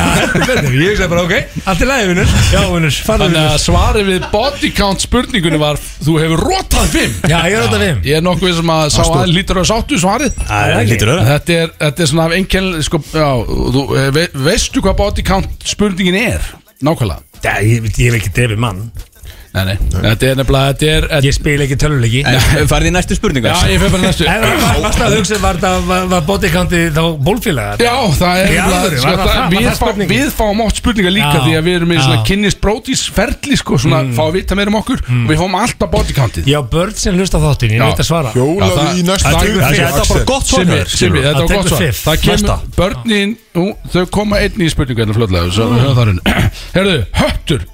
Ég 0.81 0.99
sagði 0.99 1.09
bara, 1.13 1.23
ok, 1.23 1.57
allt 1.71 1.83
í 1.85 1.89
lagi, 1.89 2.09
vinnur 2.11 2.35
Já, 2.51 2.61
vinnur, 2.73 2.99
farðu 3.07 3.27
Þannig 3.27 3.41
að 3.41 3.47
vinnur 3.47 3.63
svarið 3.65 4.11
við 4.11 4.27
body 4.35 4.71
count 4.81 5.05
spurningunni 5.05 5.61
var 5.61 5.79
Þú 6.01 6.15
hefur 6.17 6.41
rótað 6.49 6.87
fimm. 6.95 7.17
Já, 7.29 7.37
ég 7.45 7.57
er 7.57 7.65
rótað 7.65 7.83
fimm. 7.85 7.99
Ég 8.07 8.17
er 8.17 8.25
nokkuð 8.25 8.55
sem 8.57 8.71
að 8.73 8.85
sá 8.95 9.01
að 9.05 9.33
lítur 9.35 9.59
að 9.61 9.67
sáttu 9.69 9.99
svarið. 10.01 10.39
Þetta 11.27 11.57
er, 11.57 11.73
þetta 11.83 12.03
er 12.05 12.09
svona 12.09 12.25
af 12.25 12.35
einkenn 12.39 12.71
sko, 12.87 13.01
já, 13.13 13.27
þú, 13.75 13.83
ve, 14.17 14.25
Veistu 14.47 14.81
hvað 14.81 14.97
body 15.03 15.25
count 15.27 15.67
spurningin 15.69 16.17
er? 16.23 16.49
Nákvæmlega 16.81 17.21
Já, 17.41 17.53
ég, 17.61 17.87
ég 17.97 18.09
hef 18.09 18.17
ekki 18.19 18.31
drefið 18.37 18.61
mann 18.61 18.79
Nei, 19.51 19.65
nei, 19.67 19.73
þetta 19.91 20.27
er 20.29 20.37
nefnilega 20.39 20.75
Þetta 20.79 20.91
er, 20.95 21.05
Ég 21.25 21.33
spil 21.35 21.59
ekki 21.65 21.75
töluleiki 21.81 22.21
Farði 22.71 22.87
í 22.87 22.93
næstu 22.95 23.17
spurningu 23.17 23.49
Já, 23.51 23.57
ég 23.67 23.81
fyrir 23.81 23.91
bara 23.91 24.03
næstu. 24.05 24.23
En 24.31 24.45
var- 24.47 24.77
Varstu 24.85 25.03
að 25.03 25.15
hugsa, 25.17 25.39
var 25.43 25.57
það 25.59 26.13
bodycounti 26.29 26.79
þá 26.95 27.01
bólfélagar? 27.27 27.81
Já, 27.83 27.95
það 28.15 28.39
er 28.39 28.47
nefnilega- 28.47 29.01
það- 29.01 29.19
það- 29.19 29.81
var 29.81 29.97
við, 30.07 30.21
það 30.23 30.37
fáum 30.37 30.61
oft 30.63 30.79
spurningar 30.79 31.11
líka 31.17 31.41
Því 31.43 31.55
að 31.59 31.67
við 31.67 31.75
erum 31.81 31.91
í 31.91 31.97
já. 31.97 32.03
svona 32.05 32.23
kynnist 32.29 32.61
brótis 32.63 33.03
ferli 33.11 33.57
sko, 33.59 33.75
Svona 33.83 33.99
fá 34.15 34.21
að 34.29 34.31
vita 34.37 34.55
meira 34.55 34.71
um 34.71 34.77
okkur. 34.79 35.03
Og 35.03 35.27
við 35.33 35.41
fáum 35.43 35.57
alltaf 35.59 35.91
body 35.97 36.13
countið 36.15 36.47
Já, 36.47 36.59
börn 36.71 36.95
sem 36.95 37.19
hlusta 37.19 37.35
á 37.35 37.41
þáttin, 37.43 37.75
ég 37.75 37.83
veit 37.83 37.99
að 37.99 38.07
svara. 38.07 38.31
Það- 38.31 38.95
í 38.95 39.03
næstu 39.03 39.27
það- 39.27 39.35
það- 39.35 39.67
Axel. 39.67 39.83
þetta 39.83 39.99
var 39.99 40.07
bara 40.15 40.25
gott 40.31 40.47
svar 40.47 40.63
Simmi, 40.95 41.19
þetta 41.19 41.41
var 41.41 41.47
Það 41.51 41.55
gott 41.57 41.67
svar. 41.67 41.83
fifth. 41.83 42.01
Það 42.07 42.17
kemur, 42.23 42.39
Næsta. 42.39 42.55
börnin, 42.79 43.35
ú, 43.55 43.67
þau 43.91 44.05
koma 44.11 44.35
einn 44.39 44.55
í 44.63 44.71
spurningu 44.71 45.03
hérna 45.03 45.13
það 45.99 46.15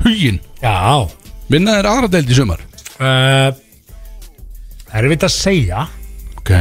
huginn. 0.03 0.39
Já 0.63 1.07
Vinna 1.51 1.77
þér 1.77 1.89
aðra 1.93 2.11
deild 2.11 2.33
í 2.33 2.37
sumar. 2.37 2.63
Uh, 2.97 3.53
Það 4.87 4.99
er 5.01 5.09
vitt 5.11 5.25
að 5.27 5.33
segja. 5.35 5.85
Ok. 6.39 6.51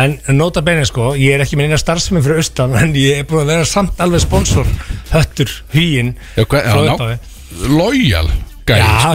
En 0.00 0.18
nota 0.36 0.62
bene 0.62 0.84
sko, 0.86 1.14
ég 1.18 1.34
er 1.34 1.42
ekki 1.44 1.56
með 1.58 1.70
eina 1.70 1.78
starfsmenn 1.80 2.22
fyrir 2.22 2.42
austan 2.42 2.74
En 2.78 2.92
ég 2.94 3.22
er 3.22 3.26
búin 3.26 3.42
að 3.42 3.54
vera 3.54 3.66
samt 3.66 3.98
alveg 4.04 4.22
sponsor 4.22 4.68
Höttur, 5.10 5.50
huginn 5.72 6.12
Já, 6.36 6.44
hva, 6.44 6.60
já, 6.62 6.76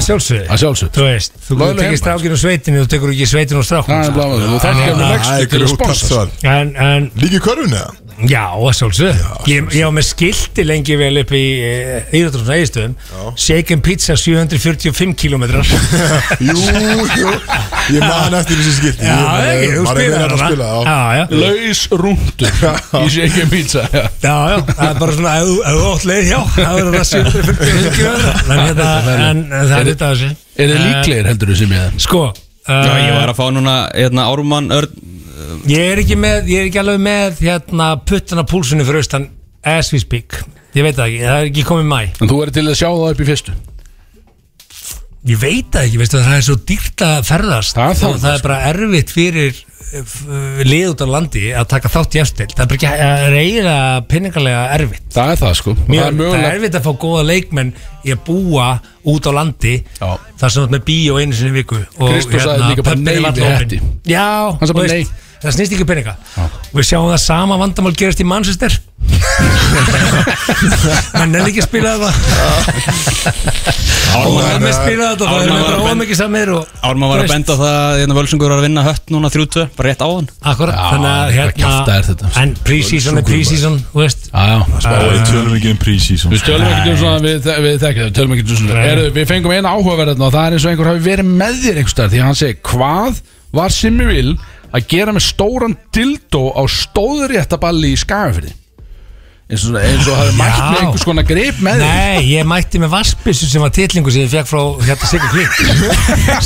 sjálfsögðu. 0.04 0.90
Þú 0.98 1.06
veist, 1.06 1.38
þú 1.46 1.58
tekir 1.78 2.00
strákinu 2.02 2.40
sveitinu 2.42 2.82
Þú 2.82 2.90
tekur 2.92 3.14
ekki 3.14 3.28
sveitinu 3.32 3.62
og 3.62 3.68
Það 3.88 4.02
er 4.02 4.18
strákinu 4.66 5.06
er 6.58 7.08
Líki 7.22 7.40
eða? 7.78 7.94
Já, 8.16 8.46
að 8.56 8.72
sjálfsög 8.78 9.18
Ég, 9.52 9.66
ég 9.76 9.84
var 9.84 9.92
með 9.98 10.06
skilti 10.08 10.64
lengi 10.64 10.96
vel 11.00 11.18
upp 11.20 11.32
í 11.36 11.42
Íðrúttum 12.16 12.52
ægistöðum 12.56 12.94
Shaken 13.36 13.82
Pizza 13.84 14.16
745 14.16 15.12
kilometrar 15.20 15.68
Jú, 16.48 16.56
jú. 16.56 17.34
Ég 17.92 18.00
man 18.02 18.34
eftir 18.40 18.56
þessi 18.62 18.74
skilti. 18.78 19.06
Já, 19.06 19.18
ekki, 19.52 19.68
þú 19.76 19.84
að 19.90 20.00
hana. 20.16 20.38
spila 20.46 20.70
já. 20.72 20.96
Já, 21.20 21.26
Laus 21.44 21.82
rúndur 21.92 22.56
í 23.04 23.12
shaken 23.18 23.52
pizza 23.52 23.84
já. 23.92 24.06
Já, 24.24 24.34
já, 24.54 24.58
það 24.72 24.88
er 24.88 24.98
bara 25.04 25.18
svona 25.20 25.36
ef 25.42 25.52
þú- 25.52 25.60
ef 25.66 25.76
þú 25.76 25.92
átt 25.92 26.08
leið 26.12 26.26
hjá 26.32 26.40
það 26.56 26.80
verður 26.80 26.98
það 26.98 27.12
745 27.12 28.00
kilometrar 28.00 28.42
en, 28.56 28.66
hérna, 28.66 28.90
en, 29.30 29.46
en 29.52 29.70
það 29.70 29.78
er 29.84 29.92
þetta 29.92 30.12
þessi 30.16 30.34
Er 30.56 30.72
þið 30.72 30.84
líklegir 30.88 31.32
heldur 31.34 31.52
þú 31.52 31.60
sem 31.62 31.76
ég 31.76 32.02
Sko 32.08 32.26
Já, 32.66 32.96
ég 32.98 33.12
uh, 33.12 33.20
var 33.20 33.30
að 33.30 33.38
fá 33.38 33.46
núna 33.54 33.76
hérna, 33.94 34.26
Ármann 34.32 34.72
Örn 34.74 35.14
Ég 35.70 35.92
er 35.92 36.00
ekki 36.02 36.16
með, 36.18 36.50
ég 36.50 36.64
er 36.64 36.70
ekki 36.70 36.80
alveg 36.82 37.02
með 37.06 37.42
hérna 37.44 37.92
puttana 38.08 38.46
púlsunni 38.48 38.86
fyrir 38.88 39.04
austan 39.04 39.28
as 39.66 39.92
we 39.94 40.00
speak, 40.02 40.40
ég 40.78 40.86
veit 40.86 40.98
það 40.98 41.12
ekki 41.12 41.24
það 41.26 41.40
er 41.40 41.50
ekki 41.52 41.66
komið 41.68 41.88
mæ 41.92 42.00
En 42.24 42.32
þú 42.32 42.42
er 42.46 42.54
til 42.56 42.66
að 42.66 42.78
sjá 42.80 42.88
það 42.88 43.10
upp 43.12 43.22
í 43.22 43.28
fyrstu. 43.30 43.56
Ég 45.26 45.40
veit 45.42 45.70
það 45.74 45.88
ekki, 45.88 46.00
veistu, 46.02 46.20
það 46.22 46.38
er 46.38 46.44
svo 46.46 46.56
dýrt 46.70 47.04
að 47.06 47.16
ferðast. 47.26 47.78
Það 47.78 47.96
það, 48.00 48.12
og 48.12 48.20
það 48.22 48.36
er 48.36 48.44
bara 48.46 48.58
erfitt 48.70 49.14
fyrir 49.14 49.62
lið 50.66 50.88
út 50.92 51.04
á 51.04 51.08
landi 51.08 51.44
að 51.56 51.68
taka 51.72 51.92
þátt 51.94 52.18
í 52.18 52.22
eftir 52.24 52.54
það 52.56 52.66
er 52.66 52.76
ekki, 52.78 52.90
það 52.90 53.26
er 53.26 53.36
eiginlega 53.40 54.06
pinningarlega 54.12 54.64
erfitt 54.76 55.06
Það 55.16 55.32
er 55.34 55.42
það 55.42 55.54
sko 55.60 55.76
Mjög, 55.76 56.06
Það 56.06 56.08
er 56.10 56.32
það 56.34 56.40
er 56.40 56.58
erfitt 56.58 56.78
að 56.80 56.88
fá 56.88 56.92
góða 57.06 57.26
leikmenn 57.30 57.72
í 58.06 58.14
að 58.16 58.24
búa 58.28 58.68
út 59.14 59.30
á 59.30 59.32
landi 59.38 59.76
Já. 60.00 60.08
þar 60.42 60.56
sem 60.56 60.58
þú 60.58 60.66
ert 60.66 60.76
með 60.76 60.84
bíó 60.90 61.20
einu 61.22 61.38
sinni 61.38 61.56
viku 61.56 61.80
og 61.80 62.12
Kristó 62.12 62.42
sagði 62.42 62.72
líka 62.74 62.88
bara 62.88 63.16
er. 63.46 63.60
Hetti. 63.62 63.80
Já, 64.10 64.26
Hann 64.58 64.68
sagði 64.70 64.80
bara 64.80 64.98
veist, 64.98 65.14
það 65.44 65.52
snýst 65.58 65.74
ekki 65.76 65.86
um 65.86 65.92
peninga. 65.92 66.14
Og 66.72 66.76
við 66.80 66.86
sjáum 66.90 67.12
það 67.12 67.22
sama 67.26 67.56
vandamál 67.62 67.96
gerast 67.98 68.24
í 68.24 68.28
Manchester. 68.28 68.72
Menn 71.20 71.36
er 71.36 71.44
ekki 71.50 71.62
að 71.62 71.68
spila 71.68 71.90
þetta. 72.00 72.12
Og 74.16 74.38
það 74.38 74.48
er 74.48 74.60
með 74.62 74.70
að 74.70 74.78
spila 74.78 75.06
þetta 75.12 75.24
og 75.26 75.30
það 75.30 75.40
er 75.42 75.48
með 75.52 75.60
að 75.66 75.88
ómikið 75.92 76.18
samir 76.20 76.50
og 76.56 76.62
Ármann 76.86 77.10
var 77.12 77.20
að 77.24 77.32
benda 77.34 77.52
á 77.52 77.56
það 77.60 77.76
að 77.76 77.98
hérna, 78.00 78.18
Völsungur 78.20 78.50
var 78.54 78.60
að 78.62 78.66
vinna 78.68 78.82
hött 78.86 79.06
núna 79.12 79.28
3-2 79.34 79.66
bara 79.76 79.88
rétt 79.90 80.04
á 80.06 80.08
hann 80.08 80.28
Akkurat, 80.52 80.76
þannig 80.80 81.12
að 81.12 81.30
hérna? 81.36 81.70
En 82.42 82.50
pre-season 82.66 83.14
er 83.20 83.24
pre-season, 83.28 83.76
Við 83.92 84.14
tölum 85.30 85.54
ekki 85.58 85.70
um 85.74 85.80
pre-season. 85.84 86.30
Við 86.32 86.42
tölum 86.48 86.68
ekkert 86.70 86.92
um 86.94 86.98
svona, 87.04 87.20
við, 87.26 87.36
við 87.68 87.76
þekkjum 87.84 88.02
það, 88.02 88.10
við 88.10 88.16
tölum 88.20 88.32
ekkert 88.36 88.50
um 88.56 88.60
svona 88.64 88.82
Við 89.20 89.26
fengum 89.34 89.52
eina 89.56 89.74
áhugaverðin 89.76 90.26
og 90.26 90.30
það 90.36 90.46
er 90.46 90.52
eins 90.56 90.66
og 90.66 90.70
einhver 90.74 90.90
hafi 90.94 91.02
verið 91.10 91.28
með 91.44 91.54
þér 91.66 91.76
einhvers 91.82 91.96
staðar 91.98 92.12
Því 92.14 92.20
að 92.22 92.28
hann 92.30 92.40
segi, 92.42 92.56
hvað 92.72 93.14
var 93.56 93.70
Simmi 93.76 94.06
Vil 94.10 94.32
að 94.76 94.92
gera 94.92 95.16
með 95.16 95.28
stóran 95.30 95.76
dildó 95.96 96.50
á 96.52 96.64
stóðuréttaballi 96.68 97.94
í 97.96 98.00
skagafyrði 98.00 98.54
eins 99.46 99.64
og, 99.70 99.76
eins 99.78 100.08
og 100.10 100.16
hafi 100.18 100.32
mætt 100.40 100.56
með 100.58 100.80
einhvers 100.80 101.04
konar 101.06 101.26
grip 101.30 101.60
með 101.62 101.84
þér 101.84 101.92
Nei, 101.94 102.24
ég 102.32 102.48
mætti 102.50 102.82
með 102.82 102.96
vassbissu 102.96 103.50
sem 103.50 103.62
var 103.62 103.74
titlingu 103.76 104.14
sem 104.14 104.26
ég 104.26 104.32
fekk 104.34 104.50
frá 104.50 104.62
hérna 104.88 105.10
Sigga 105.12 105.28
Kling. 105.30 105.52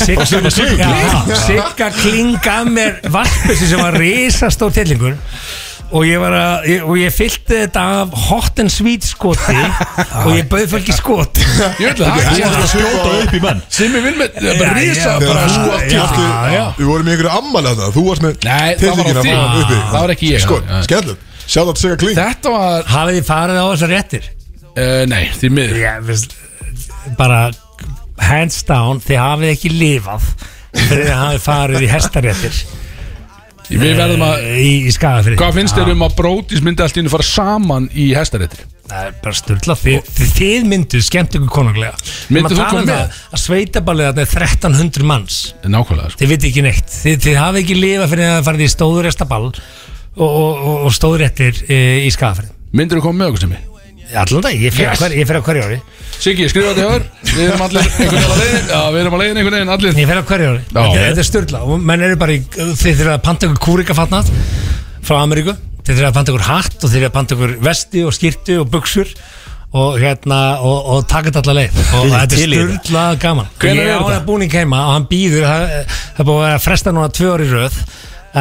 Sigga, 0.03 0.89
já, 0.91 1.37
Sigga 1.45 1.89
Kling 1.95 2.35
gaf 2.43 2.67
mér 2.67 2.99
vassbissu 3.13 3.71
sem 3.71 3.79
var 3.79 3.95
risastór 3.95 4.75
titlingur 4.75 5.15
og 5.89 6.03
ég 6.05 6.19
var 6.21 6.33
að, 6.37 6.65
ég, 6.69 6.83
og 6.85 6.97
ég 6.99 7.13
fyllti 7.15 7.55
þetta 7.63 7.83
af 7.99 8.11
hot 8.27 8.59
and 8.61 8.69
sweet 8.73 9.05
skoti 9.07 9.55
og 10.25 10.29
ég 10.35 10.45
bauð 10.51 10.67
fólki 10.75 10.93
skot 10.95 11.39
Ég 11.81 11.89
veit 11.89 12.01
það, 12.01 12.19
Þú 12.29 12.41
varst 12.43 12.59
að 12.59 12.67
skjóta 12.73 13.13
upp 13.23 13.33
í 13.33 13.41
menn 13.45 13.63
Simmi 13.73 14.01
Vil 14.05 14.13
með, 14.19 14.37
bara 14.59 14.75
risa 14.77 15.07
já, 15.07 15.15
bara 15.23 15.45
Þegar 15.47 15.49
þú 15.49 16.27
skot. 16.27 16.77
Við 16.81 16.91
vorum 16.91 17.09
í 17.09 17.13
einhverju 17.15 17.33
ammali 17.39 17.71
að 17.73 17.81
það 17.83 17.95
Þú 17.97 18.03
varst 18.09 18.25
með 18.27 18.37
Nei, 18.49 18.69
það 18.81 18.99
var 18.99 19.09
á 19.09 19.23
því. 19.23 19.37
uppi. 19.63 19.79
Það 19.79 19.97
var 20.03 20.13
ekki 20.15 20.29
ég. 20.33 20.43
Sko, 20.45 20.59
Já. 20.69 20.75
skemmtilegt 20.89 21.25
Sjátt 21.49 21.71
að 21.73 21.81
segja 21.81 21.97
kling 22.03 22.19
Þetta 22.19 22.53
var, 22.53 22.85
Hafið 22.93 23.17
þið 23.19 23.27
farið 23.31 23.57
á 23.57 23.65
þessar 23.73 23.93
réttir? 23.95 24.29
uh, 24.69 25.01
nei, 25.09 25.23
því 25.39 25.49
miður 25.55 25.79
Já, 25.81 25.91
veist, 26.05 26.35
bara 27.17 27.39
hands 28.29 28.59
down, 28.67 28.99
þið 29.01 29.17
hafið 29.23 29.53
ekki 29.55 29.71
lifað 29.73 30.27
þegar 30.75 30.99
þið 30.99 31.13
hafið 31.17 31.41
farið 31.47 31.85
í 31.85 31.89
hestaréttir 31.89 32.59
Við 33.69 33.95
verðum 33.99 34.23
að 34.25 34.43
eh, 34.47 34.59
í, 34.65 34.91
skagafrið 34.93 35.39
Hvað 35.39 35.57
finnst 35.59 35.77
þér 35.77 35.91
um 35.93 36.03
að 36.07 36.15
Brótis 36.17 36.63
myndi 36.65 36.83
allt 36.83 36.97
í 36.97 37.03
einu 37.03 37.11
fara 37.13 37.25
saman 37.27 37.85
í 37.93 38.07
hestaréttir? 38.17 38.63
Það 38.89 39.05
er 39.05 39.17
bara 39.21 39.37
styrla 39.37 39.75
þið, 39.77 40.09
þið, 40.17 40.65
mynduð 40.71 41.05
skemmt 41.05 41.37
ykkur 41.37 41.51
konunglega 41.53 41.93
Mynduð 42.33 42.55
þú 42.55 42.59
tala 42.63 42.69
koma 42.73 42.81
um 42.81 42.89
með? 42.89 43.19
Að 43.29 43.43
sveitaballið 43.43 44.09
þarna 44.09 44.25
er 44.25 44.33
1300 44.47 45.09
manns 45.11 45.39
Nákvæmlega 45.61 46.13
sko. 46.15 46.21
Þið 46.23 46.33
viti 46.33 46.49
ekki 46.49 46.65
neitt 46.65 46.95
Þið, 46.95 47.19
þið 47.27 47.41
hafið 47.43 47.61
ekki 47.61 47.77
lifað 47.77 48.13
fyrir 48.15 48.33
að 48.33 48.45
farið 48.49 48.65
í 48.65 48.71
stóðurestaball 48.73 49.45
og, 49.49 50.25
og, 50.25 50.31
og, 50.33 50.87
og 50.89 50.95
stóðurettir 50.97 51.65
e, 51.69 51.81
í 52.07 52.13
skagafrið 52.15 52.55
Myndir 52.73 52.97
þú 52.97 53.05
koma 53.05 53.21
með 53.21 53.35
okkur 53.35 53.45
sem 53.45 53.53
ég? 53.59 53.78
Allan 54.17 54.41
dag, 54.41 54.55
ég 54.57 54.73
fer 54.73 54.87
Yes. 54.89 54.99
hver, 55.01 55.13
ég 55.19 55.27
fer 55.29 55.37
á 55.37 55.41
hverju 55.45 55.63
ári. 55.67 55.79
Siggi, 56.19 56.47
skrifa 56.49 56.71
þetta 56.73 56.81
hjá 56.81 56.91
þér. 56.93 57.03
Við 57.29 57.43
erum 57.45 57.61
allir 57.65 57.81
einhvern 57.85 58.09
veginn 58.09 58.29
að 58.29 58.39
leiðin 58.41 58.69
Já, 58.73 58.79
við 58.93 58.99
erum 59.03 59.13
að 59.17 59.21
leiðin 59.23 59.37
einhvern 59.41 59.57
veginn 59.59 59.73
allir. 59.75 59.93
Ég 60.01 60.09
fer 60.09 60.19
á 60.19 60.23
hverju 60.29 60.47
ári. 60.49 60.61
Já. 60.65 60.79
Þetta 60.79 61.03
þetta 61.05 61.23
er 61.23 61.27
styrla 61.29 61.61
og 61.69 61.83
menn 61.91 62.05
eru 62.07 62.17
bara 62.23 62.33
í 62.35 62.39
Þið 62.49 62.95
þurfa 63.01 63.13
að 63.19 63.21
panta 63.27 63.49
ykkur 63.49 63.61
kúrikafatnað 63.67 64.31
frá 65.05 65.15
Ameríku. 65.21 65.53
Þið 65.85 65.93
þurfa 65.99 66.09
að 66.09 66.17
panta 66.19 66.33
ykkur 66.33 66.47
hatt 66.49 66.79
og 66.79 66.89
þið 66.89 66.97
þurfa 66.97 67.11
að 67.11 67.15
panta 67.19 67.37
ykkur 67.37 67.53
vesti 67.69 68.03
og 68.09 68.17
skýrtu 68.17 68.57
og 68.63 68.67
buksur 68.73 69.13
og 69.69 69.99
hérna 70.01 70.39
og, 70.65 70.77
og 70.95 71.03
taka 71.09 71.29
þetta 71.29 71.43
alla 71.45 71.55
leið. 71.59 71.79
Og 71.93 72.09
þetta 72.09 72.37
í 72.41 72.43
er 72.47 72.73
styrla 72.81 73.05
gaman. 73.21 73.49
Hvenær 73.61 73.77
Ég 73.85 73.89
er 73.93 74.01
á 74.01 74.05
þetta? 74.09 74.25
búning 74.25 74.53
heima 74.57 74.79
og 74.87 74.93
hann 74.97 75.05
býður 75.11 75.45
það, 75.45 75.65
það 76.17 76.29
búið 76.31 76.39
að 76.39 76.45
vera 76.47 76.57
að 76.59 76.63
fresta 76.65 76.93
núna 76.97 77.11
tvö 77.13 77.33
ári 77.35 77.49
röð 77.53 77.77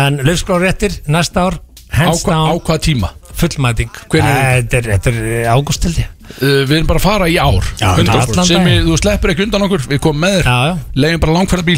en 0.02 0.18
löfskráréttir 0.24 0.96
næsta 1.12 1.44
ár 1.48 1.58
Á, 1.58 1.96
hands 2.00 2.24
á 2.24 2.32
down 2.32 2.60
hvað 2.64 2.80
tíma? 2.88 3.10
Fullmæting. 3.40 3.98
Er 4.18 4.62
Þetta 4.68 5.12
er, 5.12 5.18
er 5.42 5.50
ágúst 5.54 5.84
til 5.86 5.94
því 5.96 6.06
Uh, 6.28 6.60
við 6.68 6.74
erum 6.76 6.88
bara 6.90 7.00
að 7.00 7.04
fara 7.06 7.26
í 7.32 7.38
ár. 7.40 7.64
Já, 7.80 7.86
100%. 7.96 8.18
allan 8.20 8.44
Sem 8.44 8.66
við, 8.68 8.82
þú 8.84 8.96
sleppur 9.00 9.30
ekki 9.32 9.46
undan 9.46 9.62
okkur. 9.64 9.86
Við 9.88 10.00
komum 10.04 10.20
með 10.26 10.34
þér. 10.34 10.50
Já, 10.50 10.56
já, 10.68 10.74
Leiðum 11.00 11.22
bara 11.22 11.36
langferðarbíl 11.38 11.76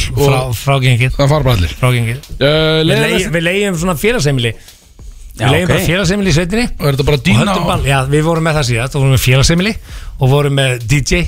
frá, 1.79 1.93
gengið. 1.95 2.27
uh, 2.43 2.81
Við, 3.31 3.39
Leiðum 3.47 3.79
svona 3.79 3.95
félagsheimili 4.01 4.53
Við 5.39 5.53
leigjum 5.55 5.69
ok. 5.69 5.73
bara 5.73 5.87
félagsheimili 5.87 6.31
í 6.31 6.37
sveitinni. 6.37 6.67
Og 6.77 6.87
er 6.87 6.97
þetta 6.97 7.09
bara 7.09 7.21
dýna 7.27 7.57
ball, 7.65 7.83
já, 7.87 7.99
við 8.11 8.25
vorum 8.27 8.47
með 8.47 8.59
það 8.59 8.67
síðast 8.71 8.97
og 8.97 9.05
vorum 9.05 9.15
með 9.15 9.23
félagsheimili 9.25 9.75
og 10.21 10.33
vorum 10.33 10.57
með 10.59 10.87
DJ 10.91 11.21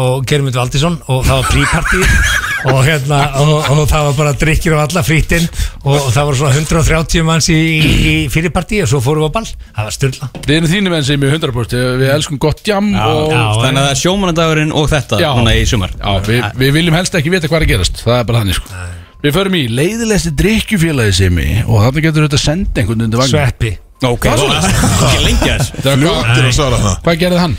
og 0.00 0.24
Germund 0.26 0.56
Valdísson 0.56 0.96
og 1.10 1.24
það 1.26 1.40
var 1.40 1.48
prípartí 1.50 2.00
og 2.70 2.80
hérna 2.86 3.18
og, 3.42 3.52
og 3.72 3.80
það 3.90 4.06
var 4.08 4.16
bara 4.18 4.34
drikkir 4.38 4.74
og 4.76 4.82
alla 4.84 5.02
frítinn 5.06 5.46
og, 5.46 5.96
og 5.96 6.08
það 6.14 6.28
var 6.28 6.38
svona 6.40 6.60
130 6.60 7.26
manns 7.26 7.50
í, 7.50 7.58
í, 7.58 7.90
í 8.10 8.14
fyrirpartí 8.32 8.82
og 8.84 8.90
svo 8.90 9.02
fórum 9.04 9.26
við 9.26 9.32
á 9.32 9.36
ball. 9.38 9.50
Það 9.78 9.90
var 9.90 9.96
styrla 9.98 10.30
Við 10.46 10.54
erum 10.56 10.72
þínum 10.74 10.96
enn 10.98 11.08
sem 11.10 11.26
við 11.26 11.36
100% 11.38 11.84
Við 12.00 12.14
elskum 12.14 12.40
gott 12.42 12.62
jam 12.66 12.90
og, 12.94 13.34
já. 13.34 13.44
Þannig 13.60 13.82
að 13.82 13.84
það 13.84 13.92
er 13.92 14.00
sjómanadagurinn 14.04 14.74
og 14.78 14.90
þetta 14.94 15.20
Já. 15.22 15.30
núna 15.38 15.54
í 15.58 15.66
sumar. 15.68 15.94
Já, 15.98 16.16
við, 16.26 16.48
við 16.64 16.74
viljum 16.80 16.98
helst 16.98 17.20
ekki 17.20 17.34
vita 17.34 17.50
hvað 17.50 17.66
er 17.66 17.72
gerast 17.74 18.02
Það 18.04 18.18
er 18.18 18.26
bara 18.30 18.42
þannig 18.44 18.60
sko 18.60 18.98
Við 19.20 19.34
förum 19.36 19.56
í 19.58 19.66
leiðilegsti 19.68 20.30
drikkjufélagi 20.38 21.12
sem 21.18 21.40
Og 21.66 21.82
þarna 21.84 22.04
getur 22.06 22.24
þetta 22.24 22.38
að 22.38 22.44
senda 22.46 22.80
einhvern 22.80 23.04
undir 23.04 23.20
vagn 23.20 23.32
Sveppi. 23.34 23.72
Ok, 24.00 24.24
það 24.24 24.44
er 24.46 25.24
þess 25.42 25.72
Fljóttur 25.84 26.46
að 26.46 26.54
svara 26.56 26.78
það 26.80 26.94
Hvað 27.04 27.18
gerði 27.20 27.40
hann? 27.42 27.56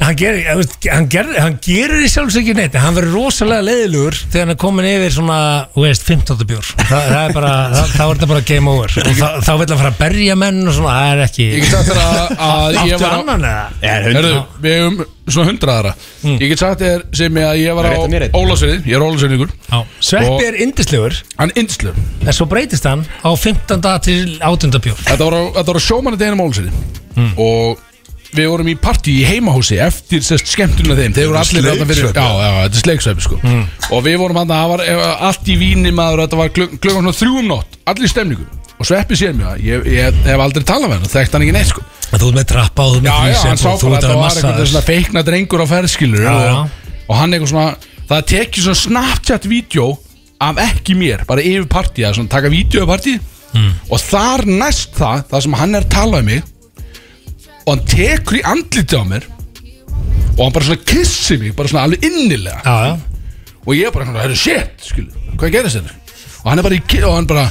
Hann 0.00 0.16
gerir, 0.18 0.42
hann 0.90 1.06
gerir, 1.08 1.36
hann 1.38 1.54
gerir 1.62 2.02
í 2.02 2.08
sjálfs 2.10 2.34
ekki 2.40 2.54
neitt 2.58 2.74
hann 2.78 2.96
verður 2.96 3.14
rosalega 3.14 3.62
leiðilegur 3.68 4.16
þegar 4.24 4.42
hann 4.42 4.52
er 4.54 4.58
komin 4.60 4.88
yfir 4.90 5.12
svona, 5.14 5.36
þú 5.74 5.84
veist, 5.84 6.04
15. 6.08 6.42
bjór 6.50 6.70
Þa, 6.74 6.98
það 6.98 7.18
er 7.20 7.34
bara, 7.36 7.52
það, 7.74 7.92
þá 7.94 8.02
er 8.02 8.10
þetta 8.14 8.28
bara 8.32 8.44
game 8.50 8.72
over 8.74 8.96
og 9.04 9.12
þá, 9.20 9.28
þá 9.46 9.52
vil 9.60 9.68
hann 9.70 9.80
fara 9.84 9.92
að 9.92 10.00
berja 10.02 10.36
menn 10.42 10.58
og 10.66 10.74
svona, 10.76 10.96
það 10.98 11.12
er 11.14 11.22
ekki 11.28 11.46
Ég 11.46 11.62
get 11.62 11.70
sagt 11.76 11.92
þér 11.92 12.02
að, 12.02 12.34
að 12.48 12.78
ég 12.90 12.96
Áttu 12.96 13.04
var 13.04 13.14
á 13.14 13.18
annan 13.22 13.46
eða? 13.52 13.64
Herðu, 13.84 14.34
við 14.66 14.76
hefum 14.80 14.98
svona 15.30 15.48
hundraðara 15.52 15.94
Ég 16.34 16.44
get 16.50 16.64
sagt 16.64 16.84
þér 16.84 17.06
sem 17.22 17.40
ég 17.40 17.48
að 17.52 17.62
ég 17.62 17.78
var 17.78 17.88
á 17.88 17.90
Rétta 17.94 18.10
mér 18.12 18.26
einn. 18.26 18.36
Ólafsverði 18.42 18.76
Ég 18.90 18.98
er 18.98 19.06
Ólafsverðingur 19.06 19.54
Já. 19.70 19.78
Sveppi 20.10 20.50
er 20.50 20.58
indislegur 20.66 21.16
Hann 21.38 21.54
er 21.54 21.62
yndislegur 21.62 22.28
en 22.28 22.36
svo 22.36 22.50
breytist 22.50 22.90
hann 22.90 23.06
á 23.24 23.30
15. 23.32 23.88
til 24.04 24.36
18. 24.42 24.74
bjór 24.84 25.00
Þetta 25.06 25.30
var 25.30 25.38
á, 25.38 25.42
þetta 25.60 25.68
var 25.70 25.80
á 25.80 25.84
sjómanna 25.86 26.20
deginum 26.20 26.44
Ólafsverði 26.44 27.32
Og 27.40 27.80
við 28.36 28.48
vorum 28.52 28.68
í 28.70 28.74
partí 28.80 29.14
í 29.20 29.24
heimahúsi 29.28 29.78
Eftir 29.84 30.22
sérst 30.26 30.50
skemmtunum 30.52 30.96
þeim. 30.98 31.14
Þeir 31.16 31.28
voru 31.30 31.38
Þetta 31.38 31.58
allir 31.58 31.70
þarna 31.70 31.86
fyrir. 31.90 32.10
Já, 32.14 32.26
já, 32.44 32.50
þetta 32.64 32.78
er 32.78 32.84
sleiksveipi 32.84 33.24
sko. 33.26 33.38
Og 33.94 34.04
við 34.06 34.18
vorum 34.22 34.40
hann 34.42 34.52
Það 34.54 34.68
var 34.74 34.84
eh, 34.84 35.06
allt 35.28 35.48
í 35.50 35.56
víni 35.60 35.92
maður 35.94 36.24
Þetta 36.26 36.40
var 36.42 36.52
klukkan 36.58 36.80
kluk 36.84 36.98
svona 36.98 37.14
þrjú 37.20 37.40
um 37.40 37.48
nótt 37.54 37.78
Allir 37.94 38.12
stemningu. 38.12 38.46
Og 38.74 38.88
Sveppi 38.88 39.18
sér 39.18 39.34
mér 39.38 39.50
það 39.52 39.64
Ég, 39.68 39.88
ég 39.94 40.22
hef 40.26 40.44
aldrei 40.46 40.64
talað 40.66 40.90
með 40.90 40.98
hann 41.04 41.12
Þekkt 41.14 41.36
hann 41.36 41.44
ekki 41.46 41.54
neitt 41.54 41.70
sko. 41.70 41.84
Þú 42.14 42.30
ert 42.30 42.38
með 42.40 42.48
trappa 42.50 42.86
og 42.88 42.94
þú 42.94 42.98
ert 42.98 43.06
Já, 43.06 43.14
með 43.24 43.34
já, 43.34 43.42
hann 43.48 43.60
sá 43.60 43.68
og 43.70 43.78
þú 43.82 43.90
bara 43.90 43.94
að 43.94 43.98
ert 43.98 44.04
þetta 44.04 44.14
að 44.14 44.20
var 44.20 44.30
eitthvað 44.30 44.54
massa 44.54 44.70
svona 44.72 44.86
feikna 44.88 45.22
drengur 45.26 45.62
á 45.62 45.66
ferðskilur 45.70 46.24
Já, 46.24 46.32
og, 46.34 46.42
já. 46.44 46.90
og 47.08 47.18
hann 47.20 47.34
eitthvað 47.36 47.52
svona 47.54 47.68
það 48.10 48.26
tekið 48.34 48.66
svona 48.68 48.80
Snapchat-vídeó 48.82 49.86
af 50.44 50.58
ekki 50.66 50.96
mér, 50.98 51.22
bara 51.26 51.42
yfir 51.46 51.66
partí 51.70 52.04
að 52.04 52.18
svona 52.18 52.32
taka 52.34 52.50
vídeo 52.52 52.82
af 52.84 52.90
partí 52.94 53.14
Mm. 53.54 53.70
og 53.86 54.00
þar 54.02 54.42
næst 54.50 54.96
það, 54.98 55.20
það 55.30 55.42
sem 55.44 55.52
hann 55.60 55.74
er 55.78 55.84
að 55.84 55.92
tala 55.94 56.18
um 56.18 56.26
mig 56.26 56.40
og 57.64 57.70
hann 57.74 57.84
tekur 57.88 58.38
í 58.40 58.44
andliti 58.44 58.96
á 58.98 59.02
mér 59.08 59.26
og 60.36 60.40
hann 60.44 60.54
bara 60.54 60.66
svona 60.68 60.84
kissi 60.88 61.36
mig, 61.40 61.52
bara 61.56 61.68
svona 61.70 61.84
alveg 61.86 62.04
innilega. 62.04 62.60
Já, 62.64 62.74
já, 62.90 62.94
og 63.64 63.76
ég 63.78 63.92
bara, 63.94 64.08
herru, 64.20 64.36
shit, 64.36 64.72
skilu, 64.84 65.12
hvað 65.38 65.52
gerðist 65.54 65.78
þetta 65.80 65.94
og 66.44 66.48
hann 66.50 66.60
er 66.60 66.66
bara 66.66 66.76
í, 66.76 66.82
ki- 66.90 67.04
og 67.08 67.14
hann 67.18 67.28
bara 67.30 67.46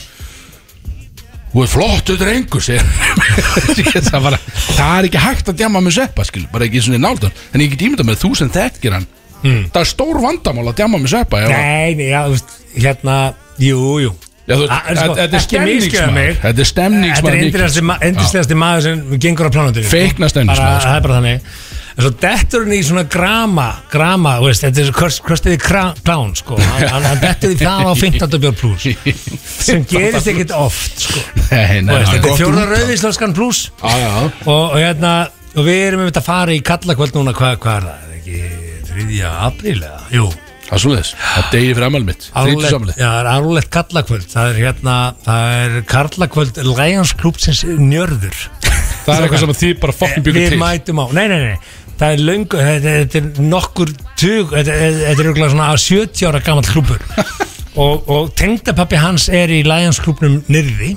Þú 1.54 1.62
er 1.62 1.70
flottu 1.70 2.16
drengur 2.18 2.64
segir 2.66 2.82
hann. 2.82 4.00
það, 4.10 4.24
bara, 4.26 4.38
það 4.74 4.94
er 4.98 5.06
ekki 5.06 5.20
hægt 5.22 5.52
að 5.52 5.58
djama 5.60 5.82
með 5.86 5.94
sveppa 6.00 6.24
skil, 6.26 6.48
bara 6.50 6.66
ekki 6.66 6.82
svona 6.82 6.98
náldan 7.04 7.36
en 7.54 7.62
ég 7.62 7.76
get 7.76 7.84
ímynda 7.86 8.06
með 8.08 8.24
þú 8.24 8.32
sem 8.40 8.50
þekkir 8.56 8.96
hann 8.98 9.06
það 9.44 9.80
er 9.84 9.90
stór 9.92 10.18
vandamál 10.24 10.66
að 10.72 10.80
djama 10.80 10.98
með 11.04 11.12
sveppa 11.14 11.44
ef 11.44 11.52
að- 11.52 11.62
Nei, 11.62 11.94
nei, 12.00 12.08
já, 12.10 12.24
þú 12.26 12.34
veist, 12.34 12.56
hérna 12.74 13.18
Jú, 13.62 13.82
jú 14.02 14.12
Sko, 14.44 15.14
þetta 15.16 15.38
er 15.38 15.44
stemningsmaður. 15.44 16.34
Þetta 16.42 16.64
er 16.64 16.68
stemningsmaður 16.68 17.38
Þetta 17.46 17.94
er 17.94 18.10
endislegasti 18.10 18.58
maður 18.60 18.84
sem 18.90 19.22
gengur 19.24 19.48
á 19.48 19.52
plánundinu 19.56 19.88
Feikna 19.88 20.28
stemningsmaður, 20.32 20.82
sko. 20.82 20.90
Það 20.90 20.98
er 20.98 21.06
bara 21.06 21.20
þannig 21.22 21.48
En 21.94 22.02
svo 22.02 22.12
dettur 22.18 22.64
hann 22.66 22.74
í 22.74 22.80
svona 22.84 23.04
grama 23.14 23.68
Grama, 23.94 24.34
þetta 24.50 24.84
er 24.84 24.92
kröstiði 24.98 25.60
klán 25.62 26.34
sko. 26.36 26.58
Hann, 26.94 27.06
dettur 27.22 27.54
í 27.54 27.58
það 27.62 27.92
á 27.94 27.94
15. 28.02 28.40
björn 28.44 28.58
plus 28.60 28.88
sem 29.70 29.86
gerist 29.88 30.32
ekkit 30.34 30.56
oft 30.58 31.06
sko. 31.06 31.22
Þetta 31.52 32.00
er 32.02 32.40
fjóra 32.42 32.66
rauðvíslöskan 32.74 33.38
plus 33.38 33.68
Já, 33.78 33.94
já. 34.02 34.14
og, 34.50 34.74
hérna 34.76 35.14
og 35.54 35.68
við 35.70 35.84
erum 35.88 36.04
um 36.04 36.10
þetta 36.10 36.24
að 36.26 36.32
fara 36.32 36.58
í 36.58 36.64
kallakvöld 36.66 37.20
núna 37.20 37.36
hvað 37.38 37.60
hva 37.62 37.78
er 37.78 37.92
það, 37.92 37.94
er 37.94 38.10
það 38.10 38.18
ekki 38.20 38.42
3. 38.90 39.22
apríl 39.52 39.78
eða? 39.78 40.02
Jú 40.18 40.32
Það 40.74 40.80
er 40.80 40.82
svoleiðis, 40.82 41.10
það 41.22 41.50
degi 41.54 41.74
fyrir 41.78 41.86
amal 41.86 42.00
mitt. 42.08 42.24
Þrítu 42.34 42.42
Árlegt, 42.58 42.72
samli 42.74 42.94
já, 42.98 43.04
það 43.04 43.18
er 43.20 43.28
árlegt 43.30 43.70
kallakvöld 43.76 44.24
Það 44.32 44.48
er 44.50 44.56
hérna, 44.64 44.96
það 45.28 45.52
er 45.60 45.76
kallakvöld 45.92 46.58
Lions 46.66 47.12
klúpsins 47.20 47.60
njörður. 47.70 48.40
Það 49.04 49.14
er 49.14 49.26
eitthvað 49.28 49.42
sem 49.44 49.54
þið 49.60 49.74
bara 49.84 49.94
fokkin 50.00 50.24
byggur 50.26 50.40
Við 50.40 50.54
til. 50.56 50.60
mætum 50.64 51.02
á, 51.04 51.06
nei, 51.14 51.26
nei, 51.30 51.40
nei. 51.44 51.72
Það 52.00 52.14
er 52.16 52.22
löngu, 52.26 52.62
þetta, 52.66 52.94
þetta 53.04 53.20
er 53.20 53.48
nokkur 53.54 53.92
tug, 54.18 54.54
þetta, 54.56 54.78
þetta 54.80 55.12
er 55.12 55.22
örugglega 55.28 55.52
svona 55.54 55.68
70 55.84 56.26
ára 56.32 56.42
gammal 56.48 56.66
klúpur 56.66 57.04
og, 57.84 58.10
og 58.16 58.32
tengdapappi 58.40 59.02
hans 59.04 59.28
er 59.30 59.54
í 59.54 59.62
Lions 59.68 60.00
klúpnum 60.02 60.40
nyrði. 60.50 60.96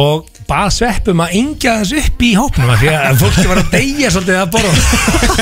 Og 0.00 0.24
bað 0.48 0.72
sveppum 0.76 1.22
að 1.24 1.36
yngja 1.40 1.76
þess 1.80 1.94
upp 2.00 2.24
í 2.24 2.30
hópnum 2.38 2.72
af 2.74 2.82
því 2.82 2.90
að 2.94 3.22
fólki 3.22 3.46
var 3.50 3.60
að 3.62 3.70
deyja 3.74 4.10
svolítið 4.14 4.40
að 4.40 4.50
borða. 4.54 4.72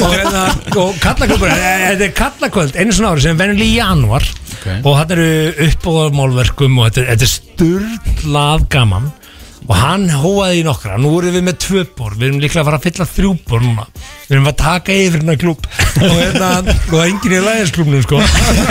Og, 0.02 0.12
hérna, 0.16 0.44
og 0.82 1.00
kallakvöldur 1.02 1.56
þetta 1.56 2.06
er 2.06 2.14
kallakvöld 2.18 2.78
einu 2.78 2.96
svona 2.96 3.14
ári 3.14 3.24
sem 3.26 3.40
venjulega 3.40 3.68
í 3.68 3.78
janúar. 3.78 4.28
Og 4.82 4.92
þetta 5.00 5.16
eru 5.16 5.66
uppbóðarmálverkum 5.66 6.78
og 6.78 6.88
þetta 6.90 7.02
er, 7.02 7.26
er 7.26 7.32
sturlað 7.32 8.68
gaman 8.72 9.10
og 9.68 9.74
hann 9.78 10.08
hóaði 10.10 10.60
í 10.60 10.64
nokkra. 10.66 10.96
Nú 11.00 11.12
erum 11.20 11.36
við 11.36 11.44
með 11.46 11.56
tvö 11.62 11.82
bor, 11.98 12.14
við 12.18 12.26
erum 12.28 12.40
líklega 12.42 12.62
að 12.64 12.68
fara 12.70 12.78
að 12.80 12.86
fylla 12.88 13.06
þrjú 13.12 13.32
bor 13.48 13.62
núna, 13.62 13.84
við 14.26 14.34
erum 14.36 14.48
að 14.50 14.56
taka 14.62 14.96
yfir 14.96 15.20
hérna 15.22 15.36
klúb 15.42 15.68
og, 15.68 16.16
hérna, 16.16 16.48
og 16.66 16.88
það 16.88 17.02
er 17.02 17.12
enginn 17.12 17.36
í 17.36 17.42
læðisklúbnum 17.46 18.02
sko. 18.06 18.22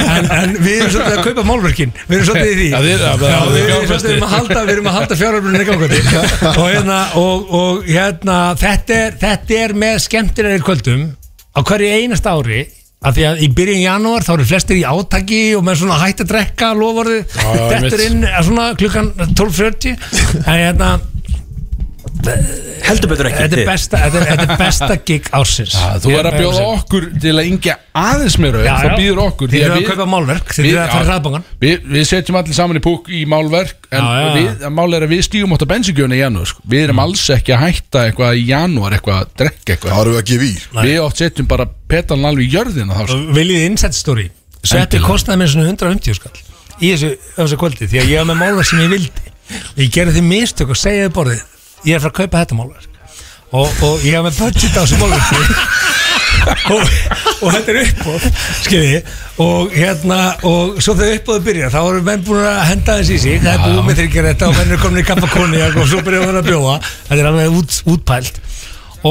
En, 0.02 0.30
en 0.38 0.58
við 0.60 0.76
erum 0.82 0.92
svolítið 0.96 1.16
að 1.16 1.24
kaupa 1.30 1.46
málverkin. 1.52 1.96
Við 2.10 2.18
erum 2.18 2.30
svolítið 2.32 2.52
í 2.52 2.58
því. 2.60 2.68
Já, 2.76 2.82
þið- 2.82 3.06
já, 3.06 3.14
við, 3.22 3.62
við, 3.62 3.88
svolítið 3.88 4.12
erum 4.12 4.28
að 4.28 4.36
halda, 4.36 4.60
við 4.68 4.74
erum 4.76 4.92
að 4.92 4.98
halda 5.00 5.20
fjáröflunni 5.22 5.66
gangandi. 5.70 6.04
Og 6.52 6.62
hérna 6.68 7.00
og, 7.22 7.56
og 7.62 7.88
hérna 7.88 8.38
þetta 8.60 9.00
er, 9.06 9.18
þetta 9.22 9.60
er 9.66 9.76
með 9.86 9.98
skemmtilegir 10.08 10.66
kvöldum 10.68 11.08
á 11.52 11.60
hverju 11.68 11.89
einast 12.02 12.28
ári 12.32 12.62
af 13.02 13.16
því 13.18 13.24
að 13.26 13.39
í 13.41 13.47
byrjun 13.58 13.82
janúar 13.82 14.26
þá 14.26 14.34
eru 14.36 14.47
flestir 14.52 14.78
í 14.78 14.84
átaki 14.86 15.41
og 15.58 15.64
með 15.66 15.80
svona 15.82 15.97
hætt 16.04 16.22
að 16.22 16.34
drekka 16.36 16.68
loforði, 16.78 17.22
já, 17.26 17.47
þetta 17.72 17.95
er 17.97 18.04
inn 18.06 18.28
eh, 18.28 18.41
svona 18.45 18.68
klukkan 18.78 19.10
12.40 19.39 19.95
en 20.43 20.60
hérna 20.60 20.91
Heldur 22.82 23.09
betur 23.11 23.28
ekki 23.30 23.39
þetta 23.45 23.57
er 23.61 23.67
besta, 23.69 23.99
þetta 24.01 24.17
er, 24.19 24.24
þetta 24.32 24.45
er 24.45 24.59
besta 24.59 24.95
gig 25.07 25.28
ársins 25.38 25.74
Já, 25.78 25.86
Þú 26.03 26.13
er 26.17 26.28
að 26.30 26.36
bjóða 26.41 26.63
okkur 26.76 27.05
til 27.24 27.34
að 27.38 27.47
yngja 27.51 27.76
aðeins 28.01 28.36
meira 28.41 28.61
Já, 28.65 28.72
Það 28.82 28.88
já. 28.89 28.95
býður 28.99 29.22
okkur 29.26 29.51
Þið 29.51 29.57
því 29.57 29.61
eru 29.67 29.76
að 29.78 29.86
kaupa 29.91 30.07
málverk, 30.11 30.53
þið 30.57 30.67
eru 30.72 30.82
að 30.82 30.91
fara 30.91 31.03
í 31.05 31.09
hraðbankann. 31.11 31.45
við, 31.61 31.86
við 31.95 32.07
setjum 32.11 32.39
allir 32.41 32.57
saman 32.57 32.80
í 32.80 32.84
púk 32.88 33.11
í 33.13 33.22
málverk 33.32 33.88
En 33.91 34.01
Já, 34.01 34.11
já. 34.22 34.32
við, 34.36 34.65
mál 34.82 34.88
er 34.97 35.05
að 35.07 35.13
við 35.13 35.24
stígum 35.30 35.55
átt 35.55 35.65
að 35.65 35.72
bensingjöfuna 35.72 36.17
í 36.17 36.22
janúar 36.22 36.51
sko. 36.51 36.65
Við 36.74 36.84
erum 36.88 37.01
alls 37.05 37.26
ekki 37.38 37.55
að 37.55 37.63
hætta 37.67 38.03
eitthvað 38.09 38.41
í 38.41 38.45
janúar 38.49 38.97
Eitthvað 38.97 39.22
að 39.22 39.34
drekka 39.41 39.76
eitthvað 39.78 39.95
Það 39.95 40.01
eru 40.05 40.15
við 40.15 40.22
að 40.22 40.30
gefa 40.32 40.49
í 40.49 40.86
Við 40.89 40.99
oft 41.05 41.22
setjum 41.24 41.49
bara 41.51 41.67
petalinn 41.91 42.30
alveg 42.32 42.47
í 42.47 42.53
jörðina 42.57 42.97
þá, 42.97 43.03
sko. 43.13 43.19
Viljið 43.39 43.65
inside 43.69 43.97
story 43.97 44.28
Sveppi 44.61 44.97
Endilega. 44.99 45.07
kostaði 45.09 45.41
mér 45.41 45.49
svona 45.53 45.69
150 45.72 46.19
skall 46.19 46.38
í 46.82 46.89
þessu, 46.95 47.09
þessu 47.38 47.57
kvöldi 47.61 47.88
því 47.91 47.97
að 48.01 48.11
ég 48.11 48.22
var 48.22 48.28
með 48.32 48.38
málverk 48.41 48.67
sem 48.69 48.80
ég 48.82 48.91
vildi 48.93 49.24
ég 49.82 49.89
gerði 49.93 50.13
því 50.17 50.22
mistök 50.28 50.72
og 50.74 50.78
segja 50.80 51.07
þið 51.07 51.15
borðið 51.17 51.41
ég 51.88 51.98
er 51.98 52.04
frá 52.04 52.12
að 52.12 52.18
kaupa 52.22 52.44
þetta 52.44 52.58
málverk 52.60 52.88
og, 53.52 53.68
og 53.84 54.04
ég 54.08 54.16
var 54.16 54.30
með 54.30 54.38
budget 54.40 54.78
á 54.78 54.82
þessu 54.84 55.00
málverki. 55.02 55.42
Og, 56.42 56.80
og 57.46 57.52
þetta 57.54 57.70
er 57.70 57.78
uppbóð 57.84 58.24
skilji 58.64 59.02
og 59.44 59.74
hérna 59.76 60.16
og 60.48 60.80
svo 60.82 60.96
þegar 60.98 61.20
uppbóðu 61.20 61.44
byrja 61.46 61.68
þá 61.70 61.78
eru 61.82 62.00
menn 62.08 62.24
búin 62.26 62.48
að 62.48 62.62
henda 62.66 62.96
þess 62.98 63.12
í 63.14 63.18
sig. 63.22 63.36
Það 63.44 63.52
er 63.52 63.62
búið 63.62 63.86
með 63.86 64.00
þryggjar 64.00 64.28
þetta 64.32 64.48
og 64.50 64.56
menn 64.58 64.72
eru 64.72 64.80
komin 64.82 65.02
í 65.02 65.06
kappakonni 65.06 65.62
og 65.68 65.78
svo 65.92 66.02
byrja 66.08 66.24
það 66.24 66.40
að 66.40 66.50
bjóða. 66.50 66.76
Þetta 67.12 67.20
er 67.20 67.30
alveg 67.30 67.60
út, 67.60 67.78
útpælt. 67.94 68.42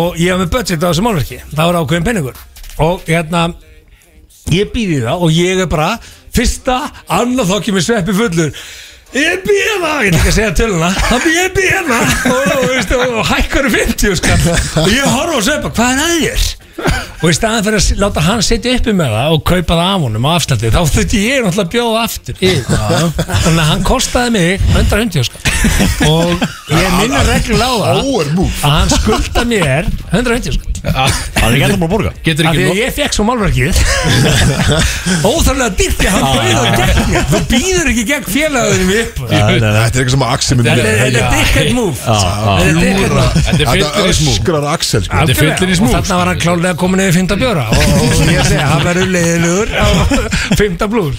Og 0.01 0.19
ég 0.19 0.35
var 0.35 0.43
með 0.43 0.53
budget 0.57 0.83
á 0.83 0.89
þessu 0.89 1.07
málverki. 1.07 1.39
Það 1.53 1.71
var 1.71 1.81
ákveðin 1.85 2.09
penningur 2.09 2.43
og 2.89 3.07
hérna 3.07 3.45
ég 4.57 4.75
býði 4.75 5.01
það 5.05 5.27
og 5.29 5.37
ég 5.37 5.63
er 5.63 5.71
bara 5.71 5.93
fyrsta, 6.35 6.81
annað 7.21 7.53
þá 7.53 7.57
kemur 7.69 7.87
sveppi 7.87 8.17
fullur 8.17 8.55
ég 9.17 9.43
býði 9.47 9.77
það, 9.83 9.99
ég 10.05 10.11
ætla 10.11 10.21
ekki 10.21 10.31
að 10.31 10.37
segja 10.39 10.55
töluna. 10.61 10.91
Ég 11.35 11.53
býði 11.57 11.83
það 11.89 12.17
og, 12.31 12.55
og, 12.55 12.97
og, 13.01 13.19
og 13.21 13.31
hækkar 13.35 13.69
um 13.69 13.77
50 13.77 14.19
skall 14.21 14.41
og 14.85 14.91
ég 14.95 15.15
horfa 15.17 15.39
á 15.39 15.47
sveppa, 15.49 15.75
hvað 15.75 15.95
er 15.95 16.03
að 16.07 16.19
þér? 16.21 16.49
og 17.21 17.29
í 17.29 17.35
staðan 17.37 17.65
fyrir 17.67 17.81
að 17.81 17.99
láta 18.01 18.23
hann 18.25 18.43
setja 18.45 18.73
uppi 18.79 18.95
með 18.97 19.13
það 19.13 19.35
og 19.35 19.43
kaupa 19.51 19.77
það 19.77 19.83
af 19.85 20.05
honum 20.07 20.29
á 20.29 20.31
afslætti 20.33 20.71
þá 20.73 20.79
þurfti 20.95 21.21
ég 21.21 21.43
náttúrulega 21.45 21.67
að 21.67 21.73
bjóða 21.75 22.05
aftur. 22.07 22.39
Yfir. 22.41 22.65
þannig 23.45 23.61
að 23.61 23.71
hann 23.71 23.85
kostaði 23.91 24.35
mig 24.37 24.65
150 24.73 25.29
skall 25.29 25.45
og 26.09 26.47
ég 26.73 26.97
minna 26.97 27.23
reglulega 27.29 27.69
á 27.69 27.77
það 27.77 27.99
að 28.01 28.65
hann 28.65 28.95
skulda 28.97 29.47
mér 29.53 29.91
150 30.15 30.57
skall 30.57 30.71
Það 30.81 31.45
er 31.45 31.55
ekki 31.55 31.65
enda 31.67 31.77
búin 31.77 31.85
að 31.85 31.93
borga. 31.93 32.11
Getur 32.25 32.47
Af 32.49 32.55
ekki 32.55 32.63
því 32.65 32.71
að 32.71 32.79
ég 32.81 32.95
fekk 32.97 33.17
svo 33.17 33.25
málverkið. 33.29 33.81
Óþarlega 35.29 35.75
mér 37.11 37.27
Þú 37.29 37.41
býður 37.51 37.91
ekki 37.93 38.05
gegn 38.09 38.29
félagðinu 38.31 39.00
upp. 39.03 39.21
Þetta 39.31 39.71
er 39.71 39.89
eitthvað 39.91 40.15
sem 40.15 40.25
Axel 40.29 40.57
myndi 40.61 40.71
Þetta 40.71 40.91
er- 40.91 41.19
er 41.21 41.35
dickhead 41.35 41.73
move. 41.77 41.97
Þetta 42.01 43.75
er 43.75 43.81
er 43.81 44.09
öskrar 44.11 44.67
Axel 44.75 45.05
sko. 45.07 45.17
Þetta 45.17 45.35
er 45.35 45.41
fyllir 45.41 45.75
í 45.75 45.79
smúk, 45.81 45.91
Og 45.91 45.97
þarna 45.99 46.19
var 46.21 46.31
hann 46.33 46.41
klálega 46.45 46.77
komin 46.81 47.03
yfir 47.05 47.19
15 47.21 47.43
bjóra. 47.45 47.67
Og, 47.71 47.77
og 47.81 48.33
ég 48.35 48.49
segi, 48.49 48.63
hann 48.73 48.85
verður 48.87 49.13
leiðilegur 49.17 49.69
á 49.77 49.87
15 50.61 50.91
blúr. 50.93 51.13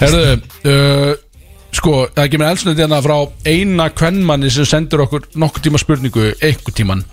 Herðu, 0.00 0.24
uh, 0.70 1.14
sko, 1.76 1.94
það 2.16 2.28
kemur 2.34 2.50
eldsnöð 2.50 2.82
hérna 2.84 3.00
frá 3.04 3.16
eina 3.46 3.88
kvennmanni 3.94 4.50
sem 4.52 4.66
sendur 4.68 5.04
okkur 5.06 5.28
nokkuð 5.38 5.66
tíma 5.68 5.80
spurningu, 5.82 6.30
einhver 6.42 6.74
tíman 6.76 7.04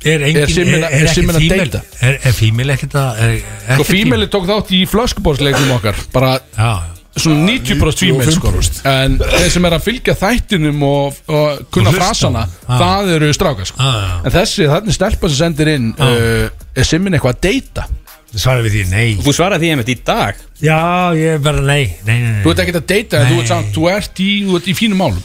Er, 0.00 0.22
engin, 0.24 0.40
Er 0.40 0.48
Simmin 0.48 0.80
að- 0.80 0.94
er 0.96 1.08
ekki 1.10 1.26
að 1.28 1.42
deyta? 1.50 1.80
Er, 2.00 2.14
er 2.24 2.32
fímil 2.32 2.70
ekkert 2.72 2.94
að 2.96 3.18
er 3.20 3.34
Sko, 3.76 3.84
fímeli 3.84 4.28
tók 4.32 4.46
þátt 4.48 4.70
í 4.72 4.78
flöskubórsleikum 4.88 5.74
okkar 5.76 5.98
bara 6.14 6.30
Já, 6.56 6.70
svona 7.16 7.46
90% 7.50 8.04
fímel 8.04 8.30
sko. 8.32 8.52
en 8.86 9.16
þeir 9.18 9.48
sem 9.50 9.64
er 9.66 9.74
að 9.76 9.86
fylgja 9.86 10.14
þættinum 10.20 10.82
og, 10.86 11.16
og 11.26 11.64
kunna 11.74 11.90
Og 11.90 11.96
hlusta 11.96 12.04
frasana 12.04 12.44
Já. 12.46 12.76
það 12.78 13.10
eru 13.16 13.30
strákar 13.34 13.66
sko. 13.70 13.82
Já, 13.82 14.04
já. 14.04 14.12
en 14.24 14.36
þessi, 14.36 14.68
þannig 14.70 14.96
stelpa 14.98 15.30
sem 15.32 15.40
sendir 15.40 15.72
inn 15.74 15.88
uh, 15.98 16.46
er 16.76 16.86
simmin 16.86 17.16
eitthvað 17.18 17.34
að 17.34 17.42
deyta 17.48 17.88
svarar 18.30 18.62
við 18.62 18.76
því, 18.76 18.84
nei 18.92 19.08
Þú 19.24 19.34
svaraði 19.34 19.66
því 19.66 19.72
einmitt 19.74 19.90
í 19.90 19.98
dag 20.06 20.38
Já, 20.62 20.78
ég 21.18 21.34
er 21.34 21.42
bara, 21.42 21.64
nei, 21.66 21.96
nei, 22.06 22.14
nei, 22.20 22.30
nei. 22.36 22.42
þú 22.44 22.52
ert 22.54 22.62
ekkert 22.62 22.80
að 22.84 22.88
deyta 22.92 23.24
en 23.24 23.32
þú 23.32 23.40
ert, 23.40 23.50
samt, 23.50 23.72
þú 23.74 23.88
ert 23.90 24.22
í, 24.22 24.30
þú 24.46 24.60
ert 24.60 24.70
í 24.70 24.76
fínum 24.78 25.02
málum 25.02 25.22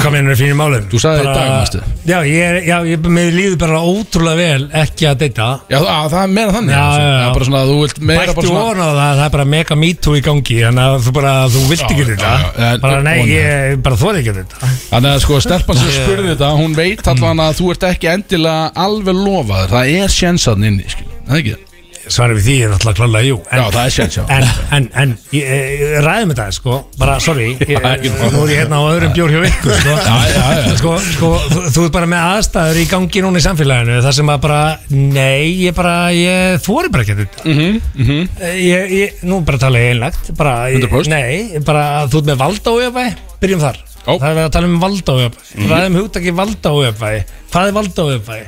Hvað 0.00 0.10
meina 0.14 0.32
er 0.32 0.38
fínir 0.40 0.56
málum? 0.56 0.84
Þú 0.90 0.98
sagði 1.02 1.20
í 1.20 1.24
Bara- 1.26 1.36
dag, 1.36 1.50
manstu. 1.52 1.80
Já, 2.08 2.16
ég 2.24 2.66
já, 2.66 2.76
ég, 2.88 3.06
mér 3.12 3.28
líður 3.36 3.56
bara 3.60 3.80
ótrúlega 3.84 4.36
vel 4.40 4.64
ekki 4.82 5.06
að 5.10 5.18
deyta 5.20 5.48
já, 5.70 5.76
það, 5.78 6.06
það 6.14 6.22
er 6.22 6.32
meira 6.36 6.54
þannig 6.56 6.74
Já, 6.74 6.80
sko. 6.80 7.00
já, 7.00 7.10
já. 7.10 7.20
það 7.20 7.28
er 7.28 7.34
bara 7.36 7.48
svona, 7.50 7.62
þú 7.70 7.76
vilt 7.82 8.00
meira 8.10 8.20
bara 8.20 8.34
Bættu 8.40 8.50
svona 8.50 8.80
á 8.80 8.90
það, 8.90 9.14
það 9.20 9.24
er 9.26 9.34
bara 9.36 9.46
mega 9.54 9.78
me 9.82 9.90
too 9.94 10.16
í 10.16 10.22
gangi 10.24 10.58
Þannig 10.64 10.84
að 10.86 11.06
þú 11.06 11.14
bara, 11.20 11.34
þú 11.54 11.64
vilt 11.70 11.84
Já, 11.84 11.88
ekki 11.90 12.00
já, 12.00 12.10
þetta 12.10 12.32
já, 12.34 12.70
en- 12.70 12.84
Bara 12.86 13.00
nei, 13.06 13.16
og- 13.20 13.32
ég 13.36 13.82
bara 13.86 14.00
þóði 14.04 14.22
ekki 14.24 14.36
þetta 14.40 14.70
Þannig 14.90 15.10
að 15.14 15.24
sko 15.26 15.40
stelpan 15.46 15.80
sem 15.82 15.90
spurði 16.00 16.28
þetta 16.34 16.52
Hún 16.60 16.76
veit 16.80 17.10
allan 17.14 17.44
að 17.46 17.58
þú 17.60 17.72
ert 17.76 17.88
ekki 17.92 18.12
endilega 18.16 18.70
alveg 18.86 19.20
lofaður 19.26 19.74
Það 19.76 19.92
er 20.00 20.08
sjensan 20.20 20.64
inni 20.70 20.88
skil. 20.88 21.06
Það 21.28 21.36
er 21.36 21.42
ekki 21.44 21.56
það 21.58 21.66
Svarið 22.10 22.38
við 22.40 22.46
því 22.48 22.54
er 22.66 22.72
alltaf 22.74 22.94
klálega, 22.98 23.22
jú 23.28 23.36
en, 23.50 23.60
Já, 23.60 23.64
það 23.70 23.84
er 23.86 23.92
sjens, 23.94 24.16
já. 24.18 24.22
En, 24.34 24.46
en, 24.76 24.86
en 25.02 25.10
ég, 25.36 25.44
ég, 25.80 25.92
ræðum 26.02 26.32
þetta, 26.32 26.46
sko 26.56 26.78
Bara, 26.98 27.14
sorry, 27.22 27.44
ég, 27.70 27.84
ekki 27.90 28.10
mál. 28.16 28.32
nú 28.34 28.40
er 28.44 28.50
ég 28.54 28.60
hérna 28.64 28.80
á 28.80 28.84
öðrum 28.90 29.12
bjór 29.14 29.34
hjá 29.36 29.40
ykkur, 29.50 29.74
sko 29.78 29.94
Já, 29.94 30.16
já, 30.34 30.46
já. 30.58 30.74
Sko, 30.80 30.94
sko 31.06 31.30
þú, 31.52 31.62
þú 31.76 31.84
ert 31.86 31.94
bara 31.98 32.08
með 32.10 32.24
aðstæður 32.32 32.80
í 32.82 32.86
gangi 32.90 33.22
núna 33.26 33.42
í 33.42 33.44
samfélaginu 33.46 33.98
Það 34.06 34.16
sem 34.18 34.32
að 34.34 34.40
bara, 34.46 34.60
nei, 34.90 35.44
ég 35.68 35.76
bara, 35.78 35.94
ég 36.16 36.58
þóri 36.66 36.90
bara 36.94 37.06
ekki 37.06 37.18
þetta 37.20 37.46
Mhm, 37.50 37.78
mhm. 37.94 38.48
ég, 38.58 38.96
ég, 38.98 39.22
Nú 39.30 39.38
bara 39.46 39.60
tala 39.62 39.78
ég 39.84 39.94
einlagt 39.94 40.32
bara, 40.38 40.56
ég, 40.74 40.82
100%. 40.88 41.12
Nei, 41.14 41.62
bara 41.66 41.86
þú 42.10 42.24
ert 42.24 42.32
með 42.32 42.42
valda 42.42 42.74
ójöfæði 42.74 43.14
Byrjum 43.40 43.62
þar 43.68 43.78
Ó. 44.08 44.14
Það 44.16 44.26
er 44.30 44.36
verið 44.38 44.46
að 44.48 44.52
tala 44.56 44.68
um 44.72 44.78
valda 44.82 45.14
ójöfæði 45.20 45.46
Mhm. 45.60 45.70
Ræðum 45.70 45.96
hugtaki 46.00 46.32
valda 46.40 46.70
ójöfæði 46.74 47.22
Hvað 47.50 47.68
er 47.70 47.74
valda 47.76 48.04
ójöfæði? 48.10 48.46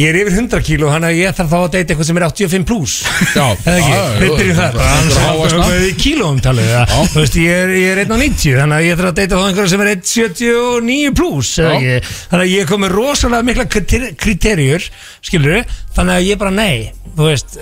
Ég 0.00 0.06
er 0.10 0.16
yfir 0.20 0.36
100 0.38 0.60
kíló, 0.64 0.88
þannig 0.94 1.10
að 1.10 1.18
ég 1.20 1.34
þarf 1.36 1.50
þá 1.50 1.56
að 1.60 1.66
deyta 1.74 1.92
eitthvað 1.92 2.08
sem 2.08 2.18
er 2.20 2.24
85 2.26 2.66
pluss 2.70 2.94
Já, 3.34 3.46
Eða 3.52 3.74
ekki, 3.74 3.90
já, 3.90 3.98
já, 4.00 4.20
við 4.20 4.30
byrjum 4.40 4.60
já, 4.60 4.68
Annars 4.86 5.16
já, 5.18 5.24
er 5.60 5.74
já. 5.74 5.80
í 5.90 5.94
kílóum 6.04 6.38
talið? 6.44 6.70
Þú 7.10 7.18
veist, 7.24 7.38
ég 7.42 7.58
er, 7.64 7.72
ég 7.80 7.90
er 7.96 8.02
1,90 8.06 8.60
Þannig 8.60 8.76
að 8.78 8.86
ég 8.86 9.00
þarf 9.00 9.10
að 9.10 9.18
deyta 9.20 9.40
þá 9.40 9.44
einhverja 9.50 9.72
sem 9.74 9.84
er 9.84 9.90
1,79 9.96 11.12
pluss 11.20 11.52
ekki. 11.66 11.98
Þannig 12.30 12.46
að 12.46 12.54
ég 12.54 12.70
kom 12.70 12.84
með 12.86 12.94
rosalega 12.96 13.48
mikla 13.50 13.66
kriter- 13.74 14.14
kriterjur 14.24 14.88
Skilur 15.26 15.60
Þannig 15.98 16.14
að 16.16 16.28
ég 16.30 16.40
bara 16.40 16.54
nei. 16.54 16.92
Þú 17.10 17.26
veist, 17.26 17.58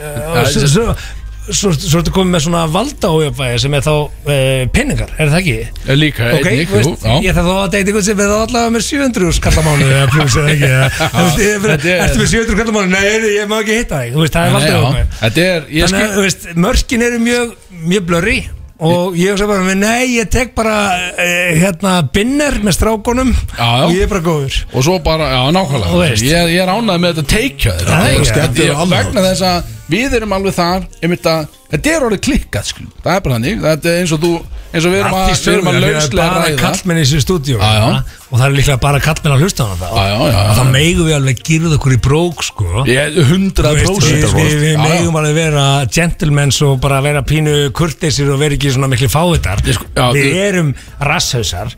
svo, 1.53 1.70
svo, 1.75 2.01
ertu 2.03 2.12
komið 2.15 2.33
með 2.35 2.43
svona 2.47 2.62
valda 2.73 3.11
ójöfvæði 3.15 3.61
sem 3.62 3.77
er 3.79 3.85
þá 3.87 3.93
uh, 3.95 4.65
penningar, 4.75 5.12
er 5.19 5.31
það 5.33 5.39
ekki? 5.41 5.55
Eh, 5.87 5.95
Líka, 5.99 6.29
Ok, 6.39 6.49
einnig, 6.51 6.69
jú, 6.69 6.77
veist, 6.77 7.07
já. 7.07 7.15
ég 7.25 7.37
þarf 7.39 7.49
þá 7.49 7.55
að 7.62 7.70
deyta 7.77 7.93
ykkur 7.95 8.05
sem 8.09 8.23
er 8.25 8.35
allavega 8.35 8.75
með 8.77 8.85
700 8.89 9.33
skallamánu 9.39 9.89
eða 9.89 10.11
pluss 10.12 10.37
eða 10.43 10.53
ekki 10.55 10.69
eða, 10.69 10.91
veist, 11.19 11.89
er- 11.89 12.05
Ertu 12.05 12.20
með 12.23 12.31
700 12.35 12.59
skallamánu? 12.59 12.93
Nei, 12.93 13.33
ég 13.39 13.51
má 13.51 13.57
ekki 13.62 13.79
hitta 13.81 14.03
þig 14.05 14.19
það 14.37 15.43
er 15.49 15.69
ég 15.79 15.89
Þannig 15.89 16.23
að, 16.23 16.47
mörkin 16.69 17.09
eru 17.09 17.20
mjög, 17.25 17.57
mjög 17.89 18.09
blurry 18.12 18.39
og 18.79 19.17
ég 19.19 19.33
hugsa 19.33 19.47
bara, 19.51 19.75
nei, 19.75 20.05
ég 20.19 20.29
tek 20.31 20.53
bara 20.55 20.75
uh, 21.11 21.59
hérna, 21.59 21.97
binner 22.15 22.61
með 22.63 22.77
strákonum 22.77 23.33
Já, 23.35 23.59
já. 23.59 23.85
og 23.89 23.95
ég 23.97 24.05
er 24.07 24.13
bara 24.13 24.23
góður 24.29 24.59
Og 24.73 24.85
svo 24.87 24.99
bara, 25.03 25.27
já, 25.35 25.41
Þú 25.49 25.55
nákvæmlega 25.57 26.03
veist. 26.05 26.23
ég, 26.29 26.53
ég 26.55 26.63
er 26.63 26.71
ánægð 26.77 27.03
með 27.03 27.15
þetta 27.19 27.33
teikja 27.35 27.73
Já, 27.75 27.81
þetta 27.83 27.99
já. 27.99 28.19
er 28.21 28.29
Skemmtilega 28.33 28.73
ég- 28.73 28.83
annað. 28.85 28.99
Vegna 29.09 29.25
þess 29.27 29.47
að 29.51 29.75
við 29.91 30.15
erum 30.21 30.37
alveg 30.39 30.55
þar 30.61 30.87
einmitt 31.03 31.27
að, 31.33 31.49
Þetta 31.69 31.90
er 31.93 32.05
orðið 32.07 32.20
klikkað 32.24 32.65
skil. 32.65 32.86
Það 33.05 33.12
er 33.12 33.20
bara 33.24 33.35
þannig 33.36 33.59
Þetta 33.65 33.90
er 33.93 33.99
eins 34.01 34.12
og 34.16 34.20
þú 34.23 34.28
eins 34.69 34.85
og 34.89 34.93
við 34.93 34.99
erum 35.03 35.16
að, 35.19 35.27
við 35.32 35.49
erum 35.53 35.66
að 35.69 35.77
lauslega 35.82 36.15
bara 36.28 36.40
ræða 36.45 36.61
kallmenn 36.62 36.99
í 36.99 37.03
þessu 37.05 37.20
stúdíu 37.24 37.57
Já, 37.59 37.69
já. 37.77 37.89
og 38.28 38.35
það 38.40 38.45
er 38.47 38.55
líklega 38.59 38.81
bara 38.85 39.01
kallmenn 39.05 39.35
að 39.35 39.43
hlusta 39.45 39.65
á 39.65 39.69
hana 39.73 39.89
Já, 39.89 40.05
já, 40.09 40.16
já, 40.19 40.39
já. 40.39 40.55
þá 40.59 40.62
megum 40.73 41.09
við 41.09 41.16
alveg 41.19 41.43
gyrða 41.49 41.77
okkur 41.78 41.95
í 41.97 42.01
brók 42.09 42.45
sko 42.49 42.85
Ég, 42.89 43.19
Þú 43.19 43.24
100% 43.32 43.78
veist, 43.78 44.09
við, 44.09 44.27
sko. 44.28 44.39
við, 44.45 44.57
við 44.65 44.81
megum 44.82 45.19
alveg 45.20 45.36
vera 45.39 45.66
gentlemen 45.99 46.55
og 46.69 46.81
bara 46.85 47.01
vera 47.05 47.24
pínu 47.32 47.55
kurteisir 47.77 48.32
og 48.32 48.40
vera 48.45 48.57
ekki 48.59 48.73
svona 48.77 48.89
miklu 48.93 49.09
fávitar 49.12 49.65
Ég 49.65 49.77
sko- 49.81 49.89
já, 49.97 50.07
við 50.16 50.28
þú- 50.28 50.43
erum 50.49 50.73
rasshausar 51.12 51.73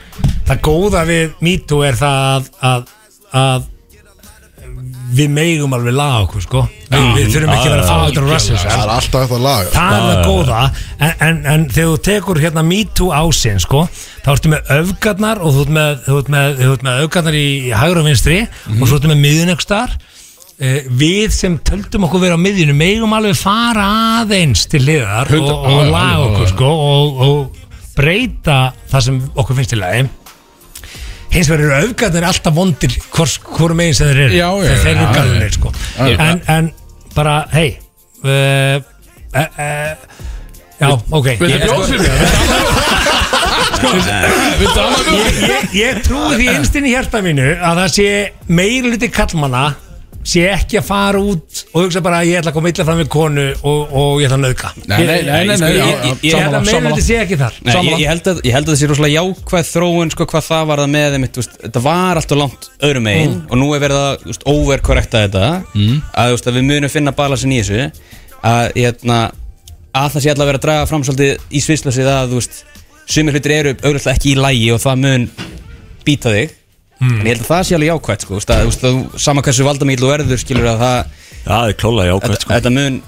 það 0.51 0.63
góða 0.71 1.05
við 1.11 1.37
MeToo 1.47 1.83
er 1.87 1.99
það 1.99 2.51
að, 2.75 2.91
að 3.43 3.69
við 5.17 5.33
megum 5.35 5.75
alveg 5.77 5.97
laga 5.97 6.21
okkur 6.25 6.45
sko. 6.45 6.63
Við, 6.91 7.07
við 7.17 7.33
þurfum 7.35 7.53
ekki 7.55 7.69
að 7.69 7.75
vera 7.75 7.87
fávitar 7.87 8.25
og 8.25 8.31
Það 8.31 8.35
rasshausar 8.35 8.73
er 8.75 8.93
alltaf 8.97 9.35
að 9.37 9.43
laga. 9.47 9.73
Það 9.75 9.97
er 9.97 10.07
það 10.09 10.23
góða. 10.27 10.61
En, 10.99 11.13
en, 11.27 11.41
en 11.53 11.67
þegar 11.71 11.91
þú 11.91 11.99
tekur 12.09 12.41
hérna 12.43 12.65
MeToo 12.67 13.11
ásinn 13.15 13.63
sko, 13.63 13.83
þá 14.25 14.31
ertu 14.35 14.53
með 14.55 14.73
öfgarnar 14.77 15.43
og 15.43 15.57
þú 15.57 15.65
ert 15.67 15.75
með, 15.79 15.93
þú 16.07 16.21
ert 16.23 16.33
með, 16.37 16.55
þú 16.61 16.71
ert 16.75 16.87
með 16.89 17.03
öfgarnar 17.07 17.39
í, 17.41 17.49
í 17.71 17.75
hægur 17.83 18.03
og 18.03 18.09
vinstri 18.11 18.41
og 18.77 18.85
svo 18.85 18.99
ertu 18.99 19.13
með 19.13 19.23
miðunekstar 19.25 19.97
eh, 20.61 20.91
við 20.91 21.35
sem 21.37 21.59
töldum 21.67 22.07
okkur 22.09 22.25
vera 22.27 22.39
á 22.39 22.45
miðjunu 22.45 22.77
megum 22.77 23.17
alveg 23.17 23.39
fara 23.39 23.89
aðeins 24.21 24.67
til 24.71 24.83
hliðar 24.85 25.31
og, 25.39 25.51
og 25.51 25.83
laga 25.91 26.27
okkur 26.29 26.53
sko 26.55 26.71
og, 26.91 27.25
og 27.27 27.67
breyta 27.97 28.63
það 28.91 29.07
sem 29.09 29.23
okkur 29.35 29.59
finnst 29.59 29.75
til 29.75 29.83
lagi 29.83 30.09
hins 31.31 31.51
vegar 31.51 31.65
eru 31.67 31.75
öfgarnir 31.89 32.27
alltaf 32.27 32.55
vondir 32.57 32.97
hvors, 33.15 33.37
hvorum 33.57 33.79
megin 33.81 33.95
sem 33.99 34.11
þeir 34.11 34.23
eru. 34.27 34.35
Já, 34.39 34.49
já, 34.67 34.77
þeir, 34.85 35.03
eru 35.05 35.45
já. 35.45 35.51
sko. 35.57 35.73
En, 36.07 36.43
en 36.57 36.71
bara, 37.15 37.37
hei 37.55 37.69
uh, 38.25 38.81
uh, 39.35 39.39
uh, 39.39 39.93
já, 40.81 40.91
ok. 41.11 41.29
Viltu 41.41 41.53
Ég- 41.55 41.65
bjóð 41.67 41.85
fyrir 41.91 42.03
mér? 42.07 42.19
Viltu 44.61 44.81
annað 44.83 45.05
bjóð 45.07 45.21
ég, 45.21 45.39
ég, 45.51 45.77
ég 45.81 46.03
trúi 46.05 46.35
því 46.37 46.49
einstinni 46.55 46.91
hjarta 46.93 47.23
mínu 47.25 47.47
að 47.57 47.81
það 47.85 47.95
sé 47.95 48.09
meiri 48.51 48.91
liti 48.93 49.09
kallmanna 49.15 49.65
sé 50.21 50.43
ekki 50.53 50.77
að 50.77 50.85
fara 50.85 51.21
út 51.25 51.61
og 51.73 51.87
hugsa 51.87 52.03
bara 52.05 52.19
að 52.21 52.29
ég 52.29 52.41
ætla 52.41 52.51
að 52.53 52.57
koma 52.59 52.71
illa 52.71 52.85
fram 52.85 52.99
við 53.01 53.09
konu 53.15 53.45
og, 53.65 53.95
og 53.97 54.21
ég 54.21 54.29
ætla 54.29 54.37
að 54.37 54.43
nauðka 54.45 54.71
Nei, 54.77 54.99
nei, 54.99 55.15
nei, 55.25 55.47
nei, 55.49 55.55
nei, 55.57 55.71
já, 55.73 55.87
já, 55.87 56.13
ég 56.27 56.35
held 56.37 56.57
að 56.59 56.67
meiri 56.67 56.91
liti 56.91 57.05
sé 57.07 57.17
ekki 57.23 57.39
þar. 57.41 57.57
Nei, 57.65 57.73
ég, 57.73 57.95
ég, 58.03 58.05
held 58.11 58.29
að, 58.33 58.43
ég 58.45 58.57
held 58.57 58.69
að 58.69 58.75
það 58.75 58.81
sé 58.83 58.91
rosalega 58.91 59.25
jákvæð 59.25 59.71
þróun 59.71 60.13
sko, 60.13 60.27
hvað 60.35 60.47
það 60.51 60.69
var 60.71 60.83
það 60.85 60.93
með 60.93 61.17
þeim 61.17 61.27
veist, 61.39 61.57
þetta 61.65 61.83
var 61.87 62.21
alltaf 62.21 62.41
langt 62.43 62.69
öðrum 62.91 63.07
megin 63.09 63.35
og 63.49 63.61
nú 63.63 63.71
er 63.73 63.83
verið 63.87 64.03
að 64.03 64.27
veist, 64.29 64.47
overkorrekta 64.53 65.25
þetta 65.25 65.45
að, 65.49 66.35
veist, 66.35 66.51
að 66.53 66.61
við 66.61 66.69
munum 66.69 66.93
finna 66.93 67.17
balansin 67.17 67.57
í 67.57 67.63
þessu 67.63 67.89
að, 68.45 68.77
hérna, 68.77 69.19
að 69.97 70.13
það 70.19 70.27
sé 70.27 70.35
alltaf 70.35 70.51
verið 70.53 70.61
að 70.61 70.67
draga 70.69 70.87
fram 70.93 71.09
svolítið 71.09 71.49
í 71.49 71.65
svislösið 71.65 72.13
að 72.13 72.35
þú 72.35 72.43
veist, 72.43 72.63
sumir 73.11 73.39
hlutir 73.41 73.57
eru 73.57 73.77
auðvitað 73.81 74.15
ekki 74.15 74.35
í 74.35 74.39
lægi 74.45 74.69
og 74.77 74.85
það 74.85 75.05
mun 75.07 75.29
býta 76.05 76.37
þig 76.37 76.57
en 77.01 77.21
ég 77.25 77.31
held 77.33 77.43
að 77.45 77.51
það 77.51 77.63
sé 77.69 77.77
alveg 77.79 77.91
jákvæð 77.93 78.25
sko, 78.27 78.35
veist, 78.39 78.51
að, 78.55 78.65
veist, 78.69 78.85
að, 78.85 78.99
sama 79.25 79.45
hversu 79.47 79.65
valdamíl 79.67 80.01
og 80.05 80.11
verður 80.15 80.41
skilur 80.43 80.71
að 80.75 80.83
það 80.85 80.99
Já, 81.41 81.49
það 81.49 81.69
er 81.71 81.77
klálega 81.81 82.11
jákvæmt 82.13 82.43
sko. 82.45 82.53
þetta 82.53 82.73
mun, 82.77 82.99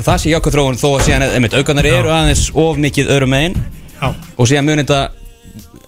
það 0.00 0.18
sé 0.20 0.34
jákvæð 0.34 0.56
þróun 0.58 0.80
þó 0.82 0.88
að 0.90 1.04
síðan, 1.06 1.24
einmitt, 1.38 1.54
aukarnar 1.56 1.88
eru 1.88 2.12
aðeins 2.12 2.42
of 2.60 2.76
mikið 2.84 3.08
öðrum 3.14 3.32
megin. 3.32 3.56
Já. 4.00 4.10
og 4.36 4.48
síðan 4.50 4.68
mun 4.68 4.82
þetta 4.82 4.98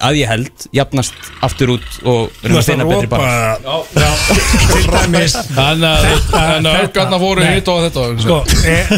að 0.02 0.16
ég 0.18 0.26
held, 0.32 0.64
jafnast 0.74 1.12
aftur 1.46 1.74
út 1.76 1.84
og 2.10 2.32
reyna 2.42 2.58
að 2.58 2.66
finna 2.66 2.86
betri 2.88 3.10
bara 3.12 3.52
ropa 3.62 4.06
til 4.72 4.82
dæmis. 4.88 5.36
Þannig 5.52 5.86
að 5.86 6.08
þannig 6.32 6.70
að 6.72 6.80
aukarna 6.88 7.20
Nei. 7.38 7.52
hitt 7.54 7.70
og 7.70 7.84
þetta 7.84 8.06
sko, 8.24 8.38
ég, 8.66 8.94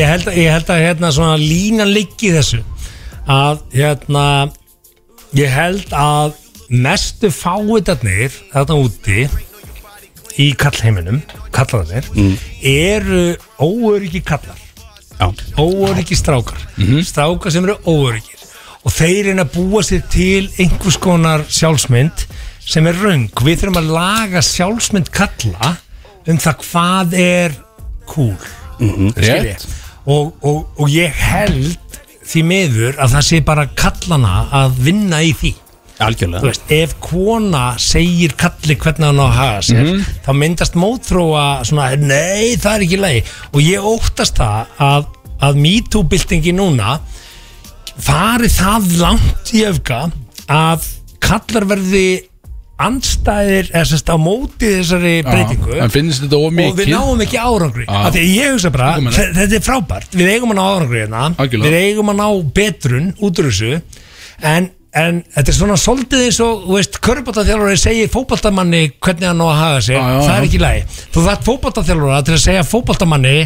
ég, 0.00 0.08
held, 0.08 0.26
að- 0.32 0.40
ég 0.40 0.50
held 0.56 0.72
að 0.74 0.82
hérna 0.86 1.12
svona 1.14 1.36
línan 1.38 1.92
liggi 1.94 2.32
þessu. 2.34 2.62
Að 3.30 3.62
hérna 3.76 4.24
ég 5.38 5.52
held 5.54 5.94
að 5.94 6.34
mestu 6.72 7.28
fáitarnir 7.28 8.32
þarna 8.52 8.76
úti 8.80 9.26
í 10.40 10.46
kallheiminum 10.56 11.20
kallarnir 11.52 12.06
eru 12.64 13.36
óöryggi 13.60 14.22
kallar. 14.24 14.56
Óöryggi 15.60 16.16
strákar. 16.16 16.58
Strákar 17.04 17.52
sem 17.52 17.64
eru 17.68 17.76
óöryggir 17.84 18.40
og 18.82 18.90
þeir 18.90 19.28
reyna 19.28 19.44
að 19.44 19.52
búa 19.58 19.82
sér 19.86 20.00
til 20.10 20.48
einhvers 20.58 20.96
konar 20.98 21.44
sjálfsmynd 21.46 22.24
sem 22.64 22.86
er 22.88 22.96
raung 22.98 23.28
við 23.44 23.60
þurfum 23.60 23.78
að 23.82 23.92
laga 23.92 24.42
sjálfsmynd 24.42 25.12
kalla 25.14 25.76
um 26.26 26.38
það 26.40 26.64
hvað 26.64 27.14
er 27.20 27.54
cool. 28.10 28.34
Skil 28.78 29.52
ég? 29.52 29.66
og, 30.06 30.32
og, 30.40 30.64
og 30.80 30.88
ég 30.90 31.12
held 31.14 31.76
því 32.26 32.42
miður 32.48 32.98
að 33.02 33.18
það 33.18 33.28
sé 33.28 33.40
bara 33.44 33.68
kallana 33.78 34.48
að 34.62 34.80
vinna 34.88 35.20
í 35.22 35.34
því 35.36 35.52
Þú 36.02 36.08
algjörlega 36.10 36.50
veist, 36.50 36.64
ef 36.76 36.94
kona 37.04 37.64
segir 37.82 38.34
kalli 38.40 38.76
hvernig 38.82 39.08
hann 39.08 39.22
á 39.22 39.26
að 39.26 39.36
haga 39.38 39.60
sér 39.68 39.90
þá 40.26 40.30
myndast 40.42 40.78
mótþróa 40.78 41.44
svona, 41.68 41.90
nei, 41.96 42.56
það 42.60 42.74
er 42.74 42.86
ekki 42.88 43.00
leið 43.02 43.32
og 43.52 43.60
ég 43.64 43.86
óttast 43.92 44.40
það 44.40 44.82
að, 44.88 45.06
að 45.48 45.62
MeToo-byltingi 45.66 46.52
núna 46.58 46.98
fari 48.02 48.48
það 48.52 48.92
langt 49.00 49.54
í 49.54 49.64
öfga 49.68 50.04
að 50.52 50.86
kallar 51.22 51.66
verði 51.70 52.06
andstæðir 52.82 53.68
eða 53.70 53.84
sérst 53.86 54.08
á 54.10 54.16
móti 54.18 54.66
þessari 54.80 55.12
breytingu. 55.22 55.76
og 56.72 56.78
við 56.80 56.88
náum 56.96 57.20
ekki 57.22 57.38
árangri. 57.38 57.84
Af 58.08 58.14
því 58.16 58.22
ég 58.32 58.54
hugsa 58.56 58.70
bara, 58.74 58.88
þetta 59.38 59.58
er 59.60 59.62
frábært. 59.62 60.16
Við 60.18 60.30
eigum 60.32 60.50
að 60.54 60.58
ná 60.58 60.62
árangri 60.66 61.02
hérna. 61.04 61.20
Við 61.68 61.76
eigum 61.78 62.10
að 62.10 62.18
ná 62.18 62.26
betrun 62.56 63.12
út 63.22 63.38
úr 63.38 63.50
þessu. 63.52 63.82
En, 64.42 64.70
en 64.92 65.20
þetta 65.32 65.52
er 65.52 65.56
svona 65.56 65.76
svolítið 65.80 66.24
eins 66.26 66.38
og, 66.44 66.64
þú 66.66 66.76
veist, 66.76 66.98
körbáttaþjálfari 67.06 67.78
segir 67.80 68.10
fótballtamanni 68.12 68.82
hvernig 69.02 69.30
hann 69.30 69.40
á 69.40 69.46
að 69.48 69.60
haga 69.60 69.84
sér. 69.86 69.96
Já, 69.96 70.02
já, 70.02 70.18
það 70.20 70.34
er 70.34 70.42
já. 70.42 70.48
ekki 70.48 70.60
lægi 70.62 70.82
þú 71.14 71.24
þarf 71.28 71.46
fótballtaþjálfara 71.48 72.24
til 72.26 72.34
að 72.36 72.42
segja 72.44 72.66
fótballtamanni 72.68 73.36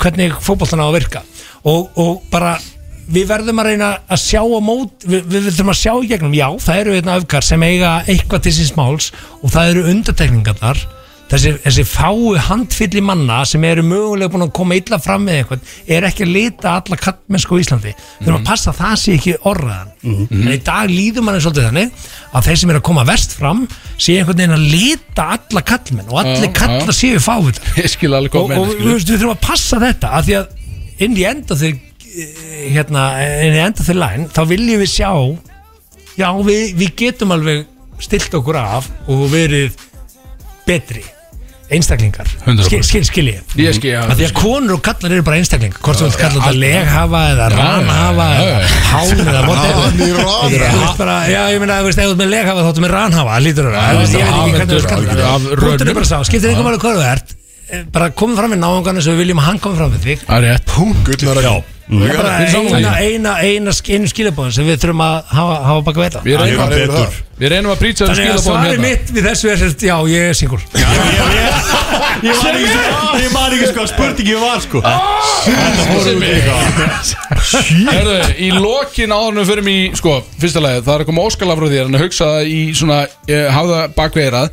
hvernig 0.00 0.38
fótballtan 0.46 0.84
á 0.84 0.86
að 0.86 0.96
virka. 0.96 1.24
Og, 1.64 1.92
og 2.00 2.24
bara 2.32 2.56
við 3.04 3.28
verðum 3.28 3.60
að 3.60 3.70
reyna 3.70 3.90
að 4.08 4.22
sjá 4.22 4.40
á 4.40 4.60
mót 4.64 5.04
við, 5.04 5.24
við 5.28 5.48
þurfum 5.50 5.72
að 5.74 5.80
sjá 5.82 5.92
í 5.92 6.08
gegnum, 6.08 6.36
já, 6.36 6.48
það 6.64 6.80
eru 6.80 6.98
einna 6.98 7.16
öfgar 7.20 7.44
sem 7.44 7.64
eiga 7.68 7.94
eitthvað 8.08 8.46
til 8.46 8.54
síns 8.56 8.74
máls 8.78 9.10
og 9.42 9.52
það 9.52 9.72
eru 9.74 9.88
undartekningarnar 9.92 10.80
þessi, 11.34 11.52
þessi 11.64 11.84
fáu 11.88 12.32
handfylli 12.48 13.02
manna 13.04 13.40
sem 13.48 13.64
eru 13.68 13.84
mögulega 13.86 14.32
búin 14.32 14.46
að 14.46 14.52
koma 14.56 14.78
illa 14.78 14.98
fram 15.02 15.26
með 15.26 15.40
eitthvað, 15.42 15.70
er 15.96 16.06
ekki 16.08 16.26
að 16.26 16.32
lita 16.34 16.74
alla 16.80 16.98
kallmennsku 17.04 17.58
í 17.58 17.64
Íslandi, 17.64 17.94
þurfum 18.20 18.38
að 18.40 18.48
passa 18.48 18.72
að 18.72 18.80
það 18.80 18.96
sé 19.02 19.16
ekki 19.18 19.34
orðaðan, 19.50 19.94
en 20.30 20.52
í 20.54 20.58
dag 20.66 20.92
líður 20.92 21.26
manni 21.28 21.44
svolítið 21.44 21.68
þannig 21.68 22.04
að 22.34 22.48
þeir 22.48 22.60
sem 22.62 22.74
eru 22.74 22.82
að 22.82 22.86
koma 22.90 23.06
verst 23.08 23.36
fram, 23.38 23.64
sé 23.96 24.18
einhvern 24.18 24.40
veginn 24.42 24.56
að 24.58 24.68
lita 24.74 25.26
alla 25.36 25.64
kallmenn 25.72 26.12
og 26.12 26.20
allir 26.22 26.52
Já, 26.54 26.70
já. 26.80 26.92
séu 26.96 27.20
fávitar. 27.22 27.72
Ég 27.82 27.90
skil 27.92 28.12
alveg 28.14 28.36
og, 28.38 28.48
hvað 28.48 28.60
og 28.60 28.68
menn 28.70 28.78
við, 28.78 28.94
við 28.94 29.10
þurfum 29.10 29.34
að 29.34 29.42
passa 29.44 29.80
þetta 29.82 30.12
af 30.18 30.28
því 30.28 30.38
að 30.40 31.04
inn 31.04 31.18
í 31.18 31.26
enda 31.28 31.58
þeir 31.58 31.80
hérna, 32.74 33.04
inn 33.42 33.56
í 33.56 33.62
enda 33.64 33.84
þeir 33.86 33.98
læn 33.98 34.28
þá 34.30 34.42
viljum 34.50 34.82
við 34.84 34.92
sjá 34.92 35.10
já, 36.18 36.28
við, 36.46 36.62
við 36.78 36.94
getum 37.00 37.34
alveg 37.34 37.64
stilt 38.04 38.34
okkur 38.38 38.58
af 38.60 38.88
og 39.10 39.26
verið 39.32 39.74
betri 40.66 41.02
einstaklingar. 41.72 42.28
100%. 42.44 42.66
skil, 42.66 42.82
skil, 42.84 43.04
skil 43.08 43.28
ég. 43.30 43.54
Ég 43.56 43.76
skil, 43.76 43.92
já, 43.94 44.00
af 44.04 44.18
því 44.18 44.26
að 44.28 44.34
konur 44.36 44.76
og 44.76 44.82
kallar 44.84 45.14
eru 45.16 45.24
bara 45.26 45.38
einstaklingar. 45.40 45.80
Hvort 45.84 46.00
þú 46.00 46.08
vilt 46.08 46.18
kalla 46.20 46.42
þetta 46.42 46.60
leghafa 46.60 47.22
eða 47.32 47.48
ranhafa 47.54 48.26
já, 48.28 48.40
eða 48.42 48.58
já. 48.60 48.80
hán 48.90 49.22
eða 49.24 49.42
whatever. 49.48 49.80
Hann 49.80 50.00
í 50.00 50.10
ranhafa. 50.18 50.70
Þú 50.74 50.82
veist 50.84 51.00
bara, 51.00 51.16
já, 51.32 51.40
ég 51.54 51.62
meina, 51.64 51.78
þú 51.80 51.90
veist, 51.90 52.02
ef 52.02 52.10
þú 52.10 52.16
ert 52.16 52.22
með 52.22 52.32
leghafa 52.34 52.64
þá 52.64 52.72
ertu 52.72 52.84
með 52.84 52.94
ranhafa, 52.94 53.38
lítur 53.44 53.70
það 53.70 53.78
Já, 53.78 53.84
ég 53.84 54.00
veit 54.00 54.16
ekki 54.20 54.56
hvernig 54.58 54.74
þú 54.74 54.82
skall 54.86 55.04
af 55.04 55.14
það 55.14 55.48
rönum. 55.52 55.64
Punktur 55.64 55.92
er 55.92 56.00
bara 56.00 56.10
sá, 56.10 56.16
skiptir 56.28 56.52
einhver 56.52 56.68
máli 56.68 56.82
hvað 56.84 56.98
þú 57.00 57.06
ert 57.12 57.36
eh, 57.70 57.86
bara 57.94 58.10
komið 58.12 58.42
fram 58.42 58.56
við 58.56 58.64
náungarna 58.64 59.04
sem 59.04 59.16
við 59.16 59.24
viljum 59.24 59.44
að 59.44 59.48
hann 59.50 59.62
komið 59.64 59.80
fram 59.82 59.94
við 59.96 60.10
þig. 60.10 60.26
Það 60.28 60.36
er 60.36 60.52
rétt. 60.52 60.76
Gullnar 61.08 61.40
að 61.40 61.48
Það 61.48 61.73
er 61.84 62.16
bara 62.16 62.32
Við 62.40 62.48
erum 62.48 62.66
eina, 62.74 62.92
eina, 62.96 63.32
eina, 63.44 63.72
einu 63.74 64.08
skilabóðin 64.08 64.54
sem 64.56 64.64
við 64.68 64.80
þurfum 64.84 65.02
að 65.04 65.16
hafa, 65.36 65.56
hafa 65.68 65.80
baka 65.88 65.98
veita 66.04 66.18
Við 66.24 66.34
reynum, 66.40 66.54
Ég 66.54 66.60
er 66.64 66.88
betur. 66.88 67.18
við 67.42 67.48
reynum 67.52 67.72
að 67.74 67.80
brýta 67.82 67.98
þessu 68.00 68.14
Þannig 68.14 68.24
að 68.24 68.38
skilabóðum 68.40 68.48
svarið 68.48 68.70
hérna. 68.72 68.86
mitt 68.88 69.06
við 69.18 69.22
þessu 69.28 69.46
er 69.52 69.58
sérst, 69.62 69.80
já, 69.84 69.96
ég 70.08 70.20
er 70.30 70.34
single. 70.38 70.62
Ég 72.24 72.34
man 72.40 72.54
ekki 72.54 72.68
sko 72.70 73.18
Ég 73.20 73.30
man 73.34 73.52
ekki 73.56 73.66
sko 73.68 73.80
að 73.84 73.88
spurningi 73.90 74.36
var 74.38 74.60
sko. 74.64 74.78
Herðu, 77.90 78.14
í 78.38 78.48
lokin 78.54 79.12
áðurnum 79.14 79.48
fyrir 79.48 79.64
mig 79.66 79.80
í, 79.80 79.90
sko, 79.98 80.12
fyrsta 80.40 80.62
lagi, 80.64 80.84
það 80.86 80.94
er 80.94 81.04
að 81.04 81.10
koma 81.10 81.26
óskala 81.28 81.56
frá 81.58 81.66
þér 81.72 81.90
en 81.90 81.98
að 81.98 82.04
hugsa 82.06 82.30
það 82.30 82.52
í 82.54 82.60
svona, 82.78 82.98
eh, 83.28 83.46
hafa 83.52 83.68
það 83.74 83.94
bakveirað 83.98 84.48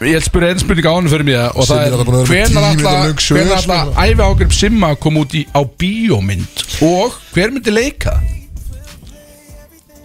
Ég 0.00 0.16
ætla 0.16 0.20
að 0.22 0.26
spyrja 0.30 0.48
einn 0.54 0.60
spurning 0.62 0.86
áðurnum 0.88 1.12
fyrir 1.12 1.26
mig 1.28 1.36
og 1.36 1.66
það 1.66 1.66
Simmi 1.66 1.80
er 1.80 1.84
er, 1.84 1.92
alltaf 1.92 2.06
búin 2.08 2.16
að 2.16 2.20
vera 2.20 2.30
með 2.30 2.36
hvenar 2.40 2.50
tíu 2.50 2.64
alltaf 2.70 2.76
mínútur 2.80 3.04
löng 3.04 3.20
svör, 3.20 3.36
hvenar 3.36 3.60
sko. 3.60 3.72
alltaf 3.74 3.88
æfi 4.00 4.22
ágrip 4.30 4.52
Simma 4.56 4.88
kom 4.96 5.14
út 5.20 5.32
í, 5.36 5.42
á 5.52 5.60
bíómynd 5.82 6.39
og 6.86 7.16
hver 7.34 7.52
myndi 7.54 7.72
leika 7.74 8.16
það? 8.16 8.36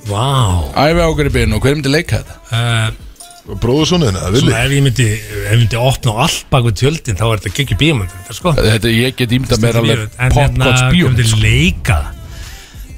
Vá 0.05 0.25
Æfi 0.85 1.01
ágripin 1.01 1.55
og 1.57 1.63
hver 1.65 1.75
myndi 1.79 1.89
leika 1.93 2.21
þetta? 2.21 2.35
uh, 2.53 3.01
Bróðurssonin, 3.61 4.15
eða 4.17 4.31
villi 4.33 4.47
Svona 4.49 4.63
ef 4.65 4.71
ég 4.73 4.83
myndi, 4.85 5.05
ef 5.21 5.47
ég 5.51 5.59
myndi 5.61 5.77
opna 5.81 6.13
á 6.17 6.17
allt 6.25 6.45
bak 6.49 6.65
við 6.65 6.75
tjöldin 6.81 7.17
þá 7.19 7.25
er 7.27 7.41
þetta 7.43 7.51
geggjur 7.59 7.79
bíómynd 7.81 8.13
sko. 8.33 8.53
Þetta, 8.57 8.91
ég 8.93 9.15
get 9.19 9.35
ímyndað 9.37 9.61
mér 9.65 9.79
alveg 9.81 10.03
En 10.17 10.33
hérna, 10.33 10.35
popcorns 10.37 10.81
hver 10.81 10.93
bíómynd 10.95 11.19
myndi 11.19 11.27
sko. 11.29 11.41
leika 11.45 11.97
það? 12.01 12.11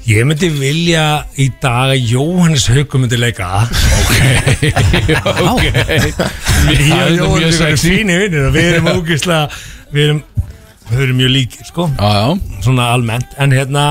Ég 0.08 0.24
myndi 0.24 0.48
vilja 0.56 1.02
í 1.36 1.50
dag 1.60 1.90
að 1.92 2.06
Jóhannes 2.14 2.64
Haukur 2.72 3.02
myndi 3.02 3.18
leika 3.20 3.44
það 3.52 3.66
Ok 5.44 5.64
Ég 5.68 6.80
Það 6.88 7.02
og 7.02 7.18
Jóhannes 7.18 7.58
mjög 7.58 7.60
Haukur 7.60 7.68
er 7.68 7.82
fínir 7.82 8.22
vinnir 8.24 8.46
og 8.48 8.54
við 8.56 8.70
erum 8.72 8.88
ógislega 8.94 9.50
við 9.92 10.06
erum, 10.06 10.22
við 10.92 11.02
erum 11.06 11.18
mjög 11.22 11.34
líkir 11.34 11.68
sko, 11.68 11.88
Já, 11.98 12.08
já. 12.18 12.62
Svona 12.66 12.92
almennt. 12.94 13.34
En 13.38 13.52
hérna, 13.54 13.88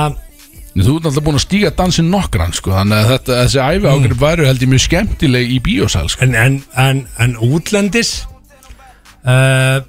Þú 0.78 0.99
ert 0.99 1.07
alltaf 1.10 1.24
búin 1.26 1.40
að 1.40 1.41
stíga 1.48 1.69
dansin 1.74 2.10
nokkran 2.14 2.52
sko, 2.53 2.69
Þannig 2.76 2.99
að 2.99 3.11
þetta, 3.15 3.38
þessi 3.41 3.61
æfi 3.65 3.88
ágrip 3.90 4.19
væru 4.22 4.45
held 4.45 4.61
ég 4.61 4.69
mjög 4.69 4.84
skemmtileg 4.84 5.53
í 5.56 5.60
bíósal 5.65 6.10
sko. 6.14 6.28
en, 6.28 6.36
en, 6.38 6.57
en, 6.78 6.99
en 7.24 7.34
útlendis 7.48 8.11
uh, 9.26 9.80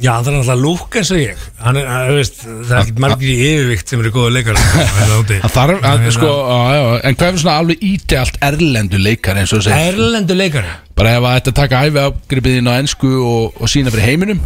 Já, 0.00 0.14
það 0.24 0.28
er 0.30 0.34
náttúrulega 0.38 0.56
lúk 0.62 0.94
eins 0.96 1.10
og 1.12 1.18
ég. 1.20 1.40
Hann 1.60 1.76
er, 1.76 1.88
að, 1.92 2.10
veist, 2.16 2.38
Það 2.44 2.70
er 2.72 2.78
ekkert 2.82 3.00
margir 3.04 3.32
í 3.32 3.48
yfirvikt 3.50 3.90
sem 3.92 4.00
eru 4.00 4.12
góða 4.14 4.30
leikar 4.38 4.60
Það 4.60 5.56
þarf, 5.56 5.82
að, 5.90 6.06
sko, 6.16 6.30
á, 6.44 6.56
já, 6.72 6.84
En 7.08 7.18
hvað 7.20 7.32
er 7.32 7.42
svona 7.42 7.56
alveg 7.64 7.84
ídelt 7.90 8.38
erlendu 8.48 9.00
leikar 9.00 9.40
eins 9.40 9.52
og 9.52 9.60
þú 9.60 9.66
segir? 9.68 9.90
Erlendu 9.90 10.36
leikari 10.36 10.72
Bara 10.96 11.16
ef 11.18 11.26
að 11.28 11.36
þetta 11.40 11.56
taka 11.60 11.82
æfi 11.88 12.04
ágripið 12.06 12.60
inn 12.60 12.72
á 12.72 12.74
ensku 12.80 13.12
og, 13.24 13.60
og 13.60 13.72
sína 13.72 13.92
fyrir 13.92 14.08
heiminum 14.08 14.40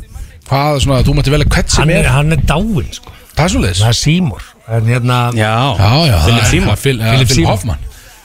Hvað 0.49 0.75
er 0.77 0.85
svona, 0.85 1.01
þú 1.07 1.15
mætti 1.19 1.33
velja 1.35 1.49
hvert 1.55 1.71
sem 1.73 1.83
hann 1.85 1.95
er 1.95 2.05
er, 2.05 2.11
hann 2.12 2.33
er 2.37 2.43
dáinn 2.51 2.91
sko. 2.93 3.12
Það 3.35 3.45
er 3.47 3.53
svoleiðis 3.55 3.81
Það 3.83 3.89
er 3.95 3.99
Seymour 4.03 4.43
En 4.75 4.87
hérna 4.93 5.16
Já, 5.37 5.51
Já, 5.79 5.91
já, 6.09 6.19
Philip 6.25 6.39
það 6.39 6.45
er- 6.45 6.51
Seymour. 6.53 6.77
Philip 6.85 7.03
Philip 7.11 7.29
Seymour. 7.35 7.51
Hoffman 7.55 7.79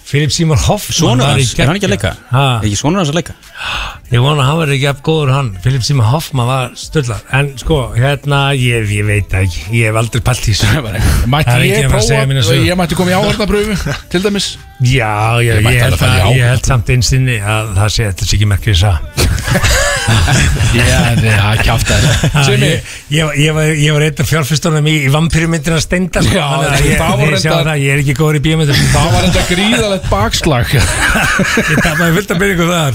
Philip 0.10 0.32
Seymour 0.34 0.58
Hoffman 0.66 0.96
Sónur 0.98 1.22
var 1.28 1.38
í 1.38 1.44
hans, 1.44 1.52
er 1.60 1.68
hann 1.70 1.78
ekki 1.78 1.86
að 1.90 1.91
leika? 1.94 2.12
Ha, 2.32 2.44
Er 2.60 2.66
ekki 2.70 2.78
sónur 2.80 2.98
hans 3.04 3.12
að 3.12 3.18
leika? 3.20 3.34
Ég 4.10 4.24
vona 4.26 4.41
að 4.41 4.48
hann 4.50 4.60
verði 4.64 4.78
ekki 4.80 4.88
af 4.90 5.02
góður 5.06 5.34
hann 5.36 5.50
Philip 5.64 5.84
Seymour 5.86 6.08
Hoffman 6.10 6.48
var 6.50 6.72
stöllar 6.82 7.20
En 7.40 7.52
sko, 7.62 7.78
hérna, 7.98 8.40
ég, 8.58 8.90
ég 8.90 9.06
veit 9.06 9.30
það 9.30 9.46
ekki 9.50 9.66
Ég 9.80 9.91
hef 9.91 10.00
aldrei 10.02 10.24
pælt 10.30 10.48
í 10.50 10.56
þessu 10.56 10.82
Mætti 11.30 11.52
Það 11.52 11.54
er 11.60 11.66
ég 11.68 11.76
ekki 11.78 11.86
að 11.86 11.94
fara 11.94 12.02
að 12.02 12.10
segja 12.10 12.26
mína 12.32 12.41
prófa 12.41 12.56
sögu. 12.56 12.66
Ég 12.72 12.80
mætti 12.82 12.98
koma 13.00 13.14
í 13.14 13.20
áhörnapröfu 13.20 13.98
Til 14.10 14.24
dæmis 14.26 14.50
Já, 14.80 15.41
já, 15.43 15.57
Ég 15.60 15.65
ég, 15.68 15.81
held 15.84 15.99
að, 15.99 16.19
ég 16.38 16.45
held 16.53 16.68
samt 16.69 16.88
einsinni 16.93 17.34
að 17.43 17.73
það 17.76 17.89
sé 17.91 18.06
þetta 18.07 18.27
sé 18.30 18.35
ekki 18.38 18.47
merkir 18.47 18.77
þess 18.77 18.88
að 18.88 18.97
Já, 20.80 20.99
það 21.19 21.61
kjáft 21.65 21.89
það 21.89 22.45
Simi, 22.47 22.69
ég, 23.11 23.34
ég, 23.43 23.51
var- 23.57 23.73
var, 23.97 24.06
einn 24.06 24.22
af 24.23 24.30
fjárfyrstunum 24.30 24.88
í, 24.88 24.93
í 25.03 25.10
vampýrumyndina 25.14 25.80
steinda 25.84 26.23
sko, 26.23 26.38
Já, 26.38 26.45
að 26.47 26.88
það 26.95 27.19
var 27.19 27.35
það, 27.43 27.73
ég 27.84 27.91
er 27.97 28.01
ekki 28.03 28.15
góður 28.22 28.39
í 28.39 28.43
bíómyndum. 28.47 28.80
Það 28.95 29.11
var 29.18 29.27
þetta 29.27 29.43
gríðalegt 29.51 30.07
bakslag. 30.14 30.73
Ég 31.73 31.84
tapaði 31.84 32.15
fullt 32.18 32.34
að 32.35 32.41
byrja 32.45 32.56
ykkur 32.56 32.72
það 32.72 32.89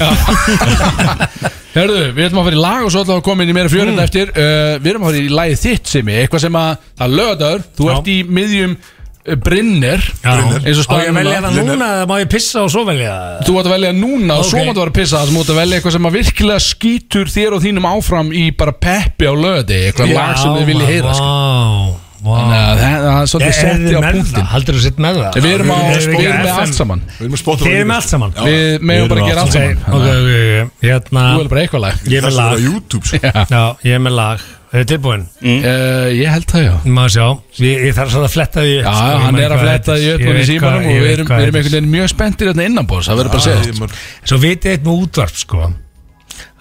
Herðu, 1.74 2.00
við 2.14 2.26
ætlum 2.28 2.40
að 2.40 2.48
fara 2.48 2.56
í 2.56 2.64
lag 2.64 2.84
og 2.86 2.90
svo 2.94 3.00
ætlum 3.04 3.16
við 3.16 3.20
að 3.20 3.24
koma 3.28 3.44
inn 3.44 3.50
í 3.52 3.56
meira 3.60 3.72
fjörinn 3.72 3.94
Mm. 3.98 4.04
eftir. 4.06 4.26
Uh, 4.34 4.74
Við 4.80 4.90
erum 4.92 5.04
að 5.04 5.08
fara 5.10 5.22
í 5.24 5.32
lagið 5.34 5.62
þitt 5.64 5.90
Simi. 5.90 6.14
Eitthvað 6.22 6.44
sem 6.46 6.58
að, 6.60 6.84
það 7.00 7.16
lögður 7.20 7.64
Þú 7.78 7.88
ert 7.94 8.10
í 8.14 8.16
miðjum 8.38 8.76
Brynner. 9.24 10.02
Eins 10.24 10.80
og 10.84 10.92
Á 10.92 11.00
ég 11.00 11.08
að 11.08 11.16
velja 11.16 11.38
það 11.40 11.54
núna 11.62 11.86
eða 11.96 12.06
má 12.10 12.14
ég 12.20 12.28
pissa 12.34 12.60
og 12.66 12.70
svo 12.74 12.82
velja 12.84 13.08
það? 13.14 13.38
Þú 13.46 13.54
ætti 13.56 13.70
að 13.70 13.74
velja 13.74 13.92
núna 13.96 14.36
og 14.36 14.44
svo 14.44 14.58
Ok. 14.60 14.66
máttu 14.68 14.76
að 14.76 14.84
vera 14.84 14.92
að 14.92 14.98
pissa 15.00 15.16
Það 15.16 15.26
sem 15.30 15.38
ætti 15.40 15.54
að 15.54 15.60
velja 15.62 15.76
eitthvað 15.78 15.94
sem 15.96 16.08
að 16.10 16.16
virkilega 16.18 16.64
skýtur 16.68 17.32
þér 17.32 17.56
og 17.56 17.62
þínum 17.64 17.86
áfram 17.88 18.32
í 18.36 18.44
bara 18.60 18.72
peppi 18.76 19.24
á 19.24 19.34
löði 19.34 19.78
Eitthvað 19.88 20.12
lag 20.12 20.34
sem 20.42 20.56
þið 20.58 20.66
viljið 20.74 20.90
heyra 20.92 21.14
sko. 21.16 22.00
Þannig 22.24 22.56
að 22.56 22.78
það 22.80 23.02
það 23.04 23.18
er 23.20 23.26
svolítið 23.28 23.48
Er 23.48 23.56
setti 23.58 23.94
á 23.94 24.00
punktin 24.04 24.46
Haldur 24.48 24.74
þú 24.78 24.82
sitt 24.84 25.00
með 25.04 25.18
það? 25.20 25.34
Við 25.44 25.50
erum, 25.54 25.68
á, 25.68 25.78
Erum 25.84 26.14
við 26.14 26.24
erum 26.24 26.44
með 26.44 26.60
allt 26.62 26.74
saman. 26.78 27.02
Við 27.18 27.24
erum 27.26 27.34
að 27.34 27.40
spotta 27.42 27.64
Þið 27.64 27.74
erum 27.76 27.90
með 27.90 27.98
allt 28.00 28.08
saman 28.14 28.32
Við 28.44 28.86
meðum 28.88 29.08
bara 29.12 29.20
að 29.20 29.28
gera 29.28 29.40
allt 29.44 29.48
Ok, 29.50 29.60
saman. 29.60 29.76
Ok, 29.84 30.06
að 30.08 30.20
ok, 30.24 30.70
hérna 30.84 31.24
Þú 31.34 31.42
er 31.44 31.50
bara 31.52 31.60
eitthvað 31.64 31.84
lag 31.84 31.94
Ég 32.08 32.16
er 32.16 32.24
með 32.24 32.24
Það 32.24 32.32
er 32.32 32.38
lag 32.40 32.52
á 32.54 32.64
YouTube 32.64 33.04
sko. 33.10 33.20
Já, 33.54 33.64
ég 33.84 33.92
er 33.98 34.04
með 34.08 34.16
lag 34.20 34.46
Er 34.74 34.82
þið 34.82 34.88
tilbúin? 34.90 35.20
Uh, 35.38 36.08
Ég 36.18 36.30
held 36.34 36.46
það 36.50 36.64
já. 36.64 36.72
Má 36.90 37.04
sjá. 37.14 37.26
Ég, 37.62 37.82
ég 37.86 37.92
þarf 37.94 38.10
svona 38.10 38.26
að 38.26 38.32
fletta 38.34 38.62
því 38.64 38.72
upp, 38.80 38.86
Já, 38.88 38.94
sko, 38.94 39.04
ég 39.06 39.20
hann 39.24 39.34
man 39.36 39.42
er 39.44 39.52
að 39.54 39.60
hvað 39.60 39.68
fletta 39.68 39.94
upp 39.94 40.02
Ég 40.04 40.14
og 40.14 40.32
í 40.34 40.38
veit 40.38 40.48
símanum 40.48 40.74
hvað- 40.74 40.88
og 40.88 40.90
ég 40.90 40.98
við 40.98 41.04
veit 41.04 41.14
erum, 41.14 41.26
hvað 41.28 41.38
við 41.38 41.44
erum 41.44 41.54
heitir. 41.54 41.60
einhvern 41.60 41.74
veginn 41.76 41.92
mjög 41.94 42.08
spenntir 42.14 42.48
hérna 42.50 42.64
innanbóðs, 42.68 43.06
það 43.10 43.20
verður 43.20 43.34
bara 43.34 43.42
að 43.42 43.46
segja. 43.46 43.68
Ég 43.70 43.78
maður- 43.78 44.00
Svo 44.32 44.38
vitið 44.42 44.72
eitt 44.74 44.84
með 44.88 45.04
útvarp 45.04 45.36
sko 45.44 45.60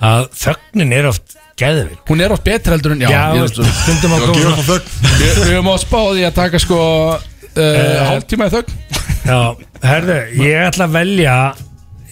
að 0.03 0.27
þögnin 0.44 0.94
er 0.94 1.07
oft 1.10 1.35
geðvik 1.57 1.98
Hún 2.10 2.22
er 2.22 2.31
oft 2.35 2.44
betur 2.45 2.76
heldur 2.76 2.91
en 2.94 3.02
já, 3.02 3.10
Já, 3.10 3.22
ég- 3.34 3.41
veist, 3.41 3.81
stundum 3.81 4.14
að 4.14 4.26
koma 4.27 4.56
svona- 4.61 4.80
Við 5.18 5.34
við 5.34 5.52
höfum 5.53 5.72
á 5.73 5.76
spáði 5.81 6.26
að 6.30 6.34
taka 6.38 6.60
sko 6.61 6.80
uh, 7.18 8.10
hálftíma 8.10 8.45
í 8.49 8.53
þögn. 8.53 8.77
Já, 9.26 9.41
herðu, 9.90 10.19
ég 10.38 10.68
ætla 10.69 10.85
að 10.85 10.95
velja 10.99 11.35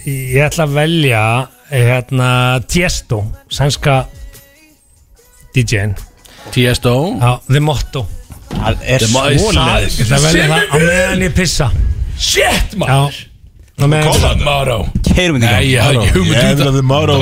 ég 0.06 0.42
ætla 0.50 0.66
að 0.66 0.74
velja 0.82 1.24
hérna 1.72 2.32
Tiesto 2.68 3.22
sænska 3.54 4.06
DJ-in 5.56 5.96
Tiesto. 6.52 6.94
Já, 7.22 7.40
The 7.48 7.60
Motto. 7.60 8.06
Það 8.52 8.78
er 8.84 9.00
The 9.04 9.08
Mo- 9.14 9.26
svoleiðis. 9.38 10.00
Ég 10.00 10.06
ætla 10.06 10.18
að 10.18 10.24
velja 10.28 10.48
það 10.48 10.64
á 10.72 10.78
meðan 10.86 11.22
ég 11.28 11.36
pissa. 11.38 11.68
Shit 12.22 12.76
maður! 12.82 13.20
Á 13.82 13.86
meðan 13.88 14.04
ég 14.06 14.12
pissa 14.12 14.32
Keirum 15.12 15.38
við 15.38 15.46
Nei, 15.46 15.72
ég 15.72 15.82
hafði 15.82 16.06
Ég 16.06 16.16
um 16.16 16.28
vil 16.28 16.36
það 16.36 16.76
Það 17.08 17.22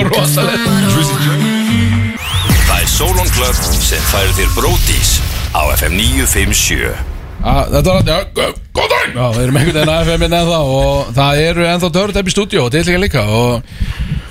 Það 2.68 2.82
er 2.82 2.90
Solon 2.92 3.30
Club 3.36 3.56
sem 3.80 4.04
færir 4.12 4.34
þér 4.38 4.52
bródís 4.58 5.14
á 5.56 5.62
FM 5.78 5.96
957 6.00 6.90
Ah, 6.90 7.06
Þetta 7.40 7.94
var, 7.94 8.03
já, 8.03 8.18
gó- 8.36 8.56
góð 8.76 8.88
dæm 8.94 9.14
Já, 9.16 9.26
við 9.36 9.44
erum 9.45 9.57
einhvern 9.60 9.76
veginn 9.80 9.91
að 9.94 10.02
FM 10.10 10.24
ennþá 10.28 10.57
og 10.60 11.11
það 11.16 11.34
eru 11.48 11.61
ennþá 11.72 11.90
törutæp 11.95 12.28
í 12.28 12.34
stúdíu 12.36 12.60
og 12.66 12.72
tillinga 12.74 12.99
líka 13.06 13.22
og 13.24 13.64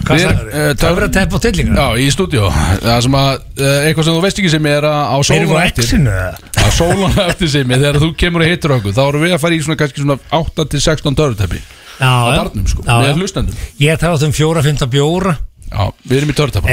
Hvað 0.09 0.15
við- 0.17 0.25
sagður? 0.29 0.49
eh, 0.57 0.75
Töfratepp 0.81 1.33
og 1.37 1.41
tillingar? 1.43 1.75
Já, 1.77 1.87
í 1.99 2.07
stúdíu 2.13 2.45
Það 2.85 3.01
sem 3.07 3.17
að, 3.19 3.33
uh, 3.61 3.81
eitthvað 3.89 4.05
sem 4.09 4.15
þú 4.15 4.23
veist 4.25 4.39
ekki 4.43 4.51
sem 4.53 4.67
er 4.67 4.83
að 4.89 5.01
á 5.09 5.17
Erum 5.19 5.29
sólun 5.29 5.49
við 5.49 5.57
á 5.57 5.65
eftir 5.69 5.85
X-inu 5.89 6.11
eða? 6.11 6.33
Á 6.59 6.67
sólun 6.79 7.19
eftir 7.29 7.49
sem 7.49 7.69
þegar 7.75 7.97
þú 8.05 8.09
kemur 8.17 8.41
og 8.45 8.49
hittir 8.53 8.71
okkur 8.77 8.93
þá 8.97 9.03
erum 9.09 9.23
við 9.25 9.33
að 9.37 9.43
fara 9.43 9.55
í 9.55 9.61
svona 9.65 9.81
kannski 9.81 10.01
svona 10.05 10.19
8-16 10.33 11.17
törutæpi 11.19 11.59
Já, 11.99 12.09
á 12.09 12.29
já. 12.31 12.37
barnum 12.39 12.67
sko, 12.71 12.81
Já, 12.87 12.95
með 13.03 13.17
hlustendum. 13.19 13.55
Ég 13.81 13.99
þarf 13.99 14.23
um 14.23 14.33
fjóra, 14.33 14.63
fymta 14.63 14.87
bjóra. 14.87 15.33
Já, 15.73 15.91
við 16.09 16.17
erum 16.21 16.31
í 16.31 16.37
törutæpa 16.39 16.69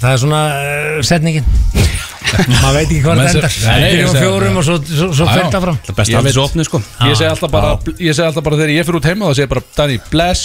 Við 0.00 0.06
að? 0.06 0.06
Það 0.06 0.10
er 0.12 0.18
svona 0.24 0.40
uh, 0.56 1.02
setningin. 1.04 1.44
Maður 2.30 2.74
veit 2.76 2.86
ekki 2.86 3.00
hvað 3.04 3.20
það 3.20 3.26
sem- 3.28 3.36
endar. 3.36 3.50
Ég 3.50 4.08
segi- 4.08 4.22
fjórum 4.24 4.54
og 4.56 4.64
svo, 4.64 4.76
svo, 4.86 5.06
svo 5.18 5.24
já. 5.26 5.32
fyrta 5.36 5.58
fram. 5.64 5.76
Það 5.86 5.94
besta 5.98 6.10
Ég 6.12 6.16
af 6.16 6.22
veit- 6.24 6.30
þessu 6.32 6.42
opnu 6.46 6.62
sko. 6.64 6.78
Ég 7.04 7.14
segi 7.18 7.30
alltaf 7.30 7.50
bara, 7.50 7.70
ég 7.98 8.12
segi 8.16 8.26
alltaf 8.28 8.44
bara 8.46 8.56
þegar 8.60 8.72
ég 8.76 8.84
fyrir 8.88 8.98
út 9.00 9.08
heima 9.10 9.22
þá 9.28 9.32
segi 9.34 9.44
ég 9.44 9.50
bara, 9.50 9.62
Danny, 9.76 9.96
bless. 10.12 10.42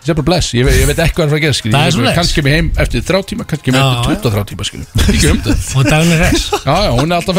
Ég 0.00 0.06
segi 0.08 0.16
bara 0.16 0.28
bless, 0.30 0.46
ég, 0.56 0.64
ve- 0.64 0.74
ég 0.80 0.86
veit 0.88 1.00
ekki 1.04 1.14
hvað 1.16 1.22
er 1.22 1.28
að 1.28 1.30
fara 1.30 1.40
að 1.40 1.44
gera. 1.44 1.54
Það 1.70 1.84
er 1.86 1.90
svoleiðis. 1.94 2.16
Kannski 2.18 2.40
ég 2.40 2.46
heim 2.56 2.68
eftir 2.84 3.00
þrjá 3.04 3.20
tíma, 3.30 3.42
kannski 3.50 3.68
heim 3.70 3.78
eftir 3.80 4.16
23 4.20 4.44
tíma 4.50 4.62
skilur. 4.64 4.88
Ekki 5.06 5.26
um 5.30 5.38
það 5.44 5.56
Og 5.76 5.82
daginn 5.90 6.12
er 6.12 6.18
hress. 6.24 6.44
Já, 6.50 6.76
já, 6.80 6.90
hún 6.96 7.08
er 7.10 7.16
alltaf 7.20 7.34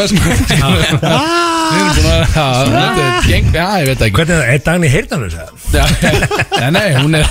Við 1.72 1.88
búin 1.96 2.08
að, 2.12 2.20
já, 2.36 2.46
þetta 2.62 3.80
ég 3.80 3.86
veit 3.88 4.02
ekki. 4.04 4.16
Hvernig 4.18 4.34
er 4.36 4.44
það? 4.52 4.92
Heyrnarlösa? 4.92 5.42
Já, 5.72 5.84
Nei, 6.60 6.70
nei, 6.76 6.88
hún 7.00 7.12
er 7.16 7.24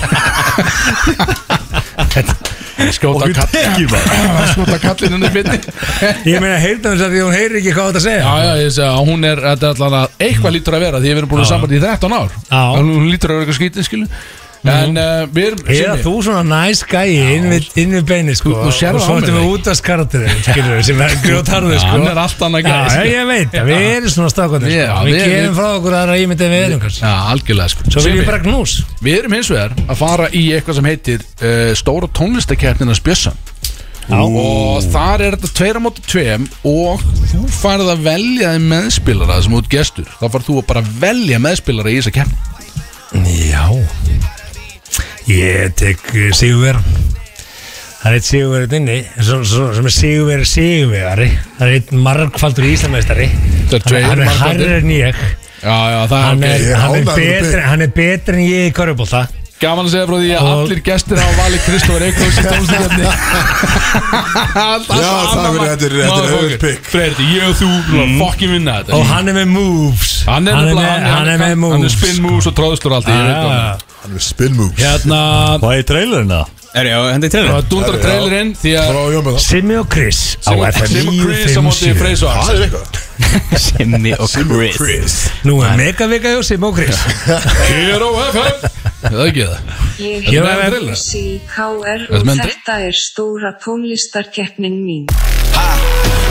Skjóta 2.92 3.28
kall 3.36 3.48
Skjóta 4.52 4.78
kallin 4.82 5.16
henni 5.16 5.30
finni 5.34 5.58
Ég 6.28 6.42
meina 6.42 6.58
heyrnarlösa 6.66 7.10
því 7.12 7.24
hún 7.24 7.34
heyrir 7.36 7.58
ekki 7.60 7.74
hvað 7.76 7.90
þetta 7.90 8.00
að 8.02 8.06
segja. 8.06 8.22
Já, 8.22 8.46
já, 8.46 8.52
ég 8.62 8.76
segi 8.76 8.88
að 8.88 9.10
hún 9.10 9.26
er, 9.28 9.42
þetta 9.46 9.68
er 9.68 9.74
allan 9.76 9.98
að 10.02 10.22
eitthvað 10.26 10.56
lítur 10.56 10.76
að 10.76 10.84
vera 10.86 11.02
því 11.02 11.10
við 11.10 11.20
erum 11.22 11.32
búin 11.32 11.44
að 11.44 11.50
samband 11.52 11.76
í 11.76 11.82
13 11.82 12.16
ár. 12.18 12.38
Hún 12.78 13.10
lítur 13.10 13.32
að 13.32 13.38
vera 13.38 13.46
eitthvað 13.46 13.60
skítið, 13.60 13.88
skilu 13.88 14.08
En 14.62 14.92
uh, 14.94 15.24
við 15.34 15.46
erum 15.48 15.62
Eða 15.66 15.78
Simmi, 15.96 16.02
þú 16.04 16.10
svona 16.22 16.42
næs 16.46 16.82
gæi 16.86 17.16
inn 17.34 17.48
við, 17.50 17.64
inn 17.82 17.94
við 17.96 18.04
beini 18.06 18.34
sko 18.38 18.52
Þú- 18.52 18.60
þú 18.68 18.74
sérð 18.76 18.98
Og 18.98 19.02
á 19.02 19.06
svo 19.08 19.14
mér, 19.16 19.22
ertu 19.24 19.32
með 19.34 19.42
ekki? 19.42 19.54
út 19.56 19.70
af 19.72 19.78
skarturinn 19.80 20.42
Skilur 20.46 20.82
sem 20.86 21.00
er 21.02 21.14
grjótarður 21.24 21.72
Já, 21.74 21.80
sko. 21.82 21.88
hann 21.96 22.04
er 22.12 22.20
allt 22.22 22.44
annað 22.46 22.62
gæi, 22.62 22.70
Já, 22.70 22.84
sko. 22.92 23.06
ég 23.10 23.26
veit 23.32 23.48
það, 23.56 23.66
við 23.72 23.86
erum 23.96 24.12
svona 24.14 24.30
stafgóðir 24.30 24.70
Já, 24.76 24.84
sko. 24.92 25.06
Við 25.08 25.16
við- 25.18 25.32
gefum 25.32 25.56
frá 25.58 25.66
okkur 25.80 25.96
aðra 25.98 26.18
ímyndið 26.22 26.46
en 26.46 26.54
við 26.54 26.66
erum 26.68 26.82
kannski. 26.84 27.02
Já, 27.02 27.14
algjörlega 27.32 27.72
sko. 27.74 27.86
Svo 27.90 27.98
vil 27.98 28.06
Simmi, 28.06 28.20
ég 28.22 28.30
bara 28.30 28.42
knús. 28.46 28.74
Við 29.02 29.18
erum 29.18 29.34
hins 29.38 29.50
vegar 29.50 29.74
að 29.82 29.98
fara 30.04 30.28
í 30.30 30.44
eitthvað 30.54 30.78
sem 30.78 30.90
heitir 30.92 31.26
uh, 31.26 31.72
Stóra 31.82 32.10
tónlistakeppnina 32.20 32.94
Spjössan. 33.00 33.42
Og 34.12 34.82
þar 34.92 35.22
er 35.26 35.36
þetta 35.38 35.50
tveira 35.58 35.78
móti 35.82 36.02
tveim 36.10 36.42
Og 36.66 37.02
þú 37.30 37.44
farið 37.54 37.92
að 37.92 38.00
velja 38.06 38.50
þig 38.56 38.64
meðspilara 38.72 39.36
sem 39.46 39.54
út 39.58 39.68
gestur. 39.70 40.08
Þá 40.18 40.24
farið 40.26 40.48
þú 40.50 40.56
að 40.62 40.66
bara 40.72 40.82
velja 41.04 41.38
meðspilara 41.42 41.90
í 41.94 42.00
þessa 42.00 42.14
keppni. 42.18 42.38
Já 43.52 43.66
Ég 45.30 45.74
tek 45.78 46.00
uh, 46.12 46.30
Sigurver 46.34 46.78
Það 48.02 48.08
er 48.10 48.16
eitt 48.18 48.26
Sigurverið 48.26 48.72
inni 48.80 48.96
svo- 49.22 49.44
svo- 49.46 49.68
sem 49.76 49.86
er 49.86 49.94
Sigurverið 49.94 50.48
Sigurvegari. 50.50 51.28
Það 51.58 51.68
er 51.68 51.76
eitt 51.76 51.92
margfaldur 52.08 52.66
íslameistari 52.66 53.28
Það 53.70 53.76
er 53.78 53.84
tveir 53.86 54.08
Hann 54.08 54.24
er 54.24 54.32
harri 54.40 54.70
en 54.80 54.90
ég. 54.96 55.20
Já, 55.62 55.76
já, 55.94 56.00
það 56.10 56.16
er 56.18 56.26
Hann 56.26 56.42
er, 56.96 57.04
betri, 57.06 57.52
þig. 57.52 57.62
hann 57.70 57.84
er 57.86 57.92
betri 57.94 58.34
en 58.34 58.42
ég 58.48 58.66
í 58.66 58.74
körubólta 58.74 59.20
Gaman 59.62 59.86
að 59.86 59.92
segja 59.94 60.06
frá 60.08 60.16
því 60.18 60.30
að 60.34 60.42
Og- 60.42 60.62
allir 60.62 60.80
gestir 60.88 61.20
hafa 61.22 61.34
valið 61.38 61.60
Kristóður 61.66 62.04
Eikos 62.08 62.38
í 62.38 62.44
tónlistakefni 62.48 63.04
Já, 64.02 65.10
það 65.32 65.44
er 65.44 65.52
verið- 65.52 65.70
þetta 65.72 65.86
er- 65.86 65.96
þetta 65.98 66.22
er 66.22 66.32
auðvelt 66.32 66.64
pick. 66.64 66.88
Freyr, 66.92 67.12
ég 67.28 67.44
og 67.48 67.54
þú 67.60 67.68
mm. 67.70 68.16
fokkin 68.22 68.50
vinna 68.56 68.78
þetta 68.80 68.98
Og 68.98 69.04
hann 69.12 69.30
er 69.32 69.38
með 69.38 69.52
moves 69.52 70.10
Hann 70.26 70.48
er, 70.50 70.56
hann 70.58 70.68
er, 70.72 70.74
með, 70.80 71.06
hann 71.12 71.30
er 71.34 71.38
með 71.42 71.52
Hann 71.52 71.62
moves 71.66 71.86
er 71.86 71.94
spin 71.98 72.18
moves 72.24 72.48
og 72.50 72.56
tróðstur 72.58 72.96
alltaf 72.98 73.14
ég 73.14 73.22
veit 73.28 73.38
hvað 73.38 73.52
hann 73.52 73.70
er. 73.76 73.86
Hann 74.02 74.26
spin 74.26 74.58
moves 74.58 74.82
Hérna 74.82 75.20
Hvað 75.62 75.78
er 75.78 75.88
trailerinn 75.92 76.34
það? 76.36 76.58
Er 76.72 76.86
ég 76.88 76.94
á 76.96 77.02
hendi 77.12 77.28
Það 77.28 77.34
trailer? 77.36 77.64
dundrar 77.68 77.96
Já. 77.98 78.02
trailerinn 78.06 78.50
Því 78.56 78.70
að 78.80 79.38
Simmi 79.44 79.74
og 79.76 79.88
Chris 79.92 80.20
á 80.40 80.52
FM 80.72 80.86
Sim 80.88 81.08
og 81.10 81.16
Chris 81.20 81.52
á 81.52 81.60
móti 81.66 81.90
957 81.92 81.98
Freys 82.00 82.22
og 82.24 82.30
Það 82.32 82.52
er 82.52 82.62
eitthvað 82.66 82.86
Simmi 83.66 84.12
og 84.16 84.28
Chris 84.78 85.16
Nú 85.44 85.58
er 85.66 85.74
megavika 85.76 86.32
hjá 86.32 86.40
Simmi 86.48 86.66
og 86.70 86.78
Chris 86.80 86.96
Hér 87.68 88.00
á 88.00 88.10
FM 88.32 88.56
Það 89.02 89.20
er 89.20 89.28
ekki 89.28 89.44
það 89.50 89.60
trailer 90.32 90.54
heiti 90.62 91.24
KR 91.52 92.06
Þetta 92.08 92.16
og 92.22 92.26
með- 92.30 92.42
þetta 92.46 92.78
er 92.88 92.96
stóra 93.02 93.50
tónlistarkeppnin 93.64 94.76
mín. 94.86 95.04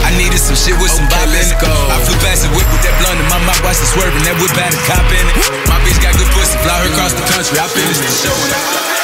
I 0.02 0.10
needed 0.18 0.40
some 0.42 0.56
shit 0.58 0.74
with 0.82 0.90
some 0.90 1.06
bop 1.08 1.22
in 1.30 1.38
it. 1.38 1.54
I 1.62 1.96
flew 2.04 2.16
past 2.26 2.42
the 2.42 2.50
whip 2.56 2.66
with 2.74 2.82
that 2.84 2.96
blunt 3.00 3.20
in 3.22 3.28
my 3.30 3.38
mouth, 3.46 3.60
watched 3.64 3.80
it 3.84 3.88
swerving. 3.94 4.24
That 4.26 4.36
whip 4.42 4.50
had 4.58 4.74
a 4.74 4.80
cop 4.88 5.06
in 5.14 5.24
it. 5.30 5.36
My 5.70 5.78
bitch 5.86 6.00
got 6.02 6.12
good 6.18 6.28
pussy, 6.34 6.58
fly 6.66 6.74
her 6.82 6.88
across 6.92 7.14
the 7.14 7.24
country. 7.30 7.56
I 7.62 7.68
finished 7.70 8.02
the 8.02 8.10
show. 8.12 8.34
and 8.34 8.52
I- 8.56 9.01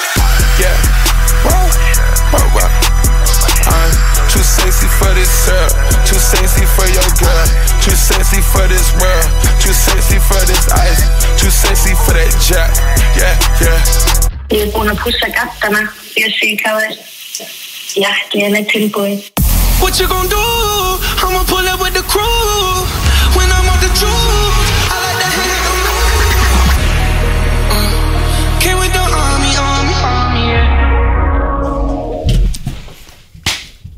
for 4.98 5.10
this 5.14 5.30
girl. 5.46 5.68
Too 6.04 6.18
sexy 6.18 6.66
for 6.74 6.86
your 6.90 7.08
girl. 7.22 7.46
Too 7.82 7.94
sexy 7.94 8.40
for 8.42 8.66
this 8.66 8.90
world. 8.98 9.28
Too 9.62 9.72
sexy 9.72 10.18
for 10.18 10.42
this 10.50 10.66
ice. 10.74 11.02
Too 11.40 11.50
sexy 11.50 11.94
for 12.04 12.14
that 12.18 12.30
jack. 12.42 12.70
Yeah, 13.14 13.34
yeah. 13.62 13.80
Ég 14.48 14.64
er 14.64 14.70
búin 14.72 14.88
að 14.88 14.96
pússa 15.02 15.28
gattana, 15.28 15.82
Bjössi 16.14 16.54
í 16.54 16.56
káður. 16.56 16.94
Jakkinn 18.00 18.56
er 18.56 18.64
tilbúin. 18.70 19.20
What 19.80 20.00
you 20.00 20.08
gonna 20.08 20.28
do? 20.28 20.44
I'ma 21.22 21.44
pull 21.44 21.68
up 21.68 21.80
with 21.80 21.94
the 21.94 22.02
crew. 22.08 22.88
When 23.36 23.48
I'm 23.52 23.68
on 23.68 23.78
the 23.84 23.92
truth, 24.00 24.67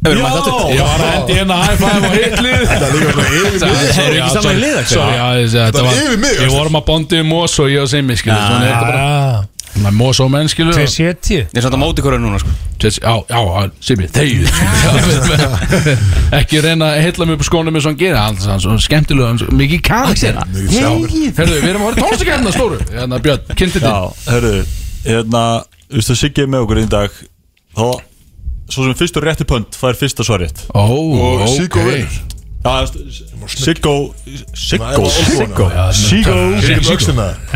Við 0.01 0.14
erum 0.14 0.22
mætt 0.24 0.36
áttur 0.40 0.70
Ég 0.72 0.81
var 0.81 1.02
að 1.05 1.10
hendi 1.12 1.35
hérna 1.36 1.56
high 1.60 1.77
five 1.77 2.09
og 2.09 2.14
hitlið 2.16 2.60
Það 2.70 2.85
er 2.86 2.93
líka 2.97 3.12
bara 3.18 3.28
yfir 3.36 3.51
mig 3.51 3.60
Sorry, 3.60 3.77
ekki 4.01 4.16
já, 4.16 4.28
saman 4.32 4.40
í 4.40 4.43
sorry. 4.43 4.60
lið, 4.64 4.74
ekki? 4.81 4.94
Já, 4.97 5.27
þetta 5.55 5.82
var 5.85 5.94
yfir 6.01 6.18
mig, 6.22 6.35
Við 6.40 6.47
sko. 6.47 6.56
vorum 6.56 6.78
að 6.81 6.85
bondi 6.89 7.20
um 7.20 7.28
Mós 7.35 7.56
og 7.60 7.68
ég 7.68 7.81
og 7.85 7.89
Simmi 7.93 8.16
skilu 8.16 8.36
Svona 8.40 8.64
er 8.64 8.70
þetta 8.70 8.89
bara 8.89 9.05
Já, 9.05 9.44
Það 9.70 9.86
er 9.86 9.97
Mós 10.01 10.18
og 10.24 10.28
menn 10.32 10.48
skilu 10.51 10.72
270 10.74 11.36
Ég 11.36 11.52
er 11.60 11.62
samt 11.66 11.77
að 11.77 11.82
móti 11.85 12.02
hverju 12.02 12.18
núna 12.24 12.40
sko. 12.43 12.51
Já, 12.81 13.14
já, 13.28 13.40
Simmi, 13.85 14.09
þegju. 14.10 14.48
Ekki 16.40 16.62
reyna 16.64 16.89
að 16.97 17.02
hitla 17.05 17.27
mig 17.28 17.36
upp 17.36 17.44
á 17.44 17.47
skónum 17.47 17.77
og 17.78 17.85
hann 17.86 17.98
gera 18.01 18.24
Hann 18.24 18.40
er 18.40 18.62
svo 18.64 18.74
skemmtilega, 18.81 19.36
er 19.36 19.52
mikið 19.60 19.81
karakter. 19.86 20.40
Herðu, 20.40 21.60
við 21.60 21.70
erum 21.70 21.85
að 21.85 21.90
fara 21.90 22.01
tónlistakefna 22.01 22.51
stóru. 22.56 22.81
Hérna, 22.90 23.20
Björn, 23.22 23.44
kynnti 23.52 23.78
Já, 23.85 23.94
þinn 24.24 24.32
hörru, 24.32 24.55
hérna, 25.05 25.44
þú 25.86 26.01
veist 26.01 26.14
að 26.16 26.20
Siggi 26.24 26.48
svo 28.70 28.86
sem 28.88 28.97
fyrstur 28.98 29.26
rétti 29.26 29.47
pönt, 29.48 29.74
það 29.76 29.92
er 29.94 30.01
fyrsta 30.05 30.26
svarrétt 30.26 30.66
Ó, 30.74 30.86
Og 30.86 31.48
Siggo 31.55 31.86
Já, 32.60 32.84
Siggo, 33.48 33.92
Siggo, 34.52 35.06
Siggo. 35.09 35.68
Siggo. 35.97 36.34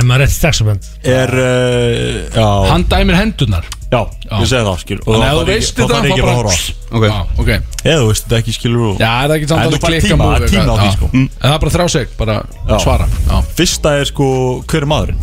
En 0.00 0.06
maður 0.08 0.22
er 0.22 0.24
eftir 0.24 0.38
straxabönd 0.38 0.86
er, 1.04 1.32
uh, 1.36 2.22
já, 2.32 2.46
Hann 2.70 2.86
dæmir 2.88 3.18
hendurnar. 3.18 3.68
Já, 3.92 4.00
ég 4.40 4.48
segi 4.48 4.62
það, 4.64 4.78
skil. 4.80 4.98
Þannig 5.04 5.26
að 5.26 5.34
ef 5.34 5.36
þú 5.36 5.44
veist 5.50 5.76
þetta, 5.76 5.84
þá 5.84 5.92
þarf 5.92 6.08
ekki 6.08 6.24
bara 6.24 6.32
að 6.32 6.40
horfa 6.40 6.56
Ok. 6.94 7.04
Já, 7.04 7.18
ok. 7.44 7.52
Eða 7.84 7.98
þú 8.00 8.08
veist 8.08 8.24
þetta 8.24 8.40
ekki, 8.40 8.56
skilur 8.56 8.88
Já, 8.96 9.10
það 9.10 9.28
er 9.28 9.36
ekki 9.36 9.50
samt 9.52 9.66
alveg 9.66 9.84
klikka 9.84 10.08
Já. 10.08 10.88
sko. 10.96 11.10
En 11.12 11.28
það 11.36 11.52
er 11.52 11.62
bara 11.66 11.76
þrjá 11.76 11.86
seg, 11.98 12.16
bara 12.24 12.40
Já. 12.40 12.74
svara. 12.88 13.12
Já. 13.28 13.36
Fyrsta 13.60 13.94
er 14.00 14.10
sko, 14.10 14.26
hver 14.64 14.80
er 14.88 14.90
maðurinn? 14.94 15.22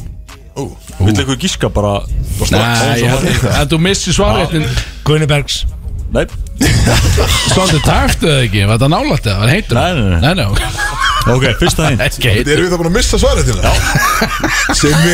Vill 1.01 1.15
eitthvað 1.18 1.41
gíska 1.41 1.73
bara, 1.73 1.97
bara 2.38 2.47
strax 2.51 2.81
Nei, 2.85 3.03
ekki 3.34 3.53
En 3.57 3.69
þú 3.72 3.77
missir 3.81 4.13
svarréttin 4.13 4.65
Gunni 5.07 5.26
Bergs 5.26 5.63
Nei, 6.12 6.26
Stóndi 7.52 7.80
takt 7.86 8.24
eða 8.26 8.42
ekki, 8.44 8.66
var 8.68 8.76
þetta 8.76 8.90
nálægt 8.92 9.28
eða, 9.30 9.38
var 9.40 9.52
heitur? 9.54 9.78
Nei, 9.80 9.92
nei, 9.96 10.08
nei. 10.12 10.20
Nei, 10.22 10.34
nei, 10.42 10.48
ok. 11.32 11.46
Fyrsta 11.62 11.88
hint. 11.88 12.02
Ekki 12.08 12.28
Erum 12.28 12.38
heitur 12.42 12.62
við 12.66 12.74
það 12.74 12.82
búin 12.82 12.90
að 12.90 12.96
missa 12.98 13.20
svarið 13.22 13.48
til 13.48 13.56
það? 13.62 13.76
Simmi. 14.82 15.14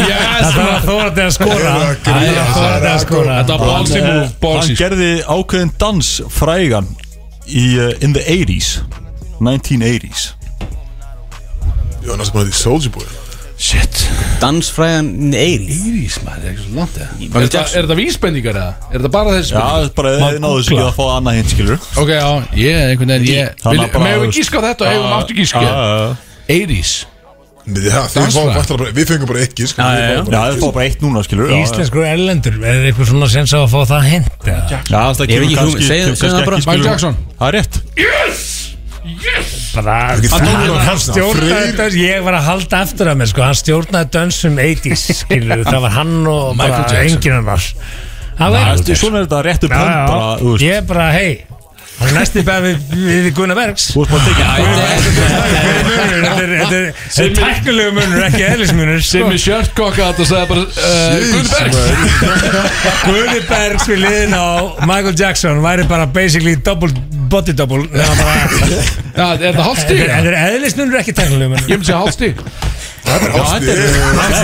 Yes, 0.00 0.42
Það 0.42 0.50
þarf 0.56 0.72
að 0.72 0.88
þóra 0.88 1.10
til 1.14 1.24
að 1.24 1.32
skora. 1.36 1.54
Það 1.54 2.18
þarf 2.18 2.42
að 2.42 2.52
þóra 2.58 2.76
til 2.82 2.90
að 2.90 3.00
skora. 3.04 3.38
Þetta 3.38 3.58
var 3.60 3.70
ballsy 3.70 4.00
move, 4.00 4.14
Hann 4.18 4.36
ballsy 4.42 4.78
gerði 4.80 5.10
ákveðin 5.36 5.74
dans 5.84 6.12
frægan 6.34 6.90
í, 7.46 7.66
uh, 7.78 7.92
in 8.04 8.16
the 8.16 8.24
80s 8.24 8.80
1980s 9.40 10.32
Jónas 12.04 12.28
er 12.30 12.34
búin 12.34 12.44
að 12.44 12.50
því 12.50 12.58
Soulja 12.58 12.92
Boy 12.94 13.23
Shit. 13.54 14.00
Dansfræðan 14.42 15.30
Eyri 15.38 15.68
Írís, 15.70 16.16
maður, 16.26 16.42
er 16.42 16.50
ekki 16.50 16.64
svo 16.64 16.74
langt 16.80 16.96
Er 16.98 17.44
þetta- 17.46 17.62
er 17.78 17.86
þetta 17.86 17.96
vísbendingar 18.00 18.56
eða? 18.58 18.74
Er 18.90 18.98
þetta 18.98 19.10
bara 19.14 19.30
þessi 19.36 19.54
Já, 19.54 19.62
spurning? 19.62 19.94
bara 19.94 20.10
þið 20.18 20.40
náðu 20.42 20.58
þessu 20.58 20.74
ekki 20.74 20.84
að 20.84 20.96
fá 20.98 21.04
annað 21.14 21.38
hint, 21.38 21.54
skilur 21.54 21.78
Ok, 22.02 22.10
já, 22.10 22.28
ég, 22.58 22.80
einhvern 22.90 23.12
veginn, 23.14 23.30
ég 23.30 23.46
þú 23.62 24.24
við 24.24 24.34
gíska 24.34 24.58
á 24.58 24.62
þetta 24.66 24.82
og 24.82 24.90
eigum 24.90 25.12
aftur 25.20 25.38
gíska. 25.38 26.16
Eirís 26.50 26.94
Við 27.64 29.06
fengum 29.08 29.28
bara 29.30 29.40
ekki 29.46 29.64
sko. 29.70 29.80
Já, 29.80 30.20
Við 30.20 30.58
fáum 30.60 30.74
bara 30.74 30.84
eitt 30.84 31.00
núna, 31.00 31.22
skilur. 31.24 31.48
Íslenskur 31.62 32.04
erlendur 32.04 32.58
Er 32.60 32.90
eitthvað 32.90 33.08
svona 33.08 33.30
sens 33.32 33.54
á 33.56 33.62
að 33.64 33.70
fá 33.72 33.80
það 33.94 34.10
hint 34.10 34.28
eða? 34.44 34.82
Já, 34.84 35.00
það 35.16 35.26
kemur 35.32 35.56
kannski 35.56 35.88
segðu 35.88 36.18
það 36.20 36.44
bara. 36.44 36.60
skilur 36.60 36.84
Jackson. 36.90 37.16
Það 37.40 37.48
er 37.48 37.60
rétt 37.60 38.63
Bara 39.74 39.94
Hann, 40.14 40.46
hann, 40.48 40.76
hann 40.86 41.00
stjórnaði 41.02 41.72
dans 41.76 41.96
Ég 41.98 42.22
var 42.24 42.38
að 42.38 42.46
halda 42.48 42.78
eftir 42.86 43.10
að 43.10 43.18
mér 43.20 43.28
sko. 43.32 43.42
Hann 43.44 43.58
stjórnaði 43.58 44.08
dönsum 44.16 44.56
80s 44.62 45.02
skilur 45.20 45.64
Það 45.66 45.80
var 45.84 45.92
hann 45.98 46.14
og 46.30 46.54
Michael 46.56 46.76
bara 46.78 47.02
Jackson. 47.02 47.18
enginn 47.20 47.36
Það 48.34 48.54
var 48.56 48.70
Þú 48.74 48.86
veist, 48.88 48.94
Svona 49.02 49.20
er 49.20 49.26
þetta 49.28 49.42
réttu 49.46 49.68
Já, 49.68 49.74
pönt 49.74 50.08
bara, 50.08 50.30
þú 50.40 50.54
veist. 50.54 50.64
Ég 50.64 50.78
er 50.80 50.86
bara, 50.88 51.10
hei 51.14 51.28
Hann 52.04 52.10
er 52.10 52.18
næstu 52.20 52.42
bara 52.44 52.60
við, 52.60 52.76
við 52.92 53.26
Gunnar 53.36 53.56
Bergs. 53.56 53.84
Að 53.96 54.04
Þetta 56.34 56.42
er- 56.44 56.52
er- 56.52 56.92
er 57.24 57.30
tæknilegu 57.38 57.92
munur, 57.96 58.20
ekki 58.26 58.42
eðlismunur 58.44 58.98
sko. 59.00 59.08
Simmi 59.14 59.38
Sjörtkokka 59.40 60.02
og 60.12 60.28
sagði 60.28 60.46
bara 60.50 60.62
uh, 60.68 60.68
Gunnberg 61.32 61.72
Gunni 63.06 63.40
Bergs. 63.48 63.86
við 63.88 63.98
liðin 64.04 64.36
á 64.36 64.46
Michael 64.84 65.16
Jackson 65.18 65.62
væri 65.64 65.86
bara 65.88 66.06
basically 66.06 66.54
double, 66.56 66.92
body 67.32 67.52
double. 67.56 67.82
Nema 67.88 68.14
bara, 68.20 68.34
Já, 69.14 69.26
er 69.32 69.54
er- 69.54 70.28
er 70.28 70.38
eðlismunur, 70.52 71.00
ekki 71.00 71.12
tæknilegu 71.16 71.48
munur. 71.54 71.64
Ég 71.70 71.76
myndi 71.78 71.88
segja 71.88 72.02
hálfstíg 72.04 72.34
Hann 73.04 73.20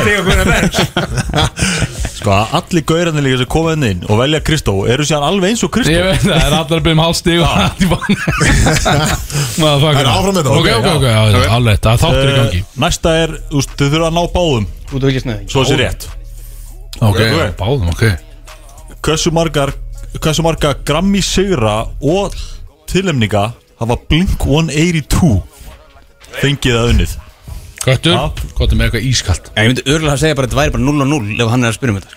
stíg 0.01 0.17
og 0.21 0.25
Gunnar 0.29 0.49
Bergs 0.49 0.79
Sko, 2.21 2.35
allir 2.53 2.83
gaurarnir 2.85 3.25
líka 3.25 3.39
sem 3.41 3.49
koma 3.49 3.71
inn 3.73 3.85
inn 3.87 4.01
og 4.05 4.19
velja 4.21 4.43
Kristó 4.45 4.75
eru 4.93 5.07
sér 5.09 5.23
alveg 5.25 5.55
eins 5.55 5.63
og 5.65 5.71
Kristó. 5.73 5.95
Ég 5.95 6.05
veit 6.05 6.21
það, 6.21 6.35
er 6.37 6.57
allar 6.59 6.77
að 6.77 6.83
byrja 6.85 6.97
um 6.99 7.01
hálfstíg 7.01 7.39
og 7.41 7.55
allt 7.63 7.81
í 7.81 7.89
bann. 7.89 8.19
Það 9.61 9.87
er 9.89 10.11
áfram 10.11 10.37
með 10.37 10.41
þetta. 10.41 10.57
Ok, 10.59 10.69
ok, 10.75 10.89
ok, 10.99 11.07
alveg, 11.57 11.79
það 11.81 11.95
er 11.95 12.03
þáttur 12.03 12.29
í 12.29 12.35
gangi. 12.37 12.61
Eh, 12.61 12.75
Næsta 12.85 13.15
er, 13.23 13.33
þú 13.49 13.63
veist, 13.63 13.73
þau 13.73 13.87
þurfa 13.87 14.11
að 14.11 14.19
ná 14.19 14.21
báðum. 14.35 14.69
Út 14.91 14.99
af 15.01 15.09
ekki 15.11 15.23
snöði 15.25 15.49
Svo 15.55 15.65
þessi 15.65 15.79
rétt. 15.81 16.07
Ok, 17.09 17.21
báðum, 17.63 17.89
ok. 17.95 18.05
Hversu 19.01 19.33
margar 19.33 19.73
Hversu 20.19 20.45
marga 20.45 20.75
Grammy 20.85 21.25
sigra 21.25 21.75
og 22.05 22.37
tilhemninga 22.91 23.47
hafa 23.81 23.97
Blink 24.11 24.45
182 24.45 25.39
fengið 26.41 26.81
að 26.83 26.93
unnið 26.93 27.19
Köttur, 27.81 28.17
köttur 28.59 28.77
með 28.77 28.91
eitthvað 28.91 29.07
ískalt. 29.09 29.53
Ég 29.57 29.71
myndi 29.71 29.85
örgulega 29.89 30.17
að 30.17 30.23
segja 30.25 30.37
bara 30.37 30.49
að 30.49 30.51
þetta 30.53 30.61
væri 30.61 30.75
bara 30.75 30.85
0 30.85 31.01
og 31.01 31.09
0 31.09 31.41
ef 31.41 31.53
hann 31.55 31.65
er 31.65 31.71
að 31.71 31.79
spyrja 31.79 31.95
um 31.95 32.01
þetta. 32.01 32.17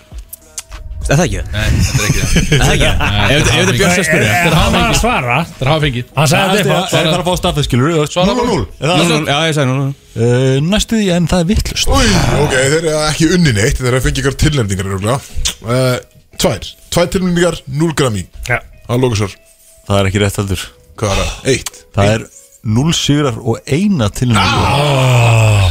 Er 1.04 1.18
það 1.18 1.24
ekki? 1.24 1.40
Það? 1.44 1.48
Nei, 1.52 1.68
þetta 1.84 2.00
er 2.00 2.08
ekki 2.08 2.20
það. 2.24 2.32
Er 2.34 2.60
það 2.64 2.74
ekki? 2.74 2.90
Það? 2.96 3.14
Ef 3.14 3.42
þetta- 3.44 3.56
er 3.60 3.78
Björns 3.78 3.98
að 3.98 4.06
spyrja. 4.08 4.28
Þetta 4.34 4.48
er 4.48 4.54
Hann 4.56 4.76
að 4.80 4.94
svara. 5.00 5.36
Þetta 5.44 5.64
er 5.64 5.70
hafingið 5.72 6.04
Hann 6.16 6.28
sagði 6.32 6.56
þetta 6.56 6.74
á 6.74 6.88
Það 6.88 7.00
er 7.00 7.08
bara 7.10 7.22
að 7.24 7.28
fá 7.28 7.34
staffið 7.40 7.66
skilur 7.66 8.08
Svara 8.08 8.36
0-0 8.38 8.66
0-0, 8.80 9.28
Já, 9.28 9.36
ég 9.44 9.54
sagði 9.58 9.68
0 9.68 9.84
uh, 9.84 10.60
Næstu 10.64 10.96
því 10.96 11.10
en 11.12 11.28
það 11.28 11.40
er 11.44 11.48
vittlust 11.50 11.88
ok, 11.92 12.54
þeir 12.54 12.76
eru 12.78 12.94
ekki 13.04 13.28
unni 13.36 13.52
neitt 13.52 13.76
Þeir 13.76 13.90
eru 13.90 14.00
að 14.00 14.06
fengja 14.08 14.24
ykkur 14.24 14.38
tilnefningar 14.40 14.86
uh, 15.12 15.96
Tvær, 16.40 16.60
tvær 16.88 17.12
tilnefningar 17.12 17.60
0 17.68 17.92
grammi 18.00 18.24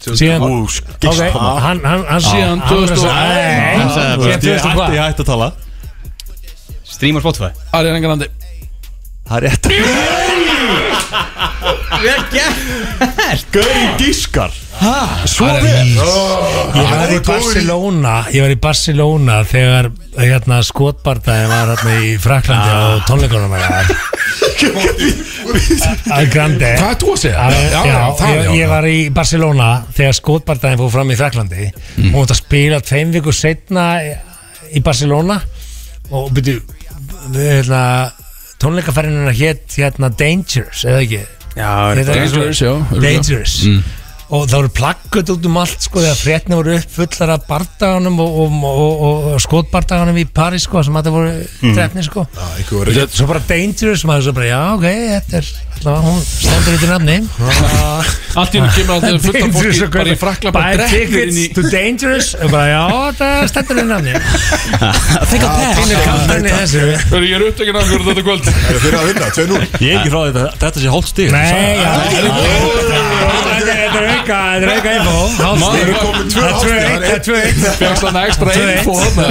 Síðan 0.06 0.42
Ú, 0.46 0.66
Ok, 0.66 1.22
hann, 1.34 1.80
hann, 1.82 2.04
hann 2.06 2.20
Síðan 2.22 2.60
hann- 2.60 2.68
2000 2.68 3.06
Nei, 3.10 3.76
Hann 3.80 3.90
sagði 3.90 4.16
bara- 4.16 4.26
síðan 4.26 4.30
Ég 4.30 4.40
2000 4.42 4.58
hætti, 4.60 4.76
hvað? 4.76 4.92
ég 4.94 5.02
hætti 5.06 5.22
að 5.24 5.30
tala. 5.32 5.48
Stream 6.86 7.16
á 7.16 7.20
Spotify. 7.20 7.50
Ariana 7.74 8.00
Grande 8.00 8.28
Það 9.26 9.36
er 9.36 9.42
rétt. 9.46 9.64
Vel 12.02 12.22
gert. 12.30 13.46
Gauri 13.54 13.84
Gískar 13.98 14.52
Svo 15.26 15.46
vel. 15.48 15.88
Ég 16.76 16.90
var 16.92 17.12
í 17.14 17.20
Barcelona. 17.24 18.14
Ég 18.34 18.44
var 18.44 18.52
í 18.52 18.58
Barcelona 18.60 19.38
þegar 19.48 19.88
hérna, 20.18 20.60
skotbardaði 20.66 21.48
var 21.50 21.72
hérna 21.72 21.94
í 22.04 22.12
Fraklandi 22.20 22.70
á 22.70 23.00
tónleikunum 23.08 23.56
að 23.56 23.62
Grandi. 26.32 26.70
Hvað 26.76 26.90
er 26.90 26.98
þú 27.00 27.12
að 27.14 27.20
segja? 27.22 27.48
Já, 27.50 27.58
já, 27.70 27.80
já, 27.86 27.98
það 28.18 28.30
ég, 28.30 28.40
já. 28.44 28.52
ég 28.60 28.70
var 28.70 28.88
í 28.90 28.96
Barcelona 29.16 29.68
þegar 29.96 30.16
skotbardaðin 30.20 30.80
fór 30.82 30.92
fram 30.98 31.12
í 31.12 31.18
Fraklandi 31.18 31.68
Mm. 31.96 32.10
og 32.12 32.16
hún 32.18 32.26
átt 32.26 32.34
að 32.34 32.40
spila 32.42 32.78
tveim 32.84 33.12
vikur 33.14 33.34
setna 33.36 33.84
í 34.68 34.82
Barcelona. 34.84 35.38
Og 36.12 36.28
byrju 36.36 36.60
hérna, 37.32 37.82
tónleikaferðinuna 38.62 39.32
hétt 39.36 39.76
hérna 39.76 40.08
Dangerous, 40.16 40.84
eða 40.88 41.02
ekki? 41.04 41.22
Já? 41.56 41.70
Dangerous, 42.04 42.60
já. 42.60 42.72
Dangerous 43.00 43.54
Mm. 43.66 43.82
Og 44.26 44.46
það 44.50 44.56
voru 44.56 44.70
plaggut 44.74 45.30
út 45.30 45.46
um 45.46 45.58
allt 45.60 45.84
sko 45.86 46.02
þegar 46.02 46.18
frétna 46.18 46.58
voru 46.58 46.74
upp 46.80 46.94
fullar 46.96 47.32
af 47.36 47.44
bardaganum 47.46 48.18
og, 48.24 48.38
og, 48.42 48.56
og, 48.66 49.26
og 49.32 49.42
skotbardaganum 49.44 50.18
í 50.18 50.26
Paris 50.26 50.66
sko 50.66 50.82
sem 50.82 50.96
þetta 50.98 51.12
voru 51.14 51.30
mm. 51.36 51.74
drefni 51.76 52.02
sko. 52.06 52.26
Einhver 52.56 52.80
var 52.80 52.90
ekki 52.92 53.20
svo 53.20 53.28
bara 53.30 53.42
Dangerous 53.46 54.04
maður 54.08 54.26
svo 54.26 54.34
bara 54.40 54.48
já 54.50 54.60
ok 54.74 54.86
þetta 54.86 55.40
er 55.40 55.50
allavega 55.76 56.00
hún 56.06 56.20
stendur 56.26 56.74
í 56.74 56.80
til 56.82 56.90
nafni. 56.90 57.16
Allt 58.36 58.56
í 58.56 58.60
hennu 58.60 58.72
kemur 58.74 58.94
að 58.96 59.20
fullt 59.26 59.40
af 59.42 59.54
fólki 59.56 59.90
bara 59.94 60.10
í 60.10 60.18
frakla 60.20 60.54
bara 60.56 60.74
drekkur 60.82 61.22
inn 61.26 61.40
í 61.44 61.46
to 61.54 61.66
Dangerous 61.70 62.32
og 62.40 62.50
bara 62.50 62.66
já 62.72 62.82
það 63.20 63.46
stendur 63.52 63.82
í 63.82 63.86
nafni. 63.92 64.14
Think 65.30 65.46
of 65.46 65.50
er 65.56 66.94
Hörru, 67.06 67.26
Ég 67.26 67.34
er 67.36 67.44
upptökin 67.46 67.76
af 67.78 67.88
hverju 67.88 68.06
þetta 68.10 68.24
kvöld. 68.26 68.44
Það 68.46 68.74
er 68.74 68.82
fyrir 68.82 68.98
að 68.98 69.06
vinna, 69.10 69.26
2-0 69.36 69.60
Ég 69.80 69.90
er 69.90 69.98
ekki 70.00 70.12
frá 70.12 70.20
þetta 70.26 70.44
Þetta 70.62 70.78
sé 70.82 70.88
stig 71.06 71.28
Nei, 71.34 71.42
já 71.80 73.45
Þetta 73.66 73.74
er- 73.74 73.86
þetta 73.86 74.00
er 74.00 74.08
auka, 74.16 74.38
þetta 74.54 74.66
er 74.66 74.72
auka 74.76 74.90
info. 74.96 75.16
Maður 75.16 75.46
Hálfstig. 75.46 75.82
er 75.82 75.94
komin 76.02 76.28
tvö 76.32 76.40
Það 76.40 76.50
er 76.50 76.56
2-1, 76.66 77.00
það 77.02 77.12
er 77.12 77.22
2-1 77.26 77.78
Fjöxt 77.80 78.02
hann 78.06 78.18
ekstra 78.22 78.46
2-1. 78.56 78.58
info 78.78 78.94
þarna. 79.02 79.26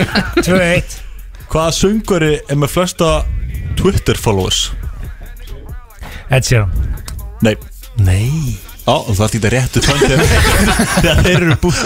2-1 0.48 0.98
Hvaða 1.50 1.72
söngari 1.80 2.32
er 2.48 2.56
með 2.62 2.70
flesta 2.76 3.08
Twitter 3.80 4.16
followers? 4.20 4.60
Ed 6.30 6.44
Sheeran. 6.46 6.70
Nei. 7.42 7.56
Nei. 7.98 8.56
Já, 8.86 8.94
og 8.96 9.10
það 9.14 9.24
er 9.24 9.32
þetta 9.34 9.50
réttu 9.54 9.80
tvönd 9.84 10.02
Þegar 11.00 11.18
þeir 11.24 11.34
eru 11.40 11.56
búið 11.62 11.80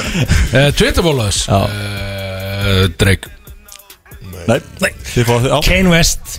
Eh, 0.54 0.68
Twitter 0.76 1.02
followers? 1.04 1.38
Já. 1.48 1.58
Eh, 1.68 2.84
Drake 3.00 3.32
Nei, 4.46 4.90
Kane 5.64 5.88
West. 5.92 6.34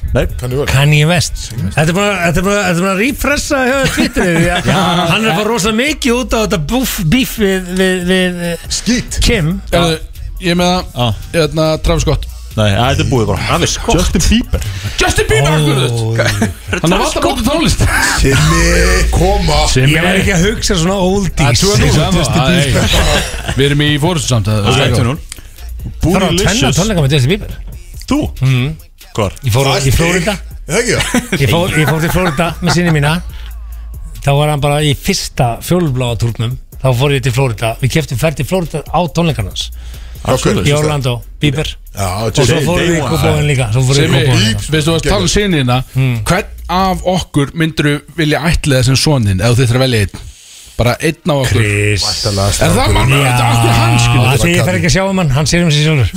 Kanye 0.70 1.06
West. 1.10 1.48
Þetta 1.76 1.86
er 1.90 1.96
bara 1.98 2.14
Þetta 2.28 2.42
er 2.42 2.46
bara 2.46 2.62
Þetta 2.68 2.78
er 2.78 2.86
bara 2.86 2.94
að 2.94 3.02
refressa 3.02 3.62
hjá 3.66 3.78
Twitter 3.96 4.30
Já, 4.50 4.60
Hann 4.70 5.26
er 5.26 5.32
að 5.32 5.40
fá 5.40 5.44
rosa 5.50 5.74
mikið 5.76 6.20
út 6.20 6.36
á 6.36 6.40
þetta 6.46 6.60
búf, 6.70 6.94
bíf 7.12 7.36
við, 7.42 7.74
við, 7.80 8.06
við 8.12 8.46
eh, 8.52 8.70
Skít. 8.78 9.20
Kim. 9.26 9.56
Hörru, 9.74 9.98
Ég 10.44 10.52
er 10.54 10.58
með 10.60 10.72
það. 10.72 10.88
Já. 10.96 11.28
Hérna, 11.36 11.68
Travis 11.86 12.06
Scott. 12.06 12.26
Nei, 12.56 12.70
þetta 12.72 13.04
er 13.04 13.08
búið 13.12 13.26
bara. 13.34 13.46
Travis 13.50 13.74
Scott. 13.76 13.98
Justin 14.00 14.24
Bieber. 14.30 14.66
Justin 15.02 15.30
Bieber 15.32 15.56
akkurat 15.58 16.82
Hann 16.86 16.96
er 16.96 17.04
alltaf 17.04 17.26
bótið 17.26 17.50
tónlist. 17.50 17.86
Simmi, 18.22 18.64
koma 19.12 19.62
Ég 19.76 19.96
var 20.06 20.20
ekki 20.22 20.36
að 20.36 20.46
hugsa 20.50 20.78
svona 20.80 20.98
oldies. 21.04 21.64
Það 21.66 22.60
er 22.60 22.76
2-0 22.76 23.56
Við 23.56 23.66
erum 23.70 23.86
í 23.88 23.94
fórustu 24.04 24.32
samt 24.32 24.52
að- 24.52 24.68
Það 24.70 24.84
er 24.86 24.98
2-0 25.00 25.18
Það 25.86 26.12
var 26.16 26.28
að 26.30 26.44
tvenna 26.44 26.72
tónleika 26.80 27.04
með 27.06 27.18
Justin 27.18 27.34
Bieber 27.36 27.58
Þú? 28.10 28.20
Hvar? 29.16 29.34
Ég 29.46 29.54
fór 29.56 29.70
í 29.80 29.92
Flórida 29.96 30.36
Það 30.66 30.80
ekki? 30.82 30.96
Það? 30.98 31.40
Ég 31.44 31.52
fór, 31.52 31.76
ég 31.80 31.90
fór 31.90 32.02
til 32.04 32.12
Flórida 32.14 32.48
með 32.62 32.78
sinni 32.80 32.94
mína. 32.96 33.12
Þá 34.26 34.32
var 34.40 34.50
hann 34.54 34.64
bara 34.64 34.80
í 34.82 34.96
fyrsta 34.98 35.50
fjólubláa 35.66 36.18
túrnum. 36.22 36.56
Þá 36.82 36.88
fór 37.00 37.14
ég 37.16 37.22
til 37.26 37.34
Flórida 37.36 37.76
Við 37.82 37.94
keftum 37.96 38.20
ferð 38.22 38.42
til 38.42 38.48
Flórida 38.50 38.82
á 38.86 39.00
tónleikarnas? 39.14 39.70
Í 40.66 40.74
Orlando, 40.74 41.20
Bieber. 41.42 41.70
Já, 41.94 42.08
Og 42.26 42.40
svo 42.40 42.62
fórum 42.66 42.82
við 42.90 42.98
í 42.98 43.02
Kópavóin 43.06 43.46
líka. 43.46 43.70
Í 43.70 44.56
veistu 44.74 44.96
að 44.96 45.04
tala 45.06 45.22
um 45.22 45.30
sinina 45.30 45.84
Hvern 45.96 46.50
af 46.74 47.04
okkur 47.06 47.52
myndur 47.54 47.92
vilja 48.18 48.42
ætliða 48.50 48.88
sem 48.88 48.98
sonin 48.98 49.38
ef 49.46 49.54
þið 49.54 49.70
þurfa 49.70 49.78
að 49.78 49.84
velja 49.86 50.08
einn 50.08 50.24
Bara 50.76 50.96
einn 51.00 51.32
af 51.32 51.38
okkur. 51.46 51.62
Chris. 51.62 52.04
Er 52.60 52.74
það 52.76 52.90
mann? 52.92 53.12
Þetta 53.12 53.44
er 53.44 53.52
okkur 53.54 53.76
hans 53.78 54.08
það 54.12 54.42
því 54.42 54.50
ég 54.52 54.66
fer 54.68 54.78
ekki 54.80 54.90
að 54.90 54.94
sjá 54.98 55.04
um 55.08 55.22
hann. 55.22 55.30
Hann 55.32 55.48
sér 55.48 55.64
um 55.64 55.70
sig 55.72 55.86
sjálfur. 55.86 56.10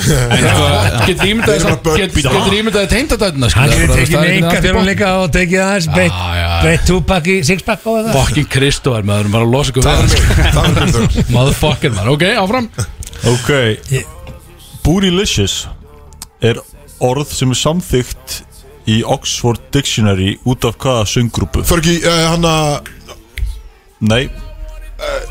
Getur 1.08 1.30
ímyndaði 1.30 1.74
börn. 1.84 2.00
Getur 2.02 2.56
ímyndaði 2.56 2.90
teindadæðina 2.90 3.50
Hann 3.54 3.74
hefur 3.76 3.92
tekið 3.94 4.58
fjölun 4.66 4.88
líka 4.88 5.12
og 5.20 5.30
tekið 5.36 5.62
aðeins 5.62 5.88
breytt 6.64 6.86
túpak 6.90 7.30
í 7.30 7.38
sixpack 7.46 7.86
og 7.86 8.00
það 8.08 8.18
Fucking 8.18 8.50
Kristófar 8.50 9.06
maður 9.06 9.38
að 9.44 9.54
losa 9.54 9.74
ykkur 9.74 9.86
mig 9.86 11.30
Motherfucker 11.36 11.94
maður. 11.94 12.12
Ok, 12.16 12.26
áfram. 12.42 12.68
Ok. 13.30 13.54
Bootylicious 14.82 15.60
er 16.42 16.58
orð 16.98 17.30
sem 17.30 17.54
er 17.54 17.62
samþygt 17.62 18.40
í 18.90 19.02
Oxford 19.06 19.62
Dictionary 19.74 20.34
út 20.48 20.66
af 20.66 20.78
hvaða 20.82 21.06
sönggrúpu? 21.14 21.62
Fergi, 21.68 22.00
uh, 22.02 22.22
hann 22.32 22.46
að 22.48 22.94
Nei, 23.98 24.28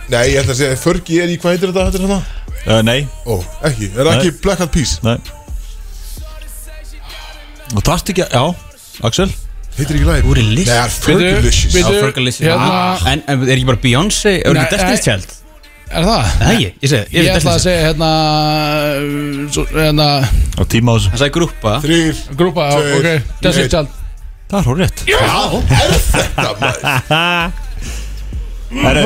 Nei, 0.08 0.22
ég 0.32 0.38
ætla 0.42 0.54
að 0.54 0.60
segja 0.62 0.78
Fergi 0.80 1.18
er 1.24 1.32
í, 1.34 1.36
hvað 1.42 1.58
heitir 1.58 1.74
þetta? 1.76 1.88
Er 1.88 2.06
hann 2.08 2.14
uh, 2.18 2.82
nei, 2.88 3.02
Ó, 3.28 3.36
ekki, 3.68 3.90
er 3.92 4.00
það 4.08 4.12
Nei. 4.14 4.20
ekki 4.22 4.32
Black 4.46 4.60
Hat 4.64 4.72
Peace? 4.72 5.00
nei 5.04 5.18
Og 7.76 7.82
það 7.84 7.94
er 7.98 8.14
ekki, 8.14 8.24
já, 8.32 8.44
Axel 9.10 9.28
Heitir 9.78 9.98
ekki 10.00 10.08
lagið? 10.08 10.24
Bootylicious? 10.30 10.68
Nei, 10.68 10.78
það 10.78 10.86
er 10.86 10.94
Fergalicious 11.28 11.74
Bíddu, 11.76 11.92
Já, 11.98 12.04
Fergalicious 12.06 12.48
hérna- 12.48 12.72
Ah, 12.78 13.10
En 13.12 13.26
en 13.28 13.44
er 13.44 13.52
ekki 13.58 13.68
bara 13.68 13.82
Beyoncé 13.84 14.34
Er 14.40 14.56
Nei, 14.56 14.62
ekki 14.64 14.78
Destiny's 14.78 15.04
nei. 15.04 15.06
Child? 15.10 15.36
Er 15.88 16.04
það? 16.08 16.32
Nei, 16.46 16.56
ég, 16.64 16.72
ég 16.84 16.90
segi 16.94 17.04
Ég 17.12 17.28
ætla 17.28 17.28
að 17.28 17.36
Destiny's 17.36 17.44
Child. 17.44 17.62
segja 17.68 17.82
hérna 17.90 18.10
uh, 18.96 19.52
svo- 19.52 19.68
Hérna 19.76 20.08
Á 20.58 20.64
tíma 20.72 20.88
á 20.88 20.94
þessu 20.98 21.12
Hann 21.14 21.22
sagði 21.26 21.36
grúpa 21.38 21.76
Þrýr 21.84 22.24
Grúpa, 22.40 22.72
Tveir, 22.72 22.98
ok 22.98 23.08
Destiny 23.44 23.68
einn. 23.68 23.72
Child 23.76 23.90
Það 24.48 24.60
er 24.60 24.68
hór 24.72 24.78
rétt 24.80 25.00
Já, 25.12 25.20
er 25.68 25.96
þetta 26.08 26.52
maður? 26.64 27.64
Herru, 28.68 29.06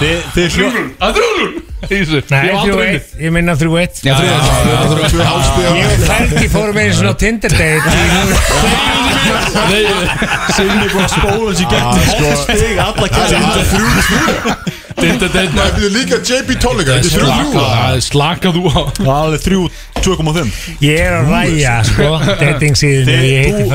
Þið 0.00 0.18
þið 0.34 0.46
hljó 0.56 0.68
Það 0.98 1.08
er 1.08 1.14
3-0 1.14 1.62
Ísir 1.84 2.22
Nei, 2.32 2.48
unnið. 2.56 2.72
3-1 2.74 3.24
Ég 3.26 3.30
minna 3.34 3.54
3-1 3.60 4.00
Já, 4.08 4.14
3-1 4.16 5.04
Tvö 5.12 5.26
hálfstíð 5.28 5.66
Ég 5.68 5.84
og 5.84 6.04
Fergi 6.08 6.48
fórum 6.54 6.78
einu 6.80 6.94
svona 6.98 7.12
Tinder 7.20 7.52
date 7.54 7.88
Nei, 9.68 9.82
Simmi 10.56 10.86
búin 10.92 11.04
að 11.04 11.12
spóla 11.14 11.52
þessi 11.52 11.66
gegn. 11.70 11.84
Hótt 11.84 12.40
stig 12.42 12.76
alla 12.84 13.06
kæri 13.14 13.36
Dinda 14.98 15.28
deitna 15.34 15.66
Það 15.68 15.84
er 15.84 15.94
líka 15.94 16.16
JB 16.24 16.48
Tolliga 16.62 16.98
Þetta 16.98 17.08
er 17.08 17.12
þrjú 17.14 17.28
þrjú. 17.30 17.48
Slaka 17.54 18.00
Slaka 18.08 18.48
þú 18.56 18.62
á. 18.72 18.80
Það 18.98 19.36
er 19.38 19.42
þrjú 19.44 19.62
2,5 20.04 20.56
Ég 20.88 20.96
er 21.04 21.12
að 21.20 21.24
ræja 21.34 21.74
sko 21.90 22.08
Dating 22.42 22.74
síðan 22.80 23.06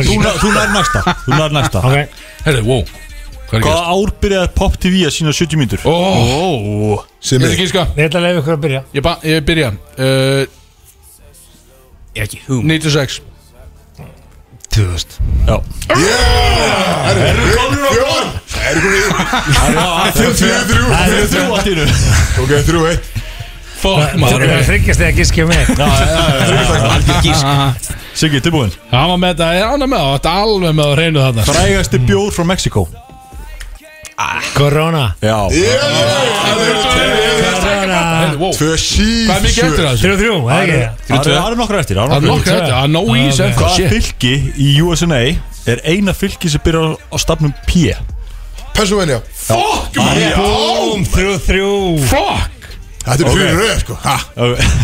Þú 0.10 0.18
nær- 0.24 0.40
þú 0.44 0.50
nær 0.58 0.70
næsta. 0.76 1.00
Þú 1.28 1.32
nær 1.40 1.52
næsta. 1.60 1.78
Ok. 1.86 2.26
Herri, 2.48 2.62
wow 2.66 2.84
Hvað 3.50 3.80
ár 3.90 4.12
byrjaði 4.22 4.50
Pop 4.56 4.76
TV 4.78 4.94
að 5.08 5.14
sína 5.16 5.32
70 5.34 5.58
mínútur? 5.58 5.82
Ó. 5.90 5.92
Ég 7.26 7.42
ætla 7.66 8.20
að 8.20 8.24
leiða 8.28 8.40
ykkur 8.44 8.54
að 8.56 8.62
byrja. 8.66 8.82
Ég, 8.94 9.02
ba- 9.06 9.20
ég 9.26 9.42
byrja. 9.48 9.70
Uh, 9.98 10.46
Ég 12.18 12.22
ekki 12.26 12.40
hum 12.48 12.64
96 12.68 13.22
2000 14.70 15.20
Já. 15.48 15.58
Fjór. 15.90 15.98
Það 18.50 18.70
er 18.70 18.76
komið 18.84 19.04
Þrjú 20.14 20.32
þrjú 20.40 20.56
Það 20.90 21.04
er 21.06 21.10
þrjú. 21.32 21.44
allt 21.56 21.70
í 21.70 21.72
nu 21.78 21.86
Ok, 22.44 22.52
þrjú 22.68 22.82
eitt. 22.90 23.04
Fuck 23.80 24.00
Það 24.04 24.14
maður. 24.20 24.42
er 24.52 24.64
þryggjast 24.68 25.02
eða 25.06 25.14
giskja 25.18 25.44
mig 25.50 25.64
Algjör 25.80 27.20
gísk. 27.24 27.46
Siggi, 28.20 28.40
tilbúin 28.44 28.72
Það 28.92 29.06
var 29.14 29.20
með 29.24 29.30
þetta 29.34 29.48
Ég 29.56 29.60
er 29.64 29.70
ánað 29.74 29.90
með 29.94 30.00
það 30.04 30.12
Þetta 30.18 30.30
er 30.34 30.38
alveg 30.50 30.72
með 30.82 30.88
að 30.90 30.98
reynu 31.00 31.20
þarna. 31.26 31.44
Frægasti 31.50 31.98
bjór 32.10 32.30
frá 32.36 32.44
Mexiko 32.52 32.82
Corona. 34.54 35.06
Já. 35.22 35.38
Tvö 38.50 38.76
sí 38.80 39.06
Hvað 39.28 39.36
er 39.36 39.44
mikið 39.46 39.64
eftir 39.66 39.86
þessu? 39.86 40.04
3-3, 40.04 40.30
eða 40.30 40.58
ekki? 40.60 40.80
Það 41.08 41.20
eru- 41.20 41.36
það 41.36 41.48
eru 41.50 41.58
nokkra 41.60 41.80
eftir 41.84 41.96
Það 42.00 42.14
er 42.16 42.26
nokkuð 42.28 42.54
eftir. 42.54 42.74
Það 42.74 42.84
er 42.84 42.92
no 42.94 43.02
ease 43.16 43.44
eftir. 43.46 43.68
Shit 43.76 43.90
fylki 43.94 44.34
í 44.58 44.70
USA 44.84 45.20
er 45.74 45.82
eina 45.86 46.14
fylki 46.16 46.50
sem 46.52 46.62
byrjar 46.66 46.96
á 47.00 47.16
stafnum 47.20 47.54
P? 47.68 47.94
Pennsylvania. 48.76 49.20
Fuck 49.34 49.98
Búm, 50.38 51.04
3-3 51.06 52.00
Fuck. 52.08 52.56
Þetta 53.10 53.26
er 53.26 53.32
fyrir 53.34 53.56
röð 53.58 53.80
sko. 53.82 53.96
Ha? 54.04 54.16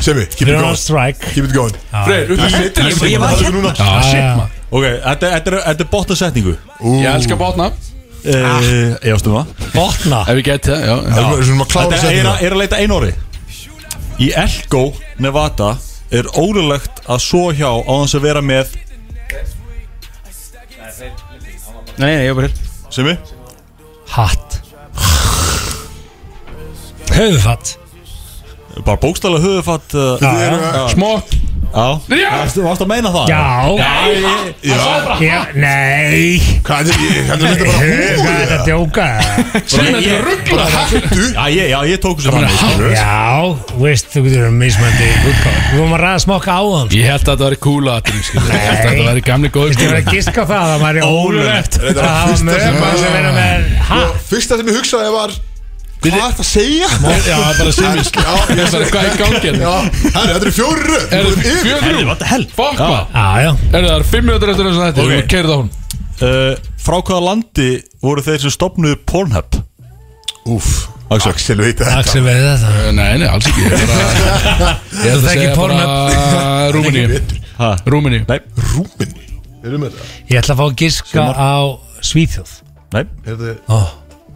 Semi 0.01 0.25
Keep 0.25 0.47
it 0.49 0.55
going. 0.59 0.75
strike. 0.79 1.19
Keep 1.35 1.45
it 1.49 1.53
going. 1.53 1.75
Freyr, 2.05 2.31
upp 2.31 2.39
í 2.39 2.51
mittin 2.59 2.85
Ég- 2.89 3.11
ég 3.11 3.19
var 3.19 3.35
hérna. 3.35 3.73
Já, 3.75 4.01
shit 4.01 4.29
maður 4.39 4.49
Ok, 4.71 4.85
þetta 5.03 5.27
er, 5.29 5.41
þetta 5.67 5.83
er 5.85 5.89
bóttasetningu 5.91 6.55
Ég 6.81 7.05
elska 7.13 7.35
bátna 7.39 7.67
uh, 7.69 7.94
Ég 8.25 9.11
ástum 9.13 9.35
það. 9.37 9.49
Botna 9.75 10.21
Ef 10.25 10.37
við 10.39 10.45
getið 10.47 10.71
það, 10.73 10.81
er 10.81 11.59
Þetta 11.75 12.09
er, 12.09 12.29
að- 12.31 12.57
leita 12.61 12.79
einu 12.81 12.95
orði. 12.97 13.13
Í 14.25 14.29
Elko, 14.39 14.83
Nevada 15.21 15.73
er 16.15 16.29
ólulegt 16.39 17.03
að 17.11 17.19
svo 17.25 17.49
hjá 17.53 17.67
á 17.69 17.93
þess 18.05 18.17
að 18.17 18.25
vera 18.29 18.41
með 18.45 18.73
Nei, 21.95 22.09
nei, 22.11 22.23
ég 22.25 22.29
er 22.33 22.35
bara 22.35 22.47
hér. 22.49 22.55
Simi? 22.91 23.13
Hatt. 24.15 24.57
Höfufatt 27.15 27.77
Bara 28.83 28.97
bókstæla 28.99 29.39
höfufatt 29.39 29.93
uh, 29.95 30.17
já. 30.19 30.87
Smokk 30.91 31.31
Varstu 31.75 32.63
varstu 32.63 32.85
að 32.85 32.89
meina 32.93 33.09
það? 33.11 33.25
Já. 33.31 33.43
Nei. 35.59 36.39
Hvað 36.65 36.79
er 36.79 36.95
þetta? 36.95 37.23
Þetta 37.29 37.49
er 37.49 37.57
bara 37.59 37.73
Hvað 37.75 38.31
er 38.31 38.39
þetta 38.41 38.55
að 38.55 38.65
djóka? 38.69 39.07
Sem 39.65 39.89
þetta 39.89 40.11
er 40.15 40.21
ruggla 40.29 40.65
Hættu. 40.75 41.23
Já, 41.35 41.79
ég, 41.89 41.97
tók 42.03 42.17
þessu 42.21 42.31
þannig 42.35 42.55
skilurðu. 42.55 42.91
Já, 42.95 43.19
veist, 43.81 44.07
þú 44.13 44.23
getur 44.27 44.47
um 44.49 44.57
mismandi 44.61 45.09
útgáð 45.31 45.57
Við 45.65 45.79
vorum 45.81 45.95
að 45.97 46.03
ræða 46.05 46.19
smokka 46.25 46.51
á 46.55 46.63
þeim 46.65 46.87
Ég 46.95 47.05
held 47.11 47.25
að 47.33 47.43
þetta 47.45 47.59
kúla 47.65 47.95
Ég 48.05 48.11
held 48.35 48.45
að 48.45 48.79
þetta 48.85 49.07
væri 49.09 49.25
gamli 49.29 49.49
góð 49.55 49.67
Þú 49.75 49.81
verður 49.81 49.99
að 49.99 50.13
giska 50.15 50.41
það 50.45 50.61
að 50.61 50.69
það 50.71 50.85
væri 50.85 51.01
ólulegt 51.09 51.73
Þetta 51.81 52.01
að 52.05 52.29
var 52.45 52.63
var- 52.85 53.03
vera 53.15 53.31
með 53.35 53.67
hatt 53.91 54.23
Fyrsta 54.31 54.53
sem 54.61 54.67
ég 54.71 54.79
hugsaði 54.79 55.11
var 55.15 55.35
Hvað 56.03 56.15
er 56.15 56.21
þetta 56.21 56.43
að 56.43 56.49
segja? 56.49 56.89
Já, 56.95 57.35
það 57.35 57.49
er 57.51 57.57
bara 57.59 57.71
er 58.55 58.71
bara 58.73 58.87
hvað 58.91 59.05
í 59.05 59.13
gangi 59.21 59.51
Já, 59.55 59.71
herri, 60.15 60.33
þetta 60.35 60.49
er 60.49 60.55
fjóri 60.55 60.83
röð. 60.85 61.05
Er 61.09 61.29
það 61.29 62.01
what 62.09 62.19
the 62.21 62.29
hell? 62.29 62.45
Fuck 62.55 62.81
maður. 62.81 63.07
Já, 63.15 63.25
já. 63.45 63.51
Er 63.71 63.87
það 63.87 64.05
fimm 64.11 64.27
minútur 64.29 64.53
eftir 64.53 64.69
þess 64.69 64.81
að 64.81 64.89
þetta 64.89 65.05
Ok. 65.05 65.13
Þú 65.15 65.29
keirði 65.33 65.55
á 65.55 65.57
hún 65.59 65.71
uh, 66.29 66.51
Frá 66.85 66.97
hvaða 66.99 67.23
landi 67.29 67.69
voru 68.05 68.25
þeir 68.25 68.43
sem 68.45 68.53
stopnuðu 68.53 68.99
Pornhub? 69.09 69.59
Úf, 70.53 70.71
Axel. 71.09 71.31
Axel 71.33 71.57
veit 71.57 71.79
þetta. 71.81 71.99
Axel 72.03 72.21
veið 72.25 72.43
þetta. 72.51 72.73
Nei, 72.93 73.11
nei, 73.23 73.29
alls 73.31 73.49
ekki. 73.49 73.65
Ég 73.65 73.73
er 73.73 75.09
er 75.09 75.15
að 75.17 75.29
segja 75.31 75.53
bara 75.57 75.57
Pornhub. 75.57 76.75
Rúmeníu. 76.77 77.21
Ha? 77.57 77.71
Rúmeníu. 77.89 78.27
Nei, 78.29 78.41
Rúminni 78.75 79.25
Erum 79.65 79.81
við 79.85 79.95
þetta? 79.95 80.09
Ég 80.29 80.41
ætla 80.41 80.53
að 80.53 80.59
fá 80.59 80.65
að 80.67 80.75
giska 80.83 81.25
á 81.33 81.53
Svíþjóð. 82.05 82.51
Nei, 82.93 83.03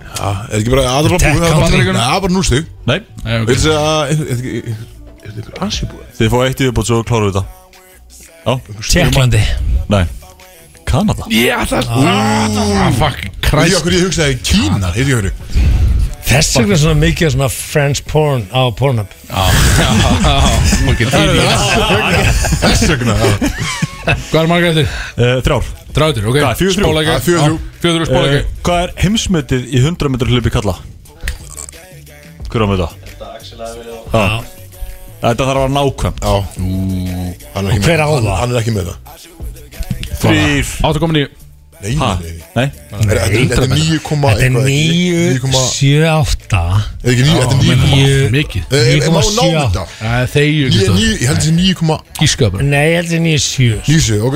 Er 0.10 0.18
þetta 0.18 0.30
Já, 0.30 0.30
er 0.50 0.60
ekki 0.60 0.72
bara 0.74 0.84
aðra 0.98 1.20
Tech 1.20 1.36
búið 1.36 1.44
country. 1.54 1.80
Nei, 1.80 2.00
það 2.00 2.16
er 2.16 2.22
bara 2.26 2.34
nústig 2.36 2.64
nei. 2.90 3.00
Er 3.26 3.46
þetta 3.46 3.74
Er 4.10 5.28
þetta 5.30 5.40
ykkur 5.44 5.56
ansýbúið? 5.68 6.06
Þið 6.20 6.28
fá 6.34 6.38
eitt 6.48 6.64
yfirbót 6.66 6.88
svo 6.90 6.98
kláruðu 7.08 7.34
þetta. 7.38 7.46
Já, 8.40 8.54
Tjekklandi 8.90 9.42
nei. 9.94 10.04
Kanada. 10.90 11.24
Ég 11.30 11.54
ætla 11.54 11.84
að 11.84 11.88
Ah, 12.10 12.90
Fuck 12.98 13.20
Christ. 13.46 13.78
Okkur 13.78 13.94
ég 13.94 14.08
hugsaði 14.08 14.40
Kína 14.42 14.90
Heiti 14.96 15.12
ég 15.14 15.20
hverju 15.20 15.34
Þess 16.30 16.58
vegna 16.60 16.74
er 16.76 16.80
svona 16.84 17.00
mikið 17.02 17.32
svona 17.34 17.48
French 17.50 18.04
porn 18.06 18.44
á 18.54 18.70
Pornhub. 18.78 19.10
Idiot. 20.90 21.16
Þess 22.62 22.84
vegna 22.92 23.16
já. 23.18 23.30
Hvað 24.30 24.40
er 24.42 24.50
marga 24.52 24.70
eftir? 24.74 24.88
uh, 25.18 25.34
Þrjár. 25.46 25.70
Dráður, 25.96 26.30
ok. 26.32 26.40
Þrjú, 26.60 26.72
spóla 26.78 27.02
uh, 27.02 27.10
ekki 27.16 27.26
Hvað 28.66 28.82
er 28.86 28.94
heimsmyndið 29.04 29.68
í 29.70 29.82
100 29.84 30.14
metrar 30.14 30.32
hlupi 30.34 30.54
kalla? 30.54 30.76
Hver 32.50 32.66
á 32.66 32.68
með 32.70 32.84
það? 32.86 32.94
Já. 34.14 34.24
Þetta 35.20 35.46
þarf 35.46 35.50
að 35.50 35.60
vera 35.60 35.74
nákvæmt. 35.76 36.24
Já. 36.24 36.36
Hann 37.54 37.68
er 37.68 37.74
ekki 37.76 37.86
hver 37.90 38.00
með 38.00 38.06
á 38.06 38.10
það? 38.16 38.34
Hann 38.40 38.54
er 38.56 38.62
ekki 38.62 38.74
með 38.78 38.90
það. 38.90 38.98
Þrýr. 40.20 40.74
8,9 40.90 41.10
Nei, 41.10 41.28
Ha? 41.28 41.49
Nei, 41.82 41.96
nei 41.96 42.42
Nei. 42.56 42.64
Er- 42.66 42.72
Þetta 43.00 43.14
er- 43.14 43.30
þetta 43.30 43.64
er 43.64 43.70
9, 43.70 44.00
Þetta 44.00 44.44
er 44.44 44.50
9, 44.50 45.52
7, 45.70 46.04
8 46.10 46.60
Er 47.04 47.12
ekki 47.12 47.24
9, 47.24 47.40
þetta 47.40 47.56
er 47.56 47.62
9 47.64 47.76
Níu- 47.86 48.30
Mikið 48.36 48.64
Er 48.72 49.10
má 49.10 49.22
9,7. 49.22 49.36
ná 49.36 49.44
þetta? 49.64 49.84
Það 50.00 50.18
er 50.22 50.28
þegju 50.34 50.66
Níu- 50.66 50.72
Kristof. 50.76 50.96
níu- 51.00 51.18
Ég 51.20 51.28
held 51.28 51.40
þessi 51.40 51.54
9,9 51.56 52.00
Gíska 52.20 52.50
bara 52.52 52.64
Nei, 52.64 52.86
ég 52.90 52.96
held 53.00 53.10
að 53.10 53.22
9, 53.22 53.40
7 53.40 53.82
7, 53.86 54.22
ok. 54.22 54.36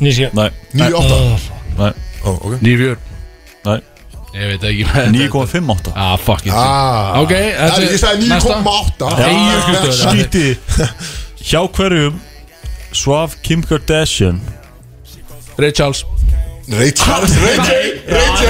9, 0.00 0.12
7 0.12 0.30
Nei. 0.34 0.50
9, 0.74 0.92
8 0.94 1.40
Nei. 3.64 3.80
Ég 4.36 4.48
veit 4.52 4.64
ekki 4.68 4.84
með 4.84 5.06
9,58 5.16 5.92
Ah, 5.96 6.16
fuck 6.20 6.44
it. 6.46 6.52
Ah. 6.52 7.20
Ok, 7.22 7.30
þetta 7.32 7.76
er- 7.80 7.88
ég 7.88 7.98
sagði 7.98 8.26
næsta. 8.28 8.58
9,8 8.60 9.08
Þegju 9.16 9.58
Kristof. 9.66 10.12
Skíti 10.12 10.58
Hjá 11.46 11.60
hverjum 11.72 12.20
svaf 12.92 13.36
Kim 13.42 13.62
Kardashian? 13.62 14.40
Ray 15.56 15.70
Charles 15.72 16.04
Ray 16.68 16.90
Charles. 16.90 17.30
Ray 17.38 17.56
J 17.62 18.02
Ray 18.10 18.26
J 18.34 18.42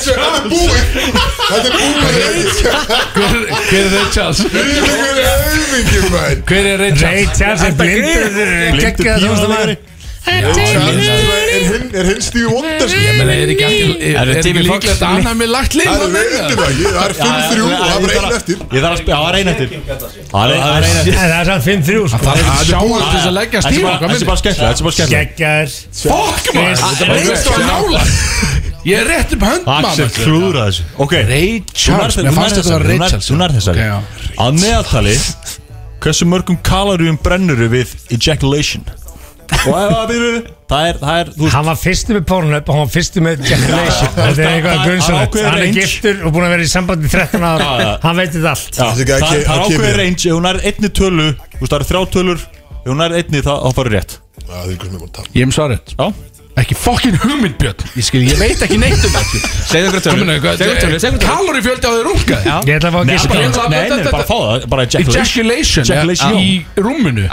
það 0.00 0.36
er 0.36 0.44
búið 0.52 0.86
Þetta 1.48 1.66
er 1.66 1.72
búið 1.74 1.98
Ray 2.06 2.44
Hver 3.66 3.80
er 3.80 3.90
Ray 3.90 4.06
Charles? 4.14 4.40
Hver 4.52 4.70
er 4.70 5.26
auðvingin, 5.32 6.04
mann 6.14 6.44
Hver 6.46 6.64
er 6.70 6.78
Ray 6.78 6.92
Ray 6.94 7.26
Charles? 7.26 7.38
Charles 7.38 7.62
er 7.66 7.74
blindur 7.80 8.30
Ray 8.78 8.92
Charles 9.02 9.42
er 10.30 11.64
hinn 11.70 11.86
Er 12.00 12.06
Stevie 12.22 12.48
Wonder 12.50 12.86
Ég 12.90 13.16
meina, 13.18 13.32
er 13.34 14.30
ekki 14.40 14.52
líklegt 14.56 15.00
að 15.00 15.06
annað 15.10 15.34
með 15.40 15.48
lagt 15.54 15.74
lið 15.78 15.88
Það 15.90 16.00
er 16.00 16.10
inni? 16.10 16.30
það 16.30 16.70
Það 16.90 17.04
er 17.04 17.14
5-3 17.20 17.60
og 17.60 17.72
það 17.80 17.90
er 17.90 18.02
bara 18.04 18.30
einn 18.30 18.36
eftir. 18.38 18.56
Ég 18.60 18.80
þarf 18.80 18.94
að 18.94 19.00
spila, 19.00 19.10
já, 19.10 19.20
það 19.20 19.30
er 19.30 19.36
ein 19.40 19.50
eftir 19.50 19.68
Það 20.30 20.44
er 20.46 20.60
Það 21.20 21.34
er 21.40 21.46
samt 21.50 21.64
5-3 21.66 21.98
sko. 22.00 22.20
Það 22.20 22.30
er 22.30 22.44
þetta 22.46 22.64
sjá 22.70 22.78
búið. 22.80 23.00
til 23.00 23.12
þess 23.14 23.28
að 23.30 23.36
leggja 23.40 23.58
bara- 23.84 23.98
þetta 24.00 24.20
er 24.20 24.28
bara 24.30 24.40
er 26.60 26.76
Það 26.80 27.00
er 27.00 27.12
reynst 27.16 27.46
að 27.50 27.62
nála 27.70 28.02
Ég 28.80 28.96
er 28.96 29.04
rétt 29.10 29.32
upp 29.36 29.42
hönd 29.44 29.66
Axel 29.68 30.06
maður 30.08 30.70
Þú 30.80 32.24
Mér 32.24 32.36
fannst 32.38 32.56
þetta 32.60 32.76
að 32.76 32.84
já. 33.76 33.96
Að 34.40 34.52
meðaltali 34.62 35.16
Hversu 36.00 36.24
mörgum 36.24 36.56
kaloríum 36.64 37.18
brennur 37.20 37.60
við 37.68 37.92
ejaculation 38.16 38.86
það 39.50 40.86
er, 40.88 40.98
það 41.00 41.20
er, 41.20 41.30
Hann 41.54 41.66
var 41.68 41.78
fyrstu 41.80 42.14
með 42.16 42.24
Pornhub 42.30 42.70
og 42.70 42.76
hann 42.76 42.84
var 42.86 42.92
fyrstu 42.94 43.22
með 43.24 43.42
Generation 43.48 44.12
Þetta 44.14 44.44
er 44.44 44.52
eitthvað 44.54 44.78
ákveðið 44.78 45.04
Hann 45.10 45.58
er 45.58 45.60
range. 45.64 45.74
giftur 45.80 46.22
og 46.24 46.34
búin 46.36 46.46
að 46.46 46.54
vera 46.54 46.66
í 46.66 46.70
sambandi 46.70 47.10
í 47.10 47.12
13 47.12 47.44
Já, 47.44 47.50
ára. 47.50 47.92
Hann 48.04 48.20
veit 48.22 48.32
þetta 48.36 48.54
allt. 48.54 48.80
Það, 48.80 49.04
er 49.10 49.52
ákveðið 49.56 50.00
range. 50.00 50.24
Ef 50.30 50.38
hún 50.38 50.50
er 50.52 50.62
einni 50.70 50.92
tölu 51.00 51.28
Þú 51.34 51.60
veist 51.60 51.70
það 51.74 51.78
eru 51.80 51.90
þrjá 51.92 52.02
tölur 52.16 52.48
Ef 52.80 52.90
hún 52.94 53.04
er 53.06 53.16
einni 53.20 53.44
þá 53.44 53.54
farið 53.76 53.96
rétt. 53.98 54.18
Ég 55.36 55.54
svaret 55.54 55.94
Já. 55.98 56.10
Ekki 56.60 56.74
fokkin 56.74 57.14
hugmyndbjörn 57.22 57.84
Ég 57.94 58.04
skil, 58.04 58.24
ég 58.26 58.36
veit 58.40 58.58
ekki 58.66 58.76
neitt 58.80 59.04
um 59.06 59.12
þetta 59.14 59.50
Segðu 59.70 59.92
ykkur 59.92 60.02
tölu. 60.02 61.18
Kalori 61.22 61.62
fjöldi 61.64 61.86
á 61.86 61.92
því 61.94 62.00
runga 62.08 62.40
Ég 62.66 62.72
ætla 62.74 62.90
að 62.90 62.96
fá 62.96 62.98
að 63.00 63.06
Nei, 63.06 63.14
gíska 63.14 63.30
bara, 63.30 63.52
það. 63.54 63.68
nei, 63.70 63.84
nei, 63.92 64.10
bara 64.10 64.26
fá 64.26 64.34
það 64.34 64.66
Bara 64.74 64.86
ejaculation 64.88 65.46
Ejaculation. 65.46 65.84
Ejaculation. 65.86 66.34
ja, 66.34 66.42
Í 66.42 66.82
rúminu 66.82 67.28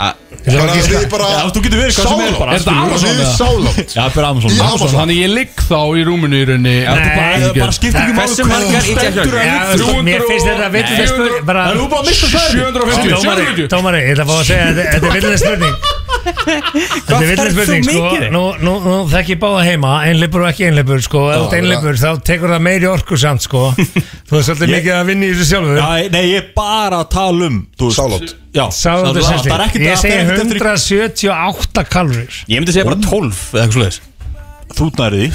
Þú 0.48 1.60
getur 1.64 1.78
verið 1.82 1.92
er 1.92 2.32
Er 2.48 3.26
sálátt 3.38 3.94
Já, 3.94 4.04
bara 4.14 4.26
Amazon. 4.32 4.50
Þannig 4.98 5.16
ég 5.22 5.30
ligg 5.34 5.52
þá 5.68 5.78
í 5.98 6.02
rúminu 6.08 6.36
í 6.38 6.44
rauninni 6.48 6.76
Nei, 6.78 6.86
Bara, 6.88 7.52
bara 7.58 7.72
skiptir 7.76 8.00
ekki 8.02 8.14
máli 8.18 8.32
þú 8.38 8.44
veist, 8.48 9.86
Mér 10.08 10.20
finnst 10.28 10.46
þetta 10.48 10.68
villileg 10.74 11.08
spurning 11.12 11.44
bara- 11.48 11.66
Það 11.68 11.74
er 11.74 11.88
bara 11.88 12.00
að 12.00 12.06
missa 12.08 12.26
það 12.32 12.46
750 12.54 13.08
Dómari, 13.14 13.44
750 13.48 13.68
dómari, 13.76 13.98
ég 13.98 14.12
ætla 14.14 14.24
að 14.24 14.28
fá 14.28 14.36
að 14.38 14.46
segja 14.48 14.66
þetta- 14.78 14.94
er 14.98 15.12
villileg 15.18 15.40
spurning 15.44 15.76
Þetta 16.08 17.18
er 17.24 17.40
þú 17.40 17.46
spurning 17.52 17.86
sko. 17.88 18.10
Nú, 18.34 18.42
nú, 18.62 18.74
nú 18.84 18.96
þekk 19.12 19.32
ég 19.34 19.40
báða 19.42 19.62
heima. 19.68 19.92
Einleipur 20.08 20.44
og 20.44 20.50
ekki 20.50 20.66
einleipur 20.68 21.02
sko. 21.04 21.24
Ef 21.32 21.44
ert 21.46 21.56
einleipur 21.58 22.00
þá 22.00 22.08
tekur 22.28 22.52
það 22.54 22.64
meiri 22.68 22.90
orku 22.90 23.18
samt 23.20 23.44
sko. 23.46 23.62
Þú 23.78 24.40
er 24.40 24.46
svolítið 24.48 24.72
mikið 24.74 24.94
að 24.96 25.06
vinna 25.12 25.28
í 25.28 25.32
þessu 25.34 25.48
sjálfur. 25.52 25.80
Já, 25.80 26.10
nei, 26.14 26.22
ég 26.32 26.42
er 26.42 26.48
bara 26.56 27.02
að 27.04 27.10
tala 27.16 27.48
um 27.50 27.60
Sálátt. 27.78 28.34
Þetta 28.58 29.22
það 29.44 29.52
er 29.54 29.64
ekkert 29.68 29.84
Ég 29.84 29.92
það 29.92 30.00
segi 30.02 30.14
fer 30.14 30.24
ekkert 30.24 30.40
eftir 30.42 30.58
í- 30.58 30.62
178 30.64 31.84
kalorir 31.92 32.38
Ég 32.48 32.56
myndi 32.62 32.74
segja 32.74 32.88
bara 32.88 32.98
12 33.04 33.42
eða 33.52 33.62
eitthvað 33.62 33.76
sluðis 33.76 34.00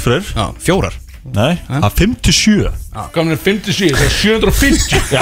Freyr. 0.03 0.25
Já, 0.35 0.45
fjórar. 0.61 0.97
Nei, 1.23 1.53
það 1.69 1.85
er 1.87 1.93
57 2.01 2.71
Gamlega 3.15 3.39
57, 3.45 3.93
það 3.95 4.03
er 4.03 4.15
750 4.17 5.13
Já, 5.13 5.21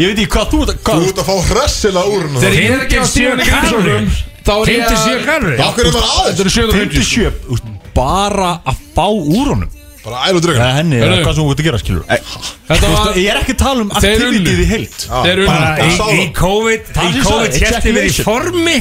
ég 0.00 0.08
veit 0.08 0.22
ekki 0.22 0.30
hvað 0.32 0.48
þú 0.54 0.60
ert 0.64 0.72
Þú 0.72 0.86
hvað, 0.88 1.04
ert 1.10 1.20
að 1.20 1.28
fá 1.28 1.34
hressilega 1.50 2.14
úr 2.14 2.24
Þegar 2.38 2.56
ég 2.56 2.70
er 2.72 2.84
ekki 2.86 2.96
að 2.96 3.04
57 3.04 3.12
stíðan 3.12 3.42
í 3.42 3.48
grímsóknum 3.50 4.08
Þá 4.48 4.54
er 4.56 4.70
ég 4.72 4.84
57 4.88 5.26
hvernig 5.28 5.96
var 5.98 6.06
aðeins? 6.08 6.38
Þetta 6.38 6.44
eru 6.46 6.52
750 6.54 7.02
57 7.04 7.42
þú 7.44 7.56
veist, 7.58 7.74
Bara 7.98 8.52
að 8.68 8.80
fá 8.94 9.06
úr 9.10 9.50
honum 9.52 9.77
Bara 10.08 10.24
ælu 10.28 10.38
Það 10.38 10.44
draugur 10.48 10.64
er 10.64 10.76
henni, 10.78 10.96
Heyrðu. 10.98 11.12
eða 11.18 11.24
hvað 11.28 11.34
sem 11.36 11.44
þú 11.44 11.50
ert 11.52 11.60
að 11.60 11.66
gera, 11.68 11.78
skilur 11.82 12.04
Þetta 12.08 12.78
Þú 12.78 12.92
var 12.92 13.04
veist, 13.08 13.18
Ég 13.18 13.28
er 13.28 13.38
ekki 13.42 13.54
að 13.54 13.60
tala 13.62 13.80
um 13.84 13.90
Þeir 13.92 14.08
aktivitið 14.08 14.38
unnu. 14.38 14.52
í 14.58 14.68
heilt 14.72 15.00
Þeir 15.08 15.38
Bara 15.48 15.68
unnu 15.68 15.84
í, 15.84 15.96
Sáðu. 15.98 16.16
í 16.18 16.26
COVID 16.38 16.82
Það 16.94 17.04
Í 17.04 17.08
er 17.08 17.12
svo, 17.18 17.32
COVID 17.38 17.52
hérti 17.58 17.92
verið 17.92 18.08
í 18.08 18.12
ejaculation. 18.12 18.26
formi 18.28 18.76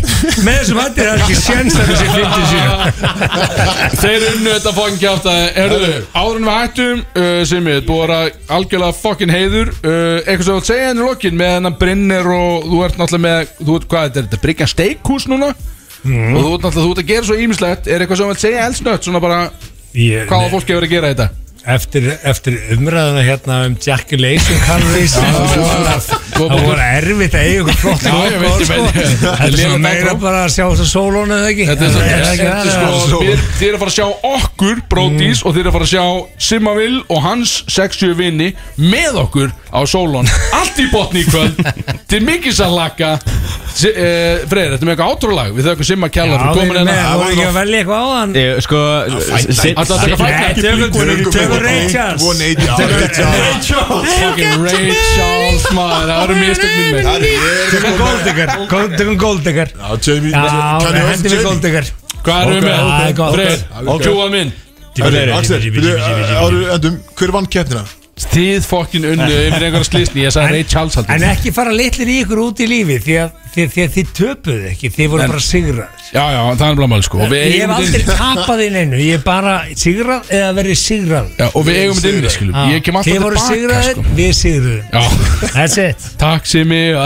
Með 0.48 0.58
þessum 0.62 0.80
hætti 0.82 1.00
er 1.04 1.08
það 1.08 1.18
ekki 1.28 1.38
séns 1.44 1.74
að 1.78 1.84
þessi 1.92 2.08
57 2.16 2.98
Þeir 4.02 4.26
unnu 4.32 4.52
þetta 4.56 4.74
fokkin 4.78 5.00
kjátt 5.02 5.28
að 5.32 5.42
Herðu, 5.58 5.92
áður 6.18 6.38
en 6.40 6.48
við 6.48 6.58
hættum 6.58 7.02
uh, 7.22 7.42
sem 7.50 7.70
ég, 7.72 7.82
búið 7.88 8.04
að 8.04 8.08
vera 8.08 8.20
algjörlega 8.58 8.98
fokkin 8.98 9.34
heiður. 9.34 9.72
Uh, 9.82 10.20
Eitthvað 10.28 10.44
sem 10.48 10.54
þú 10.54 10.60
átt 10.62 10.70
segja 10.72 10.90
henni 10.92 11.04
í 11.04 11.08
lokin 11.08 11.40
með 11.40 11.54
hennan 11.58 11.78
Brynner 11.82 12.30
og 12.38 12.68
þú 12.68 12.82
ert 12.88 13.00
náttúrulega 13.02 13.26
með 13.28 13.54
þú 13.68 13.78
ert, 13.80 13.88
hvað 13.92 14.06
er 14.08 14.16
þetta, 14.20 14.42
Bryggja 14.46 14.70
steikhús 14.74 15.28
núna? 15.32 15.50
Og 16.08 16.38
þú 16.38 16.52
ert 16.54 16.68
náttúrulega, 16.68 16.84
þú 16.84 16.92
ert 16.94 17.02
að 17.04 17.10
gera 17.12 17.28
svo 17.28 17.38
ímislegt 17.44 17.88
Er 17.92 18.04
eitthvað 18.06 18.20
sem 18.22 18.30
þú 18.30 18.36
átt 18.36 18.44
segja 18.46 18.66
eldsnött, 18.70 19.08
svona 19.08 19.24
bara 19.24 19.40
hvað 19.94 20.46
á 20.46 20.48
fólki 20.52 20.74
að 20.74 20.80
vera 20.80 20.88
að 20.88 20.96
gera 20.96 21.12
þetta 21.14 21.28
eftir, 21.68 22.06
eftir 22.28 22.56
umræðuna 22.78 23.24
hérna 23.28 23.58
um 23.68 23.76
ejaculation 23.80 24.60
calories 24.66 25.16
það 26.38 26.54
voru 26.64 26.84
erfitt 26.84 27.36
að 27.36 27.48
eiga 27.48 27.62
ykkur 27.64 27.78
flott 27.82 28.06
Já, 28.08 28.14
ég 28.30 28.38
veit, 28.42 28.62
ég 28.62 28.70
veit. 28.72 28.98
þetta 28.98 29.48
er 29.48 29.58
svona 29.58 29.80
meira 29.84 30.14
bara 30.22 30.44
að 30.46 30.54
sjá 30.56 30.64
þessu 30.70 30.88
sólón 30.92 31.34
eða 31.36 31.50
ekki? 31.52 31.66
Þetta 31.72 31.84
er 31.84 31.88
Er 31.88 31.94
það 31.98 32.38
þetta 32.38 32.46
er 32.48 32.68
það? 32.68 33.00
sko. 33.08 33.20
Þið 33.58 33.68
eru 33.68 33.76
að 33.78 33.82
fara 33.84 33.92
að 33.92 33.98
sjá 33.98 34.08
okkur, 34.32 34.82
Bródís 34.92 35.42
Og 35.44 35.56
þið 35.56 35.62
eru 35.64 35.72
að 35.72 35.78
fara 35.78 35.88
að 35.88 35.94
sjá 35.94 36.06
Simmavill 36.48 36.98
og 37.16 37.20
hans 37.26 37.56
60 37.74 38.14
vinni 38.20 38.50
Með 38.80 39.20
okkur 39.24 39.50
á 39.74 39.80
Solon 39.90 40.30
Allt 40.56 40.78
í 40.80 40.86
botni 40.94 41.24
í 41.26 41.28
kvöld. 41.28 41.58
Til 42.12 42.22
mikið 42.24 42.54
sannlaka 42.62 43.16
Freyr, 43.78 44.48
þetta 44.48 44.80
er 44.82 44.88
með 44.88 44.94
eitthvað 44.96 45.12
átrúlag. 45.14 45.50
Við 45.54 45.68
þaukum 45.70 45.86
Simma 45.86 46.08
Kjallar 46.10 46.40
Já, 46.40 46.46
fyrir 46.48 46.54
við 46.54 46.62
komin 46.62 46.78
erum 46.78 46.88
með, 46.88 46.98
hérna 46.98 47.18
voru 47.20 47.34
ekki 47.36 47.46
að 47.48 47.58
velja 47.58 47.78
eitthvað 47.82 48.00
á 48.02 48.08
hann 48.18 48.32
Ég, 48.38 48.62
Sko 48.66 48.80
Ætlaðu 48.98 49.84
að 49.84 50.02
taka 50.02 50.08
Nei, 50.08 50.18
fætt 50.18 50.58
Charles. 51.94 52.22
180 52.24 52.68
Fucking 54.18 54.56
Ray 54.64 54.92
Charles 55.16 55.66
maður. 55.78 56.08
Það 56.12 56.24
eru 56.24 56.36
mistöknum 56.42 56.88
tökum 57.72 57.94
Golddigger 58.02 58.50
Gold- 58.74 58.96
tökum 58.98 59.18
Golddigger 59.26 59.68
Já, 59.74 59.88
Jamie. 60.08 60.34
Hendi 60.34 61.30
við 61.30 61.32
Jamie? 61.32 61.44
Golddigger 61.50 61.86
Hvað 62.24 62.42
erum 62.42 62.54
við 62.54 62.58
er 62.58 62.66
með? 62.68 63.22
Freyr, 63.38 63.60
kjúað 64.04 64.32
minn. 64.38 64.50
Axel, 65.38 65.62
byrju, 65.78 65.94
áður 66.42 66.74
endum 66.76 66.96
Hver 67.20 67.32
vann 67.36 67.46
keppnina? 67.54 67.84
Þið 68.18 68.66
fokkin 68.66 69.04
unnu 69.12 69.28
yfir 69.30 69.62
einhverja 69.68 69.86
slísni 69.86 70.24
Ég 70.26 70.32
sagði 70.34 70.56
Ray 70.56 70.64
Charles 70.66 70.96
En 70.98 71.06
haldur 71.06 71.28
ekki 71.36 71.52
fara 71.54 71.70
litlir 71.76 72.10
í 72.10 72.16
ykkur 72.24 72.40
út 72.48 72.62
í 72.64 72.68
lífi 72.72 72.96
Því 73.06 73.18
að, 73.22 73.36
því, 73.54 73.66
því 73.76 73.84
að 73.84 73.92
þið 73.98 74.08
töpuðu 74.18 74.64
ekki 74.72 74.90
Þið 74.96 75.12
voru 75.14 75.22
En- 75.28 75.34
bara 75.36 75.44
sigrað 75.46 75.94
Já, 76.08 76.24
já, 76.32 76.40
það 76.56 76.70
er 76.72 76.76
bara 76.80 76.88
mál 76.88 77.02
sko. 77.04 77.18
Og 77.20 77.28
við 77.34 77.42
Ég 77.44 77.44
hef 77.52 77.58
eigum 77.60 77.72
aldrei 77.76 78.00
þetta 78.00 78.14
inni. 78.16 78.18
tapað 78.40 78.62
í 78.64 78.68
neinu 78.72 79.00
Ég 79.04 79.18
er 79.18 79.24
bara 79.26 79.54
sigrað 79.76 80.30
eða 80.38 80.52
verið 80.56 80.78
sigrað. 80.80 81.26
Já, 81.36 81.48
og 81.52 81.66
við 81.68 81.80
eigum 81.82 81.98
þetta 81.98 82.12
inni, 82.14 82.30
skilum 82.32 82.56
Ég 82.72 82.86
kem 82.86 82.96
alltaf 83.02 83.12
Þið 83.12 83.26
voru 83.26 83.42
tilbaka 83.42 83.52
sigraðir, 83.52 83.92
sko 83.92 84.02
við 84.16 84.32
sigruðum. 84.40 84.86
Já, 84.88 85.04
That's 85.58 85.78
it. 85.84 86.08
Takk 86.22 86.48
Simi 86.48 86.80